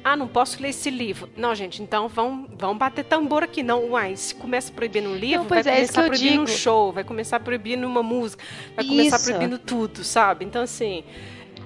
Ah, 0.03 0.15
não 0.15 0.27
posso 0.27 0.61
ler 0.61 0.69
esse 0.69 0.89
livro. 0.89 1.29
Não, 1.35 1.53
gente, 1.53 1.81
então 1.81 2.07
vão, 2.07 2.47
vão 2.53 2.77
bater 2.77 3.03
tambor 3.03 3.43
aqui. 3.43 3.61
Não, 3.61 3.89
uai, 3.89 4.15
se 4.15 4.33
começa 4.33 4.71
proibindo 4.71 5.09
um 5.09 5.15
livro, 5.15 5.39
não, 5.39 5.49
vai 5.49 5.59
é, 5.59 5.63
começar 5.63 6.03
proibindo 6.05 6.41
um 6.43 6.47
show, 6.47 6.93
vai 6.93 7.03
começar 7.03 7.39
proibindo 7.39 7.85
uma 7.85 8.03
música, 8.03 8.43
vai 8.75 8.85
isso. 8.85 8.95
começar 8.95 9.19
proibindo 9.19 9.59
tudo, 9.59 10.03
sabe? 10.03 10.45
Então, 10.45 10.61
assim, 10.61 11.03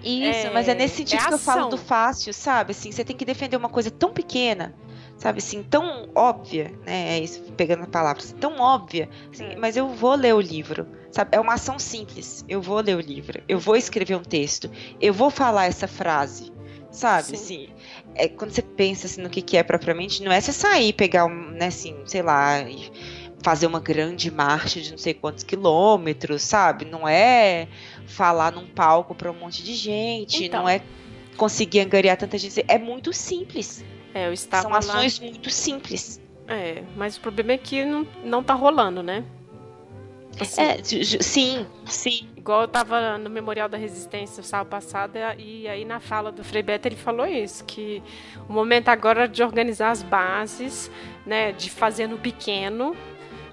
isso, 0.04 0.48
é, 0.48 0.50
mas 0.50 0.68
é 0.68 0.74
nesse 0.74 0.98
sentido 0.98 1.22
é 1.22 1.28
que 1.28 1.34
eu 1.34 1.40
falo 1.40 1.70
do 1.70 1.78
fácil, 1.78 2.34
sabe? 2.34 2.72
Assim, 2.72 2.92
você 2.92 3.04
tem 3.04 3.16
que 3.16 3.26
defender 3.26 3.56
uma 3.56 3.70
coisa 3.70 3.92
tão 3.92 4.12
pequena, 4.12 4.76
sabe? 5.18 5.40
Assim, 5.40 5.64
tão 5.64 6.10
óbvia, 6.16 6.72
né? 6.86 7.18
É 7.18 7.20
isso, 7.20 7.42
pegando 7.56 7.84
a 7.84 7.88
palavra, 7.88 8.22
assim, 8.24 8.36
tão 8.36 8.60
óbvia. 8.60 9.10
Assim, 9.32 9.56
mas 9.58 9.78
eu 9.78 9.88
vou 9.88 10.16
ler 10.16 10.34
o 10.34 10.42
livro, 10.42 10.88
sabe? 11.12 11.36
É 11.36 11.40
uma 11.40 11.54
ação 11.54 11.78
simples. 11.78 12.44
Eu 12.50 12.62
vou 12.62 12.80
ler 12.80 12.96
o 12.96 13.02
livro, 13.02 13.42
eu 13.48 13.60
vou 13.60 13.76
escrever 13.76 14.16
um 14.16 14.24
texto, 14.24 14.70
eu 15.00 15.14
vou 15.14 15.30
falar 15.30 15.66
essa 15.66 15.88
frase, 15.88 16.52
sabe? 16.90 17.28
Sim. 17.28 17.36
Assim, 17.36 17.70
é, 18.16 18.28
quando 18.28 18.52
você 18.52 18.62
pensa 18.62 19.08
assim, 19.08 19.22
no 19.22 19.30
que, 19.30 19.42
que 19.42 19.58
é 19.58 19.64
propriamente, 19.64 20.24
não 20.24 20.32
é 20.32 20.42
você 20.42 20.52
sair, 20.52 20.94
pegar 20.94 21.26
um, 21.26 21.52
né, 21.52 21.68
assim, 21.68 21.96
sei 22.06 22.22
lá. 22.22 22.60
E, 22.62 22.92
fazer 23.42 23.66
uma 23.66 23.80
grande 23.80 24.30
marcha 24.32 24.80
de 24.80 24.92
não 24.92 24.98
sei 24.98 25.14
quantos 25.14 25.44
quilômetros, 25.44 26.42
sabe? 26.42 26.86
Não 26.86 27.08
é 27.08 27.68
falar 28.06 28.52
num 28.52 28.68
palco 28.68 29.16
para 29.16 29.32
um 29.32 29.34
monte 29.34 29.64
de 29.64 29.74
gente, 29.74 30.46
então. 30.46 30.62
não 30.62 30.70
é 30.70 30.82
conseguir 31.38 31.80
angariar 31.80 32.18
tanta 32.18 32.38
gente. 32.38 32.64
É 32.68 32.78
muito 32.78 33.12
simples. 33.14 33.84
É, 34.14 34.28
eu 34.28 34.34
estava 34.34 34.64
São 34.64 34.74
ações 34.74 35.20
lá... 35.20 35.28
muito 35.28 35.50
simples. 35.50 36.22
É, 36.48 36.84
mas 36.96 37.18
o 37.18 37.22
problema 37.22 37.54
é 37.54 37.58
que 37.58 37.86
não, 37.86 38.06
não 38.24 38.44
tá 38.44 38.54
rolando, 38.54 39.02
né? 39.02 39.24
Assim, 40.40 40.62
é, 40.62 40.84
sim, 40.84 41.68
sim. 41.86 42.28
Igual 42.38 42.62
eu 42.62 42.68
tava 42.68 43.18
no 43.18 43.30
Memorial 43.30 43.68
da 43.68 43.78
Resistência 43.78 44.42
sábado 44.42 44.70
passado, 44.70 45.18
e 45.38 45.68
aí 45.68 45.86
na 45.86 46.00
fala 46.00 46.32
do 46.32 46.44
Frei 46.44 46.64
Beto 46.64 46.88
ele 46.88 46.96
falou 46.96 47.26
isso, 47.26 47.64
que 47.66 48.02
o 48.50 48.54
momento 48.54 48.90
agora 48.90 49.26
é 49.26 49.28
de 49.28 49.44
organizar 49.44 49.92
as 49.92 50.02
bases, 50.02 50.90
né, 51.26 51.52
de 51.52 51.70
fazer 51.70 52.08
no 52.08 52.18
pequeno, 52.18 52.96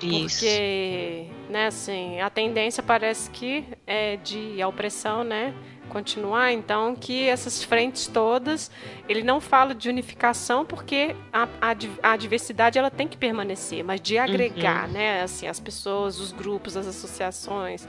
isso. 0.06 0.40
Porque, 0.40 1.26
né, 1.48 1.66
assim, 1.66 2.20
a 2.20 2.30
tendência 2.30 2.82
parece 2.82 3.30
que 3.30 3.64
é 3.86 4.16
de 4.16 4.60
a 4.60 4.68
opressão, 4.68 5.24
né, 5.24 5.54
continuar, 5.88 6.52
então 6.52 6.94
que 6.94 7.26
essas 7.28 7.64
frentes 7.64 8.06
todas, 8.06 8.70
ele 9.08 9.22
não 9.22 9.40
fala 9.40 9.74
de 9.74 9.88
unificação 9.88 10.64
porque 10.64 11.16
a, 11.32 11.48
a, 11.60 12.12
a 12.12 12.16
diversidade 12.16 12.78
ela 12.78 12.90
tem 12.90 13.08
que 13.08 13.16
permanecer, 13.16 13.82
mas 13.82 14.00
de 14.00 14.18
agregar, 14.18 14.86
uhum. 14.86 14.92
né, 14.92 15.22
assim, 15.22 15.46
as 15.46 15.58
pessoas, 15.58 16.20
os 16.20 16.30
grupos, 16.30 16.76
as 16.76 16.86
associações, 16.86 17.88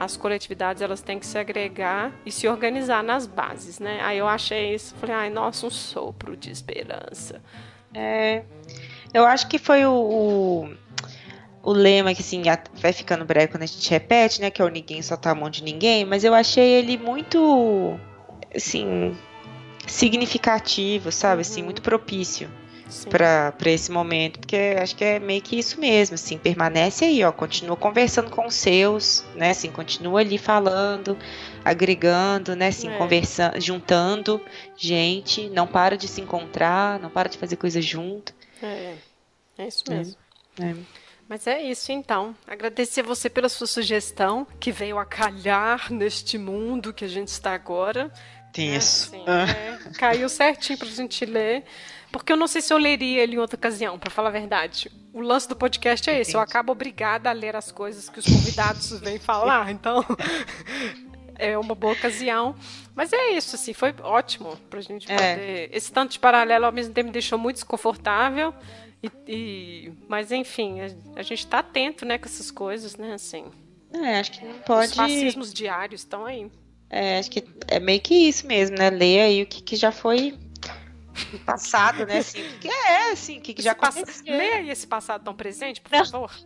as 0.00 0.16
coletividades, 0.16 0.82
elas 0.82 1.00
têm 1.02 1.18
que 1.18 1.26
se 1.26 1.38
agregar 1.38 2.12
e 2.26 2.32
se 2.32 2.48
organizar 2.48 3.02
nas 3.02 3.26
bases, 3.26 3.78
né? 3.78 4.00
Aí 4.02 4.18
eu 4.18 4.26
achei 4.26 4.74
isso, 4.74 4.94
falei, 4.96 5.14
ai, 5.14 5.30
nossa, 5.30 5.66
um 5.66 5.70
sopro 5.70 6.36
de 6.36 6.50
esperança. 6.50 7.40
É, 7.92 8.42
Eu 9.12 9.24
acho 9.24 9.46
que 9.46 9.58
foi 9.58 9.86
o, 9.86 9.92
o, 9.92 10.74
o 11.64 11.72
lema 11.72 12.14
que 12.14 12.20
assim 12.20 12.42
vai 12.74 12.92
ficando 12.92 13.24
breve 13.24 13.48
quando 13.48 13.62
a 13.62 13.66
gente 13.66 13.88
repete, 13.90 14.40
né? 14.40 14.50
Que 14.50 14.60
é 14.60 14.64
o 14.64 14.68
ninguém 14.68 15.00
só 15.02 15.16
tá 15.16 15.30
a 15.30 15.34
mão 15.34 15.48
de 15.50 15.62
ninguém, 15.64 16.04
mas 16.04 16.22
eu 16.22 16.34
achei 16.34 16.64
ele 16.64 16.98
muito 16.98 17.98
assim 18.54 19.16
significativo, 19.86 21.10
sabe? 21.10 21.40
Assim, 21.42 21.60
Uhum. 21.60 21.66
muito 21.66 21.82
propício 21.82 22.48
para 23.10 23.54
esse 23.66 23.90
momento, 23.90 24.38
porque 24.38 24.76
acho 24.80 24.94
que 24.94 25.04
é 25.04 25.18
meio 25.18 25.42
que 25.42 25.58
isso 25.58 25.80
mesmo, 25.80 26.14
assim, 26.14 26.38
permanece 26.38 27.04
aí, 27.04 27.24
ó, 27.24 27.32
continua 27.32 27.76
conversando 27.76 28.30
com 28.30 28.46
os 28.46 28.54
seus, 28.54 29.24
né, 29.34 29.50
assim, 29.50 29.70
continua 29.70 30.20
ali 30.20 30.38
falando, 30.38 31.16
agregando, 31.64 32.54
né, 32.54 32.68
assim, 32.68 32.88
É. 32.88 32.98
conversando, 32.98 33.60
juntando 33.60 34.40
gente, 34.76 35.48
não 35.50 35.66
para 35.66 35.96
de 35.96 36.06
se 36.06 36.20
encontrar, 36.20 37.00
não 37.00 37.10
para 37.10 37.28
de 37.28 37.36
fazer 37.36 37.56
coisas 37.56 37.84
junto. 37.84 38.32
É, 38.62 38.94
é 39.58 39.66
isso 39.68 39.82
É. 39.90 39.94
mesmo. 39.96 40.16
É. 40.60 40.74
Mas 41.28 41.46
é 41.46 41.62
isso 41.62 41.90
então. 41.90 42.34
Agradecer 42.46 43.00
a 43.00 43.04
você 43.04 43.30
pela 43.30 43.48
sua 43.48 43.66
sugestão, 43.66 44.46
que 44.60 44.70
veio 44.70 44.98
a 44.98 45.04
calhar 45.06 45.92
neste 45.92 46.36
mundo 46.38 46.92
que 46.92 47.04
a 47.04 47.08
gente 47.08 47.28
está 47.28 47.52
agora. 47.54 48.12
Tenso. 48.52 49.08
Assim, 49.08 49.24
Ah. 49.26 49.46
é, 49.50 49.78
caiu 49.98 50.28
certinho 50.28 50.78
pra 50.78 50.88
gente 50.88 51.24
ler. 51.24 51.64
Porque 52.12 52.32
eu 52.32 52.36
não 52.36 52.46
sei 52.46 52.60
se 52.62 52.72
eu 52.72 52.78
leria 52.78 53.22
ele 53.24 53.34
em 53.34 53.38
outra 53.38 53.56
ocasião, 53.56 53.98
pra 53.98 54.08
falar 54.10 54.28
a 54.28 54.32
verdade. 54.32 54.88
O 55.12 55.20
lance 55.20 55.48
do 55.48 55.56
podcast 55.56 56.08
é 56.08 56.20
esse, 56.20 56.34
eu 56.36 56.40
acabo 56.40 56.70
obrigada 56.70 57.28
a 57.28 57.32
ler 57.32 57.56
as 57.56 57.72
coisas 57.72 58.08
que 58.08 58.20
os 58.20 58.24
convidados 58.24 59.00
vêm 59.00 59.18
falar, 59.18 59.72
então 59.72 60.04
é 61.36 61.58
uma 61.58 61.74
boa 61.74 61.92
ocasião. 61.94 62.54
Mas 62.94 63.12
é 63.12 63.32
isso, 63.32 63.56
assim, 63.56 63.72
foi 63.72 63.92
ótimo 64.02 64.56
pra 64.70 64.80
gente 64.80 65.10
É. 65.10 65.16
poder. 65.16 65.68
Esse 65.72 65.90
tanto 65.90 66.12
de 66.12 66.18
paralelo 66.20 66.66
ao 66.66 66.72
mesmo 66.72 66.94
tempo 66.94 67.06
me 67.08 67.12
deixou 67.12 67.36
muito 67.38 67.56
desconfortável. 67.56 68.54
E, 69.26 69.32
e- 69.86 69.92
mas 70.08 70.32
enfim, 70.32 70.80
a, 70.80 70.86
a 71.20 71.22
gente 71.22 71.46
tá 71.46 71.58
atento, 71.58 72.04
né, 72.06 72.16
com 72.18 72.26
essas 72.26 72.50
coisas, 72.50 72.96
né, 72.96 73.12
assim. 73.14 73.44
É, 73.92 74.18
acho 74.18 74.32
que 74.32 74.44
não 74.44 74.54
Os 74.56 74.60
pode. 74.64 74.94
fascismos 74.94 75.52
diários 75.52 76.00
estão 76.00 76.24
aí. 76.26 76.50
É, 76.90 77.18
acho 77.18 77.30
que 77.30 77.44
é 77.68 77.78
meio 77.80 78.00
que 78.00 78.14
isso 78.14 78.46
mesmo, 78.46 78.76
né? 78.76 78.90
Ler 78.90 79.20
aí 79.20 79.42
o 79.42 79.46
que, 79.46 79.62
que 79.62 79.74
já 79.76 79.90
foi 79.92 80.36
passado, 81.46 82.04
né? 82.06 82.18
Assim, 82.18 82.40
o 82.42 82.58
que 82.58 82.68
é, 82.68 83.12
assim, 83.12 83.38
o 83.38 83.40
que, 83.40 83.54
que 83.54 83.62
já 83.62 83.74
passa- 83.74 84.00
aconteceu. 84.00 84.36
Leia 84.36 84.56
aí 84.56 84.70
esse 84.70 84.86
passado 84.86 85.22
tão 85.24 85.34
presente, 85.34 85.80
por 85.80 85.90
favor. 85.90 86.30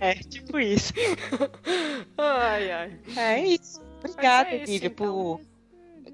É, 0.00 0.14
tipo 0.14 0.58
isso. 0.58 0.92
ai, 2.16 2.70
ai. 2.72 3.00
É 3.16 3.44
isso. 3.46 3.80
Obrigada, 3.98 4.50
Mas 4.50 4.60
é 4.60 4.62
isso, 4.64 4.72
Lívia, 4.72 4.86
então. 4.88 5.06
por 5.12 5.40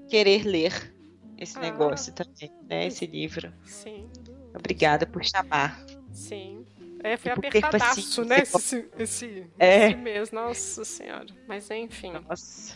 querer 0.09 0.43
ler 0.45 0.94
esse 1.37 1.57
Ah. 1.57 1.61
negócio 1.61 2.13
também, 2.13 2.51
né? 2.69 2.87
Esse 2.87 3.05
livro. 3.05 3.53
Sim, 3.63 4.09
Obrigada 4.55 5.05
por 5.05 5.23
chamar. 5.23 5.79
sim. 6.11 6.65
É, 7.03 7.17
foi 7.17 7.33
por 7.33 7.41
ter 7.41 7.47
apertadaço, 7.49 8.21
paciência. 8.21 8.25
né? 8.25 8.39
Esse, 8.41 8.89
esse, 8.97 9.47
É. 9.59 9.87
esse 9.89 9.95
mês, 9.95 10.31
nossa 10.31 10.83
senhora. 10.83 11.27
Mas 11.47 11.69
enfim. 11.69 12.11
Nossa. 12.27 12.75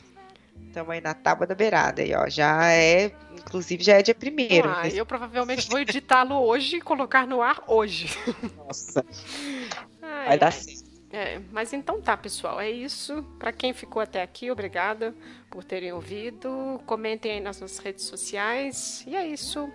Estamos 0.68 0.92
aí 0.92 1.02
na 1.02 1.16
tábua 1.16 1.48
da 1.48 1.56
beirada 1.56 2.04
aí, 2.04 2.14
ó. 2.14 2.30
Já 2.30 2.72
é, 2.72 3.06
inclusive 3.40 3.82
já 3.84 3.96
é 3.98 4.04
dia 4.04 4.14
primeiro. 4.14 4.70
Ah, 4.70 4.88
eu 4.88 5.04
provavelmente 5.04 5.68
vou 5.68 5.80
editá-lo 5.80 6.36
hoje 6.36 6.76
e 6.78 6.82
colocar 6.82 7.26
no 7.26 7.42
ar 7.42 7.64
hoje. 7.66 8.08
Nossa, 8.56 9.04
Ai, 10.02 10.28
vai 10.28 10.38
dar 10.38 10.52
certo. 10.54 10.89
É, 11.12 11.40
mas 11.52 11.74
então 11.74 12.00
tá, 12.02 12.16
pessoal, 12.16 12.60
é 12.60 12.70
isso. 12.70 13.24
Pra 13.40 13.52
quem 13.52 13.74
ficou 13.74 14.02
até 14.02 14.22
aqui, 14.22 14.52
obrigada 14.52 15.14
por 15.50 15.64
terem 15.64 15.92
ouvido. 15.92 16.80
Comentem 16.86 17.32
aí 17.34 17.40
nas 17.40 17.60
nossas 17.60 17.80
redes 17.80 18.06
sociais. 18.06 19.04
E 19.08 19.16
é 19.16 19.28
isso. 19.28 19.70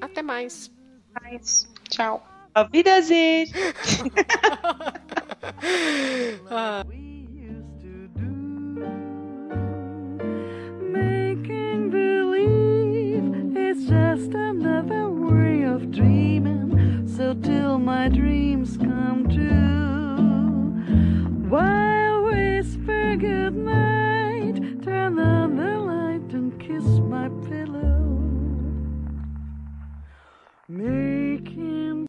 Até 0.00 0.22
mais. 0.22 0.70
Mas, 1.14 1.66
Tchau. 1.88 2.22
Auf 2.54 2.68
Wiedersehen. 2.74 3.46
we 6.88 7.26
used 7.32 7.80
to 7.80 8.08
do. 8.14 8.26
Making 10.92 11.90
believe 11.90 13.56
it's 13.56 13.84
just 13.86 14.34
another 14.34 15.08
way 15.08 15.64
of 15.64 15.90
dreaming. 15.90 17.06
So 17.06 17.34
till 17.34 17.78
my 17.78 18.08
dreams 18.08 18.76
come 18.76 19.26
While 21.48 22.24
whisper 22.24 23.14
good 23.14 23.54
night, 23.54 24.82
turn 24.82 25.16
on 25.20 25.56
the 25.56 25.78
light 25.78 26.32
and 26.34 26.58
kiss 26.58 26.84
my 26.84 27.28
pillow. 27.48 28.18
Maybe 30.68 31.25